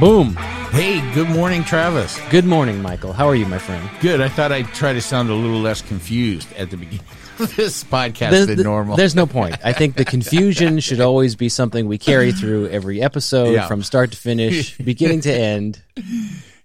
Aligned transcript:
Boom. 0.00 0.34
Hey, 0.72 1.00
good 1.14 1.28
morning, 1.30 1.64
Travis. 1.64 2.18
Good 2.28 2.44
morning, 2.44 2.82
Michael. 2.82 3.14
How 3.14 3.26
are 3.28 3.34
you, 3.34 3.46
my 3.46 3.56
friend? 3.58 3.88
Good. 4.00 4.20
I 4.20 4.28
thought 4.28 4.52
I'd 4.52 4.66
try 4.74 4.92
to 4.92 5.00
sound 5.00 5.30
a 5.30 5.34
little 5.34 5.60
less 5.60 5.80
confused 5.80 6.52
at 6.54 6.70
the 6.70 6.76
beginning 6.76 7.06
of 7.38 7.56
this 7.56 7.82
podcast 7.82 8.30
There's- 8.30 8.46
than 8.46 8.62
normal. 8.62 8.96
There's 8.96 9.14
no 9.14 9.26
point. 9.26 9.56
I 9.64 9.72
think 9.72 9.96
the 9.96 10.04
confusion 10.04 10.80
should 10.80 11.00
always 11.00 11.34
be 11.34 11.48
something 11.48 11.86
we 11.88 11.96
carry 11.96 12.32
through 12.32 12.68
every 12.68 13.00
episode 13.00 13.52
Yeah. 13.54 13.66
from 13.68 13.82
start 13.82 14.10
to 14.10 14.18
finish, 14.18 14.76
beginning 14.84 15.22
to 15.22 15.32
end. 15.32 15.80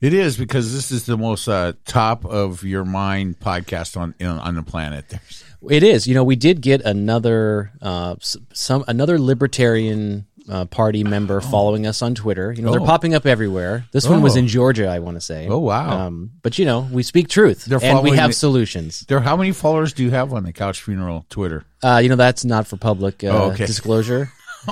It 0.01 0.13
is 0.13 0.35
because 0.35 0.73
this 0.73 0.91
is 0.91 1.05
the 1.05 1.17
most 1.17 1.47
uh, 1.47 1.73
top 1.85 2.25
of 2.25 2.63
your 2.63 2.83
mind 2.83 3.39
podcast 3.39 3.95
on 3.95 4.13
on 4.21 4.55
the 4.55 4.63
planet. 4.63 5.07
There's, 5.07 5.43
It 5.69 5.83
is. 5.83 6.05
You 6.07 6.15
know, 6.15 6.23
we 6.23 6.35
did 6.35 6.59
get 6.61 6.81
another 6.81 7.71
uh, 7.81 8.15
some 8.51 8.83
another 8.89 9.19
libertarian 9.19 10.25
uh, 10.49 10.65
party 10.65 11.03
member 11.03 11.39
following 11.55 11.85
us 11.87 12.01
on 12.01 12.15
Twitter. 12.15 12.51
You 12.51 12.61
know, 12.63 12.71
they're 12.71 12.81
Oh. 12.81 12.85
popping 12.85 13.13
up 13.13 13.25
everywhere. 13.25 13.85
This 13.91 14.07
one 14.07 14.21
was 14.21 14.35
Oh. 14.35 14.39
in 14.39 14.47
Georgia, 14.47 14.87
I 14.87 14.99
want 14.99 15.15
to 15.17 15.21
say. 15.21 15.47
Oh, 15.49 15.59
wow. 15.59 16.07
Um, 16.07 16.31
but 16.41 16.57
you 16.59 16.65
know, 16.65 16.87
we 16.91 17.03
speak 17.03 17.27
truth 17.29 17.65
They're 17.65 17.83
and 17.83 18.01
we 18.03 18.15
have 18.17 18.31
the- 18.31 18.35
solutions. 18.35 19.05
there, 19.07 19.19
how 19.19 19.35
many 19.37 19.51
followers 19.51 19.93
do 19.93 20.03
you 20.03 20.11
have 20.11 20.33
on 20.33 20.43
the 20.43 20.53
Couch 20.53 20.81
Funeral 20.81 21.25
Twitter? 21.29 21.63
Uh, 21.83 21.99
you 22.03 22.09
know, 22.09 22.15
that's 22.15 22.43
not 22.45 22.67
for 22.67 22.77
public 22.77 23.23
uh, 23.23 23.27
Oh, 23.27 23.51
okay. 23.51 23.65
disclosure. 23.65 24.31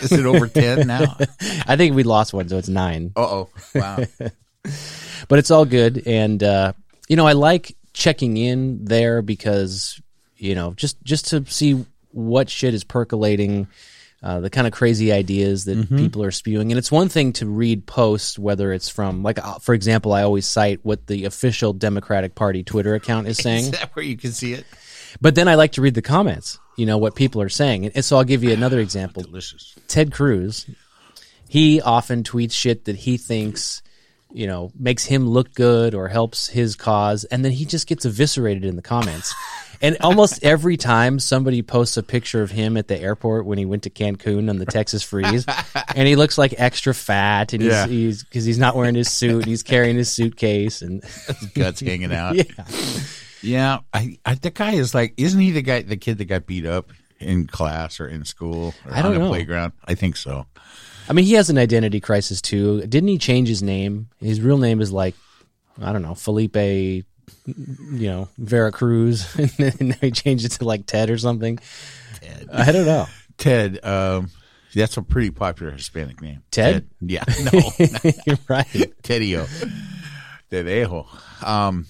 is 0.00 0.12
it 0.12 0.24
over 0.24 0.46
ten 0.48 0.86
now? 0.86 1.16
I 1.66 1.76
think 1.76 1.94
we 1.94 2.02
lost 2.02 2.32
one, 2.32 2.48
so 2.48 2.56
it's 2.56 2.68
nine. 2.68 3.12
Uh 3.14 3.20
oh! 3.20 3.48
Wow. 3.74 3.98
but 5.28 5.38
it's 5.38 5.50
all 5.50 5.64
good 5.64 6.02
and 6.06 6.42
uh 6.42 6.72
you 7.08 7.16
know 7.16 7.26
i 7.26 7.32
like 7.32 7.74
checking 7.94 8.36
in 8.36 8.84
there 8.84 9.22
because 9.22 10.00
you 10.36 10.54
know 10.54 10.72
just 10.74 11.02
just 11.04 11.28
to 11.28 11.44
see 11.46 11.84
what 12.10 12.50
shit 12.50 12.74
is 12.74 12.84
percolating 12.84 13.66
uh, 14.22 14.40
the 14.40 14.50
kind 14.50 14.66
of 14.66 14.72
crazy 14.72 15.12
ideas 15.12 15.64
that 15.66 15.78
Mm-hmm. 15.78 15.96
people 15.98 16.22
are 16.24 16.30
spewing 16.30 16.72
and 16.72 16.78
it's 16.78 16.90
one 16.90 17.08
thing 17.08 17.32
to 17.34 17.46
read 17.46 17.86
posts 17.86 18.38
whether 18.38 18.72
it's 18.72 18.88
from 18.88 19.22
like 19.22 19.38
uh, 19.38 19.58
for 19.60 19.74
example 19.74 20.12
i 20.12 20.22
always 20.22 20.46
cite 20.46 20.80
what 20.82 21.06
the 21.06 21.24
official 21.24 21.72
democratic 21.72 22.34
party 22.34 22.62
twitter 22.64 22.94
account 22.94 23.28
is 23.28 23.36
saying 23.46 23.64
Is 23.66 23.70
that 23.72 23.94
where 23.94 24.04
you 24.04 24.16
can 24.16 24.32
see 24.32 24.54
it? 24.54 24.64
but 25.20 25.34
then 25.36 25.46
i 25.48 25.54
like 25.54 25.72
to 25.72 25.82
read 25.82 25.94
the 25.94 26.02
comments 26.02 26.58
you 26.76 26.84
know 26.86 26.98
what 26.98 27.14
people 27.14 27.40
are 27.40 27.48
saying 27.48 27.86
and 27.86 28.04
so 28.04 28.16
i'll 28.16 28.24
give 28.24 28.42
you 28.42 28.52
another 28.52 28.80
example 28.80 29.22
Delicious. 29.22 29.74
Ted 29.86 30.10
Cruz, 30.12 30.66
he 31.48 31.80
often 31.80 32.22
tweets 32.24 32.52
shit 32.52 32.84
that 32.84 32.96
he 32.96 33.16
thinks, 33.16 33.82
you 34.32 34.46
know, 34.46 34.70
makes 34.78 35.04
him 35.04 35.26
look 35.28 35.54
good 35.54 35.94
or 35.94 36.08
helps 36.08 36.48
his 36.48 36.76
cause, 36.76 37.24
and 37.24 37.44
then 37.44 37.52
he 37.52 37.64
just 37.64 37.86
gets 37.86 38.04
eviscerated 38.04 38.64
in 38.64 38.76
the 38.76 38.82
comments. 38.82 39.34
and 39.80 39.96
almost 40.00 40.42
every 40.44 40.76
time 40.76 41.18
somebody 41.18 41.62
posts 41.62 41.96
a 41.96 42.02
picture 42.02 42.42
of 42.42 42.50
him 42.50 42.76
at 42.76 42.88
the 42.88 42.98
airport 43.00 43.46
when 43.46 43.58
he 43.58 43.64
went 43.64 43.84
to 43.84 43.90
Cancun 43.90 44.50
on 44.50 44.58
the 44.58 44.66
Texas 44.66 45.02
freeze, 45.02 45.46
and 45.94 46.06
he 46.08 46.16
looks 46.16 46.36
like 46.36 46.54
extra 46.58 46.92
fat, 46.94 47.52
and 47.52 47.62
he's 47.62 47.72
Yeah. 47.72 47.86
he's 47.86 48.22
because 48.24 48.44
he's 48.44 48.58
not 48.58 48.76
wearing 48.76 48.94
his 48.96 49.10
suit, 49.10 49.36
and 49.42 49.46
he's 49.46 49.62
carrying 49.62 49.96
his 49.96 50.10
suitcase, 50.12 50.82
and 50.82 51.02
his 51.04 51.46
Guts 51.54 51.80
hanging 51.80 52.12
out. 52.12 52.34
yeah, 52.36 52.64
Yeah, 53.40 53.78
I, 53.94 54.18
I 54.26 54.34
the 54.34 54.50
guy 54.50 54.72
is 54.72 54.94
like, 54.94 55.14
isn't 55.16 55.40
he 55.40 55.52
the 55.52 55.62
guy, 55.62 55.82
the 55.82 55.96
kid 55.96 56.18
that 56.18 56.24
got 56.26 56.44
beat 56.46 56.66
up 56.66 56.90
in 57.20 57.46
class 57.46 57.98
or 58.00 58.06
in 58.08 58.24
school 58.24 58.74
or 58.84 58.92
I 58.92 58.96
don't 59.02 59.12
on 59.12 59.14
the 59.14 59.18
know. 59.24 59.28
playground? 59.28 59.72
I 59.84 59.94
think 59.94 60.16
so. 60.16 60.46
I 61.08 61.12
mean, 61.12 61.24
he 61.24 61.34
has 61.34 61.50
an 61.50 61.58
identity 61.58 62.00
crisis 62.00 62.40
too. 62.42 62.82
Didn't 62.82 63.08
he 63.08 63.18
change 63.18 63.48
his 63.48 63.62
name? 63.62 64.08
His 64.20 64.40
real 64.40 64.58
name 64.58 64.80
is 64.80 64.92
like, 64.92 65.14
I 65.80 65.92
don't 65.92 66.02
know, 66.02 66.14
Felipe, 66.14 66.56
you 66.56 67.04
know, 67.46 68.28
Vera 68.38 68.72
Cruz. 68.72 69.34
and 69.58 69.88
now 69.90 69.96
he 70.00 70.10
changed 70.10 70.44
it 70.44 70.52
to 70.52 70.64
like 70.64 70.86
Ted 70.86 71.10
or 71.10 71.18
something. 71.18 71.58
Ted. 72.20 72.48
I 72.52 72.72
don't 72.72 72.86
know. 72.86 73.06
Ted, 73.38 73.84
um, 73.84 74.30
that's 74.74 74.96
a 74.96 75.02
pretty 75.02 75.30
popular 75.30 75.72
Hispanic 75.72 76.20
name. 76.20 76.42
Ted? 76.50 76.88
Yeah, 77.00 77.24
no, 77.52 77.60
You're 78.26 78.38
right. 78.48 78.66
Tedio, 79.02 79.48
Tedejo. 80.50 81.06
Um, 81.46 81.86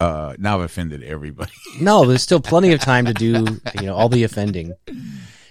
uh, 0.00 0.34
now 0.38 0.56
I've 0.56 0.64
offended 0.64 1.02
everybody. 1.02 1.52
No, 1.80 2.04
there's 2.06 2.22
still 2.22 2.40
plenty 2.40 2.72
of 2.72 2.80
time 2.80 3.04
to 3.04 3.14
do, 3.14 3.46
you 3.80 3.86
know, 3.86 3.94
all 3.94 4.08
the 4.08 4.24
offending. 4.24 4.74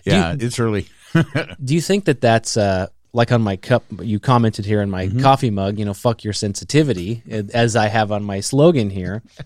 Yeah, 0.03 0.35
it's 0.37 0.59
early. 0.59 0.87
Do 1.13 1.73
you 1.73 1.79
think 1.79 2.05
that 2.05 2.19
that's, 2.19 2.57
uh, 2.57 2.87
like 3.17 3.31
on 3.31 3.41
my 3.41 3.55
cup, 3.55 3.83
you 3.99 4.19
commented 4.19 4.63
here 4.63 4.79
in 4.79 4.91
my 4.91 5.07
coffee 5.07 5.49
mug, 5.49 5.79
you 5.79 5.85
know, 5.85 5.95
fuck 5.95 6.23
your 6.23 6.33
sensitivity, 6.33 7.23
as 7.51 7.75
I 7.75 7.87
have 7.87 8.11
on 8.11 8.23
my 8.23 8.39
slogan 8.39 8.91
here. 8.91 9.23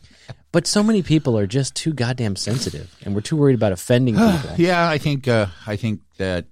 But 0.54 0.68
so 0.68 0.84
many 0.84 1.02
people 1.02 1.38
are 1.38 1.48
just 1.48 1.76
too 1.76 1.94
goddamn 1.94 2.36
sensitive, 2.36 2.94
and 3.06 3.16
we're 3.16 3.22
too 3.22 3.38
worried 3.38 3.56
about 3.56 3.72
offending 3.72 4.16
people. 4.18 4.50
Yeah, 4.58 4.90
I 4.90 4.98
think 4.98 5.26
uh, 5.30 5.46
I 5.66 5.78
think 5.78 6.02
that 6.18 6.44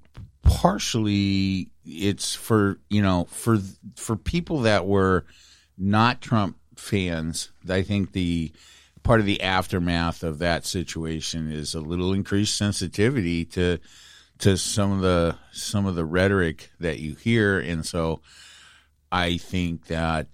partially 0.42 1.70
it's 1.86 2.34
for 2.34 2.80
you 2.90 3.02
know 3.02 3.28
for 3.30 3.58
for 3.98 4.16
people 4.16 4.62
that 4.62 4.86
were 4.86 5.26
not 5.78 6.22
Trump 6.22 6.56
fans. 6.78 7.52
I 7.70 7.82
think 7.82 8.14
the 8.14 8.54
part 9.04 9.20
of 9.20 9.26
the 9.26 9.42
aftermath 9.42 10.24
of 10.24 10.40
that 10.40 10.66
situation 10.66 11.52
is 11.52 11.76
a 11.76 11.82
little 11.82 12.14
increased 12.14 12.56
sensitivity 12.58 13.44
to 13.44 13.80
to 14.40 14.58
some 14.58 14.92
of 14.92 15.02
the 15.02 15.36
some 15.52 15.86
of 15.86 15.96
the 15.96 16.06
rhetoric 16.06 16.72
that 16.80 17.00
you 17.00 17.16
hear, 17.16 17.60
and 17.60 17.86
so 17.86 18.22
I 19.12 19.38
think 19.38 19.88
that 19.88 20.28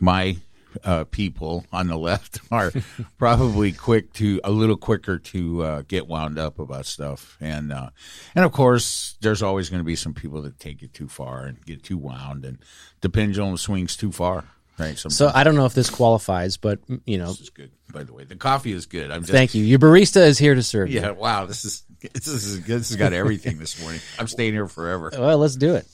my 0.00 0.36
uh, 0.82 1.04
people 1.04 1.64
on 1.72 1.86
the 1.86 1.96
left 1.98 2.40
are 2.50 2.72
probably 3.18 3.72
quick 3.72 4.12
to 4.14 4.40
a 4.44 4.50
little 4.50 4.76
quicker 4.76 5.18
to 5.18 5.62
uh, 5.62 5.82
get 5.82 6.08
wound 6.08 6.38
up 6.38 6.58
about 6.58 6.86
stuff, 6.86 7.36
and 7.40 7.72
uh, 7.72 7.90
and 8.34 8.44
of 8.44 8.52
course, 8.52 9.16
there's 9.20 9.42
always 9.42 9.70
going 9.70 9.80
to 9.80 9.84
be 9.84 9.96
some 9.96 10.14
people 10.14 10.42
that 10.42 10.58
take 10.58 10.82
it 10.82 10.92
too 10.92 11.08
far 11.08 11.44
and 11.44 11.64
get 11.64 11.82
too 11.82 11.98
wound, 11.98 12.44
and 12.44 12.58
the 13.00 13.08
pendulum 13.08 13.56
swings 13.56 13.96
too 13.96 14.12
far. 14.12 14.44
Right. 14.76 14.98
Sometimes. 14.98 15.16
So 15.16 15.30
I 15.32 15.44
don't 15.44 15.54
know 15.54 15.66
if 15.66 15.74
this 15.74 15.88
qualifies, 15.88 16.56
but 16.56 16.80
you 17.04 17.16
know, 17.16 17.28
this 17.28 17.42
is 17.42 17.50
good, 17.50 17.70
by 17.92 18.02
the 18.02 18.12
way. 18.12 18.24
The 18.24 18.34
coffee 18.34 18.72
is 18.72 18.86
good. 18.86 19.12
I'm 19.12 19.20
just, 19.20 19.30
thank 19.30 19.54
you. 19.54 19.62
Your 19.62 19.78
barista 19.78 20.26
is 20.26 20.36
here 20.36 20.56
to 20.56 20.64
serve 20.64 20.90
you. 20.90 21.00
Yeah. 21.00 21.12
Wow. 21.12 21.46
This 21.46 21.64
is 21.64 21.84
this 22.12 22.26
is 22.26 22.58
good. 22.60 22.80
This 22.80 22.90
has 22.90 22.96
got 22.96 23.12
everything 23.12 23.58
this 23.58 23.80
morning. 23.80 24.00
I'm 24.18 24.28
staying 24.28 24.52
here 24.52 24.68
forever. 24.68 25.10
Well, 25.16 25.38
let's 25.38 25.56
do 25.56 25.74
it. 25.74 25.86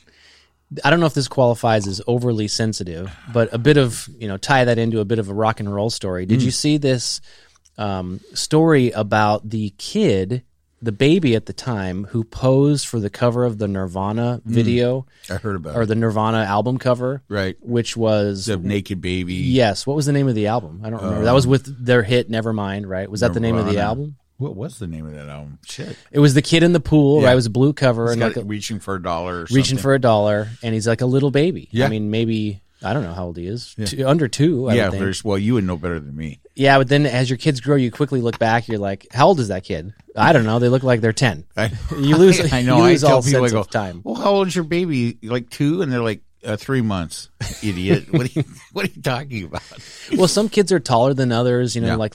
I 0.84 0.91
don't 0.91 1.00
know 1.00 1.06
if 1.06 1.15
this 1.15 1.28
qualifies 1.28 1.87
as 1.87 2.00
overly 2.06 2.47
sensitive, 2.48 3.10
but 3.32 3.53
a 3.53 3.59
bit 3.59 3.76
of 3.76 4.09
you 4.19 4.28
know 4.28 4.37
tie 4.37 4.65
that 4.65 4.78
into 4.78 5.00
a 5.00 5.04
bit 5.04 5.19
of 5.19 5.28
a 5.28 5.34
rock 5.34 5.60
and 5.60 5.72
roll 5.72 5.91
story. 5.91 6.26
Did 6.26 6.41
hmm. 6.41 6.47
you 6.47 6.50
see 6.50 6.78
this 6.78 7.21
um, 7.78 8.21
story 8.34 8.91
about 8.91 9.48
the 9.48 9.71
kid, 9.78 10.43
the 10.81 10.93
baby 10.93 11.34
at 11.34 11.47
the 11.47 11.53
time, 11.53 12.04
who 12.04 12.22
posed 12.22 12.87
for 12.87 13.00
the 13.00 13.10
cover 13.10 13.44
of 13.44 13.59
the 13.59 13.66
Nirvana 13.66 14.41
hmm. 14.44 14.53
video 14.53 15.06
I 15.28 15.34
heard 15.34 15.56
about 15.56 15.77
or 15.77 15.82
it. 15.82 15.87
the 15.87 15.97
Nirvana 15.97 16.38
album 16.38 16.78
cover, 16.78 17.22
Right. 17.28 17.56
which 17.60 17.97
was 17.97 18.47
The 18.47 18.56
naked 18.56 19.00
baby. 19.00 19.34
yes, 19.34 19.87
what 19.87 19.97
was 19.97 20.06
the 20.06 20.12
name 20.12 20.28
of 20.28 20.37
the 20.37 20.48
album? 20.48 20.82
I 20.84 20.91
don't 20.91 21.03
remember. 21.03 21.25
that 21.25 21.31
um, 21.31 21.34
was 21.34 21.47
with 21.47 21.84
their 21.84 22.03
hit 22.03 22.31
Nevermind, 22.31 22.87
right? 22.87 23.10
Was 23.10 23.21
that 23.21 23.34
the 23.34 23.41
name 23.41 23.56
of 23.56 23.66
the 23.66 23.78
album? 23.78 24.16
What 24.40 24.56
was 24.56 24.78
the 24.78 24.86
name 24.88 25.06
of 25.06 25.12
that 25.14 25.28
album? 25.28 25.58
Shit. 25.66 25.96
It 26.10 26.18
was 26.18 26.34
the 26.34 26.42
kid 26.42 26.62
in 26.62 26.72
the 26.72 26.80
pool, 26.80 27.20
Yeah. 27.20 27.26
right? 27.26 27.32
It 27.32 27.36
was 27.36 27.46
a 27.46 27.50
blue 27.50 27.72
cover 27.72 28.06
He's 28.06 28.12
and 28.14 28.22
like 28.22 28.36
a, 28.36 28.42
reaching 28.44 28.80
for 28.80 28.94
a 28.96 29.02
dollar. 29.02 29.46
Reaching 29.50 29.78
for 29.78 29.94
a 29.94 29.98
dollar, 30.00 30.48
and 30.62 30.74
he's 30.74 30.88
like 30.88 31.00
a 31.02 31.06
little 31.06 31.30
baby. 31.30 31.68
Yeah. 31.70 31.86
I 31.86 31.88
mean, 31.88 32.10
maybe 32.10 32.60
I 32.82 32.92
don't 32.94 33.02
know 33.04 33.12
how 33.12 33.26
old 33.26 33.36
he 33.36 33.46
is. 33.46 33.74
Two, 33.86 34.08
under 34.08 34.26
two. 34.26 34.68
I 34.70 34.74
yeah. 34.74 34.88
think. 34.90 35.00
There's, 35.02 35.22
well, 35.22 35.36
you 35.38 35.54
would 35.54 35.64
know 35.64 35.76
better 35.76 36.00
than 36.00 36.16
me. 36.16 36.40
yeah. 36.54 36.78
But 36.78 36.88
then 36.88 37.04
as 37.04 37.28
your 37.28 37.36
kids 37.36 37.60
grow, 37.60 37.76
you 37.76 37.90
quickly 37.90 38.22
look 38.22 38.38
back. 38.38 38.66
You're 38.68 38.78
like, 38.78 39.06
how 39.12 39.26
old 39.28 39.38
is 39.40 39.48
that 39.48 39.64
kid? 39.64 39.92
I 40.16 40.32
don't 40.32 40.44
know. 40.44 40.58
They 40.58 40.68
look 40.70 40.82
like 40.82 41.02
they're 41.02 41.12
ten. 41.12 41.44
I, 41.56 41.70
You 41.96 42.16
lose. 42.16 42.40
I 42.52 42.62
know. 42.62 42.78
You 42.78 42.82
I 42.84 42.88
lose 42.92 43.02
tell 43.02 43.16
all 43.16 43.22
people, 43.22 43.40
I 43.44 43.48
sense 43.48 43.52
go, 43.52 43.60
of 43.60 43.70
time. 43.70 44.00
Well, 44.02 44.14
how 44.14 44.30
old 44.30 44.48
is 44.48 44.54
your 44.56 44.64
baby? 44.64 45.18
Like 45.22 45.50
two, 45.50 45.82
and 45.82 45.92
they're 45.92 46.00
like 46.00 46.22
uh, 46.42 46.56
three 46.56 46.80
months. 46.80 47.28
Idiot. 47.62 48.10
what 48.10 48.22
are 48.22 48.30
you 48.41 48.44
What 48.72 48.86
are 48.86 48.91
you 48.94 49.03
talking 49.03 49.44
about? 49.44 49.62
well, 50.16 50.28
some 50.28 50.48
kids 50.48 50.72
are 50.72 50.80
taller 50.80 51.12
than 51.12 51.32
others. 51.32 51.74
You 51.76 51.82
know, 51.82 51.88
Yeah. 51.88 51.97
like 51.97 52.15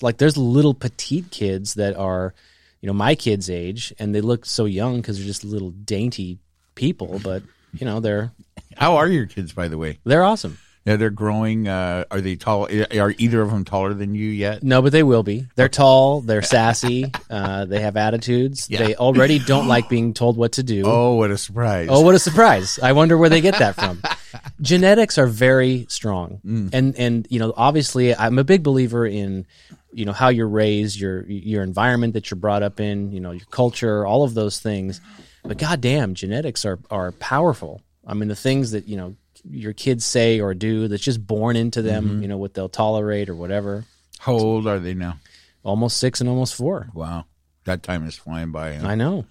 like 0.00 0.18
there's 0.18 0.36
little 0.36 0.74
petite 0.74 1.30
kids 1.30 1.74
that 1.74 1.96
are, 1.96 2.34
you 2.80 2.86
know, 2.86 2.92
my 2.92 3.14
kids' 3.14 3.48
age, 3.50 3.92
and 3.98 4.14
they 4.14 4.20
look 4.20 4.44
so 4.44 4.64
young 4.64 4.96
because 5.00 5.18
they're 5.18 5.26
just 5.26 5.44
little 5.44 5.70
dainty 5.70 6.38
people. 6.74 7.20
But 7.22 7.42
you 7.72 7.86
know, 7.86 8.00
they're 8.00 8.32
How 8.76 8.96
are 8.96 9.08
your 9.08 9.26
kids, 9.26 9.52
by 9.52 9.68
the 9.68 9.78
way? 9.78 9.98
they're 10.04 10.24
awesome. 10.24 10.58
Yeah, 10.84 10.96
they're 10.96 11.10
growing. 11.10 11.68
Uh, 11.68 12.04
are 12.10 12.20
they 12.20 12.34
tall? 12.34 12.64
Are 12.66 13.14
either 13.16 13.40
of 13.40 13.50
them 13.52 13.64
taller 13.64 13.94
than 13.94 14.16
you 14.16 14.28
yet? 14.28 14.64
No, 14.64 14.82
but 14.82 14.90
they 14.90 15.04
will 15.04 15.22
be. 15.22 15.46
They're 15.54 15.68
tall. 15.68 16.20
They're 16.20 16.42
sassy. 16.42 17.10
Uh, 17.30 17.64
they 17.64 17.80
have 17.80 17.96
attitudes. 17.96 18.66
Yeah. 18.68 18.84
They 18.84 18.94
already 18.94 19.38
don't 19.38 19.66
like 19.66 19.88
being 19.88 20.12
told 20.12 20.36
what 20.36 20.52
to 20.52 20.62
do. 20.62 20.82
Oh, 20.86 21.14
what 21.14 21.30
a 21.30 21.38
surprise! 21.38 21.88
Oh, 21.90 22.02
what 22.02 22.14
a 22.14 22.18
surprise! 22.18 22.78
I 22.82 22.92
wonder 22.92 23.16
where 23.16 23.30
they 23.30 23.40
get 23.40 23.58
that 23.58 23.74
from. 23.74 24.02
Genetics 24.60 25.16
are 25.16 25.26
very 25.26 25.86
strong, 25.88 26.40
Mm. 26.44 26.70
and 26.74 26.96
and 26.96 27.26
you 27.30 27.38
know, 27.38 27.54
obviously, 27.56 28.14
I'm 28.14 28.38
a 28.38 28.44
big 28.44 28.62
believer 28.62 29.06
in 29.06 29.46
you 29.92 30.04
know 30.04 30.12
how 30.12 30.28
you're 30.28 30.48
raised, 30.48 31.00
your 31.00 31.24
your 31.26 31.62
environment 31.62 32.12
that 32.14 32.30
you're 32.30 32.38
brought 32.38 32.62
up 32.62 32.80
in, 32.80 33.12
you 33.12 33.20
know, 33.20 33.30
your 33.30 33.46
culture, 33.50 34.04
all 34.06 34.24
of 34.24 34.34
those 34.34 34.58
things. 34.60 35.00
But 35.42 35.56
goddamn, 35.58 36.14
genetics 36.14 36.64
are 36.66 36.78
are 36.90 37.12
powerful. 37.12 37.80
I 38.06 38.12
mean, 38.14 38.28
the 38.28 38.36
things 38.36 38.72
that 38.72 38.88
you 38.88 38.96
know 38.96 39.14
your 39.48 39.72
kids 39.72 40.04
say 40.04 40.40
or 40.40 40.54
do 40.54 40.88
that's 40.88 41.02
just 41.02 41.26
born 41.26 41.56
into 41.56 41.82
them, 41.82 42.04
Mm-hmm. 42.08 42.22
you 42.22 42.28
know, 42.28 42.38
what 42.38 42.54
they'll 42.54 42.68
tolerate 42.68 43.28
or 43.28 43.34
whatever. 43.34 43.84
How 44.18 44.32
old 44.34 44.66
are 44.66 44.78
they 44.78 44.94
now? 44.94 45.18
Almost 45.64 45.98
six 45.98 46.20
and 46.20 46.28
almost 46.30 46.54
four. 46.54 46.88
Wow, 46.94 47.24
that 47.64 47.82
time 47.82 48.06
is 48.06 48.16
flying 48.16 48.52
by. 48.52 48.74
huh? 48.74 48.86
I 48.88 48.94
know. 48.94 49.26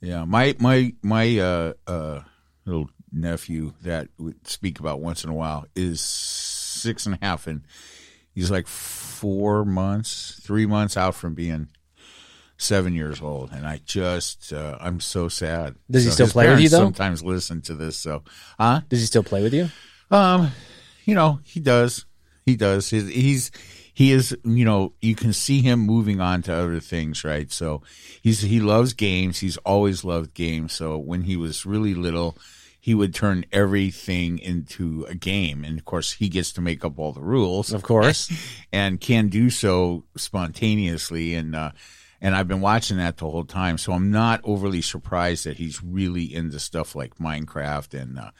Yeah, 0.00 0.24
my 0.24 0.54
my 0.58 0.92
my 1.02 1.38
uh 1.38 1.72
uh 1.86 2.20
little 2.66 2.90
nephew 3.12 3.72
that 3.82 4.08
we 4.18 4.34
speak 4.44 4.80
about 4.80 5.00
once 5.00 5.24
in 5.24 5.30
a 5.30 5.34
while 5.34 5.66
is 5.74 6.00
six 6.00 7.06
and 7.06 7.14
a 7.14 7.18
half, 7.24 7.46
and 7.46 7.62
he's 8.34 8.50
like 8.50 8.66
four 8.66 9.64
months, 9.64 10.38
three 10.42 10.66
months 10.66 10.96
out 10.96 11.14
from 11.14 11.34
being 11.34 11.68
seven 12.64 12.94
years 12.94 13.20
old, 13.20 13.52
and 13.52 13.66
I 13.66 13.80
just 13.84 14.52
uh, 14.52 14.78
I'm 14.80 15.00
so 15.00 15.28
sad. 15.28 15.76
Does 15.90 16.04
he 16.04 16.10
still 16.10 16.28
play 16.28 16.48
with 16.48 16.60
you, 16.60 16.68
though? 16.68 16.78
Sometimes 16.78 17.22
listen 17.22 17.60
to 17.62 17.74
this, 17.74 17.96
so 17.96 18.22
huh? 18.58 18.80
Does 18.88 19.00
he 19.00 19.06
still 19.06 19.22
play 19.22 19.42
with 19.42 19.54
you? 19.54 19.68
Um, 20.10 20.50
you 21.04 21.14
know, 21.14 21.40
he 21.44 21.60
does. 21.60 22.06
He 22.46 22.56
does. 22.56 22.90
He's, 22.90 23.08
he's 23.08 23.50
he 23.92 24.12
is. 24.12 24.36
You 24.44 24.64
know, 24.64 24.92
you 25.00 25.14
can 25.14 25.32
see 25.32 25.60
him 25.60 25.80
moving 25.80 26.20
on 26.20 26.42
to 26.42 26.54
other 26.54 26.80
things, 26.80 27.24
right? 27.24 27.50
So 27.52 27.82
he's 28.22 28.40
he 28.40 28.60
loves 28.60 28.92
games. 28.92 29.38
He's 29.38 29.56
always 29.58 30.04
loved 30.04 30.34
games. 30.34 30.72
So 30.72 30.98
when 30.98 31.22
he 31.22 31.36
was 31.36 31.64
really 31.64 31.94
little, 31.94 32.36
he 32.84 32.94
would 32.94 33.14
turn 33.14 33.46
everything 33.50 34.38
into 34.38 35.06
a 35.08 35.14
game, 35.14 35.64
and 35.64 35.78
of 35.78 35.86
course, 35.86 36.12
he 36.12 36.28
gets 36.28 36.52
to 36.52 36.60
make 36.60 36.84
up 36.84 36.98
all 36.98 37.12
the 37.12 37.22
rules, 37.22 37.72
Of 37.72 37.82
course. 37.82 38.30
and 38.72 39.00
can 39.00 39.28
do 39.28 39.48
so 39.48 40.04
spontaneously. 40.18 41.34
And 41.34 41.56
uh, 41.56 41.70
and 42.20 42.34
I've 42.34 42.48
been 42.48 42.60
watching 42.60 42.96
that 42.98 43.16
the 43.16 43.28
whole 43.28 43.44
time, 43.44 43.78
so 43.78 43.92
I'm 43.92 44.10
not 44.10 44.40
overly 44.44 44.82
surprised 44.82 45.44
that 45.46 45.56
he's 45.56 45.82
really 45.82 46.32
into 46.34 46.58
stuff 46.58 46.94
like 46.94 47.16
Minecraft 47.16 48.00
and. 48.00 48.18
Uh, 48.18 48.30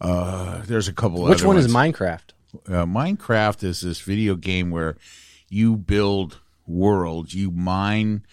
uh, 0.00 0.62
there's 0.66 0.86
a 0.86 0.92
couple. 0.92 1.24
Which 1.24 1.40
other 1.40 1.48
one 1.48 1.56
is 1.56 1.66
Minecraft? 1.66 2.30
uh, 2.66 2.84
Minecraft 2.84 3.64
is 3.64 3.80
this 3.80 4.00
video 4.00 4.34
game 4.34 4.70
where 4.70 4.96
you 5.48 5.76
build 5.76 6.40
worlds, 6.66 7.34
you 7.34 7.50
mine, 7.50 8.24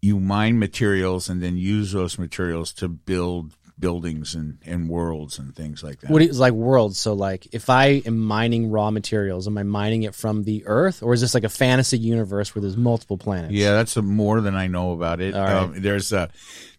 you 0.00 0.18
mine 0.20 0.58
materials, 0.58 1.28
and 1.28 1.42
then 1.42 1.56
use 1.56 1.92
those 1.92 2.18
materials 2.18 2.72
to 2.74 2.88
build 2.88 3.54
buildings 3.78 4.34
and, 4.34 4.58
and 4.66 4.88
worlds 4.88 5.38
and 5.38 5.54
things 5.54 5.82
like 5.82 6.00
that. 6.00 6.10
What 6.10 6.22
is 6.22 6.38
like 6.38 6.52
worlds? 6.52 6.98
So 6.98 7.12
like, 7.14 7.46
if 7.52 7.70
I 7.70 8.02
am 8.06 8.18
mining 8.18 8.70
raw 8.70 8.90
materials, 8.90 9.46
am 9.46 9.56
I 9.58 9.62
mining 9.62 10.02
it 10.02 10.14
from 10.14 10.44
the 10.44 10.64
Earth, 10.66 11.02
or 11.02 11.14
is 11.14 11.20
this 11.20 11.34
like 11.34 11.44
a 11.44 11.48
fantasy 11.48 11.98
universe 11.98 12.54
where 12.54 12.62
there's 12.62 12.76
multiple 12.76 13.18
planets? 13.18 13.52
yeah, 13.52 13.72
that's 13.72 13.96
a, 13.96 14.02
more 14.02 14.40
than 14.40 14.54
I 14.54 14.66
know 14.66 14.92
about 14.92 15.20
it. 15.20 15.34
Right. 15.34 15.52
Um, 15.52 15.80
there's 15.80 16.12
a 16.12 16.28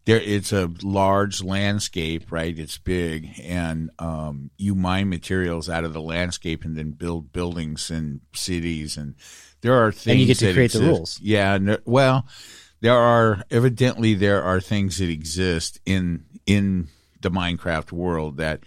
there. 0.06 0.20
It's 0.20 0.52
a 0.52 0.72
large 0.82 1.44
landscape, 1.44 2.32
right? 2.32 2.58
It's 2.58 2.78
big, 2.78 3.30
and 3.44 3.90
um, 4.00 4.50
you 4.58 4.76
mine 4.76 5.10
materials 5.10 5.70
out 5.70 5.84
of 5.84 5.94
the 5.94 6.02
landscape 6.02 6.66
and 6.66 6.76
then 6.76 6.92
build 6.92 7.32
buildings 7.32 7.90
and 7.90 8.22
cities, 8.34 8.98
and 8.98 9.16
there 9.62 9.74
are 9.74 9.92
things 9.92 10.08
And 10.08 10.20
you 10.20 10.26
get 10.26 10.38
to 10.40 10.54
create 10.54 10.72
the 10.72 10.80
exist. 10.80 10.98
rules. 10.98 11.20
Yeah, 11.22 11.78
well, 11.86 12.26
there 12.82 12.98
are 12.98 13.44
evidently 13.52 14.14
there 14.14 14.44
are 14.44 14.60
things 14.62 14.98
that 14.98 15.10
exist 15.10 15.80
in 15.86 16.24
in 16.46 16.88
the 17.22 17.30
Minecraft 17.32 17.92
world 17.92 18.38
that 18.38 18.62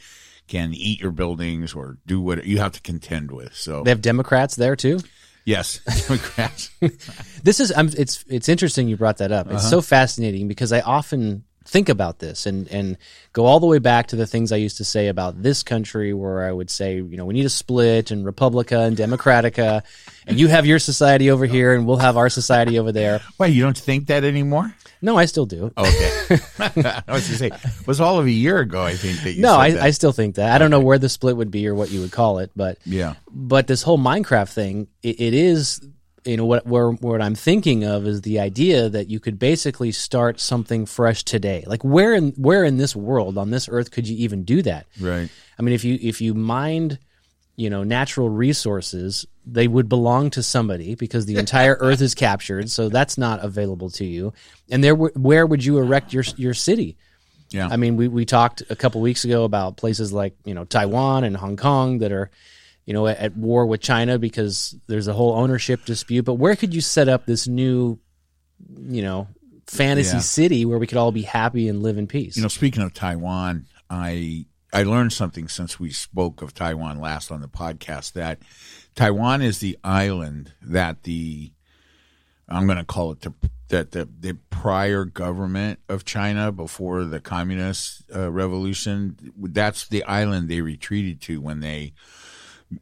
can 0.48 0.74
eat 0.74 1.00
your 1.00 1.12
buildings 1.12 1.72
or 1.74 1.96
do 2.06 2.20
what 2.20 2.44
you 2.44 2.58
have 2.58 2.72
to 2.72 2.80
contend 2.82 3.30
with. 3.30 3.54
So 3.54 3.82
They 3.82 3.90
have 3.90 4.02
Democrats 4.02 4.56
there 4.56 4.76
too. 4.76 5.00
yes, 5.46 5.80
Democrats. 6.08 6.70
This 7.42 7.58
is 7.58 7.72
I'm, 7.76 7.88
it's 7.98 8.24
it's 8.28 8.48
interesting 8.48 8.88
you 8.88 8.96
brought 8.96 9.18
that 9.18 9.32
up. 9.32 9.46
Uh-huh. 9.46 9.56
It's 9.56 9.68
so 9.68 9.80
fascinating 9.80 10.46
because 10.46 10.72
I 10.72 10.80
often 10.80 11.42
think 11.64 11.88
about 11.88 12.18
this 12.18 12.46
and 12.46 12.68
and 12.68 12.96
go 13.32 13.46
all 13.46 13.60
the 13.60 13.66
way 13.66 13.78
back 13.78 14.08
to 14.08 14.16
the 14.16 14.26
things 14.26 14.52
I 14.52 14.56
used 14.56 14.76
to 14.78 14.84
say 14.84 15.08
about 15.08 15.42
this 15.42 15.62
country 15.62 16.12
where 16.12 16.44
I 16.44 16.52
would 16.52 16.70
say, 16.70 16.96
you 16.96 17.16
know, 17.16 17.24
we 17.24 17.34
need 17.34 17.46
a 17.46 17.50
split 17.50 18.10
and 18.10 18.24
Republica 18.24 18.80
and 18.80 18.96
Democratica 18.96 19.82
and 20.26 20.38
you 20.38 20.48
have 20.48 20.66
your 20.66 20.78
society 20.78 21.30
over 21.30 21.46
here 21.46 21.74
and 21.74 21.86
we'll 21.86 21.96
have 21.96 22.16
our 22.16 22.28
society 22.28 22.78
over 22.78 22.92
there. 22.92 23.20
Why 23.36 23.46
you 23.46 23.62
don't 23.62 23.76
think 23.76 24.06
that 24.08 24.24
anymore? 24.24 24.74
No, 25.00 25.16
I 25.16 25.24
still 25.24 25.46
do. 25.46 25.72
Okay. 25.76 26.20
I 26.58 27.02
was 27.08 27.26
to 27.26 27.36
say, 27.36 27.48
it 27.48 27.86
was 27.86 28.00
all 28.00 28.20
of 28.20 28.26
a 28.26 28.30
year 28.30 28.58
ago, 28.58 28.82
I 28.82 28.94
think, 28.94 29.20
that 29.22 29.32
you 29.32 29.42
no, 29.42 29.54
said 29.54 29.60
I, 29.60 29.70
that. 29.72 29.82
I 29.82 29.90
still 29.90 30.12
think 30.12 30.36
that. 30.36 30.52
I 30.52 30.58
don't 30.58 30.70
know 30.70 30.80
where 30.80 30.98
the 30.98 31.08
split 31.08 31.36
would 31.36 31.50
be 31.50 31.66
or 31.66 31.74
what 31.74 31.90
you 31.90 32.00
would 32.00 32.12
call 32.12 32.38
it, 32.38 32.52
but 32.54 32.78
yeah. 32.84 33.14
but 33.28 33.66
this 33.66 33.82
whole 33.82 33.98
Minecraft 33.98 34.52
thing, 34.52 34.86
it, 35.02 35.20
it 35.20 35.34
is 35.34 35.80
you 36.24 36.36
know 36.36 36.44
what 36.44 36.66
where 36.66 36.90
what 36.90 37.20
I'm 37.20 37.34
thinking 37.34 37.84
of 37.84 38.06
is 38.06 38.22
the 38.22 38.38
idea 38.38 38.88
that 38.88 39.08
you 39.08 39.18
could 39.18 39.38
basically 39.38 39.92
start 39.92 40.40
something 40.40 40.86
fresh 40.86 41.24
today. 41.24 41.64
Like 41.66 41.82
where 41.82 42.14
in 42.14 42.30
where 42.32 42.64
in 42.64 42.76
this 42.76 42.94
world 42.94 43.38
on 43.38 43.50
this 43.50 43.68
earth 43.68 43.90
could 43.90 44.08
you 44.08 44.16
even 44.18 44.44
do 44.44 44.62
that? 44.62 44.86
Right. 45.00 45.28
I 45.58 45.62
mean, 45.62 45.74
if 45.74 45.84
you 45.84 45.98
if 46.00 46.20
you 46.20 46.34
mined, 46.34 46.98
you 47.56 47.70
know, 47.70 47.82
natural 47.82 48.28
resources, 48.28 49.26
they 49.44 49.66
would 49.66 49.88
belong 49.88 50.30
to 50.30 50.42
somebody 50.42 50.94
because 50.94 51.26
the 51.26 51.36
entire 51.36 51.76
earth 51.80 52.00
is 52.00 52.14
captured, 52.14 52.70
so 52.70 52.88
that's 52.88 53.18
not 53.18 53.44
available 53.44 53.90
to 53.90 54.04
you. 54.04 54.32
And 54.70 54.82
there, 54.82 54.94
w- 54.94 55.12
where 55.14 55.46
would 55.46 55.64
you 55.64 55.78
erect 55.78 56.12
your 56.12 56.24
your 56.36 56.54
city? 56.54 56.96
Yeah. 57.50 57.68
I 57.70 57.76
mean, 57.76 57.96
we, 57.96 58.08
we 58.08 58.24
talked 58.24 58.62
a 58.70 58.76
couple 58.76 59.00
weeks 59.00 59.24
ago 59.24 59.44
about 59.44 59.76
places 59.76 60.12
like 60.12 60.34
you 60.44 60.54
know 60.54 60.64
Taiwan 60.64 61.24
and 61.24 61.36
Hong 61.36 61.56
Kong 61.56 61.98
that 61.98 62.12
are, 62.12 62.30
you 62.86 62.92
know, 62.94 63.06
at, 63.06 63.18
at 63.18 63.36
war 63.36 63.66
with 63.66 63.80
China 63.80 64.18
because 64.18 64.74
there's 64.88 65.08
a 65.08 65.12
whole 65.12 65.34
ownership 65.34 65.84
dispute. 65.84 66.24
But 66.24 66.34
where 66.34 66.56
could 66.56 66.74
you 66.74 66.80
set 66.80 67.08
up 67.08 67.26
this 67.26 67.46
new, 67.46 67.98
you 68.88 69.02
know, 69.02 69.28
fantasy 69.66 70.16
Yeah. 70.16 70.20
city 70.20 70.64
where 70.64 70.78
we 70.78 70.86
could 70.86 70.98
all 70.98 71.12
be 71.12 71.22
happy 71.22 71.68
and 71.68 71.82
live 71.82 71.96
in 71.98 72.06
peace? 72.06 72.36
You 72.36 72.42
know, 72.42 72.48
speaking 72.48 72.82
of 72.82 72.92
Taiwan, 72.94 73.66
I 73.88 74.46
I 74.72 74.84
learned 74.84 75.12
something 75.12 75.48
since 75.48 75.78
we 75.78 75.90
spoke 75.90 76.40
of 76.42 76.54
Taiwan 76.54 76.98
last 77.00 77.30
on 77.30 77.40
the 77.42 77.48
podcast 77.48 78.12
that 78.14 78.38
Taiwan 78.94 79.42
is 79.42 79.58
the 79.58 79.78
island 79.84 80.52
that 80.62 81.02
the 81.04 81.52
I'm 82.48 82.66
going 82.66 82.78
to 82.78 82.84
call 82.84 83.12
it 83.12 83.20
the 83.20 83.32
that 83.68 83.92
the 83.92 84.08
the 84.18 84.34
prior 84.50 85.04
government 85.04 85.78
of 85.88 86.04
China 86.04 86.52
before 86.52 87.04
the 87.04 87.20
communist 87.20 88.02
uh, 88.14 88.30
revolution 88.30 89.16
that's 89.38 89.88
the 89.88 90.04
island 90.04 90.48
they 90.48 90.60
retreated 90.60 91.20
to 91.22 91.40
when 91.40 91.60
they 91.60 91.92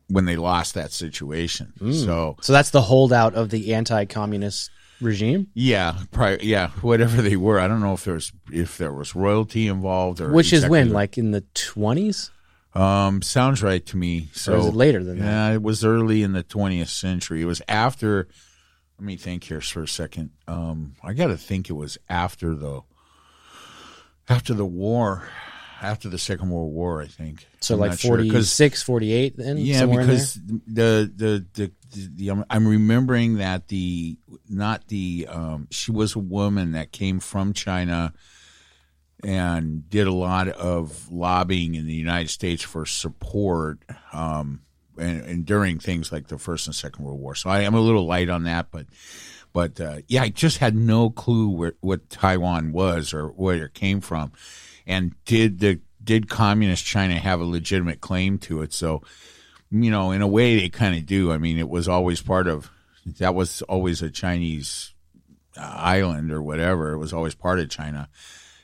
when 0.09 0.25
they 0.25 0.37
lost 0.37 0.75
that 0.75 0.93
situation. 0.93 1.73
So 1.93 2.37
so 2.41 2.53
that's 2.53 2.71
the 2.71 2.83
holdout 2.83 3.35
of 3.35 3.51
the 3.51 3.75
anti-communist 3.75 4.71
regime, 5.01 5.49
yeah, 5.55 5.97
prior, 6.11 6.39
yeah, 6.43 6.69
whatever 6.83 7.23
they 7.23 7.37
were. 7.37 7.59
I 7.59 7.67
don't 7.69 7.81
know 7.81 7.95
if 7.95 8.05
there's 8.05 8.33
if 8.53 8.77
there 8.79 8.93
was 8.93 9.15
royalty 9.15 9.67
involved 9.69 10.21
or 10.21 10.31
which 10.33 10.53
is 10.53 10.69
when, 10.69 10.91
like 10.93 11.17
in 11.19 11.31
the 11.31 11.43
twenties, 11.55 12.31
Um, 12.75 13.23
sounds 13.23 13.63
right 13.63 13.85
to 13.87 13.97
me. 13.97 14.29
So 14.32 14.55
or 14.55 14.59
is 14.59 14.67
it 14.67 14.75
later 14.75 15.03
than 15.03 15.19
that? 15.19 15.25
yeah, 15.25 15.55
it 15.55 15.63
was 15.63 15.85
early 15.85 16.23
in 16.23 16.32
the 16.32 16.44
20th 16.44 16.89
century. 16.89 17.43
It 17.43 17.47
was 17.47 17.63
after. 17.67 18.29
Let 18.99 19.06
me 19.06 19.17
think 19.17 19.44
here 19.44 19.63
for 19.63 19.82
a 19.85 19.89
second. 19.89 20.31
Um, 20.47 20.94
I 21.03 21.15
got 21.15 21.29
to 21.29 21.39
think 21.39 21.70
it 21.70 21.73
was 21.73 21.97
after 22.11 22.55
the 22.55 22.82
after 24.29 24.53
the 24.55 24.67
war, 24.67 25.27
after 25.82 26.08
the 26.08 26.19
Second 26.19 26.51
World 26.51 26.72
War. 26.72 27.03
I 27.03 27.06
think. 27.06 27.46
So 27.60 27.75
I'm 27.75 27.81
like 27.81 27.91
not 27.91 27.99
sure, 28.01 28.17
'cause- 28.19 28.27
46, 28.56 28.82
48 28.82 29.37
then? 29.37 29.58
yeah, 29.58 29.79
somewhere 29.81 30.01
in 30.03 30.06
there? 30.08 30.17
because 30.17 30.34
the, 30.34 31.13
the 31.17 31.44
the 31.55 31.72
the 31.91 32.08
the 32.17 32.31
I'm- 32.31 32.44
I'm 32.51 32.67
remembering 32.69 33.37
that 33.39 33.69
the 33.69 34.17
not 34.49 34.89
the 34.89 35.27
um, 35.31 35.69
she 35.70 35.91
was 35.93 36.15
a 36.15 36.19
woman 36.20 36.72
that 36.72 36.93
came 36.93 37.20
from 37.20 37.53
China 37.53 38.13
and 39.22 39.89
did 39.91 40.06
a 40.06 40.13
lot 40.13 40.49
of 40.49 41.10
lobbying 41.13 41.75
in 41.75 41.87
the 41.87 41.94
United 41.94 42.29
States 42.31 42.63
for 42.63 42.87
support 42.87 43.79
um, 44.13 44.63
and, 44.96 45.20
and 45.22 45.46
during 45.46 45.79
things 45.79 46.10
like 46.10 46.29
the 46.29 46.39
First 46.39 46.67
and 46.67 46.75
Second 46.75 47.05
World 47.05 47.20
War. 47.20 47.34
So 47.34 47.51
I 47.51 47.60
am 47.60 47.75
a 47.75 47.81
little 47.81 48.06
light 48.06 48.31
on 48.31 48.44
that, 48.44 48.69
but 48.70 48.87
but 49.53 49.81
uh, 49.81 49.99
yeah, 50.08 50.22
I 50.22 50.29
just 50.31 50.58
had 50.58 50.75
no 50.75 51.10
clue 51.10 51.49
where 51.51 51.75
what 51.81 52.08
Taiwan 52.08 52.72
was 52.72 53.13
or 53.13 53.27
where 53.29 53.65
it 53.67 53.75
came 53.75 54.01
from, 54.01 54.32
and 54.91 55.15
did 55.25 55.61
the 55.61 55.81
did 56.03 56.29
communist 56.29 56.85
China 56.85 57.15
have 57.15 57.41
a 57.41 57.44
legitimate 57.44 58.01
claim 58.01 58.39
to 58.39 58.63
it? 58.63 58.73
So 58.73 59.03
you 59.70 59.91
know, 59.91 60.11
in 60.11 60.20
a 60.20 60.27
way, 60.27 60.59
they 60.59 60.69
kind 60.69 60.97
of 60.97 61.06
do. 61.06 61.32
I 61.32 61.39
mean, 61.39 61.59
it 61.59 61.69
was 61.69 61.89
always 61.89 62.20
part 62.20 62.49
of 62.49 62.70
that 63.19 63.35
was 63.35 63.63
always 63.63 64.03
a 64.03 64.11
Chinese 64.11 64.93
uh, 65.56 65.61
island 65.63 66.32
or 66.32 66.43
whatever. 66.43 66.93
It 66.93 66.99
was 66.99 67.13
always 67.13 67.35
part 67.35 67.61
of 67.61 67.70
China, 67.70 68.09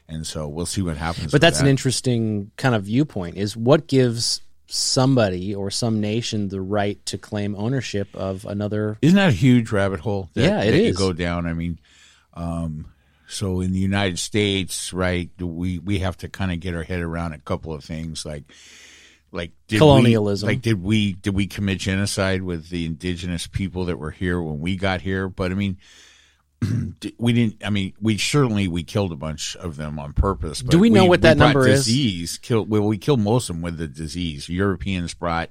and 0.08 0.26
so 0.26 0.48
we'll 0.48 0.66
see 0.66 0.82
what 0.82 0.96
happens. 0.96 1.30
But 1.30 1.40
that's 1.40 1.60
an 1.60 1.68
interesting 1.68 2.50
kind 2.56 2.74
of 2.74 2.84
viewpoint 2.84 3.36
is 3.36 3.56
what 3.56 3.86
gives 3.86 4.42
somebody 4.68 5.54
or 5.54 5.70
some 5.70 6.00
nation 6.00 6.48
the 6.48 6.60
right 6.60 7.04
to 7.06 7.16
claim 7.16 7.54
ownership 7.54 8.08
of 8.14 8.44
another 8.46 8.98
Isn't 9.00 9.16
that 9.16 9.28
a 9.28 9.32
huge 9.32 9.70
rabbit 9.70 10.00
hole? 10.00 10.28
That, 10.34 10.42
Yeah, 10.42 10.62
it 10.62 10.72
that 10.72 10.82
you 10.82 10.94
go 10.94 11.12
down. 11.12 11.46
I 11.46 11.52
mean, 11.52 11.78
um, 12.34 12.92
so 13.28 13.60
in 13.60 13.72
the 13.72 13.78
United 13.78 14.18
States, 14.18 14.92
right? 14.92 15.30
do 15.36 15.46
We 15.46 15.78
we 15.78 16.00
have 16.00 16.16
to 16.18 16.28
kind 16.28 16.52
of 16.52 16.60
get 16.60 16.74
our 16.74 16.82
head 16.82 17.00
around 17.00 17.32
a 17.32 17.38
couple 17.38 17.72
of 17.72 17.84
things, 17.84 18.24
like 18.24 18.44
like 19.32 19.52
did 19.68 19.78
Colonialism. 19.78 20.46
We, 20.46 20.54
like 20.54 20.62
did 20.62 20.82
we 20.82 21.12
did 21.14 21.34
we 21.34 21.46
commit 21.46 21.78
genocide 21.78 22.42
with 22.42 22.68
the 22.70 22.86
indigenous 22.86 23.46
people 23.46 23.86
that 23.86 23.98
were 23.98 24.10
here 24.10 24.40
when 24.40 24.60
we 24.60 24.76
got 24.76 25.00
here? 25.00 25.28
But 25.28 25.50
I 25.52 25.54
mean. 25.54 25.76
We 27.18 27.34
didn't. 27.34 27.62
I 27.62 27.68
mean, 27.68 27.92
we 28.00 28.16
certainly 28.16 28.66
we 28.66 28.82
killed 28.82 29.12
a 29.12 29.16
bunch 29.16 29.56
of 29.56 29.76
them 29.76 29.98
on 29.98 30.14
purpose. 30.14 30.62
But 30.62 30.70
Do 30.70 30.78
we 30.78 30.88
know 30.88 31.04
what 31.04 31.20
that 31.22 31.36
number 31.36 31.68
is? 31.68 31.84
disease, 31.84 32.38
Killed. 32.38 32.70
Well, 32.70 32.82
we 32.82 32.96
killed 32.96 33.20
most 33.20 33.50
of 33.50 33.56
them 33.56 33.62
with 33.62 33.76
the 33.76 33.86
disease. 33.86 34.48
Europeans 34.48 35.12
brought 35.12 35.50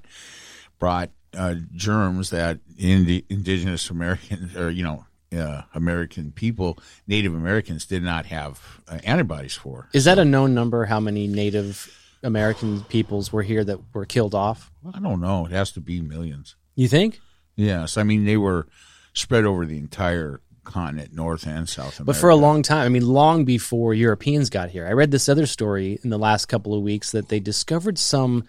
brought 0.80 1.10
uh, 1.36 1.54
germs 1.74 2.30
that 2.30 2.58
in 2.76 3.06
the 3.06 3.24
indigenous 3.28 3.88
Americans 3.90 4.56
or 4.56 4.68
you 4.70 4.82
know 4.82 5.06
uh, 5.32 5.62
American 5.74 6.32
people, 6.32 6.78
Native 7.06 7.34
Americans, 7.34 7.86
did 7.86 8.02
not 8.02 8.26
have 8.26 8.80
uh, 8.88 8.98
antibodies 9.04 9.54
for. 9.54 9.88
Is 9.92 10.04
that 10.04 10.18
a 10.18 10.24
known 10.24 10.54
number 10.54 10.84
how 10.84 11.00
many 11.00 11.26
native 11.26 11.90
American 12.22 12.82
peoples 12.84 13.32
were 13.32 13.42
here 13.42 13.64
that 13.64 13.78
were 13.92 14.06
killed 14.06 14.34
off? 14.34 14.70
I 14.94 15.00
don't 15.00 15.20
know. 15.20 15.46
It 15.46 15.52
has 15.52 15.72
to 15.72 15.80
be 15.80 16.00
millions. 16.00 16.56
You 16.74 16.88
think? 16.88 17.20
Yes, 17.56 17.96
I 17.96 18.02
mean 18.02 18.24
they 18.24 18.36
were 18.36 18.66
spread 19.14 19.44
over 19.44 19.64
the 19.64 19.78
entire 19.78 20.40
continent, 20.64 21.14
North 21.14 21.46
and 21.46 21.68
South 21.68 21.98
America. 21.98 22.04
But 22.04 22.16
for 22.16 22.28
a 22.28 22.36
long 22.36 22.62
time, 22.62 22.84
I 22.84 22.88
mean, 22.88 23.06
long 23.06 23.44
before 23.44 23.94
Europeans 23.94 24.50
got 24.50 24.68
here, 24.68 24.86
I 24.86 24.92
read 24.92 25.10
this 25.10 25.28
other 25.28 25.46
story 25.46 25.98
in 26.02 26.10
the 26.10 26.18
last 26.18 26.46
couple 26.46 26.74
of 26.74 26.82
weeks 26.82 27.12
that 27.12 27.28
they 27.28 27.40
discovered 27.40 27.98
some. 27.98 28.44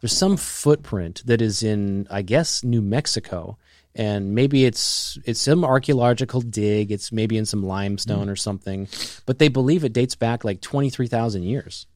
There's 0.00 0.16
some 0.16 0.36
footprint 0.36 1.22
that 1.26 1.42
is 1.42 1.62
in, 1.62 2.06
I 2.10 2.22
guess, 2.22 2.64
New 2.64 2.80
Mexico, 2.80 3.58
and 3.94 4.34
maybe 4.34 4.64
it's 4.64 5.18
it's 5.24 5.40
some 5.40 5.64
archaeological 5.64 6.40
dig. 6.40 6.92
It's 6.92 7.10
maybe 7.12 7.36
in 7.36 7.46
some 7.46 7.62
limestone 7.62 8.28
or 8.28 8.36
something, 8.36 8.88
but 9.26 9.38
they 9.38 9.48
believe 9.48 9.84
it 9.84 9.92
dates 9.92 10.14
back 10.14 10.44
like 10.44 10.60
twenty 10.60 10.90
three 10.90 11.08
thousand 11.08 11.42
years. 11.44 11.86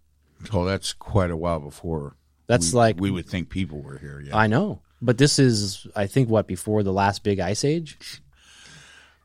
oh, 0.52 0.64
that's 0.64 0.92
quite 0.92 1.30
a 1.30 1.36
while 1.36 1.60
before. 1.60 2.16
That's 2.46 2.72
we, 2.72 2.78
like 2.78 3.00
we 3.00 3.10
would 3.10 3.26
think 3.26 3.48
people 3.48 3.80
were 3.80 3.98
here. 3.98 4.20
Yeah, 4.20 4.36
I 4.36 4.46
know, 4.46 4.80
but 5.00 5.18
this 5.18 5.38
is, 5.38 5.86
I 5.94 6.06
think, 6.06 6.28
what 6.28 6.46
before 6.46 6.82
the 6.82 6.92
last 6.92 7.22
big 7.22 7.40
ice 7.40 7.64
age. 7.64 8.20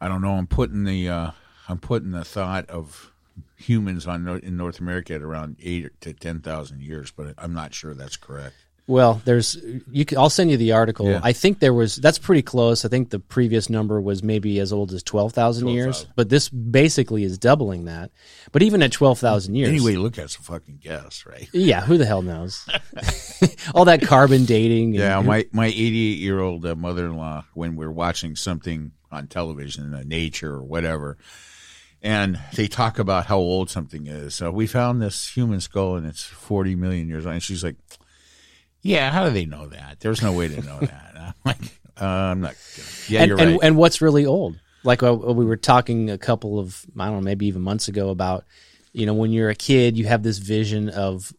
I 0.02 0.08
don't 0.08 0.22
know. 0.22 0.34
I'm 0.34 0.48
putting 0.48 0.84
the 0.84 1.10
uh, 1.10 1.32
I'm 1.68 1.80
putting 1.80 2.12
the 2.12 2.24
thought 2.24 2.70
of 2.70 3.12
humans 3.56 4.08
on 4.08 4.28
in 4.40 4.56
North 4.56 4.80
America 4.80 5.16
at 5.16 5.22
around 5.22 5.58
eight 5.62 6.00
to 6.02 6.14
ten 6.14 6.40
thousand 6.40 6.82
years, 6.82 7.12
but 7.12 7.34
I'm 7.38 7.54
not 7.54 7.74
sure 7.74 7.94
that's 7.94 8.18
correct. 8.18 8.56
Well, 8.90 9.22
there's 9.24 9.56
you. 9.92 10.04
Can, 10.04 10.18
I'll 10.18 10.32
send 10.32 10.50
you 10.50 10.58
the 10.58 10.72
article. 10.72 11.08
Yeah. 11.08 11.20
I 11.22 11.32
think 11.32 11.60
there 11.60 11.76
was 11.76 11.96
that's 11.98 12.18
pretty 12.18 12.42
close. 12.42 12.84
I 12.84 12.88
think 12.88 13.12
the 13.12 13.20
previous 13.20 13.70
number 13.70 14.02
was 14.02 14.24
maybe 14.24 14.60
as 14.60 14.74
old 14.74 14.92
as 14.94 15.04
twelve 15.04 15.32
thousand 15.32 15.68
years, 15.68 16.08
but 16.16 16.30
this 16.30 16.50
basically 16.50 17.24
is 17.24 17.38
doubling 17.38 17.86
that. 17.86 18.10
But 18.52 18.64
even 18.64 18.82
at 18.82 18.92
twelve 18.92 19.20
thousand 19.20 19.54
years, 19.54 19.70
Anyway, 19.70 19.92
you 19.92 20.02
look 20.02 20.18
at 20.18 20.34
a 20.36 20.42
fucking 20.42 20.80
guess, 20.82 21.24
right? 21.28 21.48
yeah, 21.54 21.82
who 21.82 22.00
the 22.00 22.06
hell 22.08 22.24
knows? 22.24 22.68
All 23.76 23.86
that 23.86 24.02
carbon 24.02 24.46
dating. 24.46 24.96
And, 24.96 24.96
Yeah, 24.96 25.22
my 25.22 25.46
my 25.52 25.68
88 25.68 25.92
year 26.18 26.40
old 26.40 26.66
uh, 26.66 26.74
mother 26.74 27.06
in 27.06 27.16
law, 27.16 27.46
when 27.54 27.76
we're 27.76 27.92
watching 27.92 28.36
something 28.36 28.92
on 29.12 29.28
television, 29.28 29.94
uh, 29.94 30.02
nature 30.04 30.52
or 30.56 30.64
whatever, 30.64 31.20
and 32.02 32.40
they 32.56 32.68
talk 32.68 32.98
about 32.98 33.28
how 33.28 33.38
old 33.38 33.70
something 33.70 34.08
is. 34.08 34.34
So 34.34 34.50
we 34.50 34.66
found 34.66 35.00
this 35.00 35.30
human 35.30 35.62
skull 35.62 35.96
and 35.96 36.08
it's 36.08 36.24
40 36.24 36.76
million 36.76 37.08
years 37.08 37.26
old. 37.28 37.34
And 37.34 37.44
she's 37.44 37.64
like, 37.64 37.76
"Yeah, 38.82 39.12
how 39.12 39.26
do 39.26 39.32
they 39.32 39.46
know 39.46 39.68
that? 39.68 40.00
There's 40.00 40.22
no 40.22 40.32
way 40.32 40.48
to 40.48 40.62
know 40.62 40.80
that." 40.80 41.14
I'm 41.16 41.34
like, 41.46 41.58
uh, 42.02 42.06
"I'm 42.06 42.42
not." 42.42 42.56
Gonna. 42.76 42.88
Yeah, 43.08 43.22
and, 43.22 43.28
you're 43.30 43.38
right. 43.38 43.60
and 43.64 43.78
what's 43.78 44.02
really 44.02 44.26
old? 44.26 44.60
Like 44.84 45.04
uh, 45.04 45.14
we 45.14 45.46
were 45.46 45.58
talking 45.58 46.10
a 46.10 46.18
couple 46.18 46.60
of 46.60 46.86
I 46.98 47.06
don't 47.06 47.16
know, 47.16 47.22
maybe 47.22 47.48
even 47.48 47.62
months 47.62 47.88
ago 47.88 48.10
about 48.10 48.46
you 48.94 49.06
know 49.06 49.14
when 49.14 49.32
you're 49.32 49.50
a 49.50 49.56
kid, 49.56 49.98
you 49.98 50.06
have 50.06 50.24
this 50.24 50.38
vision 50.38 50.90
of 50.90 51.34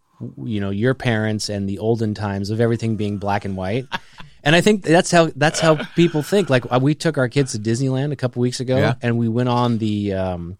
you 0.44 0.60
know 0.60 0.70
your 0.70 0.94
parents 0.94 1.48
and 1.48 1.68
the 1.68 1.78
olden 1.78 2.14
times 2.14 2.50
of 2.50 2.60
everything 2.60 2.96
being 2.96 3.18
black 3.18 3.44
and 3.44 3.56
white. 3.56 3.86
And 4.42 4.56
I 4.56 4.62
think 4.62 4.84
that's 4.84 5.10
how 5.10 5.30
that's 5.36 5.60
how 5.60 5.84
people 5.94 6.22
think. 6.22 6.48
Like 6.48 6.64
uh, 6.72 6.78
we 6.80 6.94
took 6.94 7.18
our 7.18 7.28
kids 7.28 7.52
to 7.52 7.58
Disneyland 7.58 8.10
a 8.12 8.16
couple 8.16 8.40
weeks 8.40 8.58
ago, 8.58 8.78
Yeah. 8.78 8.94
and 9.02 9.18
we 9.18 9.28
went 9.28 9.50
on 9.50 9.76
the 9.76 10.14
um, 10.14 10.56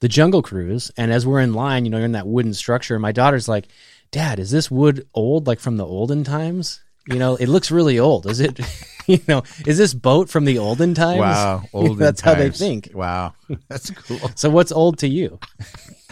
the 0.00 0.08
Jungle 0.08 0.40
Cruise. 0.40 0.90
And 0.96 1.12
as 1.12 1.26
we're 1.26 1.40
in 1.40 1.52
line, 1.52 1.84
you 1.84 1.90
know, 1.90 1.98
you're 1.98 2.06
in 2.06 2.12
that 2.12 2.26
wooden 2.26 2.54
structure. 2.54 2.94
And 2.94 3.02
my 3.02 3.12
daughter's 3.12 3.48
like, 3.48 3.68
"Dad, 4.12 4.38
is 4.38 4.52
this 4.52 4.70
wood 4.70 5.08
old, 5.14 5.48
like 5.48 5.58
from 5.58 5.76
the 5.76 5.86
olden 5.86 6.22
times? 6.22 6.80
You 7.08 7.18
know, 7.18 7.34
it 7.34 7.48
looks 7.48 7.72
really 7.72 7.98
old. 7.98 8.26
Is 8.26 8.38
it? 8.40 8.60
You 9.08 9.18
know, 9.26 9.42
is 9.66 9.78
this 9.78 9.94
boat 9.94 10.28
from 10.30 10.44
the 10.44 10.58
olden 10.58 10.94
times? 10.94 11.18
wow, 11.18 11.64
old. 11.72 11.98
that's 11.98 12.20
how 12.20 12.34
they 12.34 12.50
think. 12.50 12.90
Wow, 12.94 13.34
that's 13.68 13.90
cool. 13.90 14.20
So 14.36 14.48
what's 14.48 14.70
old 14.70 14.98
to 14.98 15.08
you? 15.08 15.40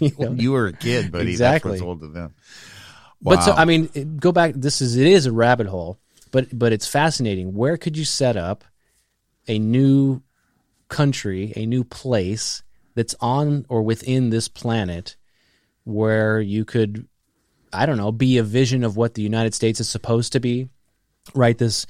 You 0.01 0.11
know? 0.19 0.33
you 0.33 0.51
were 0.51 0.67
a 0.67 0.73
kid, 0.73 1.13
buddy. 1.13 1.31
Exactly. 1.31 1.71
That's 1.71 1.83
what's 1.83 1.89
old 1.89 2.01
to 2.01 2.09
them. 2.09 2.35
Wow. 3.23 3.37
But 3.37 3.43
so 3.45 3.53
I 3.53 3.65
mean, 3.65 3.91
it- 3.95 4.17
go 4.19 4.33
back. 4.33 4.55
This 4.57 4.81
is 4.81 4.97
it 4.97 5.07
is 5.07 5.27
a 5.27 5.31
rabbit 5.33 5.69
hole, 5.69 5.99
but 6.33 6.47
but 6.53 6.73
it's 6.73 6.89
fascinating. 6.89 7.55
Where 7.55 7.77
could 7.77 7.97
you 7.97 8.05
set 8.05 8.37
up 8.37 8.65
a 9.47 9.57
new 9.61 10.23
country, 10.89 11.53
a 11.55 11.67
new 11.67 11.85
place 11.85 12.65
that's 12.97 13.15
on 13.21 13.67
or 13.69 13.83
within 13.83 14.31
this 14.31 14.49
planet, 14.49 15.15
where 15.85 16.41
you 16.41 16.65
could, 16.65 17.07
I 17.73 17.87
don't 17.87 17.97
know, 17.97 18.13
be 18.13 18.39
a 18.39 18.43
vision 18.43 18.85
of 18.85 18.97
what 18.97 19.15
the 19.15 19.23
United 19.23 19.55
States 19.55 19.81
is 19.81 19.89
supposed 19.89 20.33
to 20.33 20.41
be, 20.41 20.69
right? 21.35 21.57
This, 21.57 21.87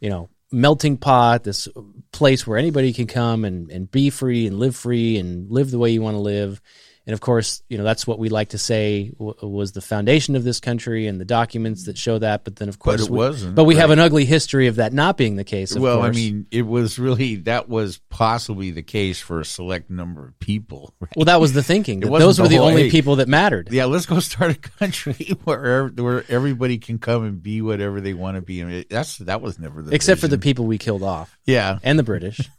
you 0.00 0.10
know. 0.10 0.28
Melting 0.50 0.96
pot, 0.96 1.44
this 1.44 1.68
place 2.10 2.46
where 2.46 2.56
anybody 2.56 2.94
can 2.94 3.06
come 3.06 3.44
and, 3.44 3.70
and 3.70 3.90
be 3.90 4.08
free 4.08 4.46
and 4.46 4.58
live 4.58 4.74
free 4.74 5.18
and 5.18 5.50
live 5.50 5.70
the 5.70 5.78
way 5.78 5.90
you 5.90 6.00
want 6.00 6.14
to 6.14 6.20
live. 6.20 6.62
And 7.08 7.14
of 7.14 7.22
course, 7.22 7.62
you 7.70 7.78
know, 7.78 7.84
that's 7.84 8.06
what 8.06 8.18
we 8.18 8.28
like 8.28 8.50
to 8.50 8.58
say 8.58 9.12
w- 9.18 9.34
was 9.40 9.72
the 9.72 9.80
foundation 9.80 10.36
of 10.36 10.44
this 10.44 10.60
country 10.60 11.06
and 11.06 11.18
the 11.18 11.24
documents 11.24 11.84
that 11.86 11.96
show 11.96 12.18
that. 12.18 12.44
But 12.44 12.56
then, 12.56 12.68
of 12.68 12.78
course, 12.78 13.00
but 13.00 13.06
it 13.06 13.10
we- 13.10 13.16
wasn't, 13.16 13.54
But 13.54 13.64
we 13.64 13.76
have 13.76 13.88
an 13.88 13.98
ugly 13.98 14.26
history 14.26 14.66
of 14.66 14.76
that 14.76 14.92
not 14.92 15.16
being 15.16 15.36
the 15.36 15.42
case. 15.42 15.74
Of 15.74 15.80
well, 15.80 16.00
course. 16.00 16.08
I 16.08 16.20
mean, 16.20 16.46
it 16.50 16.66
was 16.66 16.98
really 16.98 17.36
that 17.36 17.66
was 17.66 17.98
possibly 18.10 18.72
the 18.72 18.82
case 18.82 19.20
for 19.20 19.40
a 19.40 19.44
select 19.46 19.88
number 19.88 20.26
of 20.26 20.38
people. 20.38 20.92
Right? 21.00 21.16
well, 21.16 21.24
that 21.26 21.40
was 21.40 21.54
the 21.54 21.62
thinking. 21.62 22.00
those 22.00 22.38
were 22.38 22.48
the 22.48 22.56
the 22.56 22.62
only 22.62 22.90
people 22.90 23.16
that 23.16 23.28
mattered. 23.28 23.68
Yeah, 23.70 23.86
let's 23.86 24.04
go 24.04 24.18
start 24.20 24.50
a 24.50 24.54
country 24.54 25.14
where 25.44 25.86
where 25.88 26.24
everybody 26.28 26.76
can 26.76 26.98
come 26.98 27.24
and 27.24 27.42
be 27.42 27.62
whatever 27.62 28.02
they 28.02 28.12
want 28.12 28.34
to 28.34 28.42
be. 28.42 28.60
I 28.62 28.66
mean, 28.66 28.84
that's 28.90 29.16
that 29.18 29.40
was 29.40 29.58
never 29.58 29.80
the 29.80 29.94
Except 29.94 30.20
for 30.20 30.28
the 30.28 30.36
people 30.36 30.66
we 30.66 30.76
killed 30.76 31.02
off 31.02 31.38
yeah. 31.46 31.78
and 31.82 31.98
the 31.98 32.02
British. 32.02 32.50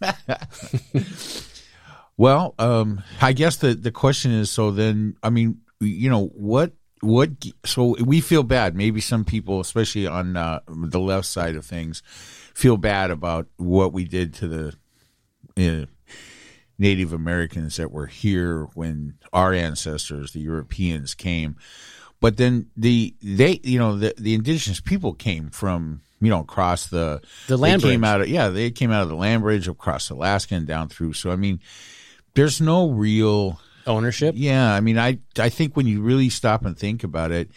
Well, 2.20 2.54
um, 2.60 3.02
I 3.22 3.32
guess 3.32 3.56
the 3.56 3.74
the 3.76 3.94
question 3.94 4.34
is 4.34 4.52
so 4.52 4.72
then 4.72 5.16
I 5.24 5.30
mean 5.30 5.62
you 5.80 6.10
know 6.10 6.26
what 6.36 6.74
what 7.00 7.30
so 7.66 7.96
we 8.04 8.20
feel 8.20 8.44
bad. 8.44 8.76
Maybe 8.76 9.00
some 9.00 9.24
people 9.24 9.62
especially 9.62 10.06
on 10.06 10.36
uh, 10.36 10.60
the 10.68 11.00
left 11.00 11.28
side 11.28 11.56
of 11.56 11.66
things 11.66 12.04
feel 12.54 12.76
bad 12.76 13.10
about 13.10 13.48
what 13.56 13.94
we 13.94 14.04
did 14.04 14.34
to 14.34 14.48
the 14.50 14.76
uh, 15.58 15.86
Native 16.78 17.14
Americans 17.14 17.78
that 17.78 17.90
were 17.90 18.08
here 18.08 18.66
when 18.74 19.14
our 19.32 19.54
ancestors 19.54 20.34
the 20.34 20.42
Europeans 20.42 21.16
came. 21.16 21.56
But 22.20 22.36
then 22.36 22.70
the 22.76 23.16
they 23.24 23.62
you 23.64 23.80
know 23.80 23.96
the 23.98 24.14
the 24.18 24.34
indigenous 24.34 24.82
people 24.82 25.14
came 25.14 25.52
from 25.52 26.02
you 26.20 26.30
know 26.30 26.42
across 26.42 26.88
the 26.88 27.22
The 27.48 27.56
land 27.56 27.82
they 27.82 27.92
came 27.92 28.02
bridge. 28.02 28.10
out 28.10 28.22
of 28.24 28.28
yeah 28.28 28.50
they 28.50 28.72
came 28.72 28.92
out 28.92 29.04
of 29.04 29.08
the 29.08 29.16
land 29.16 29.42
bridge 29.42 29.70
across 29.70 30.10
Alaska 30.10 30.56
and 30.56 30.68
down 30.68 30.90
through. 30.90 31.14
So 31.14 31.32
I 31.32 31.38
mean 31.38 31.62
there's 32.40 32.62
no 32.62 32.90
real 32.90 33.60
Ownership. 33.86 34.36
yeah 34.38 34.74
I 34.74 34.80
mean 34.82 34.98
I 34.98 35.20
I 35.38 35.50
think 35.50 35.76
when 35.76 35.88
you 35.88 36.02
really 36.02 36.30
stop 36.30 36.64
and 36.66 36.78
think 36.78 37.04
about 37.04 37.32
it 37.32 37.50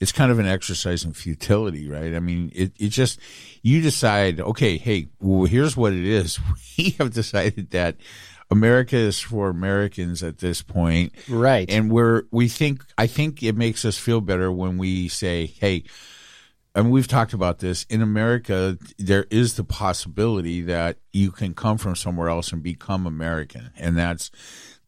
it's 0.00 0.12
kind 0.12 0.32
of 0.32 0.38
an 0.38 0.46
exercise 0.46 1.04
in 1.04 1.12
futility 1.12 1.88
right 1.88 2.14
I 2.14 2.20
mean 2.20 2.50
it 2.54 2.72
it 2.78 2.88
just 2.88 3.18
you 3.62 3.80
decide 3.80 4.40
okay 4.40 4.76
hey 4.78 5.08
well, 5.20 5.44
here's 5.44 5.76
what 5.76 5.92
it 5.92 6.04
is 6.04 6.38
we 6.78 6.90
have 6.98 7.12
decided 7.12 7.70
that 7.70 7.96
America 8.50 8.96
is 8.96 9.18
for 9.18 9.48
Americans 9.48 10.22
at 10.22 10.38
this 10.38 10.62
point 10.62 11.12
Right. 11.28 11.68
and 11.70 11.90
we're 11.90 12.24
we 12.30 12.48
think 12.48 12.84
I 12.98 13.06
think 13.06 13.42
it 13.42 13.56
makes 13.56 13.84
us 13.84 13.96
feel 13.98 14.20
better 14.20 14.52
when 14.52 14.76
we 14.78 15.08
say, 15.08 15.46
hey, 15.46 15.84
and 16.74 16.90
we've 16.90 17.08
talked 17.08 17.32
about 17.32 17.58
this 17.58 17.84
in 17.84 18.00
America. 18.00 18.78
There 18.98 19.26
is 19.30 19.56
the 19.56 19.64
possibility 19.64 20.62
that 20.62 20.96
you 21.12 21.30
can 21.30 21.54
come 21.54 21.76
from 21.78 21.96
somewhere 21.96 22.28
else 22.28 22.52
and 22.52 22.62
become 22.62 23.06
American, 23.06 23.70
and 23.76 23.96
that's 23.96 24.30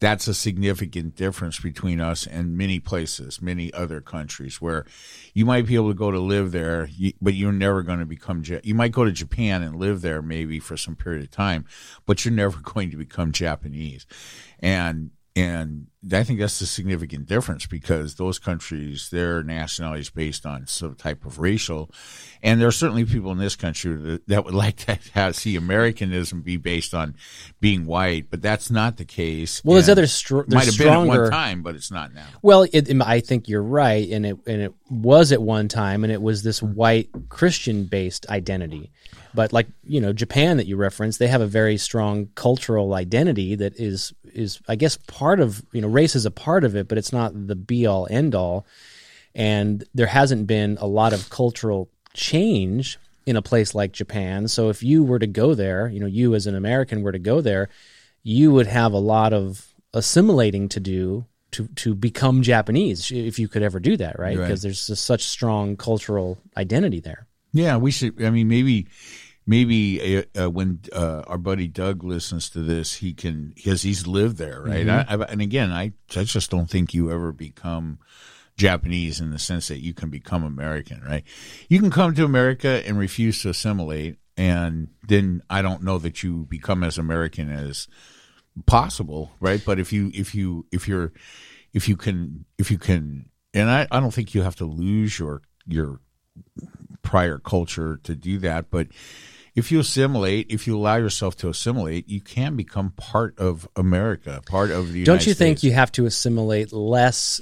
that's 0.00 0.26
a 0.26 0.35
significant 0.35 1.14
difference 1.14 1.61
between 1.61 2.00
us 2.00 2.26
and 2.26 2.59
many 2.59 2.79
places, 2.81 3.41
many 3.41 3.73
other 3.73 4.00
countries 4.00 4.61
where 4.61 4.85
you 5.33 5.47
might 5.47 5.67
be 5.67 5.76
able 5.76 5.88
to 5.88 5.95
go 5.95 6.11
to 6.11 6.19
live 6.19 6.53
there, 6.53 6.88
but 7.23 7.35
you're 7.35 7.53
never 7.53 7.83
going 7.83 8.00
to 8.00 8.07
become. 8.07 8.43
You 8.62 8.75
might 8.75 8.93
go 8.93 9.05
to 9.05 9.12
Japan 9.12 9.62
and 9.62 9.76
live 9.76 10.00
there 10.00 10.23
maybe 10.23 10.61
for 10.61 10.76
some 10.76 10.97
period 10.97 11.23
of 11.23 11.31
time, 11.31 11.64
but 12.07 12.25
you're 12.25 12.35
never 12.35 12.59
going 12.62 12.91
to 12.91 12.97
become 12.97 13.33
Japanese, 13.33 14.07
and 14.61 15.11
and 15.37 15.88
I 16.12 16.23
think 16.23 16.38
that's 16.38 16.61
the 16.61 16.67
significant 16.67 17.26
difference 17.26 17.67
because 17.67 18.14
those 18.14 18.38
countries, 18.38 19.09
their 19.11 19.43
nationality 19.43 20.03
is 20.03 20.11
based 20.11 20.47
on 20.47 20.67
some 20.69 20.95
type 20.95 21.25
of 21.25 21.41
racial, 21.41 21.91
and 22.41 22.61
there 22.61 22.69
are 22.69 22.73
certainly 22.73 23.05
people 23.05 23.33
in 23.33 23.38
this 23.38 23.57
country 23.57 23.97
that, 23.97 24.29
that 24.29 24.45
would 24.45 24.55
like 24.55 24.76
to 24.76 24.99
have, 25.14 25.35
see 25.35 25.57
Americanism 25.57 26.43
be 26.43 26.57
based 26.57 26.95
on 26.95 27.17
being 27.61 27.85
white, 27.85 28.31
but 28.31 28.43
that's 28.43 28.71
not 28.71 28.97
the 28.97 29.05
case. 29.05 29.61
Well, 29.64 29.75
there's 29.75 29.88
other 29.88 30.07
str- 30.07 30.43
there's 30.47 30.55
might 30.55 30.67
have 30.67 30.79
been 30.79 30.88
at 30.88 31.07
one 31.07 31.31
time, 31.31 31.62
but 31.62 31.75
it's 31.75 31.91
not 31.91 32.14
now. 32.14 32.26
Well, 32.43 32.67
it, 32.73 32.88
I 33.03 33.19
think 33.19 33.49
you're 33.49 33.62
right, 33.62 34.09
and 34.09 34.25
it 34.25 34.37
and 34.47 34.62
it 34.62 34.75
was 34.88 35.33
at 35.33 35.43
one 35.43 35.67
time, 35.67 36.05
and 36.05 36.12
it 36.12 36.23
was 36.23 36.45
this 36.45 36.62
white 36.62 37.09
Christian 37.29 37.85
based 37.85 38.29
identity. 38.29 38.93
But 39.35 39.53
like 39.53 39.67
you 39.83 40.00
know, 40.00 40.12
Japan 40.12 40.59
that 40.59 40.67
you 40.67 40.76
referenced, 40.76 41.19
they 41.19 41.26
have 41.26 41.41
a 41.41 41.47
very 41.47 41.76
strong 41.76 42.29
cultural 42.37 42.95
identity 42.95 43.57
that 43.57 43.75
is 43.81 44.12
is 44.35 44.61
I 44.69 44.76
guess 44.76 44.97
part 44.97 45.41
of 45.41 45.64
you 45.73 45.81
know 45.81 45.88
race 45.88 46.14
is 46.14 46.26
a 46.26 46.31
part 46.31 46.64
of 46.64 46.76
it, 46.76 46.88
but 46.88 46.99
it's 46.99 47.12
not 47.12 47.33
the 47.47 47.57
be 47.57 47.87
all 47.87 48.07
end 48.11 48.35
all. 48.35 48.67
And 49.35 49.85
there 49.95 50.07
hasn't 50.07 50.47
been 50.47 50.79
a 50.81 50.87
lot 50.87 51.12
of 51.12 51.29
cultural 51.29 51.88
change 52.12 52.99
in 53.26 53.37
a 53.37 53.43
place 53.43 53.75
like 53.75 53.93
Japan. 53.93 54.47
So 54.49 54.69
if 54.69 54.83
you 54.83 55.03
were 55.03 55.19
to 55.19 55.26
go 55.26 55.55
there, 55.55 55.88
you 55.88 55.99
know, 55.99 56.07
you 56.07 56.35
as 56.35 56.47
an 56.47 56.55
American 56.55 57.03
were 57.03 57.12
to 57.12 57.19
go 57.19 57.41
there, 57.41 57.69
you 58.23 58.53
would 58.53 58.67
have 58.67 58.93
a 58.93 58.99
lot 58.99 59.33
of 59.33 59.75
assimilating 59.93 60.69
to 60.71 60.81
do 60.81 61.25
to 61.53 61.69
to 61.69 61.95
become 61.95 62.43
Japanese 62.43 63.11
if 63.11 63.38
you 63.38 63.49
could 63.49 63.62
ever 63.62 63.81
do 63.81 63.97
that, 63.97 64.19
right? 64.19 64.37
Right. 64.37 64.45
Because 64.45 64.62
there's 64.62 64.87
just 64.87 65.05
such 65.05 65.25
strong 65.25 65.76
cultural 65.76 66.38
identity 66.57 67.00
there. 67.00 67.26
Yeah, 67.53 67.76
we 67.76 67.93
should. 67.93 68.23
I 68.23 68.31
mean, 68.31 68.49
maybe, 68.49 68.88
maybe 69.47 70.19
uh, 70.19 70.45
uh, 70.45 70.51
when 70.51 70.81
uh, 70.93 71.23
our 71.27 71.39
buddy 71.39 71.69
Doug 71.69 72.03
listens 72.05 72.51
to 72.51 72.61
this, 72.61 72.95
he 72.95 73.13
can 73.13 73.53
because 73.55 73.83
he's 73.83 74.07
lived 74.07 74.37
there, 74.39 74.63
right? 74.63 74.87
I, 74.89 75.05
I, 75.09 75.25
and 75.25 75.41
again, 75.41 75.71
I, 75.71 75.93
I 76.17 76.25
just 76.25 76.51
don't 76.51 76.71
think 76.71 76.95
you 76.95 77.11
ever 77.11 77.33
become 77.33 77.99
Japanese 78.57 79.21
in 79.21 79.31
the 79.31 79.39
sense 79.39 79.69
that 79.69 79.81
you 79.81 79.95
can 79.95 80.11
become 80.11 80.45
American, 80.45 81.03
right? 81.03 81.25
You 81.69 81.81
can 81.81 81.91
come 81.91 82.15
to 82.15 82.25
America 82.25 82.83
and 82.87 82.99
refuse 82.99 83.43
to 83.43 83.51
assimilate, 83.51 84.19
and 84.37 84.89
then 85.07 85.43
I 85.51 85.63
don't 85.63 85.83
know 85.83 85.99
that 85.99 86.23
you 86.23 86.45
become 86.45 86.83
as 86.83 86.99
American 86.99 87.51
as 87.51 87.89
possible, 88.67 89.33
right? 89.41 89.63
But 89.65 89.79
if 89.79 89.93
you 89.93 90.11
if 90.15 90.35
you 90.35 90.67
if 90.73 90.89
you're 90.89 91.13
if 91.73 91.89
you 91.89 91.97
can 91.97 92.45
if 92.59 92.71
you 92.71 92.79
can, 92.79 93.27
and 93.53 93.69
I, 93.69 93.87
I 93.91 94.01
don't 94.01 94.15
think 94.15 94.35
you 94.35 94.43
have 94.43 94.57
to 94.57 94.65
lose 94.65 95.19
your 95.19 95.43
your 95.67 96.01
prior 97.03 97.39
culture 97.39 97.99
to 98.05 98.15
do 98.15 98.39
that, 98.39 98.71
but 98.71 98.89
if 99.54 99.70
you 99.70 99.78
assimilate, 99.80 100.46
if 100.50 100.66
you 100.66 100.76
allow 100.76 100.96
yourself 100.96 101.37
to 101.38 101.49
assimilate, 101.49 102.08
you 102.08 102.20
can 102.20 102.56
become 102.56 102.90
part 102.90 103.38
of 103.38 103.68
America, 103.76 104.42
part 104.46 104.70
of 104.70 104.88
the. 104.88 105.00
United 105.00 105.04
Don't 105.04 105.26
you 105.26 105.34
think 105.34 105.58
States. 105.58 105.64
you 105.64 105.73
have 105.73 105.92
to 105.92 106.06
assimilate 106.06 106.73
less 106.73 107.40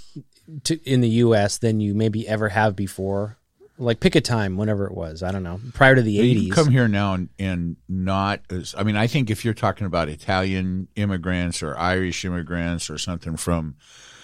to, 0.64 0.78
in 0.88 1.00
the 1.00 1.08
U.S. 1.08 1.58
than 1.58 1.80
you 1.80 1.94
maybe 1.94 2.28
ever 2.28 2.48
have 2.50 2.76
before? 2.76 3.38
Like 3.78 4.00
pick 4.00 4.14
a 4.14 4.20
time, 4.20 4.58
whenever 4.58 4.86
it 4.86 4.92
was. 4.94 5.22
I 5.22 5.32
don't 5.32 5.42
know, 5.42 5.58
prior 5.72 5.94
to 5.94 6.02
the 6.02 6.12
You 6.12 6.22
eighties. 6.22 6.52
come 6.52 6.68
here 6.68 6.86
now 6.86 7.14
and, 7.14 7.30
and 7.38 7.76
not 7.88 8.42
as 8.50 8.74
I 8.76 8.82
mean, 8.82 8.96
I 8.96 9.06
think 9.06 9.30
if 9.30 9.44
you're 9.44 9.54
talking 9.54 9.86
about 9.86 10.08
Italian 10.10 10.88
immigrants 10.94 11.62
or 11.62 11.76
Irish 11.76 12.24
immigrants 12.24 12.90
or 12.90 12.98
something 12.98 13.36
from 13.36 13.76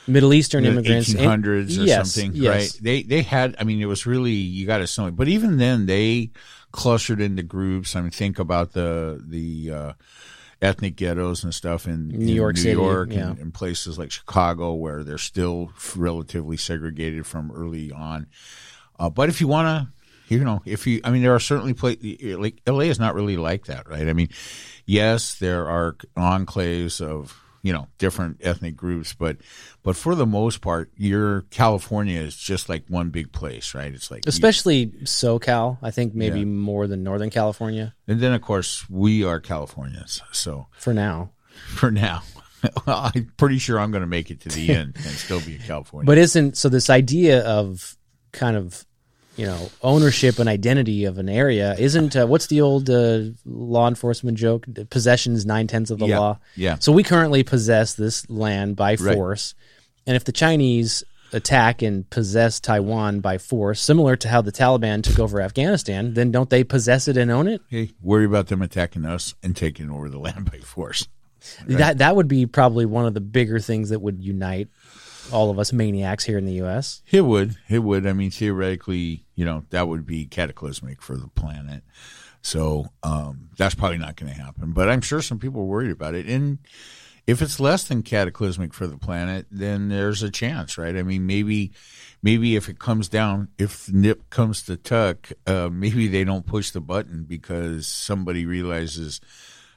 Middle 0.07 0.33
Eastern 0.35 0.65
the 0.65 0.71
immigrants, 0.71 1.13
and- 1.15 1.47
or 1.47 1.61
yes, 1.61 2.13
something, 2.13 2.33
yes. 2.35 2.55
right? 2.75 2.83
They 2.83 3.03
they 3.03 3.23
had. 3.23 3.57
I 3.59 3.65
mean, 3.65 3.81
it 3.81 3.87
was 3.87 4.07
really 4.07 4.33
you 4.33 4.67
got 4.67 4.79
to 4.79 4.85
assimilate. 4.85 5.17
But 5.17 5.29
even 5.29 5.57
then, 5.57 5.87
they 5.87 6.31
clustered 6.73 7.21
into 7.21 7.43
groups. 7.43 7.97
I 7.97 8.01
mean, 8.01 8.11
think 8.11 8.39
about 8.39 8.73
the 8.73 9.23
the 9.25 9.71
uh, 9.73 9.93
ethnic 10.61 10.97
ghettos 10.97 11.45
and 11.45 11.55
stuff 11.55 11.87
in 11.87 12.09
New 12.09 12.21
in 12.21 12.29
York 12.29 12.57
New 12.57 12.63
City, 12.63 12.81
York, 12.81 13.13
yeah. 13.13 13.31
and, 13.31 13.39
and 13.39 13.55
places 13.55 13.99
like 13.99 14.11
Chicago, 14.11 14.75
where 14.75 15.05
they're 15.05 15.19
still 15.19 15.73
relatively 15.97 16.57
segregated 16.57 17.27
from 17.27 17.51
early 17.53 17.93
on. 17.93 18.27
Uh, 18.99 19.11
but 19.11 19.29
if 19.29 19.41
you 19.41 19.49
want 19.49 19.67
to. 19.67 19.93
You 20.31 20.45
know, 20.45 20.61
if 20.67 20.87
you, 20.87 21.01
I 21.05 21.11
mean, 21.11 21.23
there 21.23 21.35
are 21.35 21.41
certainly 21.41 21.73
places 21.73 22.37
like 22.37 22.61
LA 22.67 22.81
is 22.81 22.99
not 22.99 23.15
really 23.15 23.39
like 23.39 23.65
that, 23.65 23.89
right? 23.89 24.07
I 24.07 24.13
mean, 24.13 24.29
yes, 24.85 25.39
there 25.39 25.67
are 25.67 25.95
enclaves 26.19 27.01
of 27.01 27.35
you 27.69 27.75
know 27.75 27.87
different 27.99 28.39
ethnic 28.41 28.75
groups, 28.77 29.13
but 29.13 29.37
but 29.83 29.95
for 29.95 30.15
the 30.15 30.25
most 30.27 30.63
part, 30.63 30.91
your 30.97 31.43
California 31.51 32.19
is 32.19 32.35
just 32.35 32.69
like 32.69 32.85
one 32.89 33.11
big 33.11 33.31
place, 33.31 33.75
right? 33.75 33.93
It's 33.95 34.11
like, 34.11 34.25
especially 34.27 34.87
SoCal. 35.05 35.77
I 35.83 35.91
think 35.91 36.15
maybe 36.15 36.39
Yeah. 36.41 36.47
more 36.47 36.87
than 36.87 37.03
Northern 37.03 37.31
California 37.31 37.95
and 38.07 38.21
then 38.21 38.33
of 38.33 38.41
course 38.41 38.89
we 38.89 39.23
are 39.25 39.39
Californians, 39.41 40.23
so 40.33 40.67
for 40.79 40.95
now. 40.95 41.33
for 41.75 41.91
now, 41.91 42.23
well, 42.87 43.11
I'm 43.15 43.33
pretty 43.37 43.59
sure 43.59 43.79
I'm 43.79 43.91
going 43.91 44.07
to 44.09 44.15
make 44.19 44.31
it 44.31 44.41
to 44.43 44.49
the 44.49 44.71
end 44.81 44.97
and 44.97 45.05
still 45.27 45.41
be 45.41 45.57
in 45.57 45.61
California. 45.63 46.07
But 46.07 46.17
isn't 46.19 46.57
so 46.57 46.69
this 46.71 46.89
idea 46.89 47.45
of 47.45 47.97
kind 48.33 48.57
of 48.57 48.87
you 49.39 49.47
know 49.47 49.71
ownership 49.83 50.39
and 50.39 50.49
identity 50.49 51.05
of 51.07 51.17
an 51.19 51.29
area 51.29 51.75
isn't 51.79 52.17
uh, 52.17 52.27
what's 52.27 52.49
the 52.49 52.61
old 52.61 52.91
uh, 52.91 53.21
law 53.47 53.89
enforcement 53.89 54.37
joke? 54.37 54.67
Possession 54.91 55.33
is 55.35 55.47
nine 55.47 55.67
tenths 55.67 55.91
of 55.91 55.99
the 56.01 56.07
Yeah, 56.07 56.19
law. 56.19 56.39
yeah. 56.57 56.77
So 56.81 56.93
we 56.93 57.03
currently 57.03 57.43
possess 57.45 57.95
this 57.95 58.29
land 58.29 58.77
by 58.77 58.97
Right. 59.01 59.15
force, 59.17 59.55
and 60.07 60.17
if 60.17 60.25
the 60.25 60.33
Chinese 60.33 61.05
attack 61.33 61.83
and 61.83 62.09
possess 62.09 62.59
Taiwan 62.59 63.21
by 63.21 63.37
force, 63.39 63.81
similar 63.83 64.17
to 64.17 64.29
how 64.29 64.41
the 64.41 64.51
Taliban 64.51 65.03
took 65.03 65.19
over 65.19 65.43
Afghanistan, 65.43 66.15
then 66.15 66.31
don't 66.33 66.49
they 66.49 66.65
possess 66.65 67.07
it 67.07 67.17
and 67.19 67.31
own 67.31 67.47
it? 67.47 67.61
hey, 67.69 67.91
worry 68.03 68.25
about 68.25 68.47
them 68.49 68.63
attacking 68.63 69.05
us 69.05 69.35
and 69.43 69.55
taking 69.55 69.91
over 69.91 70.09
the 70.09 70.19
land 70.19 70.51
by 70.51 70.59
force. 70.59 71.07
That 71.67 71.99
that 71.99 72.17
would 72.17 72.27
be 72.29 72.47
probably 72.47 72.85
one 72.87 73.07
of 73.07 73.15
the 73.15 73.21
bigger 73.21 73.61
things 73.61 73.91
that 73.91 74.01
would 74.01 74.21
unite 74.23 74.69
all 75.33 75.51
of 75.51 75.59
us 75.59 75.73
maniacs 75.73 76.25
here 76.25 76.39
in 76.39 76.47
the 76.47 76.55
U.S. 76.55 77.03
It 77.11 77.23
would. 77.23 77.57
It 77.69 77.81
would. 77.81 78.07
I 78.07 78.13
mean, 78.13 78.31
theoretically, 78.31 79.25
you 79.35 79.45
know, 79.45 79.65
that 79.71 79.89
would 79.89 80.07
be 80.07 80.27
cataclysmic 80.27 81.03
for 81.03 81.17
the 81.17 81.29
planet. 81.29 81.83
So 82.43 82.87
um, 83.03 83.51
that's 83.57 83.75
probably 83.75 83.99
not 83.99 84.17
going 84.17 84.33
to 84.33 84.41
happen. 84.41 84.73
But 84.73 84.89
I'm 84.89 85.01
sure 85.01 85.21
some 85.21 85.39
people 85.39 85.63
are 85.63 85.67
worried 85.67 85.91
about 85.91 86.15
it. 86.15 86.27
And 86.27 86.59
if 87.27 87.43
it's 87.43 87.61
less 87.61 87.85
than 87.85 88.03
cataclysmic 88.03 88.73
for 88.73 88.87
the 88.87 88.97
planet, 88.97 89.47
then 89.51 89.89
there's 89.89 90.23
a 90.23 90.31
chance, 90.31 90.79
right? 90.79 90.97
I 90.97 91.03
mean, 91.03 91.27
maybe, 91.27 91.73
maybe 92.23 92.57
if 92.57 92.69
it 92.71 92.79
comes 92.79 93.09
down, 93.09 93.49
if 93.59 93.93
nip 93.93 94.31
comes 94.31 94.63
to 94.63 94.77
tuck, 94.77 95.31
uh, 95.47 95.69
maybe 95.71 96.09
they 96.09 96.25
don't 96.25 96.47
push 96.47 96.71
the 96.71 96.81
button 96.81 97.25
because 97.25 97.87
somebody 97.87 98.47
realizes, 98.47 99.21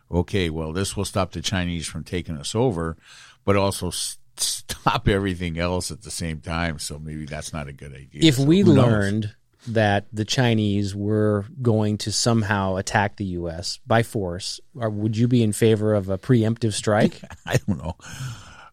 okay, 0.09 0.49
well, 0.49 0.71
this 0.71 0.95
will 0.95 1.03
stop 1.03 1.33
the 1.33 1.41
Chinese 1.41 1.87
from 1.87 2.05
taking 2.05 2.37
us 2.37 2.55
over, 2.55 2.95
but 3.43 3.57
also 3.57 3.91
stop 4.37 5.07
everything 5.07 5.57
else 5.59 5.91
at 5.91 6.01
the 6.03 6.11
same 6.11 6.39
time. 6.39 6.79
So 6.79 6.97
maybe 6.99 7.25
that's 7.25 7.53
not 7.53 7.67
a 7.67 7.73
good 7.73 7.93
idea. 7.93 8.21
if 8.23 8.35
So 8.35 8.43
we 8.45 8.61
who 8.61 8.73
knows? 8.75 8.85
learned 8.85 9.35
that 9.67 10.07
the 10.11 10.25
Chinese 10.25 10.95
were 10.95 11.45
going 11.61 11.97
to 11.99 12.11
somehow 12.11 12.77
attack 12.77 13.17
the 13.17 13.25
U.S. 13.25 13.79
by 13.85 14.01
force, 14.01 14.59
or 14.75 14.89
would 14.89 15.15
you 15.15 15.27
be 15.27 15.43
in 15.43 15.53
favor 15.53 15.93
of 15.93 16.09
a 16.09 16.17
preemptive 16.17 16.73
strike? 16.73 17.21
I 17.45 17.57
don't 17.67 17.77
know. 17.77 17.95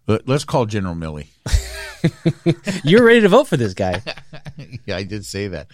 Let- 0.07 0.27
Let's 0.27 0.44
call 0.44 0.64
General 0.64 0.94
Milley. 0.94 1.27
You're 2.85 3.05
ready 3.05 3.21
to 3.23 3.29
vote 3.29 3.49
for 3.49 3.57
this 3.57 3.75
guy. 3.75 4.03
yeah, 4.87 4.97
I 4.97 5.03
did 5.03 5.25
say 5.27 5.49
that. 5.49 5.68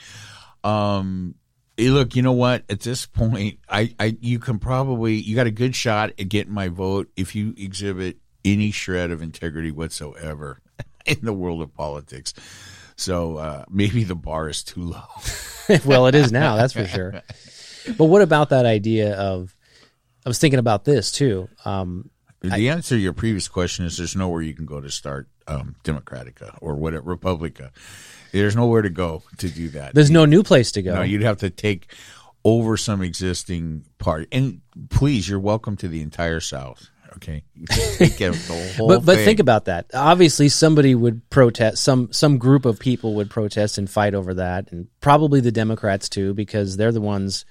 Um, 0.65 1.35
look, 1.79 2.17
you 2.17 2.23
know 2.23 2.33
what? 2.33 2.65
At 2.69 2.81
this 2.81 3.07
point, 3.07 3.59
I, 3.69 3.95
I, 4.01 4.17
you 4.21 4.39
can 4.39 4.59
probably, 4.59 5.15
you 5.15 5.37
got 5.37 5.47
a 5.47 5.51
good 5.53 5.77
shot 5.77 6.13
at 6.19 6.29
getting 6.29 6.53
my 6.53 6.69
vote 6.69 7.11
if 7.17 7.35
you 7.35 7.55
exhibit 7.57 8.17
any 8.45 8.71
shred 8.71 9.11
of 9.11 9.23
integrity 9.23 9.71
whatsoever 9.71 10.61
in 11.07 11.19
the 11.23 11.33
world 11.33 11.63
of 11.63 11.75
politics. 11.75 12.35
So 12.97 13.37
uh, 13.39 13.65
maybe 13.69 14.05
the 14.05 14.15
bar 14.15 14.49
is 14.49 14.63
too 14.63 14.83
low. 14.83 15.79
well, 15.85 16.07
it 16.07 16.15
is 16.15 16.31
now, 16.31 16.57
that's 16.57 16.73
for 16.73 16.87
sure. 16.87 17.23
But 17.99 18.05
what 18.05 18.23
about 18.23 18.51
that 18.51 18.67
idea 18.67 19.15
of? 19.15 19.55
I 20.25 20.29
was 20.29 20.39
thinking 20.39 20.61
about 20.61 20.85
this 20.85 21.13
too. 21.13 21.49
Um, 21.65 22.11
the 22.41 22.69
answer 22.71 22.95
to 22.95 23.01
your 23.01 23.13
previous 23.13 23.49
question 23.49 23.85
is 23.85 23.97
there's 23.97 24.17
nowhere 24.17 24.43
you 24.43 24.55
can 24.55 24.67
go 24.67 24.81
to 24.81 24.91
start 24.91 25.29
um, 25.47 25.77
Democratica 25.85 26.57
or 26.61 26.77
whatever 26.77 27.11
Republica. 27.11 27.73
There's 28.33 28.57
nowhere 28.57 28.83
to 28.83 28.91
go 28.91 29.23
to 29.39 29.49
do 29.49 29.69
that. 29.71 29.95
there's 29.95 30.11
no 30.11 30.25
new 30.25 30.43
place 30.43 30.73
to 30.73 30.83
go. 30.83 30.95
No, 30.95 31.03
you'd 31.03 31.23
have 31.23 31.39
to 31.39 31.51
take 31.51 31.93
over 32.45 32.77
some 32.77 33.03
existing 33.03 33.85
part. 33.99 34.29
And 34.33 34.61
please, 34.91 35.29
you're 35.29 35.41
welcome 35.41 35.77
to 35.79 35.89
the 35.89 36.03
entire 36.03 36.41
South. 36.41 36.91
Okay, 37.17 37.45
You 37.55 37.67
can 37.67 37.97
take 37.97 38.21
it, 38.21 38.33
the 38.33 38.73
whole 38.77 38.89
but 38.89 39.05
but 39.05 39.19
think 39.19 39.39
about 39.39 39.67
that. 39.67 39.87
Obviously, 39.95 40.49
somebody 40.49 40.95
would 40.95 41.29
protest. 41.31 41.83
Some 41.83 42.13
some 42.13 42.39
group 42.39 42.65
of 42.65 42.79
people 42.81 43.15
would 43.15 43.31
protest 43.31 43.79
and 43.79 43.89
fight 43.89 44.15
over 44.15 44.35
that, 44.35 44.73
and 44.73 44.89
probably 45.01 45.41
the 45.41 45.53
Democrats 45.53 46.09
too, 46.09 46.35
because 46.35 46.77
they're 46.77 46.93
the 46.93 47.01
ones 47.01 47.45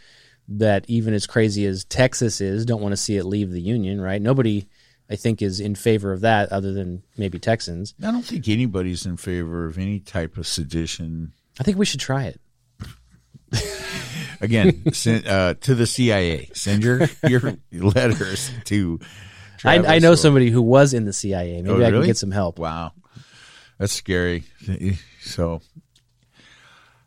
that, 0.49 0.83
even 0.89 1.13
as 1.13 1.25
crazy 1.25 1.65
as 1.65 1.85
Texas 1.85 2.41
is, 2.41 2.65
don't 2.65 2.81
want 2.81 2.91
to 2.91 2.97
see 2.97 3.15
it 3.15 3.23
leave 3.23 3.51
the 3.51 3.61
union. 3.61 4.01
Right? 4.01 4.21
Nobody, 4.21 4.67
I 5.09 5.15
think, 5.15 5.41
is 5.41 5.61
in 5.61 5.75
favor 5.75 6.11
of 6.11 6.21
that, 6.21 6.51
other 6.51 6.73
than 6.73 7.03
maybe 7.17 7.39
Texans. 7.39 7.95
I 8.03 8.11
don't 8.11 8.25
think 8.25 8.49
anybody's 8.49 9.05
in 9.05 9.15
favor 9.15 9.65
of 9.65 9.77
any 9.77 9.99
type 9.99 10.35
of 10.37 10.45
sedition. 10.45 11.31
I 11.59 11.63
think 11.63 11.77
we 11.77 11.85
should 11.85 12.01
try 12.01 12.25
it. 12.25 12.39
Again, 14.41 14.83
send, 14.93 15.25
uh, 15.25 15.53
to 15.61 15.73
the 15.73 15.85
CIA, 15.87 16.49
send 16.53 16.83
your 16.83 17.07
your 17.25 17.57
letters 17.71 18.51
to. 18.65 18.99
I, 19.65 19.95
I 19.95 19.99
know 19.99 20.13
or- 20.13 20.17
somebody 20.17 20.49
who 20.49 20.61
was 20.61 20.93
in 20.93 21.05
the 21.05 21.13
CIA. 21.13 21.61
Maybe 21.61 21.83
Oh, 21.83 21.85
I 21.85 21.91
can 21.91 22.05
get 22.05 22.17
some 22.17 22.31
help. 22.31 22.59
Wow, 22.59 22.91
that's 23.77 23.93
scary. 23.93 24.43
So, 25.21 25.61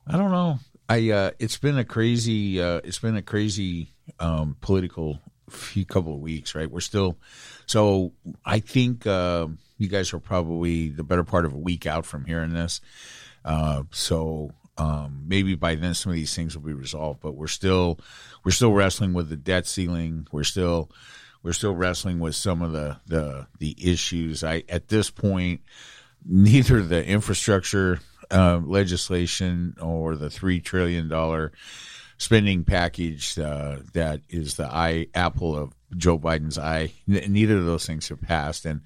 I 0.06 0.16
don't 0.16 0.30
know. 0.30 0.58
I 0.88 1.10
uh, 1.10 1.30
it's 1.38 1.56
been 1.58 1.78
a 1.78 1.84
crazy. 1.84 2.60
Uh, 2.60 2.80
it's 2.84 2.98
been 2.98 3.16
a 3.16 3.22
crazy 3.22 3.92
um, 4.20 4.56
political 4.60 5.20
few 5.50 5.84
couple 5.84 6.14
of 6.14 6.20
weeks. 6.20 6.54
Right, 6.54 6.70
we're 6.70 6.80
still. 6.80 7.18
So 7.66 8.12
I 8.44 8.60
think 8.60 9.06
uh, 9.06 9.48
you 9.78 9.88
guys 9.88 10.12
are 10.14 10.20
probably 10.20 10.88
the 10.88 11.02
better 11.02 11.24
part 11.24 11.44
of 11.44 11.52
a 11.52 11.58
week 11.58 11.86
out 11.86 12.06
from 12.06 12.24
hearing 12.24 12.52
this. 12.52 12.80
Uh, 13.44 13.82
so 13.90 14.52
um, 14.78 15.24
maybe 15.26 15.54
by 15.56 15.74
then 15.74 15.94
some 15.94 16.10
of 16.12 16.16
these 16.16 16.34
things 16.34 16.56
will 16.56 16.64
be 16.66 16.72
resolved. 16.72 17.20
But 17.20 17.32
we're 17.32 17.46
still 17.48 17.98
we're 18.44 18.52
still 18.52 18.72
wrestling 18.72 19.12
with 19.12 19.28
the 19.28 19.36
debt 19.36 19.66
ceiling. 19.66 20.28
We're 20.30 20.44
still 20.44 20.90
we're 21.46 21.52
still 21.52 21.76
wrestling 21.76 22.18
with 22.18 22.34
some 22.34 22.60
of 22.60 22.72
the 22.72 22.96
the 23.06 23.46
the 23.60 23.76
issues. 23.80 24.42
I 24.42 24.64
at 24.68 24.88
this 24.88 25.10
point, 25.10 25.60
neither 26.28 26.82
the 26.82 27.06
infrastructure 27.06 28.00
uh, 28.32 28.60
legislation 28.64 29.76
or 29.80 30.16
the 30.16 30.28
three 30.28 30.60
trillion 30.60 31.08
dollar 31.08 31.52
spending 32.18 32.64
package 32.64 33.38
uh, 33.38 33.76
that 33.92 34.22
is 34.28 34.56
the 34.56 34.66
eye 34.66 35.06
apple 35.14 35.56
of 35.56 35.72
Joe 35.96 36.18
Biden's 36.18 36.58
eye. 36.58 36.92
n- 37.08 37.32
Neither 37.32 37.58
of 37.58 37.64
those 37.64 37.86
things 37.86 38.08
have 38.08 38.20
passed, 38.20 38.66
and 38.66 38.80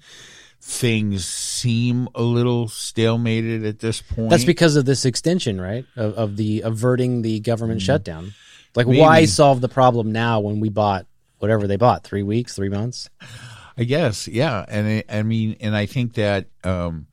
things 0.61 1.25
seem 1.25 2.09
a 2.13 2.21
little 2.21 2.67
stalemated 2.67 3.67
at 3.67 3.79
this 3.79 4.03
point. 4.03 4.29
That's 4.29 4.45
because 4.45 4.75
of 4.75 4.85
this 4.85 5.05
extension, 5.05 5.59
right? 5.59 5.85
Of, 5.95 6.13
of 6.13 6.37
the 6.37 6.61
averting 6.61 7.23
the 7.23 7.39
government 7.39 7.81
shutdown. 7.81 8.33
Like, 8.75 8.85
why 8.85 9.25
solve 9.25 9.61
the 9.61 9.67
problem 9.67 10.11
now 10.11 10.41
when 10.41 10.59
we 10.59 10.69
bought 10.69 11.07
whatever 11.41 11.67
they 11.67 11.77
bought? 11.77 12.03
Three 12.03 12.23
weeks, 12.23 12.55
three 12.55 12.69
months? 12.69 13.09
I 13.77 13.83
guess, 13.83 14.27
yeah, 14.27 14.65
and 14.67 14.87
I, 14.87 15.19
I 15.19 15.23
mean, 15.23 15.55
and 15.61 15.75
I 15.75 15.85
think 15.85 16.15
that, 16.15 16.47
um, 16.63 17.07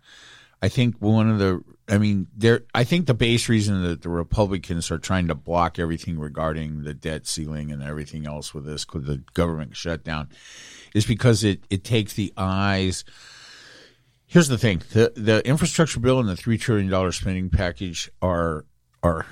I 0.61 0.69
think 0.69 0.97
one 0.99 1.31
of 1.31 1.39
the, 1.39 1.63
I 1.89 1.99
mean, 1.99 2.27
there, 2.37 2.63
I 2.75 2.85
think 2.85 3.07
the 3.07 3.15
base 3.15 3.49
reason 3.49 3.83
that 3.85 4.03
the 4.03 4.09
Republicans 4.09 4.91
are 4.91 4.99
trying 4.99 5.29
to 5.29 5.35
block 5.35 5.79
everything 5.79 6.19
regarding 6.19 6.83
the 6.83 6.95
debt 6.95 7.27
ceiling 7.27 7.71
and 7.71 7.83
everything 7.83 8.27
else 8.27 8.53
with 8.53 8.67
this, 8.67 8.87
with 8.93 9.07
the 9.07 9.23
government 9.35 9.77
shutdown, 9.77 10.29
is 10.95 11.07
because 11.07 11.45
it 11.45 11.65
it 11.71 11.85
takes 11.85 12.13
the 12.15 12.33
eyes. 12.37 13.05
Here's 14.27 14.49
the 14.49 14.59
thing: 14.59 14.83
the 14.93 15.13
the 15.17 15.47
infrastructure 15.47 16.01
bill 16.01 16.21
and 16.21 16.29
the 16.29 16.37
three 16.37 16.59
trillion 16.59 16.91
dollar 16.91 17.13
spending 17.13 17.49
package 17.49 18.11
are 18.21 18.67
are 19.03 19.25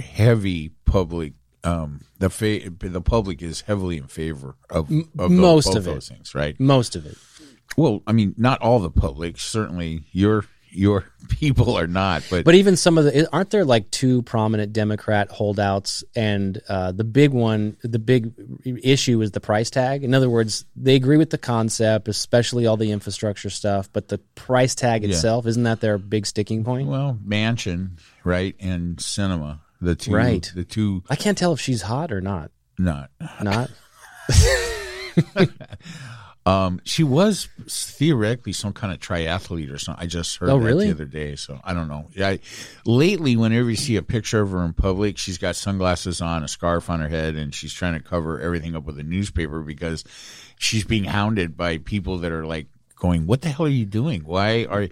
heavy 0.00 0.70
public. 0.84 1.32
Um, 1.66 2.00
the 2.18 2.30
fa- 2.30 2.70
the 2.70 3.00
public 3.00 3.42
is 3.42 3.62
heavily 3.62 3.96
in 3.98 4.06
favor 4.06 4.56
of, 4.70 4.90
of 5.18 5.30
most 5.30 5.66
both 5.66 5.76
of 5.76 5.86
it. 5.86 5.90
those 5.90 6.08
things, 6.08 6.34
right? 6.34 6.58
Most 6.60 6.96
of 6.96 7.06
it. 7.06 7.16
Well, 7.76 8.02
I 8.06 8.12
mean, 8.12 8.34
not 8.38 8.60
all 8.62 8.78
the 8.78 8.90
public. 8.90 9.38
Certainly, 9.38 10.04
your 10.12 10.44
your 10.70 11.06
people 11.28 11.74
are 11.76 11.86
not. 11.86 12.22
But, 12.30 12.44
But 12.44 12.54
even 12.54 12.76
some 12.76 12.98
of 12.98 13.04
the 13.04 13.28
aren't 13.32 13.50
there 13.50 13.64
like 13.64 13.90
two 13.90 14.22
prominent 14.22 14.72
Democrat 14.72 15.30
holdouts, 15.30 16.04
and 16.14 16.60
uh, 16.68 16.92
the 16.92 17.04
big 17.04 17.32
one, 17.32 17.76
the 17.82 17.98
big 17.98 18.32
issue 18.64 19.20
is 19.22 19.32
the 19.32 19.40
price 19.40 19.70
tag. 19.70 20.04
In 20.04 20.14
other 20.14 20.30
words, 20.30 20.64
they 20.76 20.94
agree 20.94 21.16
with 21.16 21.30
the 21.30 21.38
concept, 21.38 22.08
especially 22.08 22.66
all 22.66 22.76
the 22.76 22.92
infrastructure 22.92 23.50
stuff, 23.50 23.90
but 23.92 24.08
the 24.08 24.18
price 24.36 24.74
tag 24.74 25.04
itself 25.04 25.46
isn't 25.46 25.64
that 25.64 25.80
their 25.80 25.98
big 25.98 26.26
sticking 26.26 26.62
point? 26.64 26.88
well, 26.88 27.18
Manchin, 27.26 27.98
right, 28.24 28.54
and 28.60 28.96
Sinema, 28.98 29.60
the 29.80 29.94
two, 29.94 30.12
Right. 30.12 30.50
the 30.54 30.64
two, 30.64 31.02
I 31.10 31.16
can't 31.16 31.36
tell 31.36 31.52
if 31.52 31.60
she's 31.60 31.82
hot 31.82 32.12
or 32.12 32.20
not. 32.20 32.50
not. 32.78 33.10
Not. 33.42 33.70
Um, 36.46 36.80
she 36.84 37.02
was 37.02 37.48
theoretically 37.68 38.52
some 38.52 38.72
kind 38.72 38.92
of 38.92 39.00
triathlete 39.00 39.68
or 39.74 39.78
something. 39.78 40.00
I 40.04 40.06
just 40.06 40.36
heard 40.36 40.48
Oh, 40.50 40.60
that 40.60 40.64
really? 40.64 40.86
the 40.86 40.92
other 40.92 41.04
day, 41.04 41.34
so 41.34 41.58
I 41.64 41.74
don't 41.74 41.88
know. 41.88 42.08
Yeah, 42.14 42.28
I, 42.28 42.38
lately, 42.84 43.34
whenever 43.36 43.68
you 43.68 43.74
see 43.74 43.96
a 43.96 44.02
picture 44.02 44.42
of 44.42 44.52
her 44.52 44.64
in 44.64 44.72
public, 44.72 45.18
she's 45.18 45.38
got 45.38 45.56
sunglasses 45.56 46.20
on, 46.20 46.44
a 46.44 46.48
scarf 46.48 46.88
on 46.88 47.00
her 47.00 47.08
head, 47.08 47.34
and 47.34 47.52
she's 47.52 47.72
trying 47.72 47.94
to 47.94 48.00
cover 48.00 48.38
everything 48.40 48.76
up 48.76 48.84
with 48.84 48.96
a 49.00 49.02
newspaper 49.02 49.60
because 49.60 50.04
she's 50.56 50.84
being 50.84 51.02
hounded 51.02 51.56
by 51.56 51.78
people 51.78 52.18
that 52.18 52.30
are 52.30 52.46
like 52.46 52.68
going, 52.94 53.26
"What 53.26 53.40
the 53.40 53.48
hell 53.48 53.66
are 53.66 53.68
you 53.68 53.84
doing? 53.84 54.20
Why 54.22 54.66
are?" 54.66 54.86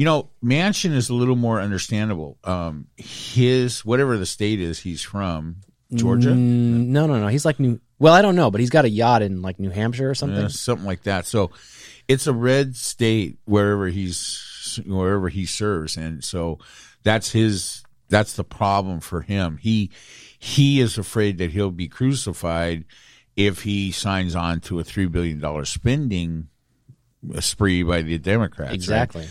You 0.00 0.06
know, 0.06 0.30
Manchin 0.42 0.94
is 0.94 1.10
a 1.10 1.14
little 1.14 1.36
more 1.36 1.60
understandable. 1.60 2.38
Um, 2.42 2.86
his 2.96 3.84
whatever 3.84 4.16
the 4.16 4.24
state 4.24 4.58
is 4.58 4.78
he's 4.78 5.02
from, 5.02 5.56
Georgia. 5.92 6.30
Mm, 6.30 6.86
no, 6.86 7.06
no, 7.06 7.20
no. 7.20 7.26
He's 7.26 7.44
like 7.44 7.60
New. 7.60 7.80
Well, 7.98 8.14
I 8.14 8.22
don't 8.22 8.34
know, 8.34 8.50
but 8.50 8.62
he's 8.62 8.70
got 8.70 8.86
a 8.86 8.88
yacht 8.88 9.20
in 9.20 9.42
like 9.42 9.60
New 9.60 9.68
Hampshire 9.68 10.08
or 10.08 10.14
something. 10.14 10.40
Yeah, 10.40 10.48
something 10.48 10.86
like 10.86 11.02
that. 11.02 11.26
So 11.26 11.50
it's 12.08 12.26
a 12.26 12.32
red 12.32 12.76
state 12.76 13.40
wherever 13.44 13.88
he's 13.88 14.80
wherever 14.86 15.28
he 15.28 15.44
serves, 15.44 15.98
and 15.98 16.24
so 16.24 16.60
that's 17.02 17.32
his 17.32 17.84
that's 18.08 18.36
the 18.36 18.44
problem 18.44 19.00
for 19.00 19.20
him. 19.20 19.58
He 19.58 19.90
he 20.38 20.80
is 20.80 20.96
afraid 20.96 21.36
that 21.36 21.50
he'll 21.50 21.70
be 21.72 21.88
crucified 21.88 22.86
if 23.36 23.64
he 23.64 23.92
signs 23.92 24.34
on 24.34 24.60
to 24.60 24.80
a 24.80 24.82
three 24.82 25.08
billion 25.08 25.40
dollar 25.40 25.66
spending 25.66 26.48
spree 27.40 27.82
by 27.82 28.00
the 28.00 28.16
Democrats. 28.16 28.72
right? 29.14 29.28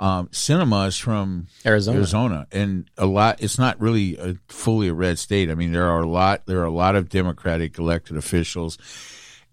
Um, 0.00 0.28
Sinema 0.28 0.86
is 0.88 0.96
from 0.96 1.48
Arizona. 1.66 1.98
Arizona, 1.98 2.46
and 2.52 2.88
a 2.96 3.06
lot. 3.06 3.42
It's 3.42 3.58
not 3.58 3.80
really 3.80 4.16
a, 4.16 4.36
fully 4.48 4.88
a 4.88 4.94
red 4.94 5.18
state. 5.18 5.50
I 5.50 5.54
mean, 5.56 5.72
there 5.72 5.88
are 5.90 6.00
a 6.02 6.08
lot. 6.08 6.46
There 6.46 6.60
are 6.60 6.64
a 6.66 6.70
lot 6.70 6.94
of 6.94 7.08
Democratic 7.08 7.78
elected 7.78 8.16
officials 8.16 8.78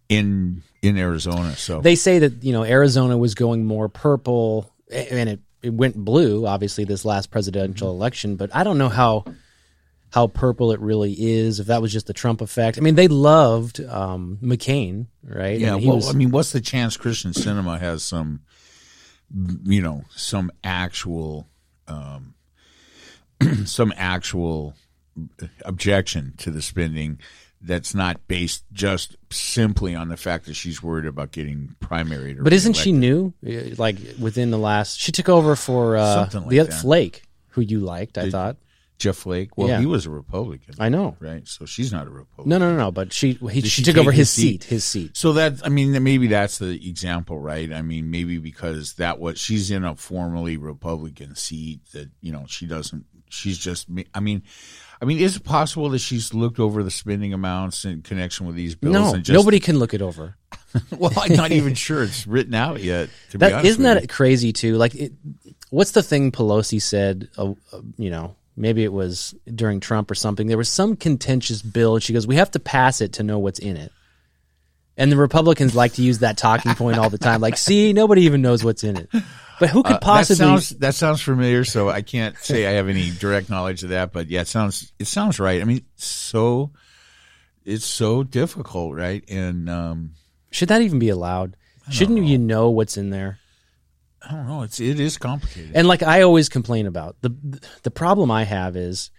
in 0.09 0.61
in 0.81 0.97
Arizona. 0.97 1.55
So 1.55 1.81
They 1.81 1.95
say 1.95 2.19
that 2.19 2.43
you 2.43 2.53
know 2.53 2.63
Arizona 2.63 3.17
was 3.17 3.33
going 3.35 3.65
more 3.65 3.89
purple, 3.89 4.71
and 4.91 5.29
it, 5.29 5.39
it 5.63 5.73
went 5.73 5.95
blue. 5.95 6.45
Obviously, 6.45 6.83
this 6.83 7.05
last 7.05 7.31
presidential 7.31 7.89
Mm-hmm. 7.89 7.97
election, 8.01 8.35
but 8.35 8.55
I 8.55 8.63
don't 8.63 8.77
know 8.77 8.89
how 8.89 9.25
how 10.11 10.27
purple 10.27 10.71
it 10.71 10.79
really 10.79 11.13
is. 11.13 11.59
If 11.59 11.67
that 11.67 11.81
was 11.81 11.91
just 11.91 12.05
the 12.07 12.13
Trump 12.13 12.41
effect. 12.41 12.77
I 12.77 12.81
mean, 12.81 12.95
they 12.95 13.07
loved 13.07 13.81
um, 13.83 14.37
McCain, 14.41 15.07
right? 15.23 15.59
yeah. 15.59 15.75
Well, 15.75 15.95
was- 15.95 16.09
I 16.09 16.13
mean, 16.13 16.29
what's 16.29 16.51
the 16.51 16.61
chance 16.61 16.95
Kyrsten 16.97 17.33
Sinema 17.33 17.79
has 17.79 18.03
some, 18.03 18.41
you 19.63 19.81
know, 19.81 20.03
some 20.15 20.51
actual, 20.63 21.47
um, 21.87 22.35
some 23.65 23.93
actual 23.97 24.75
objection 25.63 26.33
to 26.37 26.51
the 26.51 26.61
spending 26.61 27.19
that's 27.61 27.95
not 27.95 28.27
based 28.27 28.63
just 28.73 29.15
simply 29.31 29.95
on 29.95 30.09
the 30.09 30.17
fact 30.17 30.45
that 30.45 30.53
she's 30.53 30.83
worried 30.83 31.05
about 31.05 31.31
getting 31.31 31.75
primary. 31.79 32.33
but 32.33 32.53
isn't 32.53 32.73
she 32.73 32.91
new? 32.91 33.33
Uh, 33.45 33.73
Like 33.77 33.97
within 34.19 34.51
the 34.51 34.57
last, 34.57 34.99
she 34.99 35.11
took 35.11 35.29
over 35.29 35.55
for 35.55 35.97
uh, 35.97 36.29
like 36.33 36.47
the 36.49 36.57
that. 36.63 36.73
Flake, 36.73 37.23
who 37.49 37.61
you 37.61 37.79
liked. 37.79 38.17
I 38.17 38.29
thought. 38.29 38.57
Jeff 38.97 39.17
Flake? 39.17 39.57
Well, 39.57 39.67
Yeah. 39.67 39.79
he 39.79 39.85
was 39.85 40.05
a 40.05 40.09
Republican, 40.09 40.75
I 40.79 40.89
know. 40.89 41.17
right? 41.19 41.47
So 41.47 41.65
she's 41.65 41.91
not 41.91 42.07
a 42.07 42.09
Republican. 42.09 42.49
No, 42.49 42.57
no, 42.57 42.71
no, 42.71 42.77
no. 42.77 42.91
But 42.91 43.11
she 43.13 43.33
he, 43.33 43.61
she, 43.61 43.67
she 43.67 43.83
took 43.83 43.95
take 43.95 44.01
over 44.01 44.11
his 44.11 44.29
his 44.29 44.29
seat? 44.31 44.63
His 44.63 44.83
seat. 44.83 45.17
So 45.17 45.33
that 45.33 45.61
I 45.65 45.69
mean, 45.69 46.01
maybe 46.03 46.27
that's 46.27 46.57
the 46.59 46.71
example, 46.89 47.39
right? 47.39 47.71
I 47.73 47.81
mean, 47.81 48.09
maybe 48.09 48.37
because 48.37 48.93
that 48.93 49.19
was 49.19 49.39
she's 49.39 49.71
in 49.71 49.83
a 49.83 49.95
formerly 49.95 50.57
Republican 50.57 51.35
seat 51.35 51.81
that 51.93 52.09
you 52.21 52.31
know 52.31 52.45
she 52.47 52.65
doesn't. 52.65 53.05
She's 53.29 53.57
just. 53.57 53.87
I 54.13 54.19
mean, 54.21 54.43
I 55.01 55.05
mean, 55.05 55.19
is 55.19 55.35
it 55.35 55.43
possible 55.43 55.89
that 55.89 55.99
she's 55.99 56.33
looked 56.33 56.59
over 56.59 56.81
the 56.83 56.91
spending 56.91 57.33
amounts 57.33 57.83
in 57.83 58.01
connection 58.01 58.45
with 58.47 58.55
these 58.55 58.75
bills? 58.75 58.93
No, 58.93 59.13
and 59.15 59.25
just, 59.25 59.35
nobody 59.35 59.59
can 59.59 59.77
look 59.77 59.93
it 59.93 60.01
over. 60.01 60.35
Well, 60.97 61.13
I'm 61.15 61.33
not 61.33 61.51
even 61.53 61.73
sure 61.85 62.03
it's 62.03 62.27
written 62.27 62.53
out 62.53 62.81
yet. 62.83 63.07
To 63.31 63.37
be 63.37 63.45
That 63.45 63.53
honest 63.53 63.67
isn't 63.69 63.83
with 63.83 63.93
that 64.01 64.09
crazy 64.09 64.51
too? 64.51 64.75
Like, 64.75 64.93
it, 64.93 65.13
what's 65.69 65.91
the 65.91 66.03
thing 66.03 66.33
Pelosi 66.33 66.81
said? 66.81 67.29
Uh, 67.37 67.53
uh, 67.71 67.79
you 67.97 68.09
know, 68.09 68.35
maybe 68.55 68.83
it 68.83 68.93
was 68.93 69.35
during 69.53 69.79
Trump 69.79 70.09
or 70.11 70.15
something. 70.15 70.47
There 70.47 70.57
was 70.57 70.69
some 70.69 70.95
contentious 70.95 71.61
bill, 71.61 71.95
and 71.95 72.03
she 72.03 72.13
goes, 72.13 72.27
"We 72.27 72.35
have 72.35 72.51
to 72.51 72.59
pass 72.59 73.01
it 73.01 73.13
to 73.13 73.23
know 73.23 73.39
what's 73.39 73.59
in 73.59 73.77
it." 73.77 73.91
And 74.97 75.11
the 75.11 75.17
Republicans 75.17 75.75
like 75.75 75.93
to 75.93 76.01
use 76.01 76.19
that 76.19 76.37
talking 76.37 76.73
point 76.73 76.97
all 76.97 77.09
the 77.09 77.17
time. 77.17 77.41
Like, 77.41 77.57
see, 77.57 77.91
nobody 77.91 78.21
even 78.23 78.41
knows 78.41 78.63
what's 78.63 78.83
in 78.83 78.95
it. 78.95 79.09
But 79.59 79.69
who 79.69 79.83
could 79.83 79.95
Uh, 79.95 79.99
possibly? 79.99 80.35
That 80.35 80.49
sounds, 80.49 80.69
that 80.79 80.95
sounds 80.95 81.21
familiar, 81.21 81.63
so 81.63 81.89
I 81.89 82.01
can't 82.01 82.37
say 82.37 82.65
I 82.65 82.71
have 82.71 82.87
any 82.89 83.09
direct 83.11 83.49
knowledge 83.49 83.83
of 83.83 83.89
that. 83.89 84.11
But 84.11 84.27
yeah, 84.27 84.41
it 84.41 84.47
sounds 84.47 84.91
it 84.99 85.07
sounds 85.07 85.39
right. 85.39 85.61
I 85.61 85.65
mean, 85.65 85.85
so 85.95 86.71
it's 87.65 87.85
so 87.85 88.23
difficult, 88.23 88.95
right? 88.95 89.23
And 89.29 89.69
um, 89.69 90.11
should 90.51 90.69
that 90.69 90.81
even 90.81 90.99
be 90.99 91.09
allowed? 91.09 91.55
Shouldn't 91.89 92.25
you 92.25 92.37
know 92.37 92.69
what's 92.69 92.97
in 92.97 93.11
there? 93.11 93.39
I 94.27 94.33
don't 94.33 94.47
know. 94.47 94.63
It's 94.63 94.79
it 94.79 94.99
is 94.99 95.17
complicated. 95.17 95.71
And 95.75 95.87
like 95.87 96.01
I 96.03 96.21
always 96.21 96.49
complain 96.49 96.87
about 96.87 97.17
the 97.21 97.61
the 97.83 97.91
problem 97.91 98.31
I 98.31 98.43
have 98.43 98.75
is 98.75 99.11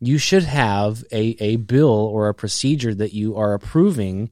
you 0.00 0.18
should 0.18 0.44
have 0.44 1.04
a 1.10 1.36
a 1.40 1.56
bill 1.56 1.88
or 1.88 2.28
a 2.28 2.34
procedure 2.34 2.94
that 2.94 3.12
you 3.12 3.36
are 3.36 3.54
approving 3.54 4.30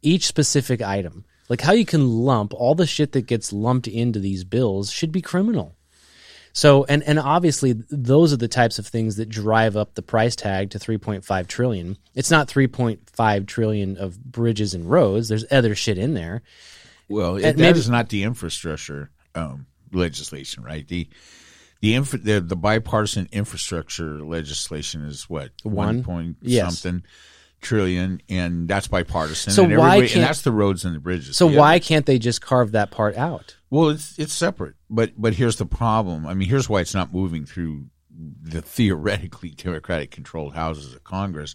each 0.00 0.26
specific 0.26 0.80
item. 0.80 1.24
Like 1.48 1.60
how 1.60 1.72
you 1.72 1.84
can 1.84 2.08
lump 2.08 2.54
all 2.54 2.74
the 2.74 2.86
shit 2.86 3.12
that 3.12 3.26
gets 3.26 3.52
lumped 3.52 3.86
into 3.88 4.18
these 4.18 4.44
bills 4.44 4.90
should 4.90 5.12
be 5.12 5.20
criminal. 5.20 5.76
So 6.54 6.84
and 6.84 7.02
and 7.02 7.18
obviously 7.18 7.74
those 7.90 8.32
are 8.32 8.38
the 8.38 8.48
types 8.48 8.78
of 8.78 8.86
things 8.86 9.16
that 9.16 9.28
drive 9.28 9.76
up 9.76 9.94
the 9.94 10.02
price 10.02 10.36
tag 10.36 10.70
to 10.70 10.78
3.5 10.78 11.46
trillion. 11.46 11.98
It's 12.14 12.30
not 12.30 12.48
3.5 12.48 13.46
trillion 13.46 13.96
of 13.98 14.22
bridges 14.22 14.72
and 14.72 14.90
roads. 14.90 15.28
There's 15.28 15.44
other 15.50 15.74
shit 15.74 15.98
in 15.98 16.14
there. 16.14 16.42
Well, 17.08 17.36
it, 17.36 17.42
that 17.42 17.56
maybe- 17.58 17.78
is 17.78 17.90
not 17.90 18.08
the 18.08 18.22
infrastructure 18.22 19.10
um, 19.34 19.66
legislation, 19.92 20.62
right? 20.62 20.86
The 20.86 21.08
the, 21.80 21.94
infra, 21.96 22.18
the 22.18 22.40
the 22.40 22.56
bipartisan 22.56 23.28
infrastructure 23.32 24.22
legislation 24.22 25.04
is 25.04 25.28
what 25.28 25.50
One? 25.62 25.74
one 25.74 26.02
point 26.04 26.36
Yes. 26.42 26.78
something 26.80 27.02
trillion, 27.60 28.20
and 28.28 28.68
that's 28.68 28.88
bipartisan. 28.88 29.52
So 29.52 29.64
and 29.64 29.76
why 29.76 30.00
can't- 30.00 30.14
and 30.16 30.22
that's 30.24 30.42
the 30.42 30.52
roads 30.52 30.84
and 30.84 30.94
the 30.94 31.00
bridges. 31.00 31.36
So 31.36 31.46
why 31.46 31.78
can't 31.78 32.06
they 32.06 32.18
just 32.18 32.40
carve 32.40 32.72
that 32.72 32.90
part 32.90 33.16
out? 33.16 33.56
Well, 33.70 33.88
it's 33.90 34.18
it's 34.18 34.32
separate, 34.32 34.74
but 34.90 35.12
but 35.16 35.34
here's 35.34 35.56
the 35.56 35.66
problem. 35.66 36.26
I 36.26 36.34
mean, 36.34 36.48
here's 36.48 36.68
why 36.68 36.80
it's 36.80 36.94
not 36.94 37.12
moving 37.12 37.46
through 37.46 37.86
the 38.42 38.60
theoretically 38.62 39.50
Democratic 39.56 40.10
controlled 40.10 40.54
houses 40.54 40.94
of 40.94 41.02
Congress, 41.04 41.54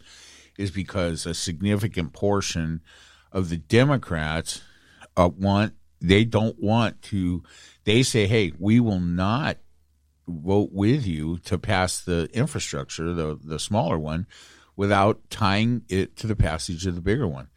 is 0.58 0.72
because 0.72 1.26
a 1.26 1.34
significant 1.34 2.14
portion 2.14 2.82
of 3.32 3.50
the 3.50 3.58
Democrats 3.58 4.62
uh, 5.16 5.30
want 5.38 5.74
they 6.00 6.24
don't 6.26 6.60
want 6.62 7.02
to. 7.04 7.44
They 7.84 8.04
say, 8.04 8.28
"Hey, 8.28 8.52
we 8.58 8.80
will 8.80 9.00
not 9.00 9.58
vote 10.28 10.70
with 10.72 11.06
you 11.06 11.38
to 11.40 11.58
pass 11.58 12.02
the 12.02 12.30
infrastructure, 12.34 13.14
the 13.14 13.40
the 13.44 13.60
smaller 13.60 13.98
one, 13.98 14.28
without 14.76 15.30
tying 15.30 15.84
it 15.90 16.16
to 16.18 16.28
the 16.28 16.36
passage 16.36 16.86
of 16.86 16.96
the 16.96 17.02
bigger 17.02 17.28
one." 17.28 17.48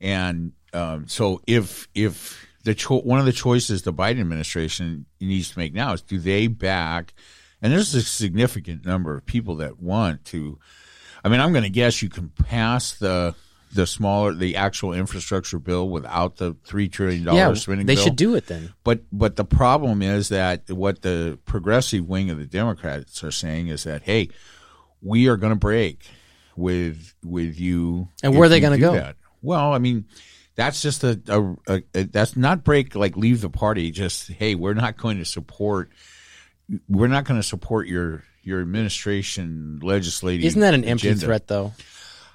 And 0.00 0.52
um, 0.72 1.08
so 1.08 1.40
if 1.46 1.88
if 1.94 2.46
the 2.64 2.74
cho- 2.74 3.00
one 3.00 3.20
of 3.20 3.26
the 3.26 3.32
choices 3.32 3.82
the 3.82 3.92
Biden 3.92 4.20
administration 4.20 5.06
needs 5.20 5.50
to 5.50 5.58
make 5.58 5.72
now 5.72 5.92
is 5.92 6.02
do 6.02 6.18
they 6.18 6.46
back? 6.46 7.14
And 7.62 7.72
there's 7.72 7.94
a 7.94 8.02
significant 8.02 8.84
number 8.84 9.16
of 9.16 9.24
people 9.24 9.56
that 9.56 9.80
want 9.80 10.24
to. 10.26 10.58
I 11.24 11.30
mean, 11.30 11.40
I'm 11.40 11.52
going 11.52 11.64
to 11.64 11.70
guess 11.70 12.02
you 12.02 12.10
can 12.10 12.28
pass 12.28 12.92
the 12.98 13.34
the 13.74 13.86
smaller 13.86 14.32
the 14.34 14.56
actual 14.56 14.92
infrastructure 14.92 15.58
bill 15.58 15.88
without 15.88 16.36
the 16.36 16.56
three 16.64 16.88
trillion 16.88 17.24
dollar 17.24 17.38
Yeah, 17.38 17.54
spending 17.54 17.86
they 17.86 17.94
bill. 17.96 18.04
should 18.04 18.16
do 18.16 18.34
it 18.34 18.46
then. 18.46 18.72
But 18.84 19.02
but 19.12 19.36
the 19.36 19.44
problem 19.44 20.02
is 20.02 20.28
that 20.30 20.70
what 20.70 21.02
the 21.02 21.38
progressive 21.44 22.06
wing 22.08 22.30
of 22.30 22.38
the 22.38 22.46
Democrats 22.46 23.22
are 23.24 23.30
saying 23.30 23.68
is 23.68 23.84
that 23.84 24.02
hey, 24.02 24.30
we 25.02 25.28
are 25.28 25.36
going 25.36 25.52
to 25.52 25.58
break 25.58 26.08
with 26.56 27.14
with 27.24 27.58
you. 27.58 28.08
And 28.22 28.34
where 28.34 28.44
are 28.44 28.48
they 28.48 28.60
gonna 28.60 28.78
go? 28.78 28.92
that. 28.94 29.16
Well, 29.42 29.72
I 29.72 29.78
mean, 29.78 30.06
that's 30.56 30.80
just 30.80 31.04
a, 31.04 31.20
a, 31.28 31.74
a, 31.74 31.82
a 31.94 32.04
that's 32.04 32.36
not 32.36 32.64
break 32.64 32.94
like 32.94 33.16
leave 33.16 33.40
the 33.40 33.50
party. 33.50 33.90
Just 33.90 34.30
hey, 34.30 34.54
we're 34.54 34.74
not 34.74 34.96
going 34.96 35.18
to 35.18 35.24
support. 35.24 35.90
We're 36.88 37.08
not 37.08 37.24
going 37.24 37.38
to 37.40 37.46
support 37.46 37.88
your 37.88 38.24
your 38.42 38.60
administration 38.60 39.80
legislative. 39.82 40.44
Isn't 40.44 40.60
that 40.60 40.74
an 40.74 40.84
empty 40.84 41.08
agenda. 41.08 41.26
threat 41.26 41.46
though? 41.48 41.72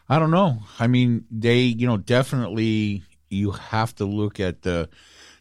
I 0.09 0.17
don't 0.17 0.31
know. 0.31 0.63
I 0.79 0.87
mean, 0.87 1.25
they, 1.29 1.59
you 1.59 1.85
know, 1.85 1.97
definitely 1.97 3.03
you 3.29 3.51
have 3.51 3.93
to 3.95 4.05
look 4.05 4.39
at 4.39 4.63
the 4.63 4.89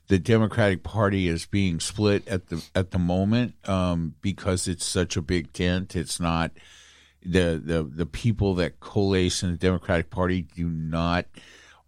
the 0.09 0.18
Democratic 0.18 0.83
Party 0.83 1.28
as 1.28 1.46
being 1.46 1.81
split 1.81 2.26
at 2.28 2.48
the 2.48 2.64
at 2.74 2.90
the 2.90 2.98
moment 2.98 3.54
um, 3.68 4.14
because 4.20 4.68
it's 4.68 4.85
such 4.85 5.16
a 5.16 5.22
big 5.22 5.52
tent. 5.52 5.96
It's 5.96 6.20
not 6.20 6.50
the 7.24 7.61
the 7.62 7.83
the 7.83 8.07
people 8.07 8.54
that 8.57 8.81
coalesce 8.81 9.42
in 9.42 9.50
the 9.52 9.57
Democratic 9.57 10.11
Party 10.11 10.42
do 10.42 10.68
not 10.68 11.26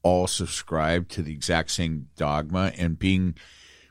all 0.03 0.27
subscribe 0.27 1.09
to 1.09 1.23
the 1.23 1.33
exact 1.33 1.71
same 1.71 2.09
dogma 2.17 2.73
and 2.79 2.99
being 2.99 3.35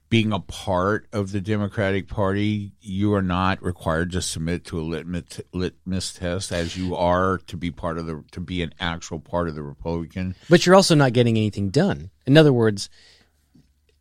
being 0.09 0.33
a 0.33 0.39
part 0.39 1.07
of 1.13 1.31
the 1.31 1.39
Democratic 1.39 2.07
Party, 2.07 2.71
you 2.81 3.13
are 3.13 3.21
not 3.21 3.61
required 3.61 4.11
to 4.11 4.21
submit 4.21 4.65
to 4.65 4.79
a 4.79 4.81
litmus, 4.81 5.39
litmus 5.53 6.13
test 6.13 6.51
as 6.51 6.75
you 6.75 6.95
are 6.95 7.37
to 7.45 7.55
be 7.55 7.69
part 7.69 7.97
of 7.97 8.07
the 8.07 8.23
to 8.31 8.39
be 8.39 8.63
an 8.63 8.73
actual 8.79 9.19
part 9.19 9.47
of 9.47 9.55
the 9.55 9.61
Republican. 9.61 10.35
But 10.49 10.65
you're 10.65 10.75
also 10.75 10.95
not 10.95 11.13
getting 11.13 11.37
anything 11.37 11.69
done. 11.69 12.09
In 12.25 12.37
other 12.37 12.51
words, 12.51 12.89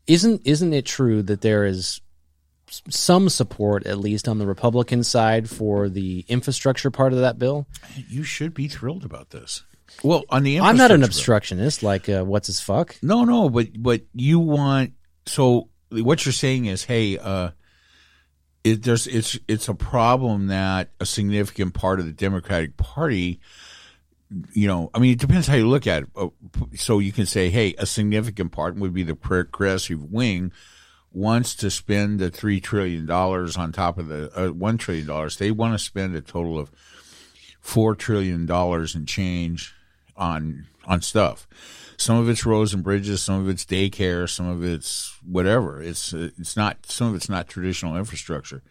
isn't 0.06 0.42
isn't 0.44 0.72
it 0.72 0.86
true 0.86 1.22
that 1.24 1.42
there 1.42 1.66
is 1.66 2.00
some 2.88 3.28
support, 3.28 3.86
at 3.86 3.98
least 3.98 4.28
on 4.28 4.38
the 4.38 4.46
Republican 4.46 5.02
side, 5.04 5.48
for 5.48 5.88
the 5.88 6.24
infrastructure 6.28 6.90
part 6.90 7.12
of 7.12 7.20
that 7.20 7.38
bill? 7.38 7.66
You 8.08 8.22
should 8.22 8.54
be 8.54 8.68
thrilled 8.68 9.04
about 9.04 9.30
this. 9.30 9.62
Well, 10.02 10.24
on 10.30 10.42
the 10.42 10.60
I'm 10.60 10.76
not 10.76 10.90
an 10.90 11.02
infrastructure 11.02 11.54
bill- 11.56 11.66
obstructionist 11.66 11.82
like 11.82 12.08
uh, 12.08 12.24
what's 12.24 12.46
his 12.46 12.60
fuck. 12.60 12.96
No, 13.02 13.24
no, 13.24 13.50
but 13.50 13.68
but 13.76 14.02
you 14.14 14.38
want 14.38 14.92
so 15.26 15.68
what 15.90 16.24
you're 16.24 16.32
saying 16.32 16.66
is, 16.66 16.84
hey, 16.84 17.18
uh, 17.18 17.50
it, 18.64 18.82
there's 18.82 19.06
it's 19.06 19.38
it's 19.48 19.68
a 19.68 19.74
problem 19.74 20.48
that 20.48 20.90
a 21.00 21.06
significant 21.06 21.74
part 21.74 22.00
of 22.00 22.06
the 22.06 22.12
Democratic 22.12 22.76
Party, 22.76 23.40
you 24.52 24.66
know, 24.66 24.90
I 24.94 24.98
mean, 24.98 25.12
it 25.12 25.20
depends 25.20 25.46
how 25.46 25.54
you 25.54 25.68
look 25.68 25.86
at 25.86 26.02
it. 26.02 26.08
Uh, 26.16 26.28
So 26.76 26.98
you 26.98 27.12
can 27.12 27.26
say, 27.26 27.50
hey, 27.50 27.74
a 27.78 27.86
significant 27.86 28.52
part 28.52 28.76
would 28.76 28.92
be 28.92 29.02
the 29.04 29.14
progressive 29.14 30.02
wing 30.02 30.52
wants 31.12 31.54
to 31.56 31.70
spend 31.70 32.18
the 32.18 32.30
three 32.30 32.60
trillion 32.60 33.06
dollars 33.06 33.56
on 33.56 33.72
top 33.72 33.98
of 33.98 34.08
the 34.08 34.30
uh, 34.38 34.52
one 34.52 34.76
trillion 34.76 35.06
dollars. 35.06 35.36
They 35.36 35.50
want 35.50 35.72
to 35.74 35.78
spend 35.78 36.14
a 36.14 36.20
total 36.20 36.58
of 36.58 36.70
four 37.60 37.94
trillion 37.94 38.46
dollars 38.46 38.94
and 38.94 39.08
change 39.08 39.74
on 40.16 40.66
on 40.84 41.00
stuff. 41.00 41.48
Some 41.98 42.16
of 42.16 42.28
it's 42.28 42.46
roads 42.46 42.72
and 42.72 42.82
bridges, 42.82 43.22
some 43.22 43.40
of 43.40 43.48
it's 43.48 43.64
daycare, 43.64 44.28
some 44.30 44.48
of 44.48 44.64
it's 44.64 45.18
whatever. 45.24 45.82
It's 45.82 46.12
it's 46.12 46.56
not 46.56 46.86
some 46.86 47.08
of 47.08 47.14
it's 47.14 47.28
not 47.28 47.48
traditional 47.48 47.96
infrastructure, 47.96 48.62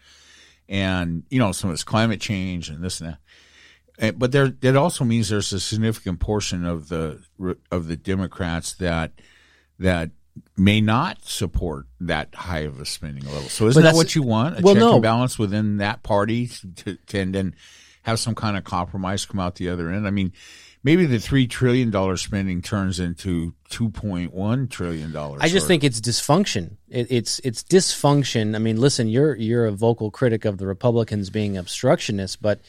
and 0.68 1.22
you 1.30 1.38
know 1.38 1.52
some 1.52 1.70
of 1.70 1.74
it's 1.74 1.84
climate 1.84 2.20
change 2.20 2.68
and 2.70 2.82
this 2.82 3.00
and 3.00 3.10
that. 3.10 3.18
And, 3.98 4.18
but 4.18 4.32
there 4.32 4.48
that 4.48 4.76
also 4.76 5.04
means 5.04 5.28
there's 5.28 5.52
a 5.52 5.60
significant 5.60 6.20
portion 6.20 6.64
of 6.64 6.88
the 6.88 7.22
of 7.70 7.86
the 7.86 7.96
Democrats 7.96 8.72
that 8.74 9.12
that 9.78 10.10
may 10.56 10.80
not 10.80 11.24
support 11.24 11.86
that 12.00 12.34
high 12.34 12.60
of 12.60 12.80
a 12.80 12.86
spending 12.86 13.24
level. 13.26 13.48
So 13.48 13.66
isn't 13.66 13.82
that 13.82 13.94
what 13.94 14.14
you 14.14 14.22
want? 14.22 14.58
A 14.58 14.62
well, 14.62 14.74
check 14.74 14.80
no. 14.80 14.94
and 14.94 15.02
balance 15.02 15.38
within 15.38 15.78
that 15.78 16.02
party 16.02 16.48
to, 16.76 16.96
to 16.96 17.18
and 17.18 17.34
then 17.34 17.54
have 18.02 18.18
some 18.18 18.34
kind 18.34 18.56
of 18.56 18.64
compromise 18.64 19.26
come 19.26 19.40
out 19.40 19.56
the 19.56 19.68
other 19.68 19.90
end. 19.90 20.06
I 20.06 20.10
mean, 20.10 20.32
maybe 20.82 21.06
the 21.06 21.18
three 21.18 21.46
trillion 21.46 21.90
dollar 21.90 22.16
spending 22.16 22.62
turns 22.62 23.00
into 23.00 23.54
two 23.68 23.90
point 23.90 24.32
one 24.32 24.68
trillion 24.68 25.12
dollars. 25.12 25.40
I 25.42 25.48
just 25.48 25.66
think 25.66 25.84
it's 25.84 26.00
dysfunction. 26.00 26.76
It, 26.88 27.08
it's 27.10 27.38
it's 27.40 27.62
dysfunction. 27.62 28.54
I 28.54 28.58
mean, 28.58 28.80
listen, 28.80 29.08
you're 29.08 29.34
you're 29.36 29.66
a 29.66 29.72
vocal 29.72 30.10
critic 30.10 30.44
of 30.44 30.58
the 30.58 30.66
Republicans 30.66 31.30
being 31.30 31.56
obstructionists, 31.56 32.36
but 32.36 32.60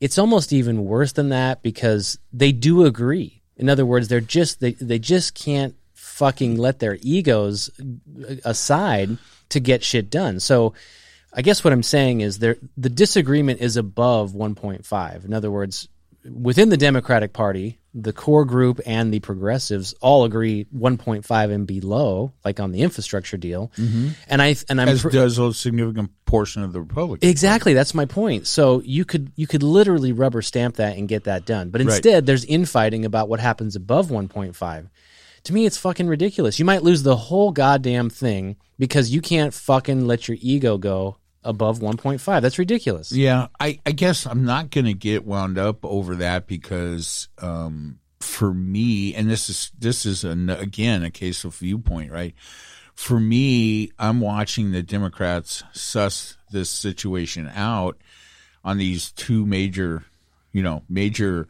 it's 0.00 0.18
almost 0.18 0.52
even 0.52 0.84
worse 0.84 1.12
than 1.12 1.28
that 1.28 1.62
because 1.62 2.18
they 2.32 2.52
do 2.52 2.84
agree. 2.84 3.42
In 3.56 3.68
other 3.68 3.84
words, 3.84 4.08
they're 4.08 4.20
just 4.20 4.60
they 4.60 4.72
they 4.72 4.98
just 4.98 5.34
can't 5.34 5.74
fucking 5.94 6.56
let 6.56 6.78
their 6.78 6.98
egos 7.02 7.70
uh, 7.78 8.36
aside 8.44 9.18
to 9.50 9.60
get 9.60 9.84
shit 9.84 10.10
done. 10.10 10.40
So 10.40 10.74
I 11.32 11.42
guess 11.42 11.62
what 11.62 11.72
I'm 11.72 11.82
saying 11.82 12.22
is 12.22 12.38
there 12.38 12.56
the 12.76 12.88
disagreement 12.88 13.60
is 13.60 13.76
above 13.76 14.32
1.5. 14.32 15.24
In 15.24 15.32
other 15.32 15.50
words, 15.50 15.88
within 16.24 16.68
the 16.68 16.76
Democratic 16.76 17.32
Party, 17.32 17.78
the 17.94 18.12
core 18.12 18.44
group 18.44 18.80
and 18.86 19.12
the 19.12 19.20
progressives 19.20 19.94
all 20.00 20.24
agree 20.24 20.66
1.5 20.76 21.52
and 21.52 21.66
below, 21.66 22.32
like 22.44 22.60
on 22.60 22.72
the 22.72 22.82
infrastructure 22.82 23.36
deal. 23.36 23.72
Mm-hmm. 23.76 24.10
And 24.28 24.40
I 24.42 24.54
and 24.68 24.80
I'm 24.80 24.88
as 24.88 25.02
pr- 25.02 25.10
does 25.10 25.38
a 25.38 25.52
significant 25.52 26.10
portion 26.24 26.62
of 26.62 26.72
the 26.72 26.80
Republicans. 26.80 27.28
Exactly, 27.28 27.74
that's 27.74 27.94
my 27.94 28.04
point. 28.04 28.46
So 28.46 28.80
you 28.84 29.04
could 29.04 29.32
you 29.34 29.46
could 29.46 29.62
literally 29.62 30.12
rubber 30.12 30.42
stamp 30.42 30.76
that 30.76 30.96
and 30.96 31.08
get 31.08 31.24
that 31.24 31.46
done. 31.46 31.70
But 31.70 31.80
Right. 31.80 31.88
instead, 31.88 32.26
there's 32.26 32.44
infighting 32.44 33.04
about 33.04 33.28
what 33.28 33.40
happens 33.40 33.74
above 33.74 34.08
1.5. 34.08 34.88
To 35.44 35.52
me, 35.54 35.64
it's 35.66 35.78
fucking 35.78 36.06
ridiculous. 36.06 36.58
You 36.58 36.64
might 36.66 36.82
lose 36.82 37.02
the 37.02 37.16
whole 37.16 37.50
goddamn 37.50 38.10
thing 38.10 38.56
because 38.78 39.10
you 39.10 39.20
can't 39.20 39.54
fucking 39.54 40.06
let 40.06 40.28
your 40.28 40.36
ego 40.40 40.76
go 40.78 41.16
above 41.42 41.78
1.5. 41.78 42.42
That's 42.42 42.58
ridiculous. 42.58 43.12
Yeah, 43.12 43.48
I, 43.58 43.80
I 43.86 43.92
guess 43.92 44.26
I'm 44.26 44.44
not 44.44 44.70
going 44.70 44.84
to 44.86 44.94
get 44.94 45.24
wound 45.24 45.58
up 45.58 45.84
over 45.84 46.16
that 46.16 46.46
because 46.46 47.28
um, 47.38 47.98
for 48.20 48.52
me, 48.52 49.14
and 49.14 49.30
this 49.30 49.48
is 49.48 49.72
this 49.78 50.06
is 50.06 50.24
an, 50.24 50.50
again 50.50 51.02
a 51.02 51.10
case 51.10 51.44
of 51.44 51.56
viewpoint, 51.56 52.12
right? 52.12 52.34
For 52.94 53.18
me, 53.18 53.92
I'm 53.98 54.20
watching 54.20 54.72
the 54.72 54.82
Democrats 54.82 55.62
suss 55.72 56.36
this 56.50 56.68
situation 56.68 57.50
out 57.54 57.96
on 58.62 58.76
these 58.76 59.10
two 59.12 59.46
major, 59.46 60.04
you 60.52 60.62
know, 60.62 60.82
major 60.88 61.48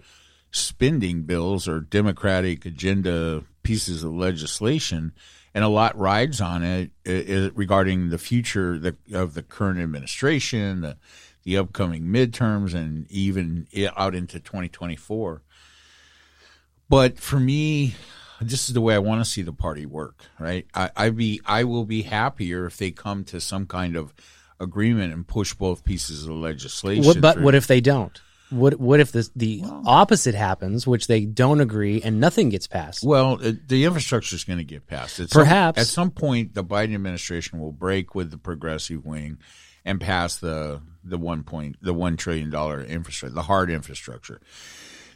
spending 0.53 1.23
bills 1.23 1.67
or 1.67 1.81
Democratic 1.81 2.67
agenda 2.67 3.43
pieces 3.63 4.05
of 4.05 4.13
legislation, 4.13 5.13
and 5.55 5.65
a 5.65 5.69
lot 5.69 5.99
rides 5.99 6.41
on 6.41 6.63
it, 6.63 6.91
regarding 7.55 8.11
the 8.11 8.19
future 8.19 8.79
the, 8.79 8.97
of 9.13 9.35
the 9.35 9.43
current 9.43 9.81
administration, 9.81 10.81
the, 10.83 10.97
the 11.43 11.57
upcoming 11.57 12.05
midterms, 12.05 12.75
and 12.75 13.11
even 13.11 13.67
out 13.97 14.15
into 14.15 14.39
2024. 14.39 15.43
But 16.89 17.19
for 17.19 17.39
me, 17.39 17.95
this 18.41 18.69
is 18.69 18.75
the 18.75 18.81
way 18.81 18.95
I 18.95 18.99
want 18.99 19.25
to 19.25 19.31
see 19.31 19.43
the 19.43 19.53
party 19.53 19.87
work. 19.87 20.25
Right? 20.39 20.67
I, 20.75 20.91
I 20.97 21.11
be 21.11 21.41
I 21.47 21.65
will 21.65 21.85
be 21.85 22.03
happier 22.03 22.67
if 22.67 22.77
they 22.77 22.91
come 22.91 23.25
to 23.25 23.41
some 23.41 23.67
kind 23.67 23.97
of 23.97 24.13
agreement 24.59 25.13
and 25.13 25.27
push 25.27 25.55
both 25.55 25.85
pieces 25.85 26.27
of 26.27 26.33
legislation. 26.33 27.05
What, 27.05 27.21
but 27.21 27.35
through. 27.35 27.45
what 27.45 27.55
if 27.55 27.67
they 27.67 27.81
don't? 27.81 28.21
What 28.51 28.81
what 28.81 29.01
if 29.01 29.13
the 29.13 29.29
the 29.37 29.63
opposite 29.87 30.35
happens, 30.35 30.87
which 30.87 31.07
they 31.07 31.25
don't 31.25 31.61
agree 31.61 32.03
and 32.03 32.21
nothing 32.21 32.49
gets 32.49 32.67
passed? 32.67 33.05
Well, 33.05 33.39
it, 33.41 33.69
the 33.69 33.85
infrastructure 33.85 34.35
is 34.35 34.45
going 34.45 34.59
to 34.59 34.65
get 34.65 34.87
passed. 34.87 35.21
At 35.21 35.31
Perhaps. 35.31 35.77
some, 35.77 35.83
at 35.83 35.87
some 35.87 36.11
point, 36.11 36.55
the 36.55 36.65
Biden 36.65 36.95
administration 36.95 37.61
will 37.61 37.73
break 37.73 38.15
with 38.15 38.31
the 38.31 38.39
progressive 38.39 39.05
wing 39.05 39.39
and 39.85 40.01
pass 40.01 40.37
the 40.37 40.83
the 41.05 41.19
one 41.19 41.43
point 41.43 41.77
the 41.81 41.95
one 41.95 42.17
trillion 42.17 42.51
dollar 42.51 42.83
infrastructure, 42.83 43.35
the 43.35 43.43
hard 43.43 43.71
infrastructure. 43.71 44.41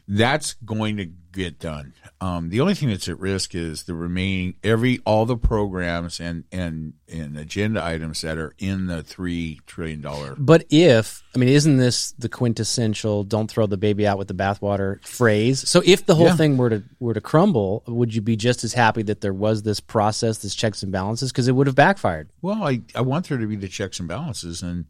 That's 0.06 0.52
going 0.64 0.98
to 0.98 1.06
get 1.32 1.58
done. 1.58 1.94
Um, 2.20 2.50
the 2.50 2.60
only 2.60 2.74
thing 2.74 2.90
that's 2.90 3.08
at 3.08 3.18
risk 3.18 3.54
is 3.54 3.84
the 3.84 3.94
remaining 3.94 4.54
every 4.62 4.98
all 5.06 5.24
the 5.24 5.36
programs 5.36 6.20
and 6.20 6.44
and 6.52 6.92
and 7.10 7.38
agenda 7.38 7.82
items 7.82 8.20
that 8.20 8.36
are 8.36 8.54
in 8.58 8.86
the 8.86 9.02
three 9.02 9.60
trillion 9.66 10.02
dollar. 10.02 10.34
But 10.38 10.66
if 10.68 11.22
I 11.34 11.38
mean, 11.38 11.48
isn't 11.48 11.78
this 11.78 12.12
the 12.12 12.28
quintessential 12.28 13.24
"don't 13.24 13.50
throw 13.50 13.66
the 13.66 13.78
baby 13.78 14.06
out 14.06 14.18
with 14.18 14.28
the 14.28 14.34
bathwater" 14.34 15.02
phrase? 15.06 15.66
So 15.68 15.82
if 15.86 16.04
the 16.04 16.14
whole 16.14 16.26
Yeah. 16.26 16.36
thing 16.36 16.58
were 16.58 16.70
to 16.70 16.82
were 17.00 17.14
to 17.14 17.20
crumble, 17.22 17.82
would 17.86 18.14
you 18.14 18.20
be 18.20 18.36
just 18.36 18.62
as 18.62 18.74
happy 18.74 19.02
that 19.04 19.22
there 19.22 19.34
was 19.34 19.62
this 19.62 19.80
process, 19.80 20.38
this 20.38 20.54
checks 20.54 20.82
and 20.82 20.92
balances, 20.92 21.32
because 21.32 21.48
it 21.48 21.52
would 21.52 21.66
have 21.66 21.76
backfired? 21.76 22.28
Well, 22.42 22.62
I, 22.62 22.82
I 22.94 23.00
want 23.00 23.28
there 23.30 23.38
to 23.38 23.46
be 23.46 23.56
the 23.56 23.68
checks 23.68 23.98
and 24.00 24.08
balances, 24.08 24.62
and 24.62 24.84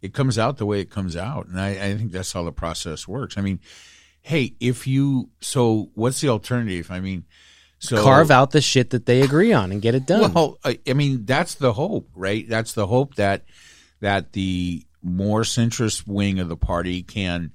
it 0.00 0.14
comes 0.14 0.38
out 0.38 0.56
the 0.56 0.66
way 0.66 0.80
it 0.80 0.90
comes 0.90 1.16
out. 1.16 1.48
And 1.48 1.60
I, 1.60 1.68
I 1.68 1.96
think 1.96 2.12
that's 2.12 2.32
how 2.32 2.44
the 2.44 2.52
process 2.52 3.06
works. 3.06 3.38
I 3.38 3.42
mean, 3.42 3.60
hey, 4.24 4.54
if 4.58 4.86
you, 4.86 5.28
so 5.42 5.90
what's 5.94 6.22
the 6.22 6.30
alternative? 6.30 6.90
I 6.90 7.00
mean, 7.00 7.26
So 7.78 8.02
Carve 8.02 8.30
out 8.30 8.52
the 8.52 8.62
shit 8.62 8.90
that 8.90 9.04
they 9.04 9.20
agree 9.20 9.52
on 9.52 9.70
and 9.70 9.82
get 9.82 9.94
it 9.94 10.06
done. 10.06 10.32
Well, 10.32 10.58
I, 10.64 10.78
I 10.88 10.94
mean, 10.94 11.26
that's 11.26 11.56
the 11.56 11.74
hope, 11.74 12.08
right? 12.14 12.48
That's 12.48 12.72
the 12.72 12.86
hope 12.86 13.16
that 13.16 13.44
that 14.00 14.32
the 14.32 14.86
more 15.02 15.42
centrist 15.42 16.06
wing 16.06 16.38
of 16.40 16.48
the 16.48 16.56
party 16.56 17.02
can 17.02 17.52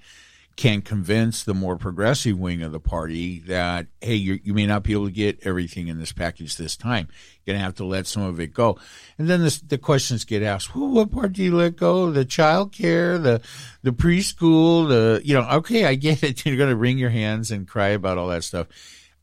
can 0.60 0.82
convince 0.82 1.46
the 1.46 1.54
more 1.54 1.78
progressive 1.78 2.38
wing 2.38 2.62
of 2.64 2.74
the 2.74 2.82
party 2.82 3.40
that 3.40 3.88
hey, 4.02 4.16
you 4.16 4.54
may 4.54 4.66
not 4.66 4.84
be 4.84 4.92
able 4.92 5.06
to 5.06 5.12
get 5.12 5.40
everything 5.44 5.88
in 5.88 5.98
this 5.98 6.12
package 6.12 6.58
this 6.58 6.76
time. 6.76 7.08
You're 7.46 7.56
gonna 7.56 7.64
have 7.64 7.76
to 7.76 7.86
let 7.86 8.08
some 8.08 8.24
of 8.24 8.42
it 8.42 8.54
go. 8.54 8.78
And 9.18 9.30
then 9.30 9.42
this, 9.42 9.62
the 9.62 9.78
questions 9.78 10.26
get 10.26 10.44
asked: 10.44 10.76
well, 10.76 10.90
What 10.90 11.14
part 11.14 11.32
do 11.32 11.44
you 11.44 11.56
let 11.56 11.78
go? 11.78 12.12
The 12.12 12.26
child 12.26 12.74
care, 12.74 13.18
the 13.18 13.42
the 13.84 13.94
preschool, 13.94 14.90
the 14.90 15.22
you 15.24 15.34
know? 15.34 15.48
Okay, 15.50 15.86
I 15.86 15.96
get 15.96 16.24
it. 16.24 16.46
You're 16.46 16.58
gonna 16.58 16.76
wring 16.76 16.98
your 16.98 17.10
hands 17.10 17.52
and 17.52 17.66
cry 17.66 17.90
about 17.90 18.18
all 18.18 18.28
that 18.28 18.44
stuff 18.44 18.68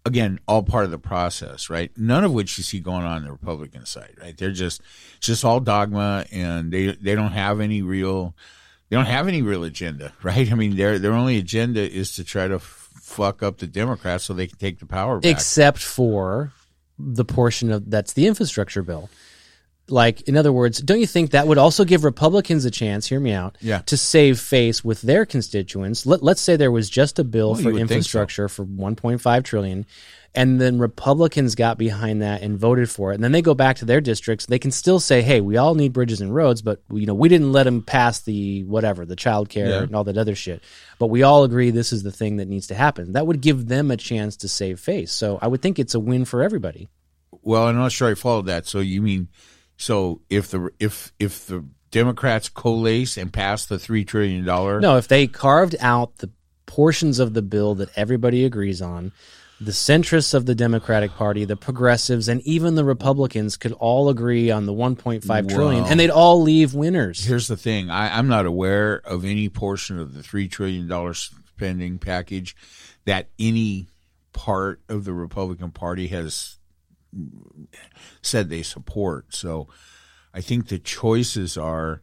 again, 0.06 0.40
all 0.48 0.62
part 0.62 0.86
of 0.86 0.90
the 0.90 0.98
process, 0.98 1.68
right? 1.68 1.90
None 1.98 2.24
of 2.24 2.32
which 2.32 2.56
you 2.56 2.64
see 2.64 2.80
going 2.80 3.04
on, 3.04 3.18
on 3.18 3.24
the 3.24 3.32
Republican 3.32 3.84
side, 3.84 4.14
right? 4.18 4.34
They're 4.34 4.52
just 4.52 4.80
just 5.20 5.44
all 5.44 5.60
dogma, 5.60 6.24
and 6.32 6.72
they 6.72 6.92
they 6.92 7.14
don't 7.14 7.32
have 7.32 7.60
any 7.60 7.82
real 7.82 8.34
they 8.88 8.96
don't 8.96 9.06
have 9.06 9.28
any 9.28 9.42
real 9.42 9.64
agenda, 9.64 10.12
right? 10.22 10.50
I 10.50 10.54
mean, 10.54 10.76
their 10.76 10.98
their 10.98 11.12
only 11.12 11.38
agenda 11.38 11.88
is 11.88 12.16
to 12.16 12.24
try 12.24 12.48
to 12.48 12.58
fuck 12.58 13.42
up 13.42 13.58
the 13.58 13.66
Democrats 13.66 14.24
so 14.24 14.34
they 14.34 14.46
can 14.46 14.58
take 14.58 14.78
the 14.78 14.86
power 14.86 15.20
back. 15.20 15.30
Except 15.30 15.78
for 15.78 16.52
the 16.98 17.24
portion 17.24 17.70
of 17.70 17.90
that's 17.90 18.12
the 18.14 18.26
infrastructure 18.26 18.82
bill. 18.82 19.08
Like, 19.88 20.22
in 20.22 20.36
other 20.36 20.52
words, 20.52 20.80
don't 20.80 20.98
you 20.98 21.06
think 21.06 21.30
that 21.30 21.46
would 21.46 21.58
also 21.58 21.84
give 21.84 22.02
Republicans 22.02 22.64
a 22.64 22.70
chance? 22.72 23.06
Hear 23.06 23.20
me 23.20 23.30
out. 23.32 23.56
Yeah. 23.60 23.82
To 23.86 23.96
save 23.96 24.40
face 24.40 24.84
with 24.84 25.00
their 25.02 25.24
constituents. 25.24 26.04
Let, 26.06 26.24
let's 26.24 26.40
say 26.40 26.56
there 26.56 26.72
was 26.72 26.90
just 26.90 27.20
a 27.20 27.24
bill 27.24 27.52
Well, 27.52 27.56
for 27.62 27.62
think 27.72 27.76
so. 27.76 27.80
infrastructure 27.82 28.48
for 28.48 28.64
1.5 28.64 29.44
trillion, 29.44 29.86
and 30.34 30.60
then 30.60 30.80
Republicans 30.80 31.54
got 31.54 31.78
behind 31.78 32.20
that 32.20 32.42
and 32.42 32.58
voted 32.58 32.90
for 32.90 33.12
it, 33.12 33.14
and 33.14 33.22
then 33.24 33.30
they 33.30 33.42
go 33.42 33.54
back 33.54 33.76
to 33.76 33.84
their 33.84 34.00
districts. 34.00 34.46
They 34.46 34.58
can 34.58 34.72
still 34.72 34.98
say, 34.98 35.22
"Hey, 35.22 35.40
we 35.40 35.56
all 35.56 35.76
need 35.76 35.92
bridges 35.92 36.20
and 36.20 36.34
roads, 36.34 36.62
but 36.62 36.82
you 36.92 37.06
know, 37.06 37.14
we 37.14 37.28
didn't 37.28 37.52
let 37.52 37.62
them 37.62 37.80
pass 37.82 38.18
the 38.20 38.64
whatever, 38.64 39.06
the 39.06 39.14
child 39.16 39.48
care 39.48 39.68
Yeah. 39.68 39.82
and 39.84 39.94
all 39.94 40.02
that 40.04 40.18
other 40.18 40.34
shit. 40.34 40.62
But 40.98 41.06
we 41.10 41.22
all 41.22 41.44
agree 41.44 41.70
this 41.70 41.92
is 41.92 42.02
the 42.02 42.10
thing 42.12 42.38
that 42.38 42.48
needs 42.48 42.66
to 42.66 42.74
happen." 42.74 43.12
That 43.12 43.26
would 43.28 43.40
give 43.40 43.68
them 43.68 43.92
a 43.92 43.96
chance 43.96 44.36
to 44.38 44.48
save 44.48 44.80
face. 44.80 45.12
So 45.12 45.38
I 45.40 45.46
would 45.46 45.62
think 45.62 45.78
it's 45.78 45.94
a 45.94 46.00
win 46.00 46.24
for 46.24 46.42
everybody. 46.42 46.88
Well, 47.42 47.68
I'm 47.68 47.76
not 47.76 47.92
sure 47.92 48.10
I 48.10 48.14
followed 48.14 48.46
that. 48.46 48.66
So 48.66 48.80
you 48.80 49.00
mean 49.00 49.28
so 49.76 50.20
if 50.30 50.50
the 50.50 50.70
if 50.78 51.12
if 51.18 51.46
the 51.46 51.64
Democrats 51.90 52.48
coalesce 52.48 53.16
and 53.16 53.32
pass 53.32 53.66
the 53.66 53.78
three 53.78 54.04
trillion 54.04 54.44
dollar 54.44 54.80
No, 54.80 54.96
if 54.96 55.08
they 55.08 55.26
carved 55.26 55.76
out 55.80 56.18
the 56.18 56.30
portions 56.66 57.18
of 57.18 57.32
the 57.34 57.42
bill 57.42 57.74
that 57.76 57.88
everybody 57.96 58.44
agrees 58.44 58.82
on, 58.82 59.12
the 59.60 59.70
centrists 59.70 60.34
of 60.34 60.44
the 60.44 60.54
Democratic 60.54 61.12
Party, 61.12 61.44
the 61.44 61.56
progressives, 61.56 62.28
and 62.28 62.42
even 62.42 62.74
the 62.74 62.84
Republicans 62.84 63.56
could 63.56 63.72
all 63.72 64.08
agree 64.08 64.50
on 64.50 64.66
the 64.66 64.72
1.5 64.72 65.48
trillion, 65.48 65.84
and 65.86 65.98
they'd 65.98 66.10
all 66.10 66.42
leave 66.42 66.74
winners. 66.74 67.24
Here's 67.24 67.48
the 67.48 67.56
thing: 67.56 67.88
I, 67.90 68.18
I'm 68.18 68.28
not 68.28 68.46
aware 68.46 69.00
of 69.04 69.24
any 69.24 69.48
portion 69.48 69.98
of 69.98 70.14
the 70.14 70.22
three 70.22 70.48
trillion 70.48 70.88
dollar 70.88 71.14
spending 71.14 71.98
package 71.98 72.54
that 73.06 73.28
any 73.38 73.88
part 74.32 74.80
of 74.88 75.04
the 75.04 75.14
Republican 75.14 75.70
Party 75.70 76.08
has 76.08 76.55
said 78.22 78.48
they 78.48 78.62
support. 78.62 79.34
So, 79.34 79.68
I 80.34 80.40
think 80.40 80.68
the 80.68 80.78
choices 80.78 81.56
are 81.56 82.02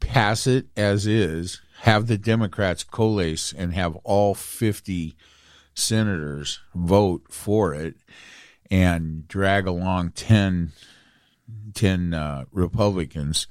pass 0.00 0.46
it 0.46 0.66
as 0.76 1.06
is, 1.06 1.60
have 1.82 2.06
the 2.06 2.18
Democrats 2.18 2.82
coalesce, 2.84 3.52
and 3.52 3.74
have 3.74 3.96
all 4.04 4.34
50 4.34 5.14
senators 5.74 6.60
vote 6.74 7.24
for 7.30 7.74
it, 7.74 7.96
and 8.70 9.28
drag 9.28 9.66
along 9.66 10.12
10 10.12 10.72
10 11.74 12.14
uh, 12.14 12.44
Republicans 12.50 13.46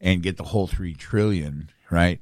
and 0.00 0.22
get 0.22 0.36
the 0.36 0.44
whole 0.44 0.66
three 0.66 0.94
trillion, 0.94 1.70
right? 1.90 2.20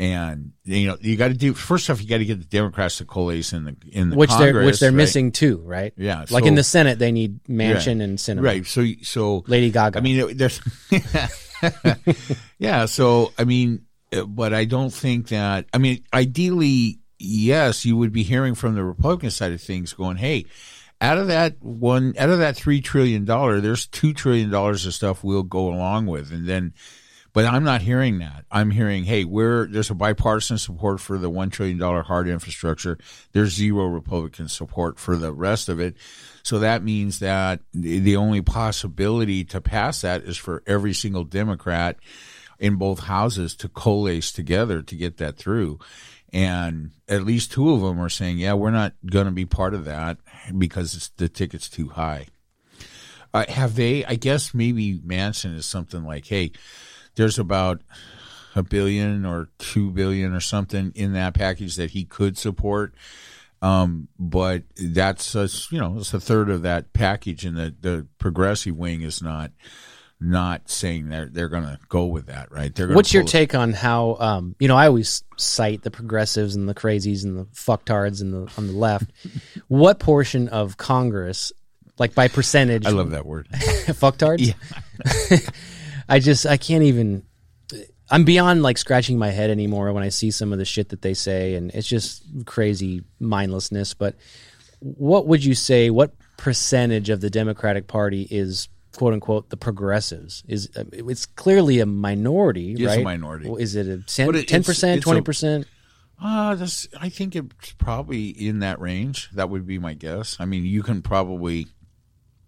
And 0.00 0.52
you 0.64 0.86
know 0.88 0.96
you 1.02 1.14
got 1.18 1.28
to 1.28 1.34
do 1.34 1.52
first 1.52 1.90
off, 1.90 2.00
you 2.00 2.08
got 2.08 2.18
to 2.18 2.24
get 2.24 2.38
the 2.38 2.46
Democrats 2.46 2.96
to 2.98 3.04
coalesce 3.04 3.52
in 3.52 3.64
the 3.64 3.76
in 3.92 4.08
the 4.08 4.16
which 4.16 4.30
they're 4.30 4.64
which 4.64 4.80
they're 4.80 4.90
right? 4.92 4.96
missing 4.96 5.30
too, 5.30 5.58
right? 5.58 5.92
Yeah, 5.94 6.20
like 6.30 6.44
so- 6.44 6.46
in 6.46 6.54
the 6.54 6.64
Senate, 6.64 6.98
they 6.98 7.12
need 7.12 7.44
Manchin 7.44 8.00
and 8.00 8.16
Sinema. 8.16 8.42
right? 8.42 8.66
So 8.66 8.86
so 9.02 9.44
Lady 9.46 9.70
Gaga. 9.70 9.98
I 9.98 10.00
mean, 10.00 10.38
there's 10.38 10.58
yeah. 12.58 12.86
So 12.86 13.34
I 13.38 13.44
mean, 13.44 13.84
but 14.26 14.54
I 14.54 14.64
don't 14.64 14.88
think 14.88 15.28
that. 15.28 15.66
I 15.74 15.76
mean, 15.76 16.02
ideally, 16.14 17.00
yes, 17.18 17.84
you 17.84 17.94
would 17.98 18.12
be 18.12 18.22
hearing 18.22 18.54
from 18.54 18.76
the 18.76 18.84
Republican 18.84 19.30
side 19.30 19.52
of 19.52 19.60
things, 19.60 19.92
going, 19.92 20.16
"Hey, 20.16 20.46
out 21.02 21.18
of 21.18 21.26
that 21.26 21.62
one, 21.62 22.14
out 22.18 22.30
of 22.30 22.38
that 22.38 22.56
three 22.56 22.80
trillion 22.80 23.26
dollar, 23.26 23.60
there's 23.60 23.86
two 23.86 24.14
trillion 24.14 24.48
dollars 24.48 24.86
of 24.86 24.94
stuff 24.94 25.22
we'll 25.22 25.42
go 25.42 25.68
along 25.68 26.06
with," 26.06 26.32
and 26.32 26.46
then. 26.46 26.72
But 27.32 27.44
I'm 27.44 27.62
not 27.62 27.80
hearing 27.80 28.18
that. 28.18 28.44
I'm 28.50 28.70
hearing, 28.70 29.04
hey, 29.04 29.24
we're 29.24 29.66
there's 29.66 29.90
a 29.90 29.94
bipartisan 29.94 30.58
support 30.58 31.00
for 31.00 31.16
the 31.16 31.30
one 31.30 31.50
trillion 31.50 31.78
dollar 31.78 32.02
hard 32.02 32.28
infrastructure. 32.28 32.98
There's 33.32 33.54
zero 33.54 33.86
Republican 33.86 34.48
support 34.48 34.98
for 34.98 35.16
the 35.16 35.32
rest 35.32 35.68
of 35.68 35.78
it. 35.78 35.96
So 36.42 36.58
that 36.60 36.82
means 36.82 37.20
that 37.20 37.60
the 37.72 38.16
only 38.16 38.42
possibility 38.42 39.44
to 39.44 39.60
pass 39.60 40.00
that 40.00 40.24
is 40.24 40.36
for 40.36 40.62
every 40.66 40.92
single 40.92 41.24
Democrat 41.24 41.96
in 42.58 42.76
both 42.76 43.00
houses 43.00 43.54
to 43.56 43.68
coalesce 43.68 44.32
together 44.32 44.82
to 44.82 44.94
get 44.96 45.18
that 45.18 45.36
through. 45.36 45.78
And 46.32 46.92
at 47.08 47.24
least 47.24 47.52
two 47.52 47.72
of 47.72 47.80
them 47.80 48.00
are 48.00 48.08
saying, 48.08 48.38
yeah, 48.38 48.54
we're 48.54 48.70
not 48.70 48.94
going 49.04 49.26
to 49.26 49.32
be 49.32 49.46
part 49.46 49.74
of 49.74 49.84
that 49.86 50.18
because 50.56 51.10
the 51.16 51.28
ticket's 51.28 51.68
too 51.68 51.88
high. 51.88 52.26
Uh, 53.32 53.44
have 53.48 53.76
they? 53.76 54.04
I 54.04 54.14
guess 54.16 54.54
maybe 54.54 54.98
Manchin 54.98 55.56
is 55.56 55.66
something 55.66 56.04
like, 56.04 56.26
hey, 56.26 56.52
there's 57.20 57.38
about 57.38 57.82
a 58.56 58.62
billion 58.62 59.26
or 59.26 59.48
two 59.58 59.90
billion 59.90 60.32
or 60.32 60.40
something 60.40 60.90
in 60.94 61.12
that 61.12 61.34
package 61.34 61.76
that 61.76 61.90
he 61.90 62.04
could 62.04 62.38
support. 62.38 62.94
Um, 63.62 64.08
but 64.18 64.62
that's 64.74 65.34
a, 65.34 65.46
you 65.70 65.78
know 65.78 65.98
it's 65.98 66.14
a 66.14 66.20
third 66.20 66.48
of 66.48 66.62
that 66.62 66.94
package, 66.94 67.44
and 67.44 67.56
the 67.58 67.74
the 67.78 68.06
progressive 68.18 68.74
wing 68.74 69.02
is 69.02 69.20
not 69.20 69.50
not 70.18 70.70
saying 70.70 71.10
they're 71.10 71.26
they're 71.26 71.50
going 71.50 71.64
to 71.64 71.78
go 71.90 72.06
with 72.06 72.26
that, 72.26 72.50
right? 72.50 72.74
They're 72.74 72.86
gonna 72.86 72.96
What's 72.96 73.12
your 73.12 73.22
pull 73.22 73.28
it- 73.28 73.32
take 73.32 73.54
on 73.54 73.74
how 73.74 74.16
um, 74.18 74.56
you 74.58 74.66
know 74.66 74.76
I 74.76 74.86
always 74.86 75.22
cite 75.36 75.82
the 75.82 75.90
progressives 75.90 76.56
and 76.56 76.66
the 76.66 76.74
crazies 76.74 77.22
and 77.22 77.36
the 77.38 77.44
fucktards 77.54 78.22
and 78.22 78.32
the 78.32 78.50
on 78.56 78.66
the 78.66 78.72
left. 78.72 79.10
what 79.68 79.98
portion 79.98 80.48
of 80.48 80.78
Congress, 80.78 81.52
like 81.98 82.14
by 82.14 82.28
percentage, 82.28 82.86
I 82.86 82.90
love 82.90 83.10
that 83.10 83.26
word. 83.26 83.46
fucktards? 83.52 84.54
Yeah. 85.30 85.38
I 86.10 86.18
just 86.18 86.46
I 86.46 86.56
can't 86.56 86.84
even. 86.84 87.24
I'm 88.10 88.24
beyond 88.24 88.62
like 88.64 88.76
scratching 88.76 89.18
my 89.18 89.30
head 89.30 89.50
anymore 89.50 89.92
when 89.92 90.02
I 90.02 90.08
see 90.08 90.32
some 90.32 90.52
of 90.52 90.58
the 90.58 90.64
shit 90.64 90.88
that 90.88 91.00
they 91.00 91.14
say, 91.14 91.54
and 91.54 91.70
it's 91.70 91.86
just 91.86 92.24
crazy 92.44 93.04
mindlessness. 93.20 93.94
But 93.94 94.16
what 94.80 95.28
would 95.28 95.44
you 95.44 95.54
say? 95.54 95.90
What 95.90 96.12
percentage 96.36 97.08
of 97.08 97.20
the 97.20 97.30
Democratic 97.30 97.86
Party 97.86 98.26
is 98.28 98.68
quote 98.96 99.14
unquote 99.14 99.50
the 99.50 99.56
progressives? 99.56 100.42
Is 100.48 100.68
uh, 100.76 100.84
it's 100.92 101.24
clearly 101.24 101.78
a 101.78 101.86
minority, 101.86 102.72
It's 102.72 102.82
a 102.82 102.86
right? 102.86 103.04
minority. 103.04 103.48
Is 103.58 103.76
it 103.76 103.86
a 103.86 103.98
ten 103.98 104.64
percent, 104.64 105.02
twenty 105.02 105.20
percent? 105.22 105.68
Uh, 106.22 106.54
that's, 106.54 106.86
I 107.00 107.08
think 107.08 107.34
it's 107.34 107.72
probably 107.78 108.28
in 108.28 108.58
that 108.58 108.78
range. 108.78 109.30
That 109.32 109.48
would 109.48 109.66
be 109.66 109.78
my 109.78 109.94
guess. 109.94 110.36
I 110.38 110.44
mean, 110.44 110.66
you 110.66 110.82
can 110.82 111.00
probably, 111.00 111.66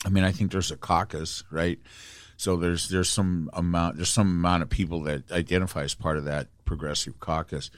I 0.05 0.11
mean, 0.11 0.25
I 0.25 0.33
think 0.33 0.53
there's 0.53 0.71
a 0.71 0.77
caucus, 0.77 1.43
right? 1.51 1.79
So 2.43 2.57
there's 2.57 2.89
there's 2.89 3.09
some 3.09 3.51
amount 3.53 3.99
there's 3.99 4.11
some 4.11 4.27
amount 4.27 4.65
of 4.65 4.69
people 4.69 5.05
that 5.05 5.31
identify 5.31 5.85
as 5.85 5.95
part 5.95 6.17
of 6.17 6.25
that 6.25 6.49
progressive 6.65 7.21
caucus, 7.21 7.71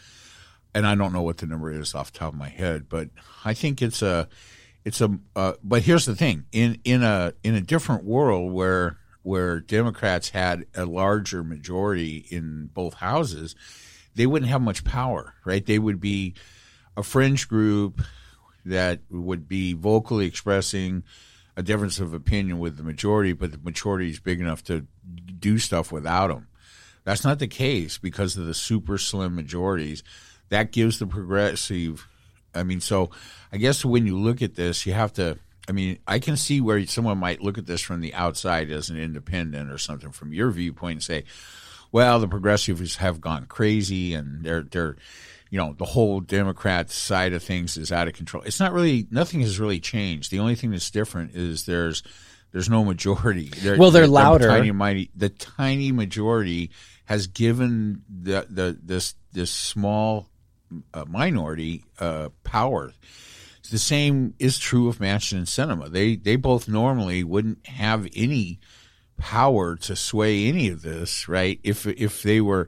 and 0.74 0.86
I 0.86 0.94
don't 0.94 1.12
know 1.12 1.20
what 1.20 1.36
the 1.36 1.44
number 1.44 1.70
is 1.70 1.94
off 1.94 2.14
the 2.14 2.18
top 2.18 2.32
of 2.32 2.38
my 2.38 2.48
head, 2.48 2.88
but 2.88 3.10
I 3.44 3.52
think 3.52 3.82
it's 3.82 4.00
a 4.00 4.26
it's 4.82 5.02
a. 5.02 5.18
Uh, 5.36 5.52
but 5.62 5.82
here's 5.82 6.06
the 6.06 6.16
thing: 6.16 6.46
in 6.50 6.80
in 6.82 7.02
a 7.02 7.34
in 7.42 7.54
a 7.54 7.60
different 7.60 8.04
world 8.04 8.54
where 8.54 8.96
where 9.22 9.60
Democrats 9.60 10.30
had 10.30 10.64
a 10.74 10.86
larger 10.86 11.44
majority 11.44 12.24
in 12.30 12.70
both 12.72 12.94
houses, 12.94 13.54
they 14.14 14.26
wouldn't 14.26 14.50
have 14.50 14.62
much 14.62 14.82
power, 14.82 15.34
right? 15.44 15.66
They 15.66 15.78
would 15.78 16.00
be 16.00 16.36
a 16.96 17.02
fringe 17.02 17.48
group 17.48 18.00
that 18.64 19.00
would 19.10 19.46
be 19.46 19.74
vocally 19.74 20.24
expressing 20.24 21.02
a 21.56 21.62
difference 21.62 22.00
of 22.00 22.14
opinion 22.14 22.58
with 22.58 22.76
the 22.76 22.82
majority, 22.82 23.32
but 23.32 23.52
the 23.52 23.58
majority 23.58 24.10
is 24.10 24.18
big 24.18 24.40
enough 24.40 24.64
to 24.64 24.86
do 25.38 25.58
stuff 25.58 25.92
without 25.92 26.28
them. 26.28 26.48
That's 27.04 27.24
not 27.24 27.38
the 27.38 27.46
case 27.46 27.98
because 27.98 28.36
of 28.36 28.46
the 28.46 28.54
super 28.54 28.98
slim 28.98 29.36
majorities. 29.36 30.02
That 30.48 30.72
gives 30.72 30.98
the 30.98 31.06
progressive. 31.06 32.06
I 32.54 32.62
mean, 32.62 32.80
so 32.80 33.10
I 33.52 33.58
guess 33.58 33.84
when 33.84 34.06
you 34.06 34.18
look 34.18 34.42
at 34.42 34.54
this, 34.54 34.86
you 34.86 34.94
have 34.94 35.12
to. 35.14 35.38
I 35.66 35.72
mean, 35.72 35.98
I 36.06 36.18
can 36.18 36.36
see 36.36 36.60
where 36.60 36.84
someone 36.86 37.16
might 37.16 37.40
look 37.40 37.56
at 37.56 37.66
this 37.66 37.80
from 37.80 38.02
the 38.02 38.12
outside 38.12 38.70
as 38.70 38.90
an 38.90 38.98
independent 38.98 39.70
or 39.70 39.78
something 39.78 40.12
from 40.12 40.32
your 40.32 40.50
viewpoint 40.50 40.96
and 40.96 41.02
say, 41.02 41.24
well, 41.90 42.18
the 42.18 42.28
progressives 42.28 42.96
have 42.96 43.20
gone 43.20 43.46
crazy 43.46 44.12
and 44.12 44.44
they're 44.44 44.62
they're 44.62 44.96
you 45.54 45.60
know 45.60 45.72
the 45.72 45.84
whole 45.84 46.18
Democrat 46.18 46.90
side 46.90 47.32
of 47.32 47.40
things 47.40 47.76
is 47.76 47.92
out 47.92 48.08
of 48.08 48.14
control. 48.14 48.42
It's 48.42 48.58
not 48.58 48.72
really 48.72 49.06
nothing 49.12 49.40
has 49.42 49.60
really 49.60 49.78
changed. 49.78 50.32
The 50.32 50.40
only 50.40 50.56
thing 50.56 50.72
that's 50.72 50.90
different 50.90 51.36
is 51.36 51.64
there's 51.64 52.02
there's 52.50 52.68
no 52.68 52.84
majority. 52.84 53.50
They're, 53.50 53.78
Well, 53.78 53.92
they're 53.92 54.06
the 54.06 54.12
louder. 54.12 54.48
Tiny, 54.48 54.72
mighty, 54.72 55.12
the 55.14 55.28
tiny 55.28 55.92
majority 55.92 56.72
has 57.04 57.28
given 57.28 58.02
the 58.08 58.48
the 58.50 58.76
this 58.82 59.14
this 59.30 59.52
small 59.52 60.28
uh, 60.92 61.04
minority 61.06 61.84
uh, 62.00 62.30
power. 62.42 62.92
The 63.70 63.78
same 63.78 64.34
is 64.40 64.58
true 64.58 64.88
of 64.88 64.98
Manchin 64.98 65.38
and 65.38 65.46
Sinema. 65.46 65.88
They 65.88 66.16
they 66.16 66.34
both 66.34 66.66
normally 66.66 67.22
wouldn't 67.22 67.64
have 67.68 68.08
any 68.16 68.58
power 69.18 69.76
to 69.76 69.94
sway 69.94 70.48
any 70.48 70.68
of 70.70 70.82
this, 70.82 71.28
right? 71.28 71.60
If 71.62 71.86
if 71.86 72.24
they 72.24 72.40
were 72.40 72.66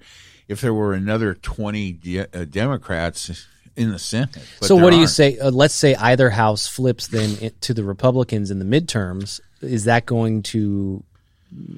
if 0.48 0.60
there 0.60 0.74
were 0.74 0.94
another 0.94 1.34
twenty 1.34 1.92
de- 1.92 2.20
uh, 2.20 2.44
Democrats 2.44 3.46
in 3.76 3.90
the 3.90 3.98
Senate. 3.98 4.38
So 4.62 4.74
what 4.76 4.90
do 4.90 4.96
you 4.96 5.02
aren't. 5.02 5.10
say? 5.10 5.38
Uh, 5.38 5.50
let's 5.50 5.74
say 5.74 5.94
either 5.96 6.30
house 6.30 6.66
flips 6.66 7.08
then 7.08 7.36
it, 7.42 7.60
to 7.62 7.74
the 7.74 7.84
Republicans 7.84 8.50
in 8.50 8.58
the 8.58 8.64
midterms. 8.64 9.40
Is 9.60 9.84
that 9.84 10.06
going 10.06 10.42
to, 10.44 11.02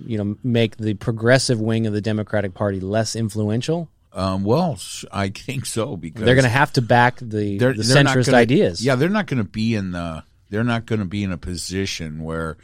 you 0.06 0.18
know, 0.18 0.36
make 0.42 0.76
the 0.76 0.94
progressive 0.94 1.60
wing 1.60 1.86
of 1.86 1.92
the 1.92 2.00
Democratic 2.00 2.54
Party 2.54 2.80
less 2.80 3.16
influential? 3.16 3.88
Um, 4.12 4.42
well, 4.42 4.78
I 5.12 5.28
think 5.28 5.66
so 5.66 5.96
because 5.96 6.24
They're 6.24 6.34
going 6.34 6.44
to 6.44 6.48
have 6.50 6.72
to 6.74 6.82
back 6.82 7.18
the, 7.20 7.58
they're, 7.58 7.72
the 7.74 7.82
they're 7.82 8.04
centrist 8.04 8.26
gonna- 8.26 8.38
ideas. 8.38 8.84
Yeah, 8.84 8.94
they're 8.94 9.08
not 9.08 9.26
going 9.26 9.38
to 9.38 9.48
be 9.48 9.74
in 9.74 9.92
the 9.92 10.24
they're 10.50 10.64
not 10.64 10.86
going 10.86 11.00
to 11.00 11.04
be 11.04 11.22
in 11.22 11.30
a 11.30 11.36
position 11.36 12.24
where 12.24 12.56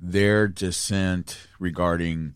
their 0.00 0.48
dissent 0.48 1.38
regarding 1.60 2.34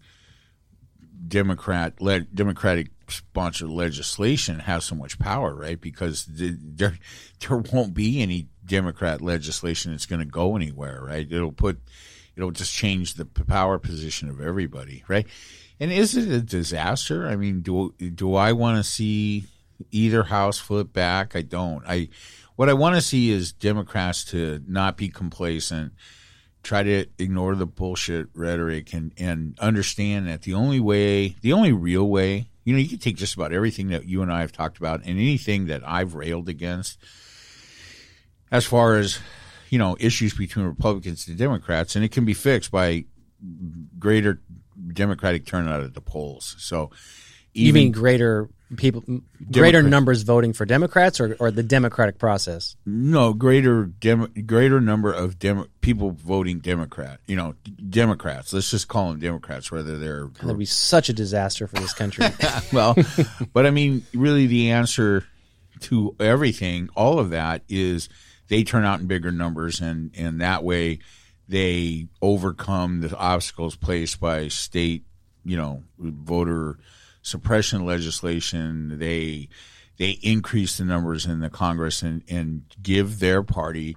Democrat 1.27 2.01
led 2.01 2.35
Democratic 2.35 2.89
sponsored 3.09 3.71
legislation 3.71 4.61
has 4.61 4.85
so 4.85 4.95
much 4.95 5.19
power, 5.19 5.55
right? 5.55 5.81
Because 5.81 6.27
the, 6.27 6.57
there 6.61 6.99
there 7.41 7.59
won't 7.59 7.95
be 7.95 8.23
any 8.23 8.49
Democrat 8.65 9.21
legislation 9.21 9.93
that's 9.93 10.07
going 10.07 10.21
to 10.21 10.27
go 10.27 10.57
anywhere, 10.57 11.03
right? 11.03 11.27
It'll 11.31 11.53
put 11.53 11.81
it'll 12.37 12.51
just 12.51 12.73
change 12.73 13.15
the 13.15 13.25
power 13.25 13.79
position 13.79 14.29
of 14.29 14.41
everybody, 14.41 15.05
right? 15.09 15.27
And 15.81 15.93
is 15.93 16.17
it 16.17 16.33
a 16.33 16.41
disaster? 16.41 17.27
I 17.27 17.37
mean, 17.37 17.61
do 17.61 17.95
do 17.99 18.35
I 18.35 18.53
want 18.53 18.79
to 18.79 18.91
see 18.91 19.45
either 19.91 20.25
house 20.25 20.59
flip 20.59 20.93
back? 20.93 21.35
I 21.35 21.43
don't. 21.43 21.83
I 21.87 22.09
what 22.57 22.69
I 22.69 22.75
want 22.75 22.95
to 22.95 23.03
see 23.03 23.31
is 23.31 23.53
Democrats 23.53 24.25
to 24.27 24.63
not 24.67 24.97
be 24.97 25.09
complacent, 25.09 25.93
try 26.63 26.83
to 26.83 27.07
ignore 27.19 27.55
the 27.55 27.67
bullshit 27.67 28.29
rhetoric, 28.35 28.93
and 28.93 29.13
and 29.19 29.59
understand 29.59 30.29
that 30.29 30.43
the 30.43 30.55
only 30.55 30.81
way, 30.81 31.37
the 31.41 31.53
only 31.53 31.73
real 31.73 32.09
way, 32.09 32.49
you 32.65 32.73
know, 32.73 32.79
you 32.79 32.89
can 32.89 32.99
take 32.99 33.17
just 33.17 33.35
about 33.35 33.53
everything 33.53 33.89
that 33.89 34.07
you 34.07 34.23
and 34.23 34.33
I 34.33 34.41
have 34.41 34.53
talked 34.53 34.79
about, 34.79 35.01
and 35.01 35.19
anything 35.19 35.67
that 35.67 35.83
I've 35.87 36.15
railed 36.15 36.49
against, 36.49 36.99
as 38.51 38.65
far 38.65 38.97
as 38.97 39.19
you 39.71 39.79
know, 39.79 39.97
issues 39.99 40.35
between 40.35 40.67
Republicans 40.67 41.27
and 41.27 41.39
Democrats, 41.39 41.97
and 41.97 42.05
it 42.05 42.13
can 42.13 42.27
be 42.27 42.35
fixed 42.35 42.71
by 42.71 43.07
greater 43.99 44.43
Democratic 44.93 45.47
turnout 45.47 45.83
at 45.83 45.95
the 45.95 46.01
polls. 46.03 46.57
So, 46.59 46.91
you 47.55 47.69
even- 47.69 47.75
mean 47.85 47.93
greater 47.93 48.51
people, 48.77 49.03
greater 49.51 49.79
Democrat- 49.79 49.85
numbers 49.85 50.23
voting 50.23 50.53
for 50.53 50.65
Democrats 50.65 51.21
or, 51.21 51.37
or 51.39 51.51
the 51.51 51.63
democratic 51.63 52.19
process? 52.19 52.77
No, 52.87 53.33
greater 53.33 53.87
dem- 53.87 54.33
greater 54.47 54.81
number 54.81 55.13
of 55.13 55.39
dem- 55.39 55.69
people 55.81 56.11
voting 56.13 56.61
Democrat. 56.61 57.21
You 57.27 57.37
know, 57.37 57.55
Democrats. 57.89 58.53
Let's 58.53 58.71
just 58.71 58.89
call 58.89 59.11
them 59.11 59.21
Democrats, 59.21 59.71
whether 59.71 59.99
they're 59.99 60.29
That 60.41 60.47
would 60.47 60.59
be 60.59 60.65
such 60.65 61.09
a 61.09 61.13
disaster 61.13 61.67
for 61.67 61.77
this 61.77 61.93
country. 61.93 62.27
well. 62.73 62.97
but 63.53 63.67
I 63.67 63.71
mean, 63.71 64.07
really, 64.15 64.47
the 64.47 64.71
answer 64.71 65.25
to 65.81 66.15
everything, 66.21 66.89
all 66.95 67.19
of 67.19 67.31
that, 67.31 67.63
is 67.69 68.09
they 68.49 68.65
turn 68.65 68.85
out 68.85 69.01
in 69.01 69.07
bigger 69.07 69.33
numbers, 69.33 69.81
and 69.81 70.11
and 70.17 70.41
that 70.41 70.63
way 70.65 71.01
they 71.49 72.07
overcome 72.21 73.01
the 73.01 73.17
obstacles 73.17 73.77
placed 73.77 74.21
by 74.21 74.49
state, 74.49 75.05
you 75.45 75.57
know, 75.57 75.83
voter 75.99 76.79
suppression 77.23 77.87
legislation. 77.87 78.99
They 78.99 79.49
they 79.99 80.11
increase 80.23 80.79
the 80.79 80.85
numbers 80.85 81.27
in 81.27 81.41
the 81.41 81.51
Congress 81.51 82.03
and 82.03 82.23
and 82.29 82.65
give 82.83 83.19
their 83.19 83.43
party 83.43 83.97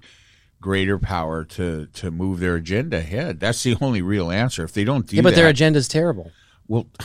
greater 0.60 0.98
power 0.98 1.44
to 1.44 1.86
to 1.86 2.10
move 2.10 2.40
their 2.40 2.56
agenda 2.56 2.98
ahead. 2.98 3.40
That's 3.40 3.62
the 3.62 3.76
only 3.80 4.02
real 4.02 4.30
answer. 4.30 4.64
If 4.64 4.72
they 4.72 4.84
don't 4.84 5.06
do 5.06 5.16
yeah, 5.16 5.22
but 5.22 5.34
that, 5.34 5.58
their 5.58 5.68
is 5.76 5.88
terrible. 5.88 6.32
well, 6.66 6.86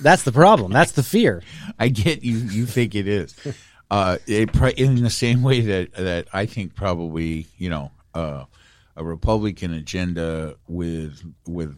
That's 0.00 0.22
the 0.22 0.32
problem. 0.32 0.72
That's 0.72 0.92
the 0.92 1.02
fear. 1.02 1.42
I 1.78 1.88
get 1.88 2.22
you. 2.22 2.36
You 2.36 2.66
think 2.66 2.94
it 2.94 3.08
is. 3.08 3.34
Uh, 3.90 4.18
it, 4.26 4.54
in 4.78 5.02
the 5.02 5.08
same 5.08 5.42
way 5.42 5.62
that 5.62 5.94
that 5.94 6.28
I 6.34 6.44
think 6.44 6.74
probably 6.74 7.46
you 7.56 7.70
know 7.70 7.90
uh, 8.12 8.44
a 8.94 9.02
Republican 9.02 9.72
agenda 9.72 10.56
with 10.68 11.22
with 11.46 11.74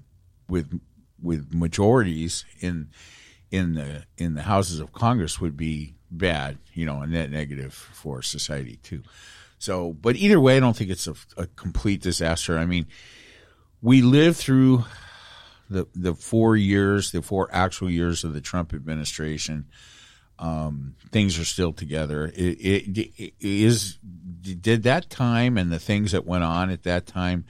with 0.49 0.81
with 1.23 1.55
majorities 1.55 2.45
in 2.59 2.89
in 3.51 3.75
the 3.75 4.05
in 4.17 4.35
the 4.35 4.43
houses 4.43 4.81
of 4.81 4.93
Congress 4.93 5.41
would 5.41 5.57
be 5.57 5.95
bad, 6.11 6.59
you 6.75 6.87
know, 6.87 7.01
a 7.01 7.07
net 7.07 7.31
negative 7.31 7.73
for 7.73 8.23
society 8.23 8.77
too. 8.83 9.03
So, 9.59 9.93
but 9.93 10.17
either 10.17 10.41
way, 10.41 10.57
I 10.57 10.61
don't 10.61 10.77
think 10.77 10.91
it's 10.91 11.07
a, 11.07 11.15
a 11.37 11.47
complete 11.49 12.01
disaster. 12.01 12.57
I 12.57 12.65
mean, 12.65 12.87
we 13.83 14.03
lived 14.03 14.39
through 14.39 14.85
the 15.69 15.87
the 15.95 16.15
four 16.15 16.57
years, 16.57 17.13
the 17.13 17.23
four 17.23 17.49
actual 17.53 17.91
years 17.91 18.25
of 18.25 18.33
the 18.35 18.41
Trump 18.41 18.73
administration. 18.73 19.67
Um, 20.39 20.95
things 21.13 21.39
are 21.39 21.45
still 21.45 21.75
together. 21.75 22.27
It, 22.35 22.57
it, 22.61 22.99
it 23.19 23.35
is 23.39 23.99
did 24.41 24.85
that 24.85 25.11
time 25.11 25.59
and 25.59 25.71
the 25.71 25.79
things 25.79 26.13
that 26.13 26.25
went 26.25 26.45
on 26.45 26.71
at 26.71 26.85
that 26.85 27.07
time 27.07 27.45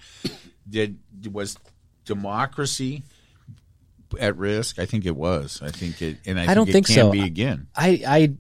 did 0.69 0.99
was 1.33 1.57
democracy 2.05 3.05
at 4.19 4.37
risk? 4.37 4.79
I 4.79 4.87
think 4.87 5.07
it 5.07 5.15
was. 5.17 5.61
I 5.63 5.71
think 5.71 6.01
it, 6.03 6.19
and 6.27 6.39
I, 6.41 6.51
I 6.51 6.55
don't 6.55 6.69
it 6.69 6.73
think 6.73 6.87
can 6.87 6.95
so. 6.97 7.11
be 7.11 7.23
again. 7.23 7.69
I, 7.77 8.03
I, 8.07 8.33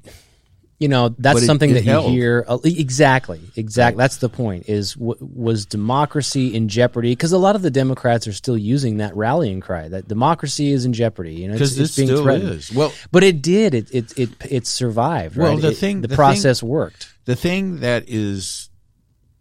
you 0.78 0.88
know, 0.88 1.10
that's 1.18 1.42
it- 1.42 1.46
something 1.46 1.70
it 1.70 1.74
that 1.74 1.84
held. 1.84 2.12
you 2.12 2.18
hear 2.20 2.46
exactly, 2.64 3.40
exactly. 3.54 3.98
That's 4.02 4.16
the 4.16 4.30
point. 4.30 4.68
Is 4.68 4.94
w- 4.94 5.16
was 5.20 5.66
democracy 5.66 6.54
in 6.54 6.68
jeopardy? 6.68 7.12
Because 7.12 7.32
a 7.32 7.38
lot 7.38 7.54
of 7.54 7.60
the 7.60 7.70
Democrats 7.70 8.26
are 8.26 8.32
still 8.32 8.56
using 8.56 8.96
that 8.96 9.14
rallying 9.14 9.60
cry 9.60 9.88
that 9.88 10.08
democracy 10.08 10.72
is 10.72 10.86
in 10.86 10.94
jeopardy. 10.94 11.34
You 11.34 11.48
know, 11.48 11.54
it's, 11.54 11.58
Because 11.74 11.78
it's 11.78 11.88
this 11.90 11.96
being 11.96 12.08
still 12.08 12.22
threatened. 12.22 12.48
is. 12.50 12.72
Well, 12.72 12.92
But 13.12 13.24
it 13.24 13.42
did. 13.42 13.74
It 13.74 13.90
it 13.94 14.18
it 14.18 14.30
it 14.50 14.66
survived. 14.66 15.36
Well, 15.36 15.52
right? 15.52 15.60
the 15.62 15.68
It- 15.72 15.76
thing- 15.76 16.00
the, 16.00 16.08
the 16.08 16.16
process 16.16 16.62
worked. 16.62 17.12
the 17.26 17.36
thing 17.36 17.80
that 17.80 18.04
is 18.08 18.70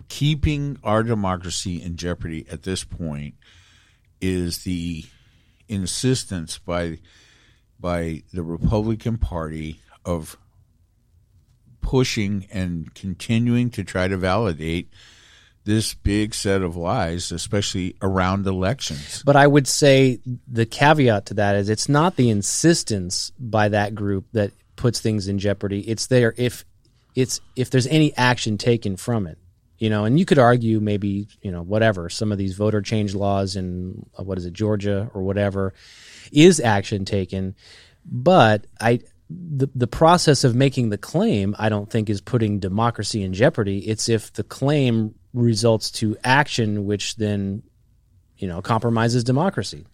keeping 0.10 0.78
our 0.84 1.04
democracy 1.04 1.82
in 1.82 1.96
jeopardy 1.96 2.46
at 2.52 2.64
this 2.64 2.84
point 2.84 3.36
is 4.20 4.60
the 4.64 5.06
insistence 5.70 6.58
by 6.58 7.00
by 7.80 8.24
the 8.34 8.44
Republican 8.44 9.18
Party 9.18 9.80
of 10.04 10.38
pushing 11.82 12.46
and 12.52 12.94
continuing 12.94 13.70
to 13.70 13.84
try 13.84 14.08
to 14.08 14.18
validate 14.18 14.90
this 15.64 15.94
big 15.94 16.34
set 16.34 16.62
of 16.62 16.76
lies, 16.76 17.32
especially 17.32 17.96
around 18.02 18.46
elections. 18.46 19.24
But 19.26 19.36
I 19.36 19.48
would 19.48 19.68
say 19.68 20.20
the 20.48 20.66
caveat 20.66 21.28
to 21.28 21.36
that 21.36 21.56
is 21.56 21.70
it's 21.70 21.88
not 21.88 22.16
the 22.16 22.30
insistence 22.30 23.32
by 23.40 23.70
that 23.70 23.96
group 23.96 24.26
that 24.34 24.52
puts 24.76 25.00
things 25.00 25.28
in 25.28 25.40
jeopardy. 25.40 25.82
It's 25.82 26.08
there 26.08 26.34
if 26.38 26.66
it's 27.16 27.40
if 27.56 27.70
there's 27.70 27.88
any 27.88 28.16
action 28.16 28.58
taken 28.58 28.98
from 28.98 29.28
it. 29.28 29.38
You 29.80 29.90
know, 29.90 30.06
and 30.06 30.20
you 30.20 30.26
could 30.26 30.40
argue 30.40 30.80
maybe, 30.80 31.28
you 31.42 31.52
know, 31.52 31.62
whatever, 31.62 32.10
some 32.10 32.32
of 32.32 32.38
these 32.38 32.56
voter 32.56 32.82
change 32.82 33.16
laws 33.16 33.56
in 33.56 34.06
uh, 34.18 34.24
what 34.24 34.38
is 34.38 34.46
it, 34.46 34.54
Georgia 34.54 35.10
or 35.14 35.24
whatever, 35.24 35.74
is 36.32 36.60
action 36.60 37.06
taken. 37.06 37.56
But 38.06 38.68
I 38.80 39.00
the 39.30 39.70
the 39.74 39.88
process 39.88 40.44
of 40.44 40.54
making 40.54 40.90
the 40.90 40.98
claim, 40.98 41.56
I 41.58 41.70
don't 41.70 41.90
think 41.90 42.10
is 42.10 42.22
putting 42.22 42.60
democracy 42.60 43.24
in 43.24 43.34
jeopardy. 43.34 43.80
It's 43.80 44.10
if 44.10 44.34
the 44.34 44.44
claim 44.44 45.16
results 45.34 45.92
to 45.92 46.18
action 46.24 46.86
which 46.86 47.16
then 47.16 47.64
you 48.40 48.48
know, 48.48 48.62
compromises 48.62 49.24
democracy. 49.24 49.86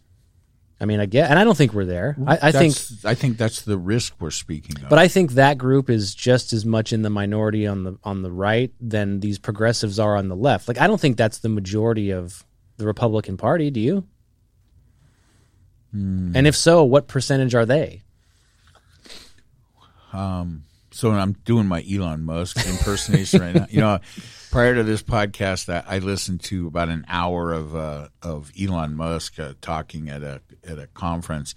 I 0.79 0.83
mean, 0.85 0.99
I 0.99 1.05
get, 1.05 1.29
and 1.29 1.39
I 1.39 1.45
don't 1.45 1.55
think 1.57 1.73
we're 1.73 1.85
there. 1.85 2.17
I, 2.27 2.33
I 2.33 2.51
think, 2.51 2.73
That's- 2.73 3.05
I 3.05 3.13
think 3.15 3.37
that's 3.37 3.61
the 3.61 3.77
risk 3.77 4.13
we're 4.19 4.29
speaking 4.29 4.83
of. 4.83 4.89
but 4.89 4.99
I 4.99 5.07
think 5.07 5.31
that 5.31 5.57
group 5.57 5.89
is 5.89 6.13
just 6.13 6.51
as 6.51 6.65
much 6.65 6.91
in 6.91 7.01
the 7.01 7.09
minority 7.09 7.65
on 7.65 7.83
the 7.85 7.97
on 8.03 8.23
the 8.23 8.31
right 8.31 8.73
than 8.81 9.21
these 9.21 9.39
progressives 9.39 9.99
are 9.99 10.17
on 10.17 10.27
the 10.27 10.35
left. 10.35 10.67
Like, 10.67 10.77
I 10.79 10.87
don't 10.87 10.99
think 10.99 11.15
that's 11.15 11.39
the 11.39 11.47
majority 11.49 12.11
of 12.11 12.43
the 12.75 12.85
Republican 12.85 13.37
Party. 13.37 13.71
Do 13.71 13.79
you? 13.79 14.05
And 15.93 16.45
if 16.45 16.57
so, 16.57 16.83
what 16.83 17.07
percentage 17.07 17.55
are 17.55 17.65
they? 17.65 18.01
Um. 20.11 20.63
so 20.91 21.11
I'm 21.11 21.33
doing 21.45 21.67
my 21.67 21.83
Elon 21.89 22.23
Musk 22.23 22.57
impersonation 22.67 23.41
right 23.41 23.55
now. 23.55 23.67
You 23.69 23.79
know, 23.81 23.99
prior 24.55 24.73
to 24.73 24.83
this 24.83 25.03
podcast, 25.03 25.67
I, 25.67 25.95
I 25.95 25.99
listened 25.99 26.39
to 26.43 26.65
about 26.67 26.87
an 26.87 27.03
hour 27.09 27.51
of 27.51 27.75
uh, 27.75 28.07
of 28.21 28.53
Elon 28.57 28.95
Musk 28.95 29.37
uh, 29.37 29.51
talking 29.59 30.07
at 30.07 30.23
a 30.23 30.41
at 30.65 30.79
a 30.79 30.87
conference, 30.87 31.55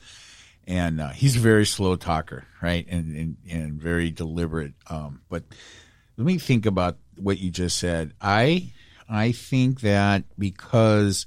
and 0.67 1.01
uh, 1.01 1.11
he's 1.11 1.37
a 1.37 1.39
very 1.39 1.65
slow 1.65 1.95
talker, 1.95 2.45
right, 2.61 2.85
and 2.89 3.15
and, 3.15 3.37
and 3.49 3.81
very 3.81 4.11
deliberate. 4.11 4.73
Um, 4.91 5.21
but 5.29 5.45
let 6.17 6.27
me 6.27 6.39
think 6.39 6.67
about 6.67 6.99
what 7.17 7.39
you 7.39 7.53
just 7.53 7.79
said. 7.79 8.15
I 8.21 8.73
I 9.09 9.31
think 9.31 9.83
that 9.83 10.25
because 10.37 11.25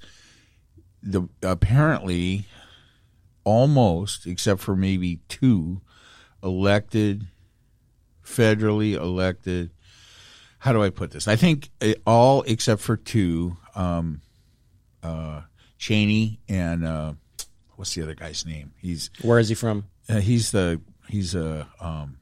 the 1.01 1.29
apparently 1.41 2.47
almost 3.45 4.27
except 4.27 4.59
for 4.59 4.75
maybe 4.75 5.21
two 5.29 5.79
elected 6.43 7.27
federally 8.25 8.91
elected 8.91 9.71
how 10.61 10.73
do 10.73 10.83
I 10.83 10.91
put 10.91 11.09
this? 11.09 11.27
I 11.27 11.35
think 11.37 11.71
uh, 11.81 11.93
all 12.05 12.43
except 12.43 12.81
for 12.83 12.95
two, 12.95 13.57
um, 13.73 14.21
uh, 15.01 15.41
Cheney 15.79 16.39
and 16.47 16.85
uh, 16.85 17.13
what's 17.77 17.95
the 17.95 18.03
other 18.03 18.13
guy's 18.13 18.45
name? 18.45 18.71
He's 18.77 19.09
Where 19.23 19.39
is 19.39 19.49
he 19.49 19.55
from? 19.55 19.85
uh, 20.07 20.19
he's 20.19 20.51
the 20.51 20.79
he's 21.07 21.33
a 21.33 21.67
um, 21.79 22.17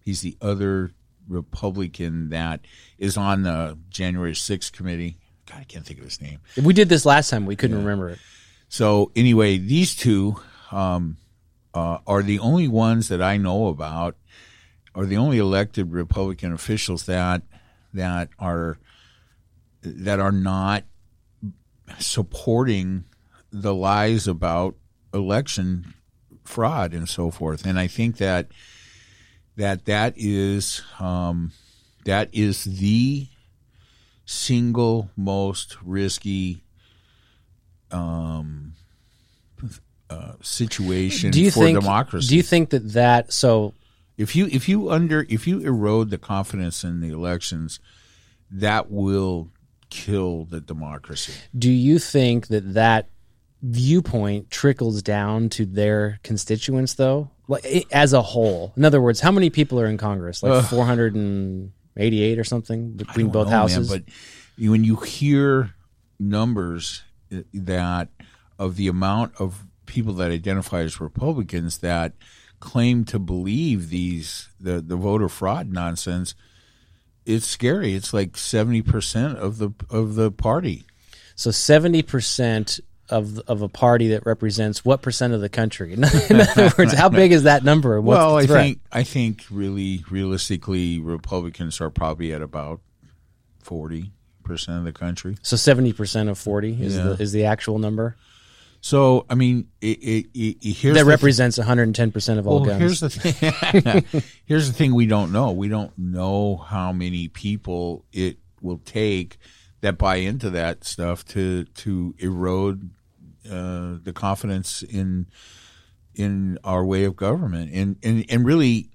he's 0.00 0.22
the 0.22 0.36
other 0.42 0.90
Republican 1.28 2.30
that 2.30 2.62
is 2.98 3.16
on 3.16 3.42
the 3.42 3.78
January 3.90 4.32
6th 4.32 4.72
committee. 4.72 5.16
God, 5.46 5.60
I 5.60 5.64
can't 5.64 5.86
think 5.86 6.00
of 6.00 6.04
his 6.04 6.20
name. 6.20 6.40
We 6.60 6.72
did 6.72 6.88
this 6.88 7.06
last 7.06 7.30
time. 7.30 7.46
We 7.46 7.54
couldn't 7.54 7.78
remember 7.78 8.08
it. 8.08 8.18
So 8.68 9.12
anyway, 9.14 9.56
these 9.58 9.94
two 9.94 10.40
um, 10.72 11.18
uh, 11.72 11.98
are 12.08 12.24
the 12.24 12.40
only 12.40 12.66
ones 12.66 13.06
that 13.06 13.22
I 13.22 13.36
know 13.36 13.68
about, 13.68 14.16
are 14.96 15.06
the 15.06 15.16
only 15.16 15.38
elected 15.38 15.92
Republican 15.92 16.52
officials 16.52 17.06
that 17.06 17.42
that 17.94 18.28
are 18.38 18.78
that 19.82 20.20
are 20.20 20.32
not 20.32 20.84
supporting 21.98 23.04
the 23.50 23.74
lies 23.74 24.26
about 24.26 24.74
election 25.12 25.94
fraud 26.44 26.92
and 26.92 27.08
so 27.08 27.30
forth. 27.30 27.64
And 27.64 27.78
I 27.78 27.86
think 27.86 28.18
that 28.18 28.48
that 29.56 29.84
that 29.86 30.14
is 30.16 30.82
um, 30.98 31.52
that 32.04 32.28
is 32.32 32.64
the 32.64 33.28
single 34.26 35.10
most 35.16 35.76
risky 35.82 36.62
um, 37.90 38.72
uh, 40.10 40.32
situation 40.40 41.30
Do 41.30 41.40
you 41.40 41.50
for 41.50 41.60
think? 41.60 41.78
democracy. 41.78 42.28
Do 42.28 42.36
you 42.36 42.42
think 42.42 42.70
that 42.70 42.92
that 42.92 43.32
so? 43.32 43.74
If 44.16 44.34
you 44.36 44.46
if 44.46 44.68
you 44.68 44.90
under 44.90 45.26
if 45.28 45.46
you 45.46 45.60
erode 45.60 46.10
the 46.10 46.18
confidence 46.18 46.84
in 46.84 47.00
the 47.00 47.08
elections, 47.08 47.80
that 48.50 48.90
will 48.90 49.50
kill 49.90 50.44
the 50.44 50.60
democracy. 50.60 51.32
Do 51.56 51.70
you 51.70 51.98
think 51.98 52.48
that 52.48 52.74
that 52.74 53.08
viewpoint 53.62 54.50
trickles 54.50 55.02
down 55.02 55.48
to 55.48 55.64
their 55.64 56.20
constituents, 56.22 56.94
though, 56.94 57.30
like 57.48 57.64
i- 57.64 57.84
as 57.92 58.12
a 58.12 58.22
whole? 58.22 58.72
In 58.76 58.84
other 58.84 59.00
words, 59.00 59.20
how 59.20 59.30
many 59.32 59.50
people 59.50 59.80
are 59.80 59.86
in 59.86 59.96
Congress? 59.98 60.42
Like 60.42 60.64
four 60.66 60.84
hundred 60.84 61.14
and 61.14 61.72
eighty-eight 61.96 62.38
or 62.38 62.44
something 62.44 62.92
between 62.92 63.28
both 63.28 63.46
know, 63.46 63.50
man, 63.52 63.60
houses. 63.70 63.88
but 63.90 64.02
when 64.58 64.84
you 64.84 64.96
hear 64.96 65.74
numbers 66.18 67.02
uh, 67.32 67.38
that 67.52 68.08
of 68.58 68.76
the 68.76 68.86
amount 68.88 69.32
of 69.38 69.64
people 69.86 70.12
that 70.14 70.30
identify 70.30 70.80
as 70.80 71.00
Republicans 71.00 71.78
that 71.78 72.12
claim 72.64 73.04
to 73.04 73.18
believe 73.18 73.90
these 73.90 74.48
the 74.58 74.80
the 74.80 74.96
voter 74.96 75.28
fraud 75.28 75.70
nonsense, 75.72 76.34
it's 77.24 77.46
scary. 77.46 77.94
It's 77.94 78.12
like 78.12 78.36
seventy 78.36 78.82
percent 78.82 79.38
of 79.38 79.58
the 79.58 79.70
of 79.90 80.14
the 80.16 80.30
party. 80.32 80.84
so 81.36 81.50
seventy 81.50 82.02
percent 82.02 82.80
of 83.10 83.38
of 83.46 83.60
a 83.60 83.68
party 83.68 84.08
that 84.08 84.24
represents 84.24 84.82
what 84.84 85.02
percent 85.02 85.34
of 85.34 85.40
the 85.42 85.48
country? 85.50 85.92
In 85.94 86.04
other 86.04 86.72
words, 86.78 86.94
how 86.94 87.08
big 87.10 87.32
is 87.32 87.42
that 87.44 87.62
number? 87.62 88.00
What's 88.00 88.16
well, 88.18 88.36
I 88.38 88.46
think 88.46 88.80
I 88.90 89.02
think 89.04 89.44
really 89.50 90.02
realistically, 90.10 90.98
Republicans 90.98 91.80
are 91.80 91.90
probably 91.90 92.32
at 92.32 92.40
about 92.42 92.80
forty 93.60 94.12
percent 94.42 94.78
of 94.78 94.84
the 94.84 94.92
country. 94.92 95.36
so. 95.42 95.56
Seventy 95.56 95.92
percent 95.92 96.28
of 96.28 96.38
forty 96.38 96.82
is 96.82 96.96
Yeah. 96.96 97.02
the 97.04 97.22
is 97.22 97.32
the 97.32 97.44
actual 97.44 97.78
number 97.78 98.16
So 98.84 99.24
I 99.30 99.34
mean, 99.34 99.68
it, 99.80 99.96
it, 100.02 100.26
it, 100.34 100.56
here's 100.76 100.94
that 100.98 101.06
represents 101.06 101.56
one 101.56 101.66
hundred 101.66 101.84
and 101.84 101.94
ten 101.94 102.12
percent 102.12 102.38
of 102.38 102.46
all 102.46 102.60
Well, 102.60 102.66
guns. 102.66 102.80
here's 102.80 103.00
the 103.00 103.08
thing. 103.08 104.22
here's 104.44 104.66
the 104.66 104.74
thing 104.74 104.94
we 104.94 105.06
don't 105.06 105.32
know. 105.32 105.52
We 105.52 105.68
don't 105.68 105.96
know 105.96 106.58
how 106.58 106.92
many 106.92 107.28
people 107.28 108.04
it 108.12 108.36
will 108.60 108.76
take 108.84 109.38
that 109.80 109.96
buy 109.96 110.16
into 110.16 110.50
that 110.50 110.84
stuff 110.84 111.24
to 111.28 111.64
to 111.64 112.14
erode 112.18 112.90
uh, 113.50 113.96
the 114.02 114.12
confidence 114.14 114.82
in 114.82 115.28
in 116.14 116.58
our 116.62 116.84
way 116.84 117.04
of 117.04 117.16
government. 117.16 117.70
And 117.72 117.96
and 118.02 118.26
and 118.28 118.44
really, 118.44 118.90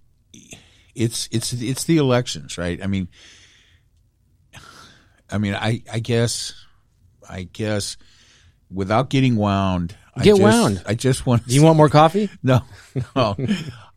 it's 0.94 1.28
it's 1.32 1.52
it's 1.52 1.86
the 1.86 1.98
elections, 1.98 2.60
right? 2.60 2.80
I 2.84 2.86
mean, 2.86 3.08
I 5.32 5.40
mean, 5.40 5.56
I 5.56 5.82
I 5.92 5.98
guess 5.98 6.54
I 7.28 7.42
guess 7.52 7.98
without 8.72 9.10
getting 9.10 9.36
wound. 9.36 9.96
I 10.16 10.24
Get 10.24 10.38
just, 10.38 10.42
wound. 10.42 10.84
I 10.86 10.96
just 10.96 11.26
want. 11.26 11.48
Do 11.48 11.56
you 11.56 11.64
want 11.64 11.78
more 11.78 11.90
coffee? 11.90 12.30
No, 12.44 12.62
no. 13.16 13.36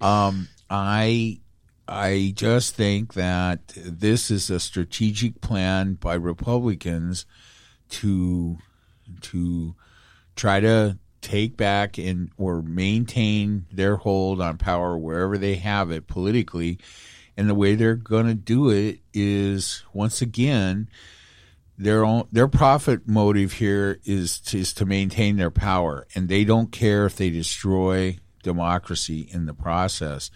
um, 0.00 0.48
I 0.70 1.40
I 1.88 2.32
just 2.36 2.74
think 2.74 3.14
that 3.14 3.68
this 3.76 4.30
is 4.30 4.50
a 4.50 4.60
strategic 4.60 5.40
plan 5.40 5.94
by 5.94 6.14
Republicans 6.14 7.26
to 7.90 8.58
to 9.22 9.74
try 10.36 10.60
to 10.60 10.98
take 11.20 11.56
back 11.56 11.98
and 11.98 12.30
or 12.36 12.62
maintain 12.62 13.66
their 13.72 13.96
hold 13.96 14.40
on 14.40 14.58
power 14.58 14.96
wherever 14.96 15.38
they 15.38 15.56
have 15.56 15.90
it 15.90 16.06
politically. 16.06 16.78
And 17.36 17.48
the 17.48 17.54
way 17.54 17.74
they're 17.74 17.94
going 17.94 18.26
to 18.26 18.34
do 18.34 18.70
it 18.70 19.00
is 19.14 19.82
once 19.92 20.20
again 20.20 20.88
their 21.78 22.04
own 22.04 22.28
their 22.30 22.48
profit 22.48 23.08
motive 23.08 23.54
here 23.54 23.98
is 24.04 24.38
to, 24.40 24.58
is 24.58 24.72
to 24.74 24.84
maintain 24.86 25.36
their 25.36 25.50
power, 25.50 26.06
and 26.14 26.28
they 26.28 26.44
don't 26.44 26.70
care 26.70 27.06
if 27.06 27.16
they 27.16 27.30
destroy 27.30 28.18
democracy 28.42 29.28
in 29.32 29.46
the 29.46 29.54
process. 29.54 30.30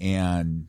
And 0.00 0.66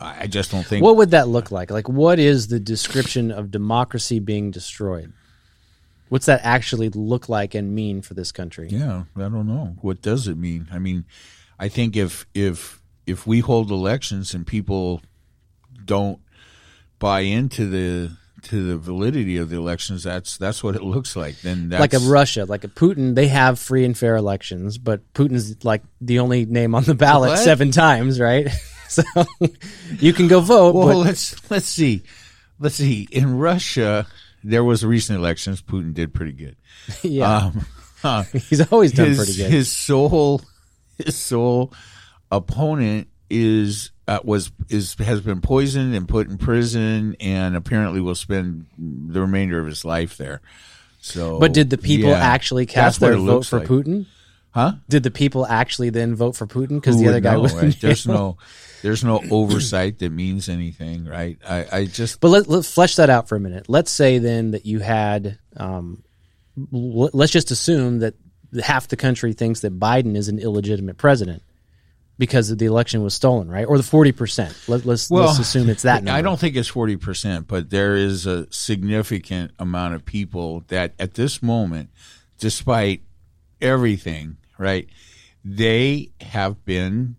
I 0.00 0.22
I 0.22 0.26
just 0.26 0.50
don't 0.50 0.64
think. 0.66 0.84
What 0.84 0.96
would 0.96 1.10
that 1.10 1.28
look 1.28 1.50
like? 1.50 1.70
Like, 1.70 1.88
what 1.88 2.18
is 2.18 2.48
the 2.48 2.60
description 2.60 3.30
of 3.30 3.50
democracy 3.50 4.20
being 4.20 4.50
destroyed? 4.50 5.12
What's 6.08 6.26
that 6.26 6.40
actually 6.44 6.88
look 6.90 7.28
like 7.28 7.54
and 7.54 7.74
mean 7.74 8.00
for 8.00 8.14
this 8.14 8.30
country? 8.30 8.68
yeah, 8.70 9.04
I 9.16 9.20
don't 9.22 9.48
know. 9.48 9.76
What 9.80 10.02
does 10.02 10.28
it 10.28 10.36
mean? 10.36 10.68
I 10.70 10.78
mean, 10.78 11.04
I 11.58 11.68
think 11.68 11.96
if 11.96 12.26
if 12.32 12.80
if 13.06 13.26
we 13.26 13.40
hold 13.40 13.70
elections 13.70 14.34
and 14.34 14.46
people 14.46 15.02
don't 15.84 16.20
buy 16.98 17.20
into 17.20 17.66
the 17.66 18.16
to 18.48 18.66
the 18.68 18.76
validity 18.76 19.36
of 19.38 19.48
the 19.50 19.56
elections, 19.56 20.02
that's 20.04 20.36
that's 20.36 20.62
what 20.62 20.76
it 20.76 20.82
looks 20.82 21.16
like. 21.16 21.40
Then 21.40 21.68
that's 21.70 21.80
like 21.80 21.94
a 21.94 21.98
Russia, 21.98 22.44
like 22.44 22.64
a 22.64 22.68
Putin, 22.68 23.14
they 23.14 23.28
have 23.28 23.58
free 23.58 23.84
and 23.84 23.96
fair 23.96 24.16
elections, 24.16 24.78
but 24.78 25.12
Putin's 25.14 25.64
like 25.64 25.82
the 26.00 26.18
only 26.20 26.44
name 26.46 26.74
on 26.74 26.84
the 26.84 26.94
ballot 26.94 27.30
What? 27.30 27.38
seven 27.38 27.70
times, 27.70 28.18
right? 28.20 28.48
so 28.88 29.02
you 29.98 30.12
can 30.12 30.28
go 30.28 30.40
vote, 30.40 30.74
Well, 30.74 30.88
but 30.88 30.96
let's 30.96 31.50
let's 31.50 31.66
see, 31.66 32.02
let's 32.58 32.76
see. 32.76 33.08
In 33.10 33.38
Russia, 33.38 34.06
there 34.44 34.64
was 34.64 34.84
recent 34.84 35.18
elections. 35.18 35.60
Putin 35.62 35.92
did 35.94 36.14
pretty 36.14 36.32
good. 36.32 36.56
yeah, 37.02 37.36
Um, 37.46 37.66
huh. 38.02 38.22
he's 38.32 38.70
always 38.72 38.92
done 38.92 39.08
his, 39.08 39.16
pretty 39.18 39.36
good. 39.36 39.50
His 39.50 39.70
sole, 39.70 40.40
his 40.98 41.16
sole 41.16 41.72
opponent 42.30 43.08
is 43.30 43.90
uh, 44.08 44.20
was 44.22 44.52
is 44.68 44.94
has 44.94 45.20
been 45.20 45.40
poisoned 45.40 45.94
and 45.94 46.08
put 46.08 46.28
in 46.28 46.38
prison, 46.38 47.16
and 47.20 47.56
apparently 47.56 48.00
will 48.00 48.14
spend 48.14 48.66
the 48.78 49.20
remainder 49.20 49.58
of 49.58 49.66
his 49.66 49.84
life 49.84 50.16
there. 50.16 50.40
So, 51.00 51.38
but 51.38 51.52
did 51.52 51.70
the 51.70 51.78
people 51.78 52.10
yeah, 52.10 52.18
actually 52.18 52.66
cast 52.66 53.00
their 53.00 53.16
vote 53.16 53.46
for 53.46 53.60
like. 53.60 53.68
Putin? 53.68 54.06
Huh? 54.56 54.72
Did 54.88 55.02
the 55.02 55.10
people 55.10 55.46
actually 55.46 55.90
then 55.90 56.14
vote 56.14 56.34
for 56.34 56.46
Putin 56.46 56.80
because 56.80 56.98
the 56.98 57.08
other 57.08 57.20
guy 57.20 57.36
was? 57.36 57.54
right? 57.54 57.78
There's 57.78 58.06
no, 58.06 58.38
there's 58.82 59.04
no 59.04 59.22
oversight 59.30 59.98
that 59.98 60.10
means 60.10 60.48
anything, 60.48 61.04
right? 61.04 61.38
I, 61.46 61.66
I 61.70 61.84
just 61.84 62.20
But 62.20 62.28
let, 62.28 62.48
let's 62.48 62.72
flesh 62.72 62.96
that 62.96 63.10
out 63.10 63.28
for 63.28 63.36
a 63.36 63.40
minute. 63.40 63.68
Let's 63.68 63.90
say 63.90 64.16
then 64.16 64.52
that 64.52 64.64
you 64.64 64.78
had, 64.78 65.38
um, 65.58 66.02
l- 66.72 67.10
let's 67.12 67.32
just 67.32 67.50
assume 67.50 67.98
that 67.98 68.14
half 68.62 68.88
the 68.88 68.96
country 68.96 69.34
thinks 69.34 69.60
that 69.60 69.78
Biden 69.78 70.16
is 70.16 70.28
an 70.28 70.38
illegitimate 70.38 70.96
president 70.96 71.42
because 72.18 72.54
the 72.54 72.64
election 72.64 73.02
was 73.02 73.14
stolen, 73.14 73.48
right? 73.48 73.66
Or 73.66 73.76
the 73.76 73.82
forty 73.82 74.12
percent. 74.12 74.56
Let, 74.68 74.84
let's 74.84 75.10
let's 75.10 75.38
assume 75.38 75.68
it's 75.68 75.82
that 75.82 76.02
number. 76.04 76.16
I 76.16 76.22
don't 76.22 76.38
think 76.38 76.56
it's 76.56 76.68
forty 76.68 76.96
percent, 76.96 77.46
but 77.46 77.70
there 77.70 77.94
is 77.94 78.26
a 78.26 78.50
significant 78.52 79.52
amount 79.58 79.94
of 79.94 80.04
people 80.04 80.64
that 80.68 80.94
at 80.98 81.14
this 81.14 81.42
moment, 81.42 81.90
despite 82.38 83.02
everything, 83.60 84.38
right, 84.58 84.88
they 85.44 86.10
have 86.20 86.64
been. 86.64 87.16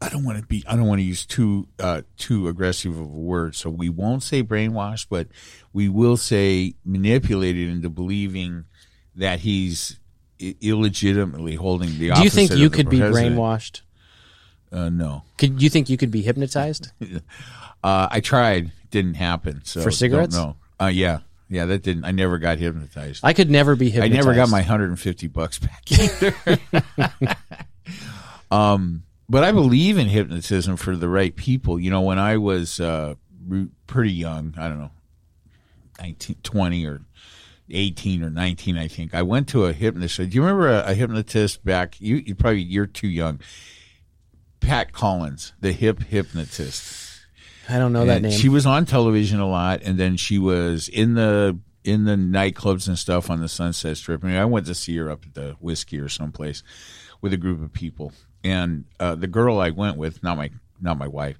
I 0.00 0.08
don't 0.08 0.24
want 0.24 0.38
to 0.38 0.46
be. 0.46 0.64
I 0.66 0.76
don't 0.76 0.86
want 0.86 1.00
to 1.00 1.04
use 1.04 1.26
too 1.26 1.68
uh, 1.80 2.02
too 2.16 2.48
aggressive 2.48 2.92
of 2.92 3.00
a 3.00 3.04
word, 3.04 3.56
so 3.56 3.68
we 3.68 3.88
won't 3.88 4.22
say 4.22 4.42
brainwashed, 4.42 5.06
but 5.10 5.28
we 5.72 5.88
will 5.88 6.16
say 6.16 6.74
manipulated 6.84 7.68
into 7.68 7.90
believing 7.90 8.64
that 9.16 9.40
he's 9.40 9.98
illegitimately 10.38 11.54
holding 11.54 11.90
the. 11.98 12.10
Do 12.10 12.22
you 12.22 12.30
think 12.30 12.52
you 12.52 12.70
could 12.70 12.88
be 12.88 12.98
president. 12.98 13.36
brainwashed? 13.36 13.82
Uh, 14.70 14.90
no, 14.90 15.22
Could 15.38 15.62
you 15.62 15.70
think 15.70 15.88
you 15.88 15.96
could 15.96 16.10
be 16.10 16.20
hypnotized? 16.22 16.90
uh, 17.82 18.08
I 18.10 18.20
tried. 18.20 18.72
Didn't 18.90 19.14
happen. 19.14 19.62
So 19.64 19.82
For 19.82 19.90
cigarettes? 19.90 20.34
No. 20.34 20.56
Uh, 20.80 20.86
yeah, 20.86 21.20
yeah. 21.48 21.66
That 21.66 21.82
didn't. 21.82 22.04
I 22.04 22.10
never 22.10 22.38
got 22.38 22.58
hypnotized. 22.58 23.24
I 23.24 23.32
could 23.32 23.50
never 23.50 23.76
be 23.76 23.90
hypnotized. 23.90 24.12
I 24.12 24.16
never 24.16 24.34
got 24.34 24.48
my 24.48 24.60
150 24.60 25.26
bucks 25.28 25.58
back 25.58 25.82
either. 25.92 27.36
um, 28.50 29.04
but 29.28 29.44
I 29.44 29.52
believe 29.52 29.98
in 29.98 30.08
hypnotism 30.08 30.76
for 30.76 30.96
the 30.96 31.08
right 31.08 31.34
people. 31.34 31.78
You 31.78 31.90
know, 31.90 32.00
when 32.00 32.18
I 32.18 32.38
was 32.38 32.80
uh, 32.80 33.14
pretty 33.86 34.12
young, 34.12 34.54
I 34.56 34.68
don't 34.68 34.78
know, 34.78 34.90
19, 36.00 36.36
20 36.42 36.86
or 36.86 37.00
18 37.70 38.22
or 38.22 38.30
19, 38.30 38.76
I 38.78 38.88
think, 38.88 39.14
I 39.14 39.22
went 39.22 39.48
to 39.48 39.66
a 39.66 39.72
hypnotist. 39.72 40.16
Do 40.16 40.24
you 40.24 40.42
remember 40.42 40.68
a, 40.68 40.90
a 40.90 40.94
hypnotist 40.94 41.64
back? 41.64 42.00
You, 42.00 42.16
you 42.16 42.34
probably, 42.34 42.62
you're 42.62 42.86
too 42.86 43.08
young. 43.08 43.40
Pat 44.60 44.92
Collins, 44.92 45.52
the 45.60 45.72
hip 45.72 46.02
hypnotist. 46.02 47.08
I 47.68 47.78
don't 47.78 47.92
know 47.92 48.06
that 48.06 48.22
name. 48.22 48.32
She 48.32 48.48
was 48.48 48.66
on 48.66 48.86
television 48.86 49.40
a 49.40 49.48
lot, 49.48 49.82
and 49.82 49.98
then 49.98 50.16
she 50.16 50.38
was 50.38 50.88
in 50.88 51.14
the 51.14 51.58
in 51.84 52.04
the 52.04 52.16
nightclubs 52.16 52.88
and 52.88 52.98
stuff 52.98 53.30
on 53.30 53.40
the 53.40 53.48
Sunset 53.48 53.96
Strip. 53.96 54.24
I 54.24 54.26
mean, 54.28 54.36
I 54.36 54.44
went 54.44 54.66
to 54.66 54.74
see 54.74 54.96
her 54.96 55.10
up 55.10 55.24
at 55.24 55.34
the 55.34 55.56
Whisky 55.60 55.98
or 55.98 56.08
someplace 56.08 56.62
with 57.20 57.32
a 57.32 57.36
group 57.36 57.62
of 57.62 57.72
people, 57.72 58.12
and 58.42 58.84
uh, 58.98 59.14
the 59.14 59.26
girl 59.26 59.60
I 59.60 59.70
went 59.70 59.96
with, 59.96 60.22
not 60.22 60.36
my 60.36 60.50
not 60.80 60.98
my 60.98 61.08
wife, 61.08 61.38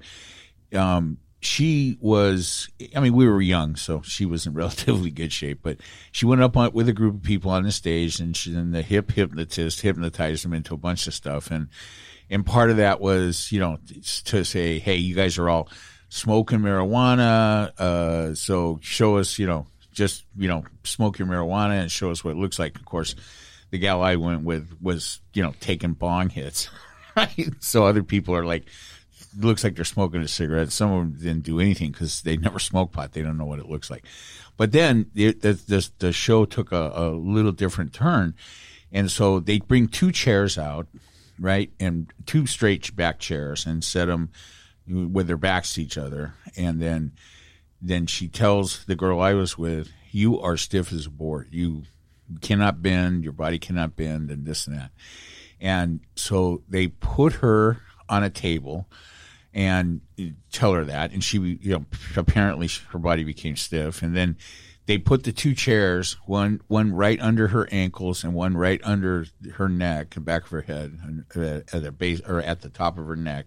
um, 0.75 1.19
she 1.41 1.97
was. 2.01 2.69
I 2.97 3.01
mean, 3.01 3.15
we 3.15 3.29
were 3.29 3.41
young, 3.41 3.77
so 3.77 4.03
she 4.03 4.27
was 4.27 4.47
in 4.47 4.53
relatively 4.55 5.11
good 5.11 5.33
shape. 5.33 5.61
But 5.63 5.79
she 6.13 6.27
went 6.27 6.43
up 6.43 6.57
on, 6.57 6.73
with 6.73 6.89
a 6.89 6.93
group 6.93 7.17
of 7.17 7.23
people 7.23 7.51
on 7.51 7.63
the 7.63 7.73
stage, 7.73 8.21
and 8.21 8.37
she, 8.37 8.53
the 8.53 8.83
hip 8.83 9.13
hypnotist 9.13 9.81
hypnotized 9.81 10.45
them 10.45 10.53
into 10.53 10.75
a 10.75 10.79
bunch 10.79 11.07
of 11.07 11.15
stuff, 11.15 11.51
and 11.51 11.69
and 12.31 12.45
part 12.45 12.71
of 12.71 12.77
that 12.79 13.01
was, 13.01 13.51
you 13.53 13.61
know, 13.61 13.79
to 14.25 14.45
say, 14.45 14.79
hey, 14.79 14.97
you 14.97 15.15
guys 15.15 15.39
are 15.39 15.49
all 15.49 15.69
smoking 16.09 16.59
marijuana, 16.61 17.73
uh, 17.79 18.35
so 18.35 18.79
show 18.83 19.17
us, 19.17 19.39
you 19.39 19.47
know, 19.47 19.67
just 19.93 20.25
you 20.37 20.49
know, 20.49 20.65
smoke 20.85 21.19
your 21.19 21.29
marijuana 21.29 21.81
and 21.81 21.91
show 21.91 22.11
us 22.11 22.25
what 22.25 22.33
it 22.33 22.37
looks 22.37 22.59
like. 22.59 22.77
Of 22.77 22.85
course, 22.85 23.15
the 23.71 23.79
gal 23.79 24.03
I 24.03 24.17
went 24.17 24.43
with 24.43 24.77
was, 24.81 25.21
you 25.35 25.43
know, 25.43 25.55
taking 25.61 25.93
bong 25.93 26.31
hits, 26.31 26.69
right? 27.17 27.51
So 27.61 27.87
other 27.87 28.03
people 28.03 28.35
are 28.35 28.45
like, 28.45 28.65
looks 29.39 29.65
like 29.65 29.77
they're 29.77 29.85
smoking 29.85 30.21
a 30.21 30.29
cigarette. 30.29 30.73
Some 30.73 30.91
of 30.91 30.99
them 30.99 31.23
didn't 31.23 31.45
do 31.45 31.61
anything 31.61 31.93
because 31.93 32.23
they 32.23 32.37
never 32.37 32.59
smoked 32.59 32.93
pot. 32.93 33.13
They 33.13 33.23
don't 33.23 33.39
know 33.39 33.47
what 33.47 33.59
it 33.59 33.69
looks 33.69 33.91
like. 33.91 34.05
But 34.57 34.73
then 34.73 35.11
the 35.15 35.33
the, 35.33 35.53
the, 35.53 35.89
the 35.99 36.13
show 36.13 36.45
took 36.45 36.73
a, 36.73 36.93
a 36.95 37.11
little 37.11 37.53
different 37.53 37.93
turn, 37.93 38.35
and 38.93 39.11
so 39.11 39.41
they 39.41 39.61
bring 39.61 39.89
two 39.89 40.13
chairs 40.13 40.59
out, 40.59 40.89
right, 41.39 41.71
and 41.79 42.13
two 42.27 42.47
straight 42.47 42.95
back 42.95 43.19
chairs, 43.19 43.67
and 43.67 43.85
set 43.85 44.07
them 44.07 44.31
with 44.87 45.27
their 45.27 45.37
backs 45.37 45.75
to 45.75 45.83
each 45.83 45.99
other, 45.99 46.35
and 46.57 46.81
then 46.81 47.13
then 47.81 48.07
she 48.07 48.27
tells 48.27 48.85
the 48.87 48.97
girl 48.97 49.21
I 49.21 49.35
was 49.35 49.57
with, 49.57 49.91
"You 50.11 50.41
are 50.41 50.57
stiff 50.57 50.93
as 50.93 51.07
a 51.07 51.11
board. 51.11 51.49
You 51.53 51.85
cannot 52.41 52.83
bend. 52.83 53.23
Your 53.23 53.33
body 53.33 53.59
cannot 53.59 53.95
bend, 53.95 54.31
and 54.31 54.45
this 54.45 54.67
and 54.67 54.77
that." 54.77 54.91
And 55.61 56.01
so 56.17 56.63
they 56.69 56.89
put 56.89 57.35
her 57.35 57.83
on 58.09 58.25
a 58.25 58.31
table 58.31 58.89
and 59.55 60.01
tell 60.53 60.73
her 60.73 60.85
that, 60.85 61.13
and 61.13 61.25
she, 61.25 61.39
you 61.39 61.73
know, 61.73 61.85
apparently 62.17 62.69
her 62.91 62.99
body 62.99 63.25
became 63.25 63.57
stiff, 63.57 64.03
and 64.03 64.17
then 64.17 64.37
they 64.87 64.99
put 64.99 65.25
the 65.25 65.33
two 65.33 65.55
chairs, 65.55 66.17
one 66.27 66.61
one 66.69 66.93
right 66.93 67.21
under 67.21 67.49
her 67.49 67.69
ankles 67.71 68.25
and 68.25 68.35
one 68.35 68.57
right 68.57 68.81
under 68.85 69.27
her 69.55 69.69
neck, 69.69 70.11
the 70.11 70.21
back 70.21 70.45
of 70.45 70.51
her 70.51 70.63
head, 70.63 70.99
uh, 71.37 71.61
at 71.77 71.83
the 71.83 71.93
base 71.93 72.21
or 72.27 72.41
at 72.41 72.61
the 72.63 72.69
top 72.71 72.99
of 72.99 73.07
her 73.07 73.17
neck, 73.17 73.47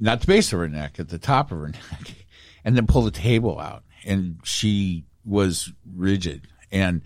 not 0.00 0.20
the 0.20 0.26
base 0.26 0.52
of 0.52 0.58
her 0.58 0.68
neck, 0.68 0.98
at 0.98 1.08
the 1.08 1.18
top 1.18 1.52
of 1.52 1.58
her 1.58 1.68
neck, 1.90 2.26
and 2.64 2.76
then 2.76 2.86
pull 2.86 3.02
the 3.02 3.10
table 3.10 3.58
out, 3.58 3.84
and 4.04 4.38
she 4.44 5.04
was 5.24 5.72
rigid. 5.94 6.48
And. 6.70 7.02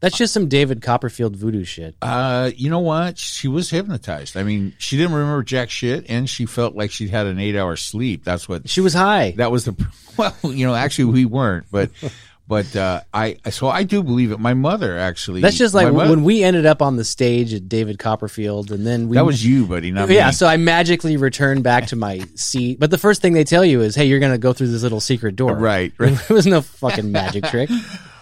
That's 0.00 0.16
just 0.16 0.32
some 0.32 0.48
David 0.48 0.80
Copperfield 0.80 1.36
voodoo 1.36 1.64
shit. 1.64 1.94
Uh, 2.00 2.50
you 2.56 2.70
know 2.70 2.78
what? 2.78 3.18
She 3.18 3.48
was 3.48 3.68
hypnotized. 3.68 4.34
I 4.34 4.42
mean, 4.42 4.72
she 4.78 4.96
didn't 4.96 5.12
remember 5.12 5.42
jack 5.42 5.68
shit, 5.68 6.06
and 6.08 6.28
she 6.28 6.46
felt 6.46 6.74
like 6.74 6.90
she'd 6.90 7.10
had 7.10 7.26
an 7.26 7.38
eight-hour 7.38 7.76
sleep. 7.76 8.24
That's 8.24 8.48
what. 8.48 8.68
She 8.68 8.80
was 8.80 8.94
high. 8.94 9.34
That 9.36 9.52
was 9.52 9.66
the. 9.66 9.76
Well, 10.16 10.34
you 10.42 10.66
know, 10.66 10.74
actually, 10.74 11.06
we 11.06 11.24
weren't, 11.24 11.66
but, 11.70 11.90
but 12.48 12.76
uh, 12.76 13.00
I. 13.14 13.38
So 13.50 13.68
I 13.68 13.84
do 13.84 14.02
believe 14.02 14.32
it. 14.32 14.40
My 14.40 14.52
mother 14.52 14.98
actually. 14.98 15.40
That's 15.40 15.56
just 15.56 15.72
like 15.72 15.90
mother- 15.90 16.10
when 16.10 16.24
we 16.24 16.42
ended 16.42 16.66
up 16.66 16.82
on 16.82 16.96
the 16.96 17.04
stage 17.04 17.54
at 17.54 17.68
David 17.70 17.98
Copperfield, 17.98 18.70
and 18.70 18.86
then 18.86 19.08
we 19.08 19.16
that 19.16 19.24
was 19.24 19.42
you, 19.46 19.64
buddy. 19.66 19.92
Not 19.92 20.10
yeah. 20.10 20.26
me. 20.26 20.32
So 20.32 20.46
I 20.46 20.58
magically 20.58 21.16
returned 21.16 21.62
back 21.62 21.86
to 21.86 21.96
my 21.96 22.18
seat, 22.34 22.80
but 22.80 22.90
the 22.90 22.98
first 22.98 23.22
thing 23.22 23.32
they 23.32 23.44
tell 23.44 23.64
you 23.64 23.80
is, 23.80 23.94
"Hey, 23.94 24.04
you're 24.06 24.20
going 24.20 24.32
to 24.32 24.38
go 24.38 24.52
through 24.52 24.68
this 24.68 24.82
little 24.82 25.00
secret 25.00 25.36
door." 25.36 25.54
Right, 25.54 25.94
right. 25.96 26.12
it 26.12 26.30
was 26.30 26.46
no 26.46 26.60
fucking 26.60 27.10
magic 27.10 27.44
trick. 27.44 27.70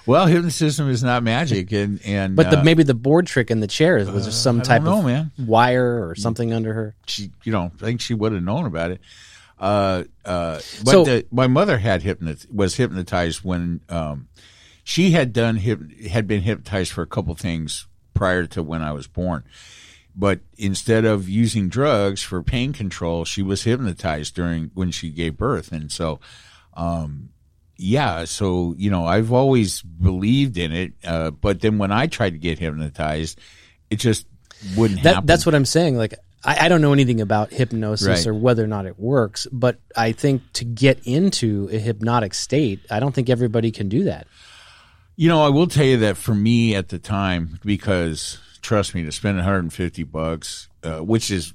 Well, 0.08 0.26
hypnotism 0.26 0.88
is 0.88 1.04
not 1.04 1.22
magic, 1.22 1.70
and 1.70 2.00
and 2.02 2.34
But 2.34 2.50
the 2.50 2.60
uh, 2.60 2.64
maybe 2.64 2.82
the 2.82 2.94
board 2.94 3.26
trick 3.26 3.50
in 3.50 3.60
the 3.60 3.66
chair 3.66 3.96
was 4.10 4.24
there 4.24 4.32
some 4.32 4.62
type 4.62 4.82
know, 4.82 5.00
of 5.00 5.04
man. 5.04 5.32
wire 5.38 6.08
or 6.08 6.14
something 6.14 6.50
under 6.54 6.72
her. 6.72 6.94
she, 7.06 7.30
you 7.44 7.52
know, 7.52 7.70
I 7.80 7.84
think 7.84 8.00
she 8.00 8.14
would 8.14 8.32
have 8.32 8.42
known 8.42 8.64
about 8.64 8.90
it. 8.90 9.02
Uh, 9.58 10.04
uh, 10.24 10.54
but 10.82 10.90
So- 10.92 11.04
the, 11.04 11.26
my 11.30 11.46
mother 11.46 11.76
had 11.76 12.02
hypnot 12.02 12.50
was 12.50 12.76
hypnotized 12.76 13.44
when 13.44 13.82
um, 13.90 14.28
she 14.82 15.10
had 15.10 15.34
done 15.34 15.58
hyp- 15.58 16.06
had 16.08 16.26
been 16.26 16.40
hypnotized 16.40 16.90
for 16.92 17.02
a 17.02 17.06
couple 17.06 17.34
things 17.34 17.86
prior 18.14 18.46
to 18.46 18.62
when 18.62 18.80
I 18.80 18.92
was 18.92 19.06
born. 19.06 19.44
But 20.16 20.40
instead 20.56 21.04
of 21.04 21.28
using 21.28 21.68
drugs 21.68 22.22
for 22.22 22.42
pain 22.42 22.72
control, 22.72 23.26
she 23.26 23.42
was 23.42 23.64
hypnotized 23.64 24.34
during 24.34 24.70
when 24.72 24.90
she 24.90 25.10
gave 25.10 25.36
birth, 25.36 25.70
and 25.70 25.92
so, 25.92 26.18
um, 26.72 27.28
yeah. 27.78 28.24
So 28.26 28.74
you 28.76 28.90
know, 28.90 29.06
I've 29.06 29.32
always 29.32 29.80
believed 29.82 30.58
in 30.58 30.72
it, 30.72 30.92
uh, 31.04 31.30
but 31.30 31.60
then 31.60 31.78
when 31.78 31.90
I 31.92 32.06
tried 32.08 32.30
to 32.30 32.38
get 32.38 32.58
hypnotized, 32.58 33.38
it 33.88 33.96
just 33.96 34.26
wouldn't 34.76 35.02
That 35.04 35.14
happen. 35.14 35.26
that's 35.26 35.46
what 35.46 35.54
I'm 35.54 35.64
saying. 35.64 35.96
Like 35.96 36.14
I, 36.44 36.66
I 36.66 36.68
don't 36.68 36.80
know 36.82 36.92
anything 36.92 37.20
about 37.20 37.52
hypnosis 37.52 38.06
Right. 38.08 38.26
or 38.26 38.34
whether 38.34 38.62
or 38.62 38.66
not 38.66 38.86
it 38.86 38.98
works, 38.98 39.46
but 39.52 39.78
I 39.96 40.12
think 40.12 40.42
to 40.54 40.64
get 40.64 41.00
into 41.06 41.68
a 41.72 41.78
hypnotic 41.78 42.34
state, 42.34 42.80
I 42.90 43.00
don't 43.00 43.14
think 43.14 43.30
everybody 43.30 43.70
can 43.70 43.88
do 43.88 44.04
that. 44.04 44.26
You 45.16 45.28
know, 45.28 45.42
I 45.44 45.48
will 45.48 45.66
tell 45.66 45.84
you 45.84 45.96
that 45.98 46.16
for 46.16 46.34
me 46.34 46.76
at 46.76 46.90
the 46.90 46.98
time, 47.00 47.58
because 47.64 48.38
trust 48.62 48.94
me, 48.94 49.02
to 49.04 49.10
spend 49.10 49.36
150 49.36 50.04
bucks, 50.04 50.68
uh, 50.84 50.98
which 51.00 51.30
is, 51.32 51.54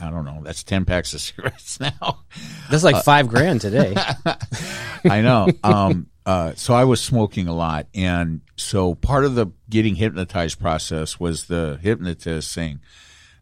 I 0.00 0.10
don't 0.10 0.24
know, 0.24 0.40
that's 0.42 0.64
10 0.64 0.84
packs 0.84 1.14
of 1.14 1.20
cigarettes 1.22 1.78
now. 1.80 2.24
That's 2.70 2.84
Uh, 2.84 2.92
like 2.92 3.04
five 3.04 3.28
grand 3.28 3.60
today. 3.60 3.94
I 5.04 5.20
know. 5.20 5.48
Um, 5.62 6.08
uh, 6.26 6.52
so 6.56 6.74
I 6.74 6.84
was 6.84 7.00
smoking 7.00 7.48
a 7.48 7.54
lot. 7.54 7.86
And 7.94 8.40
so 8.56 8.94
part 8.94 9.24
of 9.24 9.34
the 9.34 9.48
getting 9.68 9.94
hypnotized 9.94 10.58
process 10.58 11.20
was 11.20 11.46
the 11.46 11.78
hypnotist 11.82 12.50
saying, 12.50 12.80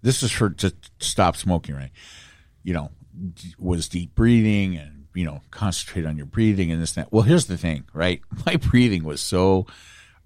this 0.03 0.23
is 0.23 0.33
for 0.33 0.51
to 0.51 0.75
stop 0.99 1.37
smoking, 1.37 1.77
right? 1.77 1.93
You 2.65 2.75
know, 2.75 2.91
was 3.59 3.89
deep 3.89 4.15
breathing 4.15 4.77
and, 4.77 5.07
you 5.15 5.25
know, 5.25 5.43
concentrate 5.51 6.07
on 6.07 6.17
your 6.17 6.27
breathing 6.27 6.73
and 6.73 6.83
this, 6.83 6.97
and 6.97 7.07
that. 7.07 7.13
Well, 7.13 7.23
here's 7.23 7.47
the 7.47 7.57
thing, 7.57 7.85
right? 7.93 8.21
My 8.47 8.57
breathing 8.57 9.05
was 9.05 9.21
so, 9.21 9.67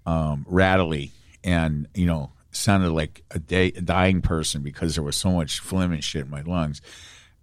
um, 0.05 0.45
rattly 0.47 1.11
and, 1.43 1.87
you 1.93 2.05
know, 2.07 2.31
sounded 2.51 2.91
like 2.91 3.23
a, 3.31 3.39
day, 3.39 3.67
a 3.67 3.81
dying 3.81 4.21
person 4.21 4.61
because 4.61 4.95
there 4.95 5.03
was 5.03 5.15
so 5.15 5.31
much 5.31 5.59
phlegm 5.59 5.91
and 5.91 6.03
shit 6.03 6.25
in 6.25 6.31
my 6.31 6.41
lungs 6.41 6.81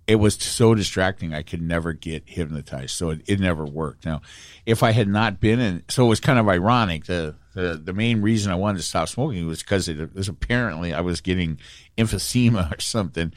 it 0.06 0.16
was 0.16 0.34
so 0.34 0.74
distracting 0.74 1.32
I 1.32 1.42
could 1.42 1.62
never 1.62 1.92
get 1.92 2.24
hypnotized. 2.26 2.90
So 2.90 3.10
it, 3.10 3.22
it 3.26 3.40
never 3.40 3.64
worked. 3.64 4.04
Now, 4.04 4.20
if 4.66 4.82
I 4.82 4.92
had 4.92 5.08
not 5.08 5.40
been 5.40 5.60
in, 5.60 5.82
so 5.88 6.04
it 6.04 6.08
was 6.08 6.20
kind 6.20 6.38
of 6.38 6.48
ironic. 6.48 7.06
The 7.06 7.36
the, 7.54 7.80
the 7.82 7.92
main 7.92 8.20
reason 8.20 8.50
I 8.50 8.56
wanted 8.56 8.78
to 8.78 8.84
stop 8.84 9.08
smoking 9.08 9.46
was 9.46 9.62
because 9.62 9.88
it 9.88 10.14
was 10.14 10.28
apparently 10.28 10.92
I 10.92 11.00
was 11.00 11.20
getting 11.20 11.58
emphysema 11.96 12.72
or 12.76 12.80
something, 12.80 13.32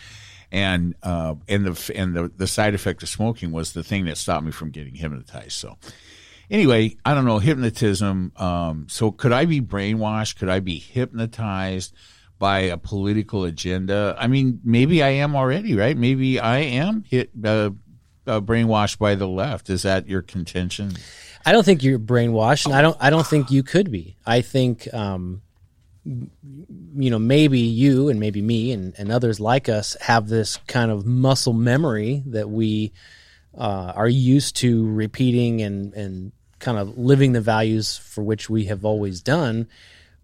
and 0.51 0.95
uh, 1.03 1.35
and 1.47 1.65
the 1.65 1.91
and 1.95 2.15
the 2.15 2.31
the 2.35 2.47
side 2.47 2.73
effect 2.73 3.03
of 3.03 3.09
smoking 3.09 3.51
was 3.51 3.73
the 3.73 3.83
thing 3.83 4.05
that 4.05 4.17
stopped 4.17 4.45
me 4.45 4.51
from 4.51 4.71
getting 4.71 4.95
hypnotized. 4.95 5.53
So. 5.53 5.77
Anyway, 6.49 6.95
I 7.05 7.13
don't 7.13 7.25
know 7.25 7.39
hypnotism. 7.39 8.31
Um, 8.37 8.87
so, 8.89 9.11
could 9.11 9.33
I 9.33 9.45
be 9.45 9.61
brainwashed? 9.61 10.37
Could 10.37 10.49
I 10.49 10.59
be 10.59 10.79
hypnotized? 10.79 11.93
by 12.39 12.59
a 12.59 12.77
political 12.77 13.45
agenda. 13.45 14.15
I 14.17 14.27
mean, 14.27 14.59
maybe 14.63 15.01
I 15.01 15.09
am 15.09 15.35
already, 15.35 15.75
right? 15.75 15.97
Maybe 15.97 16.39
I 16.39 16.59
am 16.59 17.03
hit 17.03 17.31
uh, 17.43 17.71
uh, 18.25 18.41
brainwashed 18.41 18.99
by 18.99 19.15
the 19.15 19.27
left. 19.27 19.69
Is 19.69 19.83
that 19.83 20.07
your 20.07 20.21
contention? 20.21 20.93
I 21.45 21.51
don't 21.51 21.63
think 21.63 21.83
you're 21.83 21.99
brainwashed, 21.99 22.65
and 22.65 22.75
I 22.75 22.81
don't. 22.81 22.97
I 22.99 23.09
don't 23.09 23.25
think 23.25 23.51
you 23.51 23.63
could 23.63 23.89
be. 23.89 24.17
I 24.25 24.41
think, 24.41 24.93
um, 24.93 25.41
you 26.03 26.29
know, 27.09 27.19
maybe 27.19 27.59
you 27.59 28.09
and 28.09 28.19
maybe 28.19 28.41
me 28.41 28.71
and, 28.71 28.93
and 28.97 29.11
others 29.11 29.39
like 29.39 29.69
us 29.69 29.95
have 30.01 30.27
this 30.27 30.57
kind 30.67 30.91
of 30.91 31.05
muscle 31.05 31.53
memory 31.53 32.23
that 32.27 32.49
we 32.49 32.91
uh, 33.57 33.93
are 33.95 34.09
used 34.09 34.57
to 34.57 34.91
repeating 34.91 35.61
and 35.61 35.93
and 35.93 36.31
kind 36.59 36.77
of 36.77 36.97
living 36.97 37.33
the 37.33 37.41
values 37.41 37.97
for 37.97 38.23
which 38.23 38.49
we 38.49 38.65
have 38.65 38.83
always 38.85 39.21
done. 39.21 39.67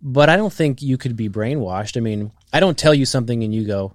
but 0.02 0.30
I 0.30 0.36
don't 0.36 0.52
think 0.52 0.82
you 0.82 0.98
could 0.98 1.16
be 1.16 1.30
brainwashed. 1.30 1.96
I 1.96 2.02
mean, 2.02 2.32
I 2.52 2.60
don't 2.60 2.78
tell 2.78 2.94
you 2.94 3.06
something 3.06 3.44
and 3.44 3.56
you 3.56 3.66
go, 3.66 3.94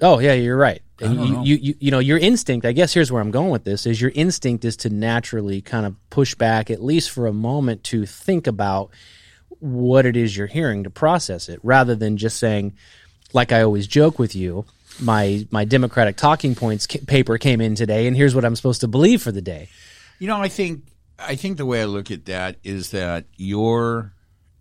"Oh 0.00 0.20
yeah, 0.20 0.34
you're 0.34 0.56
right." 0.56 0.80
And 1.00 1.14
you, 1.14 1.32
know. 1.32 1.44
you, 1.44 1.56
you, 1.56 1.74
you 1.78 1.90
know, 1.90 1.98
your 1.98 2.18
instinct. 2.18 2.64
I 2.66 2.72
guess 2.72 2.92
here's 2.94 3.10
where 3.10 3.20
I'm 3.20 3.32
going 3.32 3.50
with 3.50 3.64
this: 3.64 3.84
is 3.86 4.00
your 4.00 4.12
instinct 4.14 4.64
is 4.64 4.76
to 4.78 4.90
naturally 4.90 5.60
kind 5.60 5.84
of 5.84 5.96
push 6.10 6.34
back, 6.36 6.70
at 6.70 6.82
least 6.82 7.10
for 7.10 7.26
a 7.26 7.32
moment, 7.32 7.82
to 7.84 8.06
think 8.06 8.46
about 8.46 8.90
what 9.60 10.06
it 10.06 10.16
is 10.16 10.36
you're 10.36 10.46
hearing 10.46 10.84
to 10.84 10.90
process 10.90 11.48
it, 11.48 11.58
rather 11.64 11.96
than 11.96 12.16
just 12.16 12.38
saying, 12.38 12.74
like 13.32 13.50
I 13.50 13.62
always 13.62 13.86
joke 13.88 14.18
with 14.18 14.36
you. 14.36 14.64
My 15.00 15.46
my 15.50 15.64
Democratic 15.64 16.16
talking 16.16 16.54
points 16.54 16.86
paper 16.86 17.36
came 17.38 17.60
in 17.60 17.74
today, 17.74 18.06
and 18.06 18.16
here's 18.16 18.34
what 18.34 18.44
I'm 18.44 18.56
supposed 18.56 18.80
to 18.82 18.88
believe 18.88 19.22
for 19.22 19.32
the 19.32 19.42
day. 19.42 19.68
You 20.20 20.28
know, 20.28 20.40
I 20.40 20.48
think 20.48 20.82
I 21.18 21.34
think 21.34 21.56
the 21.56 21.66
way 21.66 21.82
I 21.82 21.86
look 21.86 22.10
at 22.10 22.26
that 22.26 22.56
is 22.62 22.90
that 22.90 23.26
your 23.36 24.14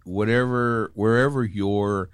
whatever 0.04 0.92
wherever 0.96 1.44
your 1.44 2.10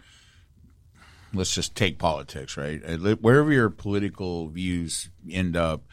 let's 1.33 1.53
just 1.53 1.75
take 1.75 1.97
politics, 1.97 2.57
right? 2.57 2.81
Uh, 2.85 3.15
Wherever 3.15 3.51
your 3.51 3.69
political 3.69 4.49
views 4.49 5.09
end 5.29 5.55
up, 5.55 5.83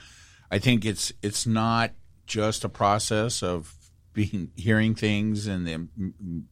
I 0.51 0.59
think 0.59 0.85
it's 0.85 1.13
it's 1.23 1.47
not 1.47 1.93
just 2.27 2.65
a 2.65 2.69
process 2.69 3.43
of 3.43 3.75
being 4.13 4.51
hearing 4.57 4.95
things 4.95 5.47
in 5.47 5.65
the 5.65 5.89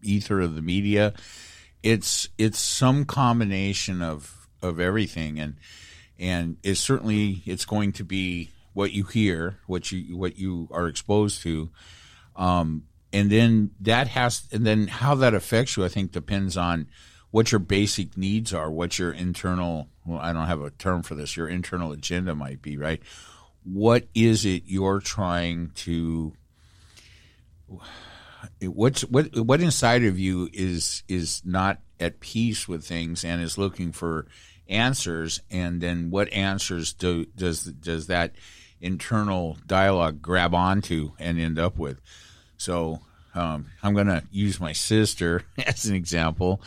ether 0.03 0.40
of 0.40 0.55
the 0.55 0.62
media. 0.62 1.14
It's 1.82 2.28
it's 2.38 2.59
some 2.59 3.05
combination 3.05 4.03
of 4.03 4.49
of 4.62 4.80
everything, 4.80 5.38
and 5.38 5.57
and 6.18 6.57
it's 6.62 6.80
certainly 6.80 7.42
it's 7.46 7.64
going 7.64 7.92
to 7.92 8.05
be 8.05 8.51
what 8.79 8.93
you 8.93 9.03
hear, 9.03 9.59
what 9.66 9.91
you 9.91 10.16
what 10.16 10.39
you 10.39 10.68
are 10.70 10.87
exposed 10.87 11.43
to, 11.43 11.68
um, 12.37 12.85
and 13.12 13.29
then 13.29 13.72
that 13.81 14.07
has 14.07 14.47
and 14.53 14.64
then 14.64 14.87
how 14.87 15.16
that 15.16 15.35
affects 15.35 15.76
you. 15.76 15.85
I 15.85 15.89
think 15.89 16.12
depends 16.12 16.57
on 16.57 16.87
what 17.33 17.51
your 17.51 17.59
basic 17.59 18.16
needs 18.16 18.55
are, 18.55 18.70
what 18.70 18.97
your 18.97 19.11
internal. 19.11 19.89
Well, 20.07 20.20
I 20.20 20.33
don't 20.33 20.47
have 20.47 20.61
a 20.61 20.70
term 20.70 21.03
for 21.03 21.16
this. 21.16 21.37
Your 21.37 21.49
internal 21.49 21.91
agenda 21.91 22.37
might 22.37 22.62
be 22.62 22.76
right. 22.76 23.03
What 23.64 24.07
is 24.14 24.45
it 24.45 24.62
you're 24.66 25.01
trying 25.01 25.72
to? 25.79 26.35
What's 28.62 29.03
what 29.03 29.37
what 29.39 29.61
inside 29.61 30.05
of 30.05 30.20
you 30.20 30.51
is 30.53 31.03
is 31.09 31.43
not 31.45 31.81
at 31.99 32.20
peace 32.20 32.68
with 32.68 32.85
things 32.85 33.24
and 33.24 33.43
is 33.43 33.59
looking 33.59 33.91
for 33.91 34.29
answers, 34.68 35.41
and 35.51 35.81
then 35.81 36.11
what 36.11 36.33
answers 36.33 36.93
do 36.93 37.24
does 37.24 37.64
does 37.64 38.07
that 38.07 38.37
internal 38.81 39.59
dialogue 39.66 40.22
grab 40.22 40.55
onto 40.55 41.12
and 41.18 41.39
end 41.41 41.59
up 41.59 41.79
with? 41.79 42.01
So 42.57 43.01
um, 43.35 43.66
I'm 43.83 43.95
going 43.95 44.07
to 44.07 44.22
use 44.31 44.61
my 44.61 44.72
sister 44.72 45.45
as 45.66 45.87
an 45.87 45.95
example 45.95 46.61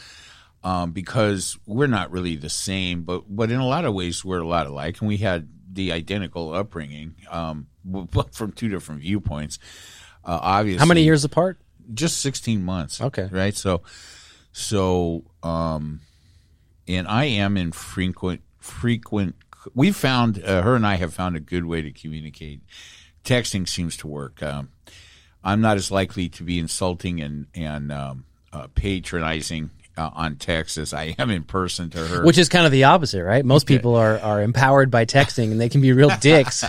um, 0.64 0.92
because 0.92 1.58
we're 1.66 1.88
not 1.88 2.12
really 2.12 2.36
the 2.36 2.50
same, 2.50 3.04
but 3.04 3.24
but 3.28 3.52
in 3.52 3.60
a 3.60 3.68
lot 3.68 3.86
of 3.86 3.94
ways 3.94 4.24
we're 4.24 4.40
a 4.40 4.48
lot 4.48 4.68
alike, 4.68 5.00
and 5.00 5.08
we 5.08 5.18
had 5.18 5.48
the 5.74 5.92
identical 5.92 6.54
upbringing, 6.54 7.16
um, 7.30 7.68
but 7.86 8.34
from 8.34 8.52
two 8.52 8.70
different 8.70 9.02
viewpoints. 9.02 9.60
Uh, 10.24 10.38
obviously, 10.42 10.80
How 10.80 10.86
many 10.86 11.04
years 11.04 11.24
apart? 11.24 11.60
Just 11.94 12.22
16 12.22 12.64
months. 12.64 13.02
Okay. 13.02 13.28
right. 13.32 13.56
So 13.56 13.82
so 14.52 15.24
um, 15.44 16.02
and 16.88 17.08
I 17.08 17.26
am 17.26 17.58
in 17.58 17.72
frequent 17.72 18.42
frequent. 18.60 19.36
We 19.74 19.92
found 19.92 20.44
uh, 20.44 20.62
her 20.62 20.76
and 20.76 20.86
I 20.86 20.96
have 20.96 21.14
found 21.14 21.36
a 21.36 21.40
good 21.40 21.66
way 21.66 21.82
to 21.82 21.92
communicate. 21.92 22.62
Texting 23.24 23.68
seems 23.68 23.98
to 23.98 24.08
work. 24.08 24.42
Um, 24.42 24.70
I'm 25.44 25.62
not 25.62 25.78
as 25.78 25.92
likely 25.92 26.30
to 26.30 26.44
be 26.44 26.60
insulting 26.60 27.22
and 27.22 27.48
and 27.54 27.92
um, 27.92 28.26
uh, 28.54 28.68
patronizing 28.74 29.72
uh, 29.98 30.10
on 30.14 30.36
text 30.36 30.78
as 30.78 30.94
I 30.94 31.16
am 31.20 31.30
in 31.30 31.44
person 31.44 31.90
to 31.92 31.98
her. 32.08 32.26
Which 32.26 32.38
is 32.38 32.50
kind 32.50 32.66
of 32.66 32.72
the 32.72 32.86
opposite, 32.86 33.24
right? 33.24 33.44
Most 33.44 33.68
people 33.68 33.96
are, 33.96 34.20
are 34.20 34.42
empowered 34.42 34.90
by 34.90 35.06
texting 35.06 35.52
and 35.52 35.60
they 35.60 35.70
can 35.70 35.82
be 35.82 35.92
real 35.94 36.12
dicks 36.22 36.64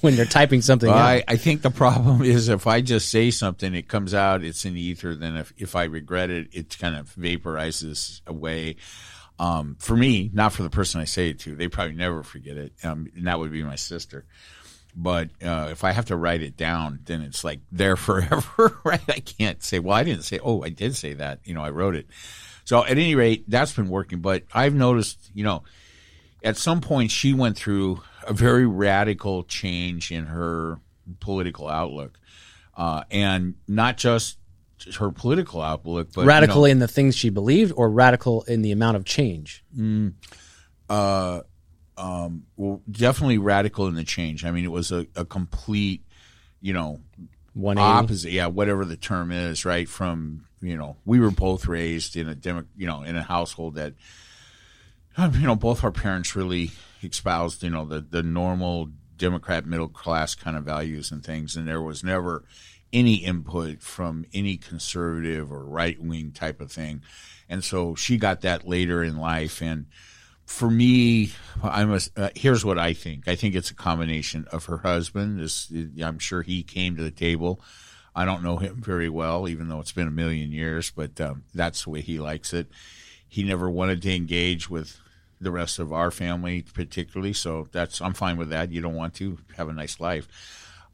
when 0.00 0.16
they're 0.16 0.24
typing 0.24 0.62
something 0.62 0.88
Well. 0.88 0.98
I, 0.98 1.24
I 1.26 1.36
think 1.36 1.62
the 1.62 1.70
problem 1.70 2.22
is 2.24 2.48
if 2.48 2.66
I 2.66 2.80
just 2.80 3.08
say 3.08 3.30
something, 3.30 3.74
it 3.74 3.88
comes 3.88 4.14
out, 4.14 4.42
it's 4.42 4.64
in 4.64 4.76
ether. 4.76 5.14
Then 5.14 5.36
if, 5.36 5.52
if 5.56 5.76
I 5.76 5.84
regret 5.84 6.30
it, 6.30 6.48
it 6.52 6.78
kind 6.78 6.96
of 6.96 7.14
vaporizes 7.14 8.20
away. 8.26 8.76
Um, 9.40 9.76
for 9.78 9.96
me, 9.96 10.30
not 10.34 10.52
for 10.52 10.62
the 10.62 10.68
person 10.68 11.00
I 11.00 11.04
say 11.04 11.30
it 11.30 11.38
to, 11.40 11.56
they 11.56 11.68
probably 11.68 11.94
never 11.94 12.22
forget 12.22 12.58
it. 12.58 12.74
Um, 12.84 13.10
and 13.16 13.26
that 13.26 13.38
would 13.38 13.50
be 13.50 13.62
my 13.62 13.76
sister. 13.76 14.26
But 14.94 15.30
uh, 15.42 15.68
if 15.70 15.82
I 15.82 15.92
have 15.92 16.04
to 16.06 16.16
write 16.16 16.42
it 16.42 16.58
down, 16.58 17.00
then 17.06 17.22
it's 17.22 17.42
like 17.42 17.60
there 17.72 17.96
forever, 17.96 18.78
right? 18.84 19.00
I 19.08 19.20
can't 19.20 19.62
say, 19.62 19.78
well, 19.78 19.96
I 19.96 20.04
didn't 20.04 20.24
say, 20.24 20.40
oh, 20.42 20.62
I 20.62 20.68
did 20.68 20.94
say 20.94 21.14
that. 21.14 21.40
You 21.44 21.54
know, 21.54 21.62
I 21.62 21.70
wrote 21.70 21.94
it. 21.96 22.06
So 22.64 22.84
at 22.84 22.90
any 22.90 23.14
rate, 23.14 23.48
that's 23.48 23.72
been 23.72 23.88
working. 23.88 24.20
But 24.20 24.44
I've 24.52 24.74
noticed, 24.74 25.30
you 25.32 25.42
know, 25.42 25.62
at 26.44 26.58
some 26.58 26.82
point 26.82 27.10
she 27.10 27.32
went 27.32 27.56
through 27.56 28.02
a 28.26 28.34
very 28.34 28.66
radical 28.66 29.44
change 29.44 30.12
in 30.12 30.26
her 30.26 30.78
political 31.18 31.66
outlook, 31.66 32.18
uh, 32.76 33.04
and 33.10 33.54
not 33.66 33.96
just 33.96 34.36
her 34.96 35.10
political 35.10 35.60
outlook, 35.60 36.08
but 36.14 36.22
you 36.22 36.46
know, 36.46 36.64
in 36.64 36.78
the 36.78 36.88
things 36.88 37.16
she 37.16 37.30
believed 37.30 37.72
or 37.76 37.90
radical 37.90 38.42
in 38.44 38.62
the 38.62 38.72
amount 38.72 38.96
of 38.96 39.04
change? 39.04 39.64
Mm. 39.76 40.14
Uh, 40.88 41.42
um, 41.96 42.44
well, 42.56 42.82
definitely 42.90 43.38
radical 43.38 43.86
in 43.86 43.94
the 43.94 44.04
change. 44.04 44.44
I 44.44 44.50
mean, 44.50 44.64
it 44.64 44.70
was 44.70 44.90
a, 44.90 45.06
a 45.14 45.24
complete, 45.24 46.04
you 46.60 46.72
know, 46.72 47.00
180. 47.54 48.04
opposite. 48.04 48.32
Yeah, 48.32 48.46
whatever 48.46 48.84
the 48.84 48.96
term 48.96 49.32
is, 49.32 49.64
right? 49.64 49.88
From 49.88 50.46
you 50.60 50.76
know, 50.76 50.96
we 51.04 51.20
were 51.20 51.30
both 51.30 51.66
raised 51.66 52.16
in 52.16 52.28
a 52.28 52.34
demo, 52.34 52.64
you 52.76 52.86
know, 52.86 53.02
in 53.02 53.16
a 53.16 53.22
household 53.22 53.76
that, 53.76 53.94
um, 55.16 55.34
you 55.34 55.46
know, 55.46 55.56
both 55.56 55.82
our 55.84 55.90
parents 55.90 56.36
really 56.36 56.70
espoused, 57.02 57.62
you 57.62 57.70
know, 57.70 57.84
the 57.84 58.00
the 58.00 58.22
normal 58.22 58.90
Democrat 59.16 59.66
middle 59.66 59.88
class 59.88 60.34
kind 60.34 60.56
of 60.56 60.64
values 60.64 61.10
and 61.10 61.24
things, 61.24 61.56
and 61.56 61.66
there 61.66 61.82
was 61.82 62.04
never 62.04 62.44
any 62.92 63.16
input 63.16 63.82
from 63.82 64.26
any 64.32 64.56
conservative 64.56 65.52
or 65.52 65.64
right 65.64 66.00
wing 66.00 66.32
type 66.32 66.60
of 66.60 66.72
thing, 66.72 67.02
and 67.48 67.62
so 67.62 67.94
she 67.94 68.16
got 68.16 68.40
that 68.42 68.66
later 68.66 69.02
in 69.02 69.16
life 69.16 69.62
and 69.62 69.86
for 70.50 70.68
me, 70.68 71.30
I 71.62 71.84
must. 71.84 72.18
Uh, 72.18 72.30
here's 72.34 72.64
what 72.64 72.76
I 72.76 72.92
think. 72.92 73.28
I 73.28 73.36
think 73.36 73.54
it's 73.54 73.70
a 73.70 73.74
combination 73.74 74.46
of 74.50 74.64
her 74.64 74.78
husband. 74.78 75.38
This, 75.38 75.72
I'm 76.02 76.18
sure 76.18 76.42
he 76.42 76.64
came 76.64 76.96
to 76.96 77.04
the 77.04 77.12
table. 77.12 77.60
I 78.16 78.24
don't 78.24 78.42
know 78.42 78.56
him 78.56 78.82
very 78.82 79.08
well, 79.08 79.48
even 79.48 79.68
though 79.68 79.78
it's 79.78 79.92
been 79.92 80.08
a 80.08 80.10
million 80.10 80.50
years. 80.50 80.90
But 80.90 81.20
um, 81.20 81.44
that's 81.54 81.84
the 81.84 81.90
way 81.90 82.00
he 82.00 82.18
likes 82.18 82.52
it. 82.52 82.66
He 83.28 83.44
never 83.44 83.70
wanted 83.70 84.02
to 84.02 84.14
engage 84.14 84.68
with 84.68 84.98
the 85.40 85.52
rest 85.52 85.78
of 85.78 85.92
our 85.92 86.10
family, 86.10 86.62
particularly. 86.62 87.32
So 87.32 87.68
that's 87.70 88.00
I'm 88.00 88.14
fine 88.14 88.36
with 88.36 88.50
that. 88.50 88.72
You 88.72 88.80
don't 88.80 88.96
want 88.96 89.14
to 89.14 89.38
have 89.56 89.68
a 89.68 89.72
nice 89.72 90.00
life. 90.00 90.26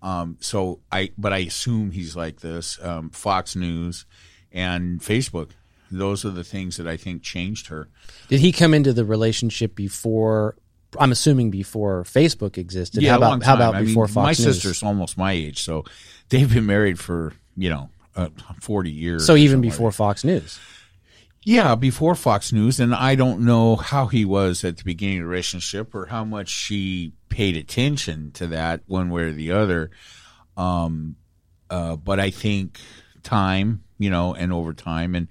Um, 0.03 0.37
so 0.41 0.81
I, 0.93 1.11
but 1.19 1.33
I 1.33 1.39
assume 1.39 1.91
he's 1.91 2.15
like 2.17 2.41
this. 2.41 2.79
Um, 2.83 3.11
Fox 3.11 3.57
News 3.57 4.05
and 4.53 5.01
Facebook. 5.01 5.51
Those 5.91 6.25
are 6.25 6.31
the 6.31 6.45
things 6.45 6.77
that 6.79 6.87
I 6.87 6.97
think 6.97 7.23
changed 7.23 7.69
her. 7.69 7.89
Did 8.29 8.41
he 8.41 8.53
come 8.53 8.75
into 8.75 8.93
the 8.93 9.05
relationship 9.05 9.75
before? 9.75 10.57
I'm 10.99 11.13
assuming 11.13 11.51
before 11.51 12.05
Facebook 12.05 12.59
existed. 12.59 13.03
Yeah, 13.03 13.13
how 13.13 13.17
about 13.19 13.43
how 13.43 13.55
about 13.55 13.75
I 13.75 13.81
mean, 13.81 13.89
before 13.89 14.09
Fox 14.09 14.39
my 14.39 14.45
News? 14.45 14.55
sister's 14.55 14.83
almost 14.83 15.17
my 15.19 15.33
age, 15.33 15.63
so 15.63 15.85
they've 16.29 16.53
been 16.53 16.67
married 16.67 16.99
for 16.99 17.33
you 17.57 17.71
know 17.71 17.91
uh, 18.17 18.29
forty 18.61 18.91
years. 18.91 19.27
So 19.27 19.37
even 19.37 19.61
before. 19.61 19.93
Fox 19.93 20.25
News. 20.25 20.59
Yeah, 21.47 21.77
before 21.77 22.17
Fox 22.17 22.53
News, 22.53 22.81
and 22.81 22.93
I 22.93 23.15
don't 23.15 23.43
know 23.43 23.77
how 23.77 24.09
he 24.09 24.25
was 24.25 24.65
at 24.65 24.79
the 24.79 24.83
beginning 24.83 25.19
of 25.19 25.23
the 25.23 25.29
relationship 25.29 25.95
or 25.95 26.07
how 26.07 26.25
much 26.25 26.49
she 26.49 27.13
paid 27.29 27.57
attention 27.57 28.33
to 28.33 28.49
that 28.49 28.81
one 28.87 29.11
way 29.11 29.23
or 29.23 29.33
the 29.33 29.53
other. 29.53 29.93
Um, 30.57 31.15
uh, 31.71 31.95
but 31.95 32.19
I 32.19 32.31
think 32.31 32.81
time, 33.23 33.85
you 33.97 34.11
know, 34.11 34.35
and 34.35 34.53
over 34.53 34.73
time, 34.73 35.15
and 35.15 35.29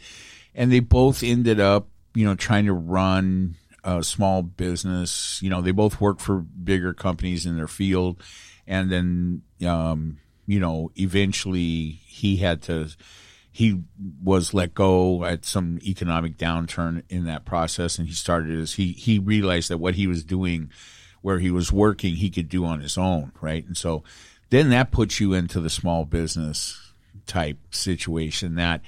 and 0.53 0.71
they 0.71 0.79
both 0.79 1.21
ended 1.21 1.59
up, 1.59 1.89
you 2.13 2.25
know, 2.25 2.35
trying 2.35 2.67
to 2.67 2.73
run 2.73 3.57
a 3.83 4.01
small 4.01 4.41
business. 4.41 5.41
You 5.43 5.49
know, 5.49 5.59
they 5.59 5.71
both 5.71 5.99
work 5.99 6.21
for 6.21 6.37
bigger 6.37 6.93
companies 6.93 7.45
in 7.45 7.57
their 7.57 7.67
field, 7.67 8.23
and 8.65 8.89
then, 8.89 9.41
um, 9.67 10.19
you 10.47 10.61
know, 10.61 10.91
eventually 10.95 11.99
he 12.05 12.37
had 12.37 12.61
to. 12.63 12.87
He 13.55 13.83
was 14.21 14.53
let 14.53 14.73
go 14.73 15.23
at 15.23 15.45
some 15.45 15.79
economic 15.81 16.35
downturn 16.37 17.03
in 17.07 17.23
that 17.23 17.45
process, 17.45 17.97
and 17.97 18.05
he 18.05 18.13
started 18.13 18.49
his. 18.49 18.73
He 18.73 18.91
he 18.91 19.17
realized 19.17 19.69
that 19.69 19.77
what 19.77 19.95
he 19.95 20.07
was 20.07 20.25
doing, 20.25 20.69
where 21.21 21.39
he 21.39 21.49
was 21.49 21.71
working, 21.71 22.15
he 22.15 22.29
could 22.29 22.49
do 22.49 22.65
on 22.65 22.81
his 22.81 22.97
own, 22.97 23.31
right? 23.39 23.65
And 23.65 23.77
so, 23.77 24.03
then 24.49 24.71
that 24.71 24.91
puts 24.91 25.21
you 25.21 25.31
into 25.33 25.61
the 25.61 25.69
small 25.69 26.03
business 26.03 26.91
type 27.27 27.57
situation 27.71 28.55
that 28.55 28.81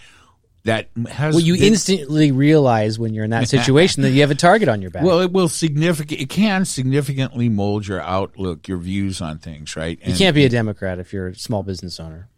that 0.66 0.90
has 1.12 1.34
Well, 1.34 1.46
you 1.46 1.54
it- 1.56 1.62
instantly 1.62 2.34
realize 2.34 3.00
when 3.00 3.14
you're 3.14 3.24
in 3.24 3.30
that 3.32 3.48
situation 3.48 4.02
that 4.04 4.12
you 4.12 4.20
have 4.20 4.32
a 4.32 4.36
target 4.36 4.68
on 4.68 4.82
your 4.82 4.92
back. 4.92 5.02
well 5.04 5.22
it 5.22 5.32
will 5.32 5.48
significant 5.48 6.20
it 6.20 6.28
can 6.30 6.66
significantly 6.66 7.48
mold 7.48 7.88
your 7.88 8.02
outlook 8.02 8.68
your 8.68 8.80
views 8.80 9.22
on 9.22 9.40
things 9.40 9.78
right 9.78 9.98
you 10.06 10.14
can't 10.14 10.36
be 10.36 10.44
a 10.44 10.50
Democrat 10.50 11.00
if 11.00 11.14
you're 11.14 11.30
a 11.30 11.36
small 11.36 11.64
business 11.64 12.02
owner. 12.02 12.28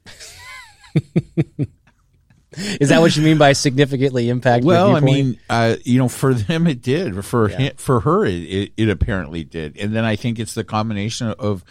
Is 2.82 2.90
that 2.90 3.02
what 3.02 3.16
you 3.16 3.24
mean 3.24 3.38
by 3.38 3.54
significantly 3.54 4.30
impacted? 4.30 4.66
Well, 4.66 4.96
I 4.96 5.00
mean, 5.00 5.40
uh, 5.50 5.76
you 5.84 5.98
know, 6.00 6.10
for 6.10 6.34
them 6.34 6.68
it 6.68 6.82
did. 6.82 7.24
For 7.26 7.50
Yeah. 7.50 7.58
hi- 7.58 7.74
for 7.78 8.02
her, 8.02 8.26
it, 8.26 8.34
it, 8.34 8.72
it 8.78 8.90
apparently 8.90 9.44
did. 9.44 9.78
And 9.78 9.96
then 9.96 10.06
I 10.06 10.16
think 10.16 10.40
it's 10.40 10.54
the 10.54 10.64
combination 10.64 11.28
of 11.40 11.64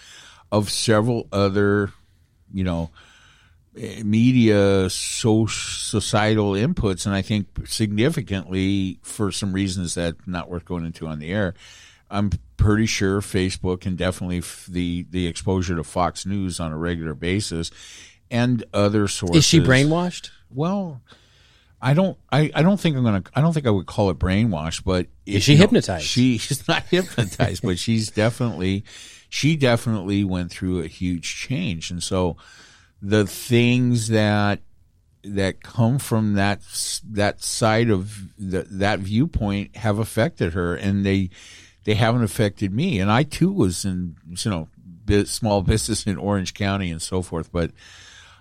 of 0.51 0.71
several 0.71 1.29
other, 1.33 1.93
you 2.53 2.65
know, 2.65 2.91
media, 4.03 4.89
so, 4.91 5.47
societal 5.47 6.53
inputs, 6.53 7.07
and 7.07 7.15
I 7.15 7.23
think 7.23 7.47
significantly 7.67 8.99
for 9.03 9.31
some 9.31 9.53
reasons 9.53 9.95
that 9.95 10.17
not 10.27 10.49
worth 10.51 10.65
going 10.65 10.85
into 10.85 11.07
on 11.07 11.19
the 11.19 11.31
air. 11.31 11.55
I'm 12.11 12.31
pretty 12.57 12.87
sure 12.87 13.21
Facebook 13.21 13.85
and 13.87 13.97
definitely 13.99 14.39
f- 14.39 14.67
the 14.71 15.07
the 15.11 15.27
exposure 15.27 15.77
to 15.77 15.85
Fox 15.85 16.25
News 16.25 16.59
on 16.59 16.73
a 16.73 16.77
regular 16.79 17.15
basis 17.15 17.71
and 18.31 18.65
other 18.73 19.09
sources. 19.09 19.37
is 19.39 19.45
she 19.45 19.61
brainwashed? 19.61 20.31
Well, 20.51 21.01
I 21.81 21.95
don't. 21.95 22.19
I, 22.31 22.51
I 22.55 22.63
don't 22.63 22.79
think 22.79 22.97
I'm 22.97 23.05
gonna. 23.05 23.23
I 23.35 23.41
don't 23.41 23.53
think 23.53 23.67
I 23.67 23.71
would 23.71 23.87
call 23.87 24.11
it 24.11 24.19
brainwash, 24.19 24.83
but 24.85 25.07
Is 25.27 25.45
she 25.45 25.53
you 25.53 25.59
know, 25.59 25.63
hypnotized? 25.63 26.05
She, 26.05 26.39
she's 26.39 26.67
not 26.67 26.85
hypnotized, 26.85 27.63
but 27.63 27.79
she's 27.79 28.11
definitely. 28.11 28.85
She 29.31 29.57
definitely 29.57 30.25
went 30.25 30.51
through 30.51 30.81
a 30.81 30.87
huge 30.87 31.37
change, 31.37 31.91
and 31.91 32.03
so 32.03 32.37
the 33.01 33.27
things 33.27 34.09
that 34.09 34.61
that 35.23 35.63
come 35.63 35.99
from 35.99 36.35
that 36.35 36.63
that 37.11 37.43
side 37.43 37.91
of 37.91 38.19
the, 38.39 38.63
that 38.71 39.01
viewpoint 39.01 39.77
have 39.77 39.99
affected 39.99 40.55
her, 40.55 40.75
and 40.75 41.05
they 41.05 41.31
they 41.85 41.95
haven't 41.95 42.23
affected 42.23 42.73
me. 42.73 43.01
And 43.01 43.11
I 43.11 43.23
too 43.23 43.53
was 43.53 43.85
in 43.85 44.17
you 44.27 44.51
know 44.51 44.69
small 45.25 45.63
business 45.63 46.07
in 46.07 46.17
Orange 46.17 46.55
County 46.55 46.91
and 46.91 47.03
so 47.03 47.23
forth, 47.23 47.53
but 47.53 47.71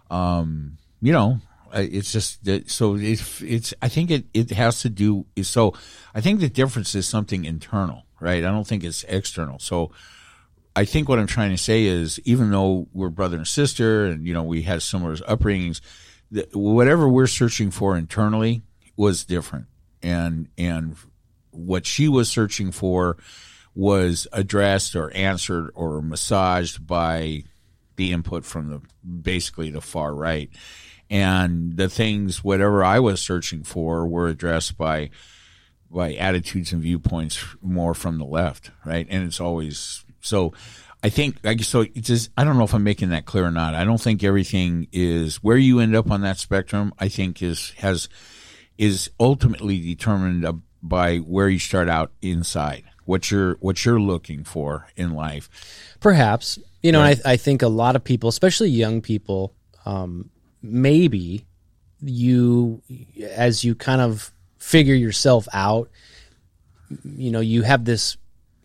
um, 0.10 0.78
you 1.02 1.12
know, 1.12 1.40
it's 1.74 2.12
just 2.12 2.44
that. 2.46 2.70
So 2.70 2.96
it's 2.96 3.42
it's. 3.42 3.74
I 3.82 3.90
think 3.90 4.12
it 4.12 4.26
it 4.34 4.52
has 4.52 4.82
to 4.82 4.90
do. 4.90 5.26
So 5.42 5.74
I 6.14 6.22
think 6.22 6.40
the 6.40 6.50
difference 6.50 6.96
is 6.96 7.08
something 7.08 7.46
internal, 7.46 8.04
right? 8.20 8.44
I 8.44 8.52
don't 8.52 8.68
think 8.68 8.84
it's 8.84 9.04
external. 9.06 9.60
So 9.60 9.92
I 10.76 10.86
think 10.86 11.10
what 11.10 11.20
I'm 11.20 11.28
trying 11.28 11.52
to 11.52 11.58
say 11.58 11.86
is, 11.86 12.20
even 12.26 12.52
though 12.52 12.88
we're 12.94 13.10
brother 13.10 13.38
and 13.38 13.48
sister, 13.48 14.06
and 14.06 14.26
you 14.26 14.34
know 14.34 14.44
we 14.44 14.62
had 14.62 14.82
similar 14.82 15.16
upbringings, 15.16 15.82
whatever 16.54 17.08
we're 17.10 17.28
searching 17.28 17.72
for 17.72 17.98
internally 17.98 18.62
was 18.96 19.26
different, 19.26 19.66
and 20.04 20.50
and 20.58 20.96
what 21.52 21.86
she 21.86 22.08
was 22.08 22.30
searching 22.30 22.72
for 22.72 23.18
was 23.74 24.28
addressed 24.32 24.96
or 24.96 25.14
answered 25.14 25.70
or 25.76 26.02
massaged 26.02 26.86
by 26.86 27.44
the 27.96 28.12
input 28.12 28.46
from 28.46 28.70
the 28.70 28.82
basically 29.06 29.70
the 29.70 29.82
far 29.82 30.14
right 30.14 30.50
and 31.10 31.78
the 31.78 31.90
things 31.90 32.44
whatever 32.44 32.84
i 32.84 33.00
was 33.00 33.22
searching 33.22 33.64
for 33.64 34.08
were 34.08 34.28
addressed 34.28 34.78
by 34.78 35.10
by 35.90 36.14
attitudes 36.16 36.74
and 36.74 36.82
viewpoints 36.82 37.44
more 37.62 37.94
from 37.94 38.18
the 38.18 38.26
left 38.26 38.72
right? 38.86 39.08
And 39.10 39.26
it's 39.26 39.40
always 39.40 40.04
so 40.22 40.54
i 41.04 41.10
think 41.10 41.38
like 41.44 41.64
so 41.64 41.82
it's 41.82 42.08
just 42.08 42.30
i 42.38 42.44
don't 42.44 42.58
know 42.58 42.64
if 42.64 42.74
i'm 42.74 42.84
making 42.84 43.10
that 43.10 43.26
clear 43.26 43.46
or 43.46 43.52
not. 43.52 43.76
I 43.76 43.86
don't 43.86 44.02
think 44.02 44.24
everything 44.24 44.88
is 44.92 45.38
where 45.38 45.58
you 45.58 45.80
end 45.80 45.96
up 45.96 46.12
on 46.12 46.22
that 46.22 46.38
spectrum 46.38 46.94
i 47.00 47.08
think 47.08 47.42
is 47.42 47.72
has 47.78 48.10
is 48.78 49.10
ultimately 49.20 49.80
determined 49.80 50.46
by 50.84 51.18
where 51.18 51.50
you 51.50 51.60
start 51.60 51.90
out 51.90 52.12
inside 52.22 52.84
what 53.08 53.32
you're 53.32 53.56
what 53.56 53.84
you're 53.86 54.00
looking 54.00 54.44
for 54.44 54.88
in 54.96 55.14
life. 55.14 55.50
Perhaps. 56.00 56.60
You 56.84 56.92
know. 56.92 57.02
and 57.02 57.20
I, 57.26 57.32
I 57.34 57.38
think 57.38 57.62
a 57.62 57.68
lot 57.68 57.96
of 57.96 58.04
people, 58.04 58.30
especially 58.30 58.70
young 58.70 59.02
people, 59.02 59.56
um, 59.86 60.30
maybe 60.62 61.46
you, 62.02 62.82
as 63.32 63.64
you 63.64 63.76
kind 63.76 64.02
of 64.02 64.32
figure 64.58 64.96
yourself 64.96 65.48
out, 65.54 65.90
you 67.04 67.32
know, 67.32 67.40
you 67.40 67.64
have 67.64 67.86
this 67.86 68.18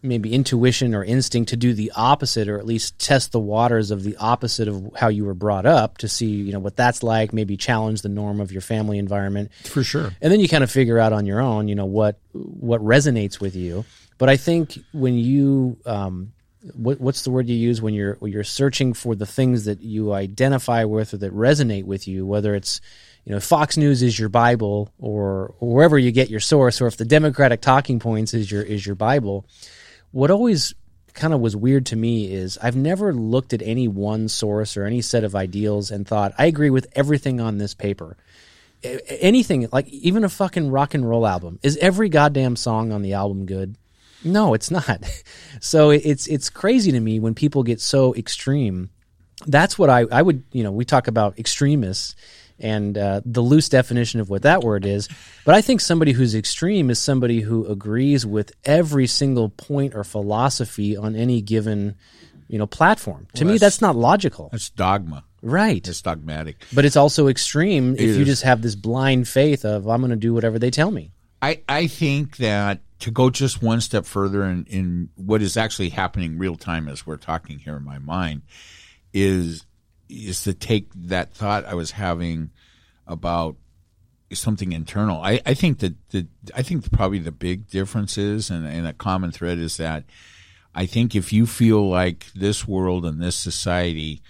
maybe 0.03 0.32
intuition 0.32 0.95
or 0.95 1.05
instinct 1.05 1.51
to 1.51 1.57
do 1.57 1.72
the 1.72 1.93
opposite, 1.95 2.49
or 2.49 2.59
at 2.59 2.66
least 2.66 2.99
test 2.99 3.30
the 3.32 3.38
waters 3.38 3.90
of 3.90 4.03
the 4.03 4.16
opposite 4.16 4.66
of 4.66 4.90
how 4.97 5.09
you 5.09 5.24
were 5.24 5.34
brought 5.34 5.64
up 5.64 5.99
to 5.99 6.09
see, 6.09 6.26
you 6.26 6.53
know, 6.53 6.59
what 6.59 6.76
that's 6.76 7.03
like. 7.03 7.32
Maybe 7.32 7.57
challenge 7.57 8.03
the 8.03 8.09
norm 8.09 8.40
of 8.40 8.51
your 8.51 8.61
family 8.61 8.99
environment. 8.99 9.51
for 9.64 9.84
sure 9.84 10.12
and 10.20 10.32
then 10.32 10.40
you 10.40 10.49
kind 10.49 10.64
of 10.64 10.70
figure 10.70 10.99
out 10.99 11.12
on 11.12 11.24
your 11.26 11.40
own, 11.40 11.68
you 11.68 11.74
know, 11.74 11.86
what 11.86 12.18
what 12.32 12.80
resonates 12.80 13.40
with 13.40 13.55
you. 13.55 13.84
But 14.18 14.28
I 14.28 14.36
think 14.36 14.78
when 14.93 15.14
you, 15.14 15.78
um, 15.86 16.32
what, 16.75 17.01
what's 17.01 17.23
the 17.23 17.31
word 17.31 17.49
you 17.49 17.57
use 17.57 17.83
when 17.83 17.95
you're 17.95 18.15
when 18.17 18.33
you're 18.33 18.45
searching 18.45 18.95
for 18.95 19.15
the 19.15 19.27
things 19.27 19.65
that 19.65 19.81
you 19.81 20.13
identify 20.13 20.85
with 20.85 21.15
or 21.15 21.17
that 21.19 21.35
resonate 21.35 21.85
with 21.85 22.07
you, 22.07 22.25
whether 22.25 22.55
it's 22.55 22.81
you 23.25 23.33
know 23.33 23.41
Fox 23.41 23.77
News 23.77 24.03
is 24.03 24.19
your 24.19 24.29
Bible 24.29 24.93
or, 24.99 25.55
or 25.59 25.75
wherever 25.75 25.99
you 25.99 26.13
get 26.13 26.31
your 26.31 26.41
source, 26.41 26.81
or 26.81 26.87
if 26.87 26.97
the 26.97 27.05
Democratic 27.05 27.61
talking 27.61 27.99
points 27.99 28.35
is 28.35 28.51
your 28.51 28.63
is 28.63 28.87
your 28.87 28.95
Bible. 28.95 29.45
What 30.13 30.31
always 30.31 30.75
kind 31.15 31.35
of 31.35 31.41
was 31.41 31.57
weird 31.57 31.87
to 31.87 31.97
me 31.97 32.33
is 32.33 32.59
I've 32.63 32.77
never 32.77 33.13
looked 33.13 33.53
at 33.53 33.63
any 33.63 33.89
one 33.89 34.29
source 34.29 34.77
or 34.77 34.85
any 34.85 35.03
set 35.03 35.25
of 35.25 35.35
ideals 35.35 35.91
and 35.91 36.07
thought 36.07 36.33
I 36.39 36.47
agree 36.47 36.71
with 36.71 36.87
everything 36.95 37.41
on 37.41 37.59
this 37.59 37.75
paper. 37.75 38.17
Anything 38.83 39.69
like 39.73 39.89
even 39.89 40.25
a 40.25 40.29
fucking 40.29 40.71
rock 40.71 40.95
and 40.95 41.09
roll 41.09 41.27
album. 41.27 41.59
Is 41.63 41.77
every 41.77 42.09
goddamn 42.09 42.57
song 42.57 42.93
on 42.93 43.03
the 43.03 43.13
album 43.13 43.47
good 43.47 43.77
no 44.25 44.55
it's 44.55 44.70
not. 44.70 45.05
So 45.61 45.91
it's 45.91 46.27
it's 46.27 46.51
crazy 46.51 46.91
to 46.91 46.99
me 46.99 47.20
when 47.20 47.35
people 47.35 47.62
get 47.62 47.81
so 47.81 48.14
extreme. 48.16 48.91
That's 49.47 49.79
what 49.79 49.91
i 49.91 50.01
i 50.11 50.20
would 50.20 50.43
you 50.53 50.62
know 50.64 50.73
we 50.73 50.85
talk 50.85 51.07
about 51.09 51.39
extremists 51.39 52.16
and 52.59 52.97
uh, 52.99 53.20
the 53.25 53.41
loose 53.41 53.68
definition 53.68 54.18
of 54.20 54.29
what 54.29 54.43
that 54.43 54.62
word 54.62 54.85
is. 54.85 55.09
But 55.45 55.55
i 55.55 55.61
think 55.61 55.81
somebody 55.81 56.12
who's 56.12 56.35
extreme 56.35 56.91
is 56.91 56.99
somebody 56.99 57.41
who 57.43 57.66
agrees 57.66 58.27
with 58.27 58.51
every 58.64 59.07
single 59.07 59.51
point 59.51 59.95
or 59.95 60.03
philosophy 60.05 60.97
on 60.97 61.14
any 61.14 61.41
given 61.43 61.95
you 62.49 62.59
know 62.59 62.66
platform. 62.66 63.29
To 63.35 63.45
me 63.45 63.53
that's- 63.53 63.61
that's 63.61 63.81
not 63.81 63.95
logical. 63.95 64.49
That's 64.51 64.70
dogma. 64.70 65.25
Right. 65.43 65.87
It's 65.87 66.03
dogmatic. 66.03 66.57
But 66.73 66.85
it's 66.85 66.97
also 66.97 67.27
extreme 67.29 67.95
if 67.99 68.16
you 68.16 68.25
just 68.25 68.43
have 68.45 68.62
this 68.62 68.75
blind 68.77 69.27
faith 69.29 69.64
of 69.64 69.89
I'm 69.89 70.01
going 70.01 70.11
to 70.11 70.16
do 70.16 70.33
whatever 70.35 70.59
they 70.59 70.70
tell 70.70 70.91
me. 70.93 71.11
I, 71.41 71.61
I 71.68 71.89
think 71.89 72.37
that 72.37 72.79
to 73.03 73.11
go 73.11 73.31
just 73.31 73.61
one 73.61 73.81
step 73.81 74.07
further 74.07 74.45
in, 74.45 74.65
in 74.67 75.09
what 75.17 75.43
is 75.43 75.57
actually 75.57 75.89
happening 75.89 76.39
real 76.39 76.55
time 76.55 76.87
as 76.87 77.05
we're 77.05 77.17
talking 77.17 77.59
here 77.59 77.77
in 77.77 77.83
my 77.83 77.99
mind 77.99 78.43
is 79.13 79.67
is 80.09 80.45
to 80.45 80.55
take 80.55 80.89
that 80.95 81.35
thought 81.35 81.65
I 81.65 81.75
was 81.75 81.93
having 81.93 82.51
about 83.07 83.57
something 84.33 84.71
internal. 84.71 85.21
I, 85.21 85.41
I 85.45 85.55
think 85.55 85.81
that 85.81 85.95
the 86.11 86.29
I 86.55 86.63
think 86.63 86.93
probably 86.93 87.19
the 87.19 87.33
big 87.33 87.69
difference 87.69 88.17
is 88.17 88.51
and, 88.51 88.65
and 88.65 88.87
a 88.87 88.93
common 88.93 89.33
thread 89.33 89.59
is 89.59 89.79
that 89.79 90.05
I 90.73 90.87
think 90.87 91.17
if 91.17 91.33
you 91.33 91.45
feel 91.45 91.89
like 91.89 92.27
this 92.37 92.69
world 92.69 93.05
and 93.05 93.21
this 93.21 93.37
society 93.37 94.23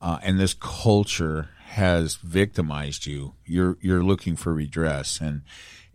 uh, 0.00 0.18
and 0.22 0.40
this 0.40 0.54
culture 0.54 1.50
has 1.66 2.16
victimized 2.16 3.04
you, 3.04 3.34
you're 3.44 3.76
you're 3.82 4.02
looking 4.02 4.34
for 4.34 4.54
redress, 4.54 5.20
and 5.20 5.42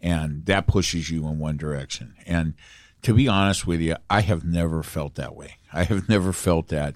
and 0.03 0.45
that 0.45 0.67
pushes 0.67 1.09
you 1.09 1.25
in 1.27 1.39
one 1.39 1.57
direction. 1.57 2.13
And 2.27 2.53
to 3.01 3.13
be 3.15 3.27
honest 3.27 3.65
with 3.65 3.79
you, 3.81 3.95
I 4.09 4.21
have 4.21 4.43
never 4.45 4.83
felt 4.83 5.15
that 5.15 5.35
way. 5.35 5.55
I 5.71 5.83
have 5.85 6.07
never 6.15 6.31
felt 6.33 6.67
that 6.67 6.95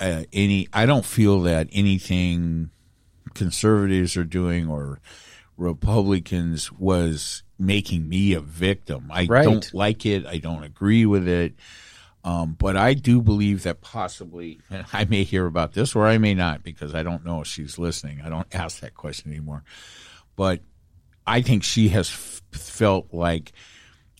uh, 0.00 0.22
any. 0.32 0.68
I 0.72 0.86
don't 0.86 1.04
feel 1.04 1.40
that 1.42 1.68
anything 1.72 2.70
conservatives 3.34 4.16
are 4.16 4.24
doing 4.24 4.68
or 4.68 5.00
Republicans 5.58 6.70
was 6.72 7.42
making 7.58 8.08
me 8.08 8.32
a 8.34 8.40
victim. 8.40 9.10
I 9.10 9.26
Right. 9.26 9.44
don't 9.44 9.72
like 9.74 10.06
it. 10.06 10.24
I 10.26 10.38
don't 10.38 10.62
agree 10.64 11.06
with 11.06 11.26
it. 11.28 11.54
Um, 12.24 12.56
but 12.58 12.76
I 12.76 12.94
do 12.94 13.22
believe 13.22 13.62
that 13.62 13.80
possibly, 13.82 14.60
and 14.70 14.84
I 14.92 15.04
may 15.04 15.22
hear 15.22 15.46
about 15.46 15.74
this 15.74 15.94
or 15.94 16.06
I 16.06 16.18
may 16.18 16.34
not 16.34 16.62
because 16.64 16.94
I 16.94 17.02
don't 17.04 17.24
know 17.24 17.40
if 17.42 17.46
she's 17.46 17.78
listening. 17.78 18.20
I 18.20 18.28
don't 18.28 18.52
ask 18.52 18.80
that 18.80 18.94
question 18.94 19.30
anymore. 19.30 19.62
But 20.34 20.60
I 21.26 21.42
think 21.42 21.62
she 21.62 21.88
has 21.88 22.08
f- 22.08 22.42
felt 22.52 23.12
like 23.12 23.52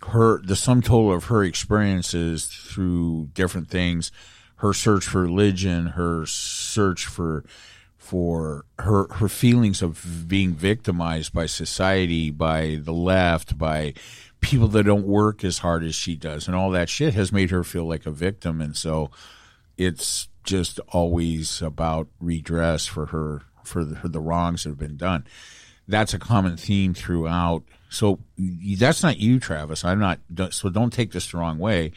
her, 0.08 0.40
the 0.42 0.56
sum 0.56 0.82
total 0.82 1.12
of 1.12 1.24
her 1.24 1.44
experiences 1.44 2.46
through 2.46 3.30
different 3.34 3.68
things, 3.68 4.12
her 4.56 4.72
search 4.72 5.04
for 5.04 5.22
religion, 5.22 5.88
her 5.88 6.26
search 6.26 7.06
for, 7.06 7.44
for 7.96 8.64
her, 8.78 9.08
her 9.14 9.28
feelings 9.28 9.82
of 9.82 10.28
being 10.28 10.54
victimized 10.54 11.32
by 11.32 11.46
society, 11.46 12.30
by 12.30 12.78
the 12.82 12.92
left, 12.92 13.58
by 13.58 13.94
people 14.40 14.68
that 14.68 14.84
don't 14.84 15.06
work 15.06 15.44
as 15.44 15.58
hard 15.58 15.82
as 15.82 15.94
she 15.94 16.14
does 16.14 16.46
and 16.46 16.56
all 16.56 16.70
that 16.70 16.88
shit 16.88 17.14
has 17.14 17.32
made 17.32 17.50
her 17.50 17.64
feel 17.64 17.84
like 17.84 18.06
a 18.06 18.10
victim 18.10 18.60
and 18.60 18.76
so 18.76 19.10
it's 19.76 20.28
just 20.44 20.78
always 20.90 21.60
about 21.60 22.06
redress 22.20 22.86
for 22.86 23.06
her 23.06 23.42
for 23.64 23.84
the, 23.84 23.96
for 23.96 24.08
the 24.08 24.20
wrongs 24.20 24.62
that 24.62 24.70
have 24.70 24.78
been 24.78 24.96
done 24.96 25.26
that's 25.88 26.14
a 26.14 26.18
common 26.18 26.56
theme 26.56 26.94
throughout 26.94 27.62
so 27.88 28.18
that's 28.78 29.02
not 29.02 29.18
you 29.18 29.38
travis 29.38 29.84
i'm 29.84 29.98
not 29.98 30.18
so 30.50 30.68
don't 30.68 30.92
take 30.92 31.12
this 31.12 31.30
the 31.30 31.38
wrong 31.38 31.58
way 31.58 31.92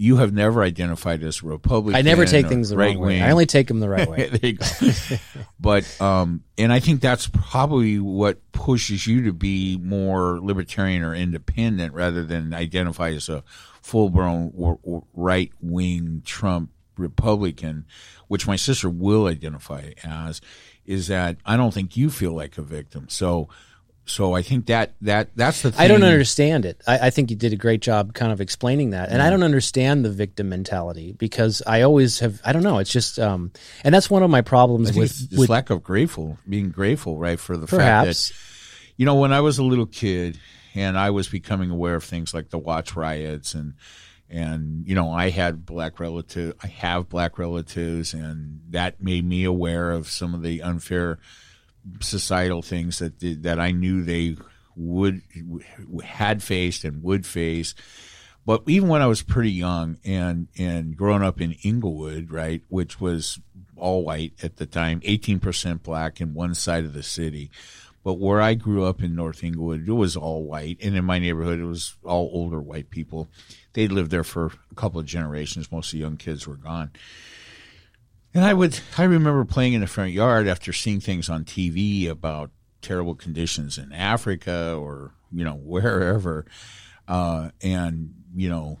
you 0.00 0.18
have 0.18 0.32
never 0.32 0.62
identified 0.62 1.24
as 1.24 1.42
Republican. 1.42 1.96
I 1.96 2.02
never 2.02 2.24
take 2.24 2.46
things 2.46 2.68
the 2.68 2.76
right 2.76 2.94
wrong 2.94 3.04
way. 3.04 3.20
I 3.20 3.32
only 3.32 3.46
take 3.46 3.66
them 3.66 3.80
the 3.80 3.88
right 3.88 4.08
way. 4.08 4.28
there 4.32 4.50
you 4.50 4.56
go. 4.56 5.16
but 5.58 6.00
um, 6.00 6.44
and 6.56 6.72
I 6.72 6.78
think 6.78 7.00
that's 7.00 7.26
probably 7.26 7.98
what 7.98 8.52
pushes 8.52 9.08
you 9.08 9.24
to 9.24 9.32
be 9.32 9.76
more 9.76 10.38
libertarian 10.40 11.02
or 11.02 11.16
independent 11.16 11.94
rather 11.94 12.22
than 12.22 12.54
identify 12.54 13.10
as 13.10 13.28
a 13.28 13.42
full 13.82 14.08
blown 14.08 14.78
right 15.14 15.50
wing 15.60 16.22
Trump 16.24 16.70
Republican, 16.96 17.84
which 18.28 18.46
my 18.46 18.56
sister 18.56 18.88
will 18.88 19.26
identify 19.26 19.90
as. 20.04 20.40
Is 20.88 21.06
that 21.08 21.36
I 21.46 21.56
don't 21.56 21.72
think 21.72 21.96
you 21.96 22.10
feel 22.10 22.32
like 22.32 22.58
a 22.58 22.62
victim. 22.62 23.08
So 23.08 23.48
so 24.08 24.34
I 24.34 24.42
think 24.42 24.66
that 24.66 24.94
that 25.02 25.36
that's 25.36 25.62
the 25.62 25.70
thing. 25.70 25.84
I 25.84 25.88
don't 25.88 26.02
understand 26.02 26.64
it. 26.64 26.80
I, 26.86 26.98
I, 27.06 27.10
think 27.10 27.30
you 27.30 27.36
did 27.36 27.52
a 27.52 27.56
great 27.56 27.82
job 27.82 28.14
kind 28.14 28.32
of 28.32 28.40
explaining 28.40 28.90
that, 28.90 29.10
and 29.10 29.20
I 29.20 29.28
don't 29.28 29.42
understand 29.42 30.04
the 30.04 30.10
victim 30.10 30.48
mentality 30.48 31.12
because 31.12 31.62
I 31.66 31.82
always 31.82 32.18
have. 32.20 32.40
I 32.42 32.52
don't 32.52 32.62
know. 32.62 32.78
It's 32.78 32.90
just, 32.90 33.18
um, 33.18 33.52
and 33.84 33.94
that's 33.94 34.08
one 34.08 34.22
of 34.22 34.30
my 34.30 34.40
problems 34.40 34.96
with, 34.96 35.28
with 35.36 35.50
lack 35.50 35.68
of 35.68 35.82
grateful, 35.82 36.38
being 36.48 36.70
grateful, 36.70 37.18
right, 37.18 37.38
for 37.38 37.58
the 37.58 37.66
perhaps. 37.66 38.28
fact 38.30 38.38
that 38.38 38.94
you 38.96 39.04
know 39.04 39.16
when 39.16 39.32
I 39.32 39.42
was 39.42 39.58
a 39.58 39.62
little 39.62 39.86
kid 39.86 40.38
and 40.74 40.98
I 40.98 41.10
was 41.10 41.28
becoming 41.28 41.70
aware 41.70 41.96
of 41.96 42.04
things 42.04 42.32
like 42.32 42.48
the 42.48 42.58
Watts 42.58 42.96
riots 42.96 43.54
and 43.54 43.74
and 44.30 44.86
you 44.86 44.94
know 44.94 45.10
I 45.10 45.30
had 45.30 45.64
black 45.64 46.00
relative, 46.00 46.54
I 46.62 46.66
have 46.68 47.08
black 47.08 47.38
relatives, 47.38 48.14
and 48.14 48.60
that 48.70 49.02
made 49.02 49.24
me 49.24 49.44
aware 49.44 49.90
of 49.90 50.08
some 50.08 50.34
of 50.34 50.42
the 50.42 50.62
unfair 50.62 51.18
societal 52.00 52.62
things 52.62 52.98
that 52.98 53.42
that 53.42 53.58
I 53.58 53.70
knew 53.70 54.02
they 54.02 54.36
would 54.76 55.22
had 56.04 56.42
faced 56.42 56.84
and 56.84 57.02
would 57.02 57.26
face. 57.26 57.74
But 58.44 58.62
even 58.66 58.88
when 58.88 59.02
I 59.02 59.06
was 59.06 59.22
pretty 59.22 59.52
young 59.52 59.98
and 60.04 60.48
and 60.56 60.96
growing 60.96 61.22
up 61.22 61.40
in 61.40 61.52
Inglewood, 61.62 62.30
right, 62.30 62.62
which 62.68 63.00
was 63.00 63.38
all 63.76 64.04
white 64.04 64.32
at 64.42 64.56
the 64.56 64.66
time, 64.66 65.00
eighteen 65.04 65.40
percent 65.40 65.82
black 65.82 66.20
in 66.20 66.34
one 66.34 66.54
side 66.54 66.84
of 66.84 66.94
the 66.94 67.02
city. 67.02 67.50
But 68.04 68.14
where 68.14 68.40
I 68.40 68.54
grew 68.54 68.84
up 68.84 69.02
in 69.02 69.14
North 69.14 69.44
Inglewood, 69.44 69.86
it 69.86 69.92
was 69.92 70.16
all 70.16 70.44
white, 70.44 70.78
and 70.82 70.96
in 70.96 71.04
my 71.04 71.18
neighborhood, 71.18 71.58
it 71.58 71.64
was 71.64 71.96
all 72.04 72.30
older 72.32 72.60
white 72.60 72.90
people. 72.90 73.28
They 73.72 73.88
lived 73.88 74.10
there 74.10 74.24
for 74.24 74.46
a 74.46 74.74
couple 74.74 75.00
of 75.00 75.06
generations. 75.06 75.70
Most 75.70 75.88
of 75.88 75.92
the 75.92 75.98
young 75.98 76.16
kids 76.16 76.46
were 76.46 76.56
gone. 76.56 76.90
And 78.34 78.44
I 78.44 78.54
would, 78.54 78.78
I 78.96 79.04
remember 79.04 79.44
playing 79.44 79.72
in 79.72 79.80
the 79.80 79.86
front 79.86 80.12
yard 80.12 80.46
after 80.46 80.72
seeing 80.72 81.00
things 81.00 81.28
on 81.28 81.44
TV 81.44 82.08
about 82.08 82.50
terrible 82.82 83.14
conditions 83.14 83.78
in 83.78 83.92
Africa 83.92 84.74
or, 84.74 85.12
you 85.32 85.44
know, 85.44 85.54
wherever. 85.62 86.46
Uh, 87.06 87.50
and, 87.62 88.14
you 88.34 88.48
know, 88.48 88.78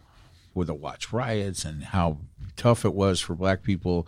with 0.54 0.66
the 0.66 0.74
Watts 0.74 1.12
riots 1.12 1.64
and 1.64 1.82
how 1.82 2.18
tough 2.56 2.84
it 2.84 2.94
was 2.94 3.20
for 3.20 3.34
black 3.34 3.62
people 3.62 4.06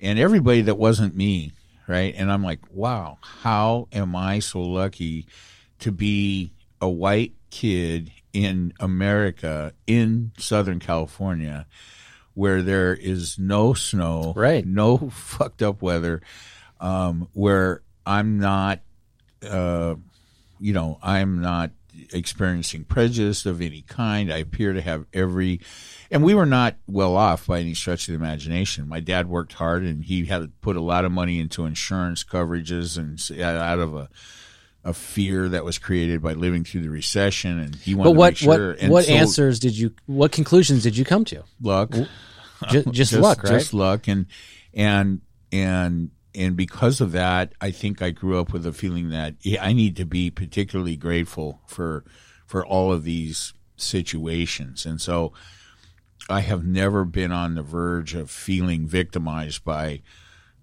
and 0.00 0.18
everybody 0.18 0.60
that 0.62 0.76
wasn't 0.76 1.16
me. 1.16 1.52
Right. 1.86 2.14
And 2.16 2.30
I'm 2.30 2.44
like, 2.44 2.60
wow, 2.70 3.16
how 3.22 3.88
am 3.92 4.14
I 4.14 4.40
so 4.40 4.60
lucky 4.60 5.26
to 5.78 5.90
be 5.90 6.52
a 6.82 6.88
white 6.88 7.32
kid 7.50 8.12
in 8.32 8.72
America 8.80 9.72
in 9.86 10.32
Southern 10.38 10.78
California? 10.78 11.66
where 12.38 12.62
there 12.62 12.94
is 12.94 13.36
no 13.36 13.74
snow, 13.74 14.32
right? 14.36 14.64
No 14.64 14.96
fucked 15.10 15.60
up 15.60 15.82
weather, 15.82 16.22
um, 16.78 17.26
where 17.32 17.82
I'm 18.06 18.38
not, 18.38 18.78
uh, 19.42 19.96
you 20.60 20.72
know, 20.72 21.00
I'm 21.02 21.40
not 21.40 21.72
experiencing 22.12 22.84
prejudice 22.84 23.44
of 23.44 23.60
any 23.60 23.82
kind. 23.82 24.32
I 24.32 24.36
appear 24.36 24.72
to 24.72 24.80
have 24.80 25.06
every, 25.12 25.60
and 26.12 26.22
we 26.22 26.32
were 26.32 26.46
not 26.46 26.76
well 26.86 27.16
off 27.16 27.48
by 27.48 27.58
any 27.58 27.74
stretch 27.74 28.06
of 28.06 28.12
the 28.12 28.24
imagination. 28.24 28.88
My 28.88 29.00
dad 29.00 29.28
worked 29.28 29.54
hard, 29.54 29.82
and 29.82 30.04
he 30.04 30.26
had 30.26 30.52
put 30.60 30.76
a 30.76 30.80
lot 30.80 31.04
of 31.04 31.10
money 31.10 31.40
into 31.40 31.64
insurance 31.64 32.22
coverages, 32.22 32.96
and 32.96 33.40
out 33.42 33.80
of 33.80 33.96
a 33.96 34.08
a 34.84 34.92
fear 34.92 35.48
that 35.48 35.64
was 35.64 35.78
created 35.78 36.22
by 36.22 36.32
living 36.32 36.64
through 36.64 36.82
the 36.82 36.90
recession, 36.90 37.58
and 37.58 37.74
he 37.74 37.94
wanted 37.94 38.10
but 38.10 38.16
what, 38.16 38.36
to 38.36 38.48
make 38.48 38.56
sure. 38.56 38.68
What, 38.68 38.78
and 38.80 38.92
what 38.92 39.04
so, 39.04 39.12
answers 39.12 39.58
did 39.58 39.76
you? 39.76 39.92
What 40.06 40.32
conclusions 40.32 40.82
did 40.82 40.96
you 40.96 41.04
come 41.04 41.24
to? 41.26 41.44
Luck, 41.60 41.94
just, 42.68 42.90
just, 42.90 43.12
luck, 43.12 43.42
right? 43.42 43.52
Just 43.52 43.74
luck, 43.74 44.08
and 44.08 44.26
and 44.72 45.20
and 45.52 46.10
and 46.34 46.56
because 46.56 47.00
of 47.00 47.12
that, 47.12 47.52
I 47.60 47.70
think 47.70 48.00
I 48.02 48.10
grew 48.10 48.38
up 48.38 48.52
with 48.52 48.66
a 48.66 48.72
feeling 48.72 49.10
that 49.10 49.34
I 49.60 49.72
need 49.72 49.96
to 49.96 50.04
be 50.04 50.30
particularly 50.30 50.96
grateful 50.96 51.60
for 51.66 52.04
for 52.46 52.64
all 52.64 52.92
of 52.92 53.04
these 53.04 53.52
situations, 53.76 54.86
and 54.86 55.00
so 55.00 55.32
I 56.28 56.40
have 56.40 56.64
never 56.64 57.04
been 57.04 57.32
on 57.32 57.54
the 57.54 57.62
verge 57.62 58.14
of 58.14 58.30
feeling 58.30 58.86
victimized 58.86 59.64
by 59.64 60.02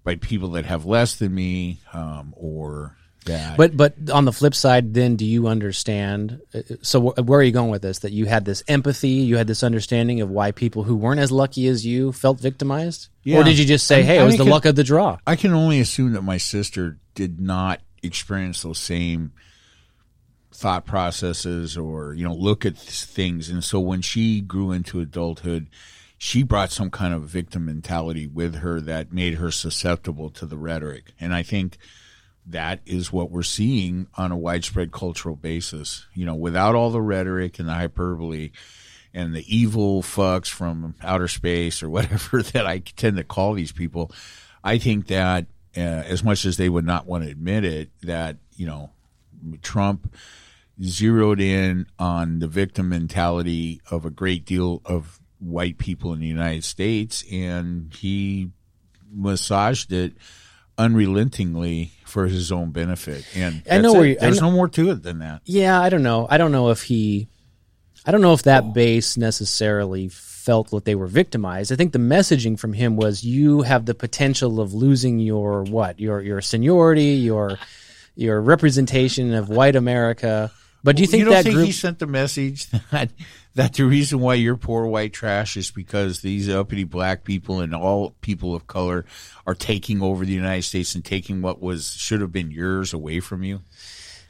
by 0.04 0.16
people 0.16 0.50
that 0.50 0.64
have 0.64 0.86
less 0.86 1.16
than 1.16 1.34
me 1.34 1.80
um, 1.92 2.32
or 2.36 2.96
that. 3.26 3.56
But 3.56 3.76
but 3.76 3.94
on 4.12 4.24
the 4.24 4.32
flip 4.32 4.54
side, 4.54 4.94
then 4.94 5.16
do 5.16 5.24
you 5.24 5.46
understand? 5.46 6.40
Uh, 6.54 6.62
so 6.82 7.12
where 7.12 7.40
are 7.40 7.42
you 7.42 7.52
going 7.52 7.70
with 7.70 7.82
this? 7.82 8.00
That 8.00 8.12
you 8.12 8.26
had 8.26 8.44
this 8.44 8.62
empathy, 8.66 9.08
you 9.08 9.36
had 9.36 9.46
this 9.46 9.62
understanding 9.62 10.20
of 10.20 10.30
why 10.30 10.52
people 10.52 10.82
who 10.82 10.96
weren't 10.96 11.20
as 11.20 11.30
lucky 11.30 11.66
as 11.68 11.86
you 11.86 12.12
felt 12.12 12.40
victimized, 12.40 13.08
yeah. 13.22 13.38
or 13.38 13.44
did 13.44 13.58
you 13.58 13.64
just 13.64 13.86
say, 13.86 14.02
"Hey, 14.02 14.18
I, 14.18 14.22
it 14.22 14.26
was 14.26 14.36
the 14.36 14.44
luck 14.44 14.64
of 14.64 14.74
the 14.74 14.84
draw"? 14.84 15.18
I 15.26 15.36
can 15.36 15.52
only 15.52 15.80
assume 15.80 16.12
that 16.12 16.22
my 16.22 16.38
sister 16.38 16.98
did 17.14 17.40
not 17.40 17.80
experience 18.02 18.62
those 18.62 18.78
same 18.78 19.32
thought 20.52 20.86
processes 20.86 21.76
or 21.76 22.14
you 22.14 22.24
know 22.24 22.34
look 22.34 22.64
at 22.64 22.78
things 22.78 23.50
and 23.50 23.62
so 23.62 23.78
when 23.78 24.00
she 24.00 24.40
grew 24.40 24.72
into 24.72 25.00
adulthood 25.00 25.66
she 26.16 26.42
brought 26.42 26.72
some 26.72 26.90
kind 26.90 27.12
of 27.12 27.24
victim 27.24 27.66
mentality 27.66 28.26
with 28.26 28.56
her 28.56 28.80
that 28.80 29.12
made 29.12 29.34
her 29.34 29.50
susceptible 29.50 30.30
to 30.30 30.46
the 30.46 30.56
rhetoric 30.56 31.12
and 31.20 31.34
i 31.34 31.42
think 31.42 31.76
that 32.46 32.80
is 32.86 33.12
what 33.12 33.30
we're 33.30 33.42
seeing 33.42 34.06
on 34.16 34.30
a 34.32 34.36
widespread 34.36 34.92
cultural 34.92 35.36
basis. 35.36 36.06
You 36.14 36.26
know, 36.26 36.34
without 36.34 36.74
all 36.74 36.90
the 36.90 37.00
rhetoric 37.00 37.58
and 37.58 37.68
the 37.68 37.74
hyperbole 37.74 38.50
and 39.12 39.34
the 39.34 39.44
evil 39.54 40.02
fucks 40.02 40.48
from 40.48 40.94
outer 41.02 41.28
space 41.28 41.82
or 41.82 41.90
whatever 41.90 42.42
that 42.52 42.66
I 42.66 42.78
tend 42.78 43.16
to 43.16 43.24
call 43.24 43.54
these 43.54 43.72
people, 43.72 44.12
I 44.62 44.78
think 44.78 45.08
that 45.08 45.46
uh, 45.76 45.80
as 45.80 46.22
much 46.22 46.44
as 46.44 46.56
they 46.56 46.68
would 46.68 46.86
not 46.86 47.06
want 47.06 47.24
to 47.24 47.30
admit 47.30 47.64
it, 47.64 47.90
that, 48.02 48.36
you 48.56 48.66
know, 48.66 48.90
Trump 49.62 50.14
zeroed 50.82 51.40
in 51.40 51.86
on 51.98 52.38
the 52.38 52.48
victim 52.48 52.88
mentality 52.88 53.80
of 53.90 54.04
a 54.04 54.10
great 54.10 54.44
deal 54.44 54.82
of 54.84 55.20
white 55.38 55.78
people 55.78 56.12
in 56.12 56.20
the 56.20 56.26
United 56.26 56.64
States 56.64 57.24
and 57.30 57.92
he 57.94 58.50
massaged 59.10 59.92
it 59.92 60.14
unrelentingly 60.78 61.92
for 62.06 62.26
his 62.26 62.52
own 62.52 62.70
benefit. 62.70 63.26
And 63.34 63.62
I 63.70 63.78
know 63.78 63.92
where 63.92 64.06
you, 64.06 64.16
there's 64.18 64.40
know, 64.40 64.50
no 64.50 64.56
more 64.56 64.68
to 64.68 64.90
it 64.90 65.02
than 65.02 65.18
that. 65.18 65.42
Yeah, 65.44 65.80
I 65.80 65.88
don't 65.88 66.02
know. 66.02 66.26
I 66.30 66.38
don't 66.38 66.52
know 66.52 66.70
if 66.70 66.82
he, 66.82 67.28
I 68.04 68.12
don't 68.12 68.22
know 68.22 68.32
if 68.32 68.44
that 68.44 68.64
oh. 68.64 68.72
base 68.72 69.16
necessarily 69.16 70.08
felt 70.08 70.70
that 70.70 70.84
they 70.84 70.94
were 70.94 71.08
victimized. 71.08 71.72
I 71.72 71.76
think 71.76 71.92
the 71.92 71.98
messaging 71.98 72.58
from 72.58 72.72
him 72.72 72.96
was 72.96 73.24
you 73.24 73.62
have 73.62 73.84
the 73.84 73.94
potential 73.94 74.60
of 74.60 74.72
losing 74.72 75.18
your 75.18 75.64
what 75.64 75.98
your 75.98 76.20
your 76.22 76.40
seniority, 76.40 77.16
your 77.16 77.58
your 78.14 78.40
representation 78.40 79.34
of 79.34 79.48
white 79.48 79.74
America. 79.74 80.52
But 80.84 80.94
do 80.94 81.02
you 81.02 81.08
think 81.08 81.18
you 81.20 81.24
don't 81.24 81.34
that 81.34 81.42
think 81.42 81.56
group 81.56 81.66
he 81.66 81.72
sent 81.72 81.98
the 81.98 82.06
message 82.06 82.70
that 82.92 83.10
that 83.56 83.72
the 83.72 83.84
reason 83.84 84.20
why 84.20 84.34
you're 84.34 84.56
poor 84.56 84.86
white 84.86 85.14
trash 85.14 85.56
is 85.56 85.70
because 85.70 86.20
these 86.20 86.48
uppity 86.48 86.84
black 86.84 87.24
people 87.24 87.60
and 87.60 87.74
all 87.74 88.10
people 88.20 88.54
of 88.54 88.66
color 88.66 89.06
are 89.46 89.54
taking 89.54 90.02
over 90.02 90.26
the 90.26 90.32
United 90.32 90.62
States 90.62 90.94
and 90.94 91.02
taking 91.02 91.40
what 91.40 91.60
was 91.60 91.92
should 91.92 92.20
have 92.20 92.30
been 92.30 92.50
yours 92.50 92.92
away 92.92 93.18
from 93.18 93.42
you? 93.42 93.62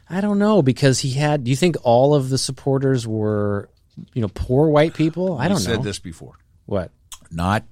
I 0.08 0.20
don't 0.20 0.38
know 0.38 0.62
because 0.62 1.00
he 1.00 1.10
had. 1.10 1.42
Do 1.42 1.50
you 1.50 1.56
think 1.56 1.76
all 1.82 2.14
of 2.14 2.28
the 2.28 2.38
supporters 2.38 3.04
were, 3.04 3.68
you 4.14 4.22
know, 4.22 4.28
poor 4.32 4.68
white 4.68 4.94
people? 4.94 5.36
I 5.36 5.48
don't 5.48 5.60
you 5.60 5.68
know. 5.68 5.74
Said 5.74 5.82
this 5.82 5.98
before. 5.98 6.38
What? 6.66 6.92
Not. 7.32 7.64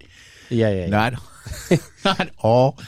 Yeah, 0.50 0.70
yeah. 0.70 0.80
yeah. 0.80 0.86
Not. 0.88 1.14
not 2.04 2.30
all 2.38 2.78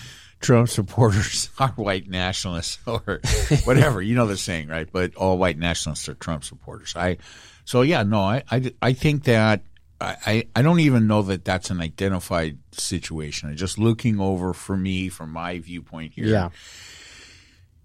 Trump 0.41 0.69
supporters 0.69 1.51
are 1.61 1.69
white 1.77 2.09
nationalists 2.09 2.79
or 2.85 3.21
whatever. 3.63 4.03
you 4.03 4.17
know 4.17 4.27
the 4.27 4.37
saying, 4.37 4.67
right? 4.67 4.89
But 4.91 5.15
all 5.15 5.39
white 5.39 5.57
nationalists 5.57 6.09
are 6.09 6.15
Trump 6.15 6.43
supporters. 6.43 6.95
I 6.97 7.19
so 7.67 7.83
yeah, 7.83 8.03
no, 8.03 8.21
I 8.21 8.43
I, 8.51 8.73
I 8.81 8.93
think 8.95 9.25
that 9.25 9.61
I, 10.01 10.47
I 10.55 10.63
don't 10.63 10.81
even 10.81 11.07
know 11.07 11.23
that 11.23 11.45
that's 11.45 11.71
an 11.71 11.81
identified 11.81 12.59
situation. 12.73 13.57
Just 13.57 13.79
looking 13.79 14.21
over 14.21 14.53
for 14.53 14.77
me 14.77 15.09
from 15.09 15.31
my 15.31 15.59
viewpoint 15.59 16.13
here. 16.13 16.27
Yeah. 16.27 16.51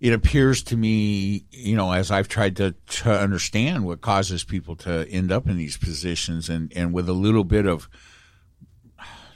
It 0.01 0.13
appears 0.13 0.63
to 0.63 0.75
me, 0.75 1.45
you 1.51 1.75
know, 1.75 1.91
as 1.91 2.11
I've 2.11 2.27
tried 2.27 2.57
to, 2.57 2.71
to 2.71 3.11
understand 3.11 3.86
what 3.86 4.01
causes 4.01 4.43
people 4.43 4.75
to 4.77 5.07
end 5.09 5.32
up 5.32 5.47
in 5.47 5.57
these 5.57 5.77
positions 5.77 6.49
and, 6.49 6.73
and 6.75 6.91
with 6.91 7.07
a 7.07 7.13
little 7.13 7.43
bit 7.43 7.65
of, 7.65 7.88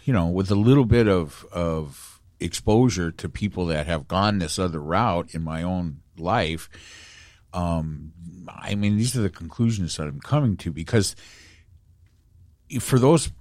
you 0.04 0.12
know, 0.12 0.28
with 0.28 0.52
a 0.52 0.56
little 0.56 0.86
bit 0.86 1.08
of, 1.08 1.46
of 1.52 2.20
exposure 2.40 3.12
to 3.12 3.30
people 3.30 3.68
that 3.68 3.86
have 3.86 4.08
gone 4.08 4.40
this 4.40 4.60
other 4.60 4.82
route 4.82 5.34
in 5.34 5.44
my 5.44 5.62
own 5.62 6.02
life, 6.18 6.68
um, 7.54 8.12
I 8.50 8.76
mean, 8.76 8.98
these 8.98 9.16
are 9.16 9.22
the 9.22 9.30
conclusions 9.30 9.98
that 9.98 10.08
I'm 10.08 10.20
coming 10.20 10.58
to 10.58 10.72
because 10.72 11.16
for 12.80 13.00
those 13.00 13.32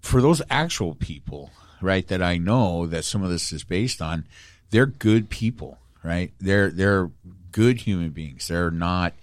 for 0.00 0.20
those 0.20 0.40
actual 0.50 0.94
people, 0.94 1.50
right, 1.80 2.06
that 2.08 2.22
I 2.22 2.38
know 2.38 2.86
that 2.86 3.04
some 3.04 3.22
of 3.22 3.30
this 3.30 3.52
is 3.52 3.64
based 3.64 4.00
on, 4.00 4.26
they're 4.70 4.86
good 4.86 5.28
people, 5.30 5.78
right? 6.02 6.32
They're 6.40 6.70
they're 6.70 7.10
good 7.52 7.78
human 7.78 8.10
beings. 8.10 8.48
They're 8.48 8.70
not 8.70 9.14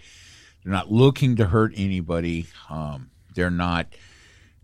they're 0.63 0.73
not 0.73 0.91
looking 0.91 1.35
to 1.37 1.45
hurt 1.45 1.73
anybody. 1.75 2.47
Um, 2.69 3.09
they're 3.33 3.49
not 3.49 3.87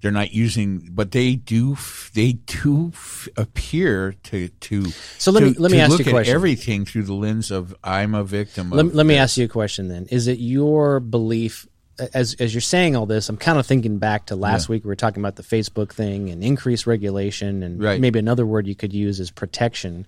they're 0.03 0.11
not 0.11 0.33
using, 0.33 0.89
but 0.91 1.11
they 1.11 1.35
do 1.35 1.77
they 2.13 2.33
do 2.33 2.91
appear 3.37 4.13
to 4.23 4.49
to 4.49 4.85
so 5.17 5.31
let 5.31 5.39
to, 5.39 5.45
me 5.45 5.53
let 5.57 5.71
me 5.71 5.79
ask 5.79 5.97
you 5.97 6.05
a 6.05 6.09
question. 6.09 6.35
everything 6.35 6.83
through 6.83 7.03
the 7.03 7.13
lens 7.13 7.51
of 7.51 7.73
I'm 7.81 8.13
a 8.13 8.25
victim. 8.25 8.69
Let, 8.69 8.93
let 8.93 9.05
me 9.05 9.15
ask 9.15 9.37
you 9.37 9.45
a 9.45 9.47
question 9.47 9.87
then. 9.87 10.07
Is 10.11 10.27
it 10.27 10.39
your 10.39 10.99
belief 10.99 11.65
as 12.13 12.33
as 12.33 12.53
you're 12.53 12.59
saying 12.59 12.97
all 12.97 13.05
this, 13.05 13.29
I'm 13.29 13.37
kind 13.37 13.57
of 13.57 13.65
thinking 13.65 13.97
back 13.97 14.25
to 14.25 14.35
last 14.35 14.67
week 14.67 14.83
we 14.83 14.89
were 14.89 14.97
talking 14.97 15.21
about 15.21 15.37
the 15.37 15.43
Facebook 15.43 15.93
thing 15.93 16.29
and 16.29 16.43
increased 16.43 16.85
regulation 16.85 17.63
and 17.63 17.81
Right. 17.81 18.01
maybe 18.01 18.19
another 18.19 18.45
word 18.45 18.67
you 18.67 18.75
could 18.75 18.91
use 18.93 19.21
is 19.21 19.31
protection. 19.31 20.05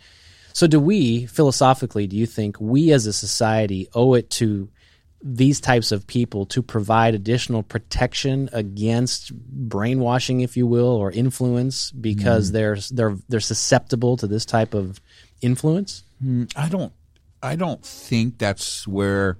So 0.51 0.67
do 0.67 0.79
we 0.79 1.25
philosophically 1.25 2.05
do 2.05 2.17
you 2.17 2.25
think 2.25 2.59
we 2.59 2.91
as 2.91 3.07
a 3.07 3.13
society 3.13 3.87
owe 3.95 4.13
it 4.15 4.29
to 4.31 4.67
these 5.28 5.59
types 5.59 5.91
of 5.91 6.05
people 6.05 6.45
to 6.45 6.61
provide 6.61 7.15
additional 7.15 7.63
protection 7.63 8.47
against 8.53 9.34
brainwashing 9.34 10.41
if 10.41 10.55
you 10.55 10.67
will 10.67 10.86
or 10.86 11.11
influence 11.11 11.89
because 11.91 12.49
mm. 12.49 12.53
they're 12.53 12.78
they're 12.91 13.17
they're 13.28 13.39
susceptible 13.39 14.17
to 14.17 14.28
this 14.28 14.45
type 14.45 14.76
of 14.76 15.01
influence? 15.41 16.03
Mm, 16.23 16.51
I 16.55 16.69
don't 16.69 16.93
I 17.41 17.55
don't 17.55 17.84
think 17.84 18.38
that's 18.38 18.88
where 18.88 19.39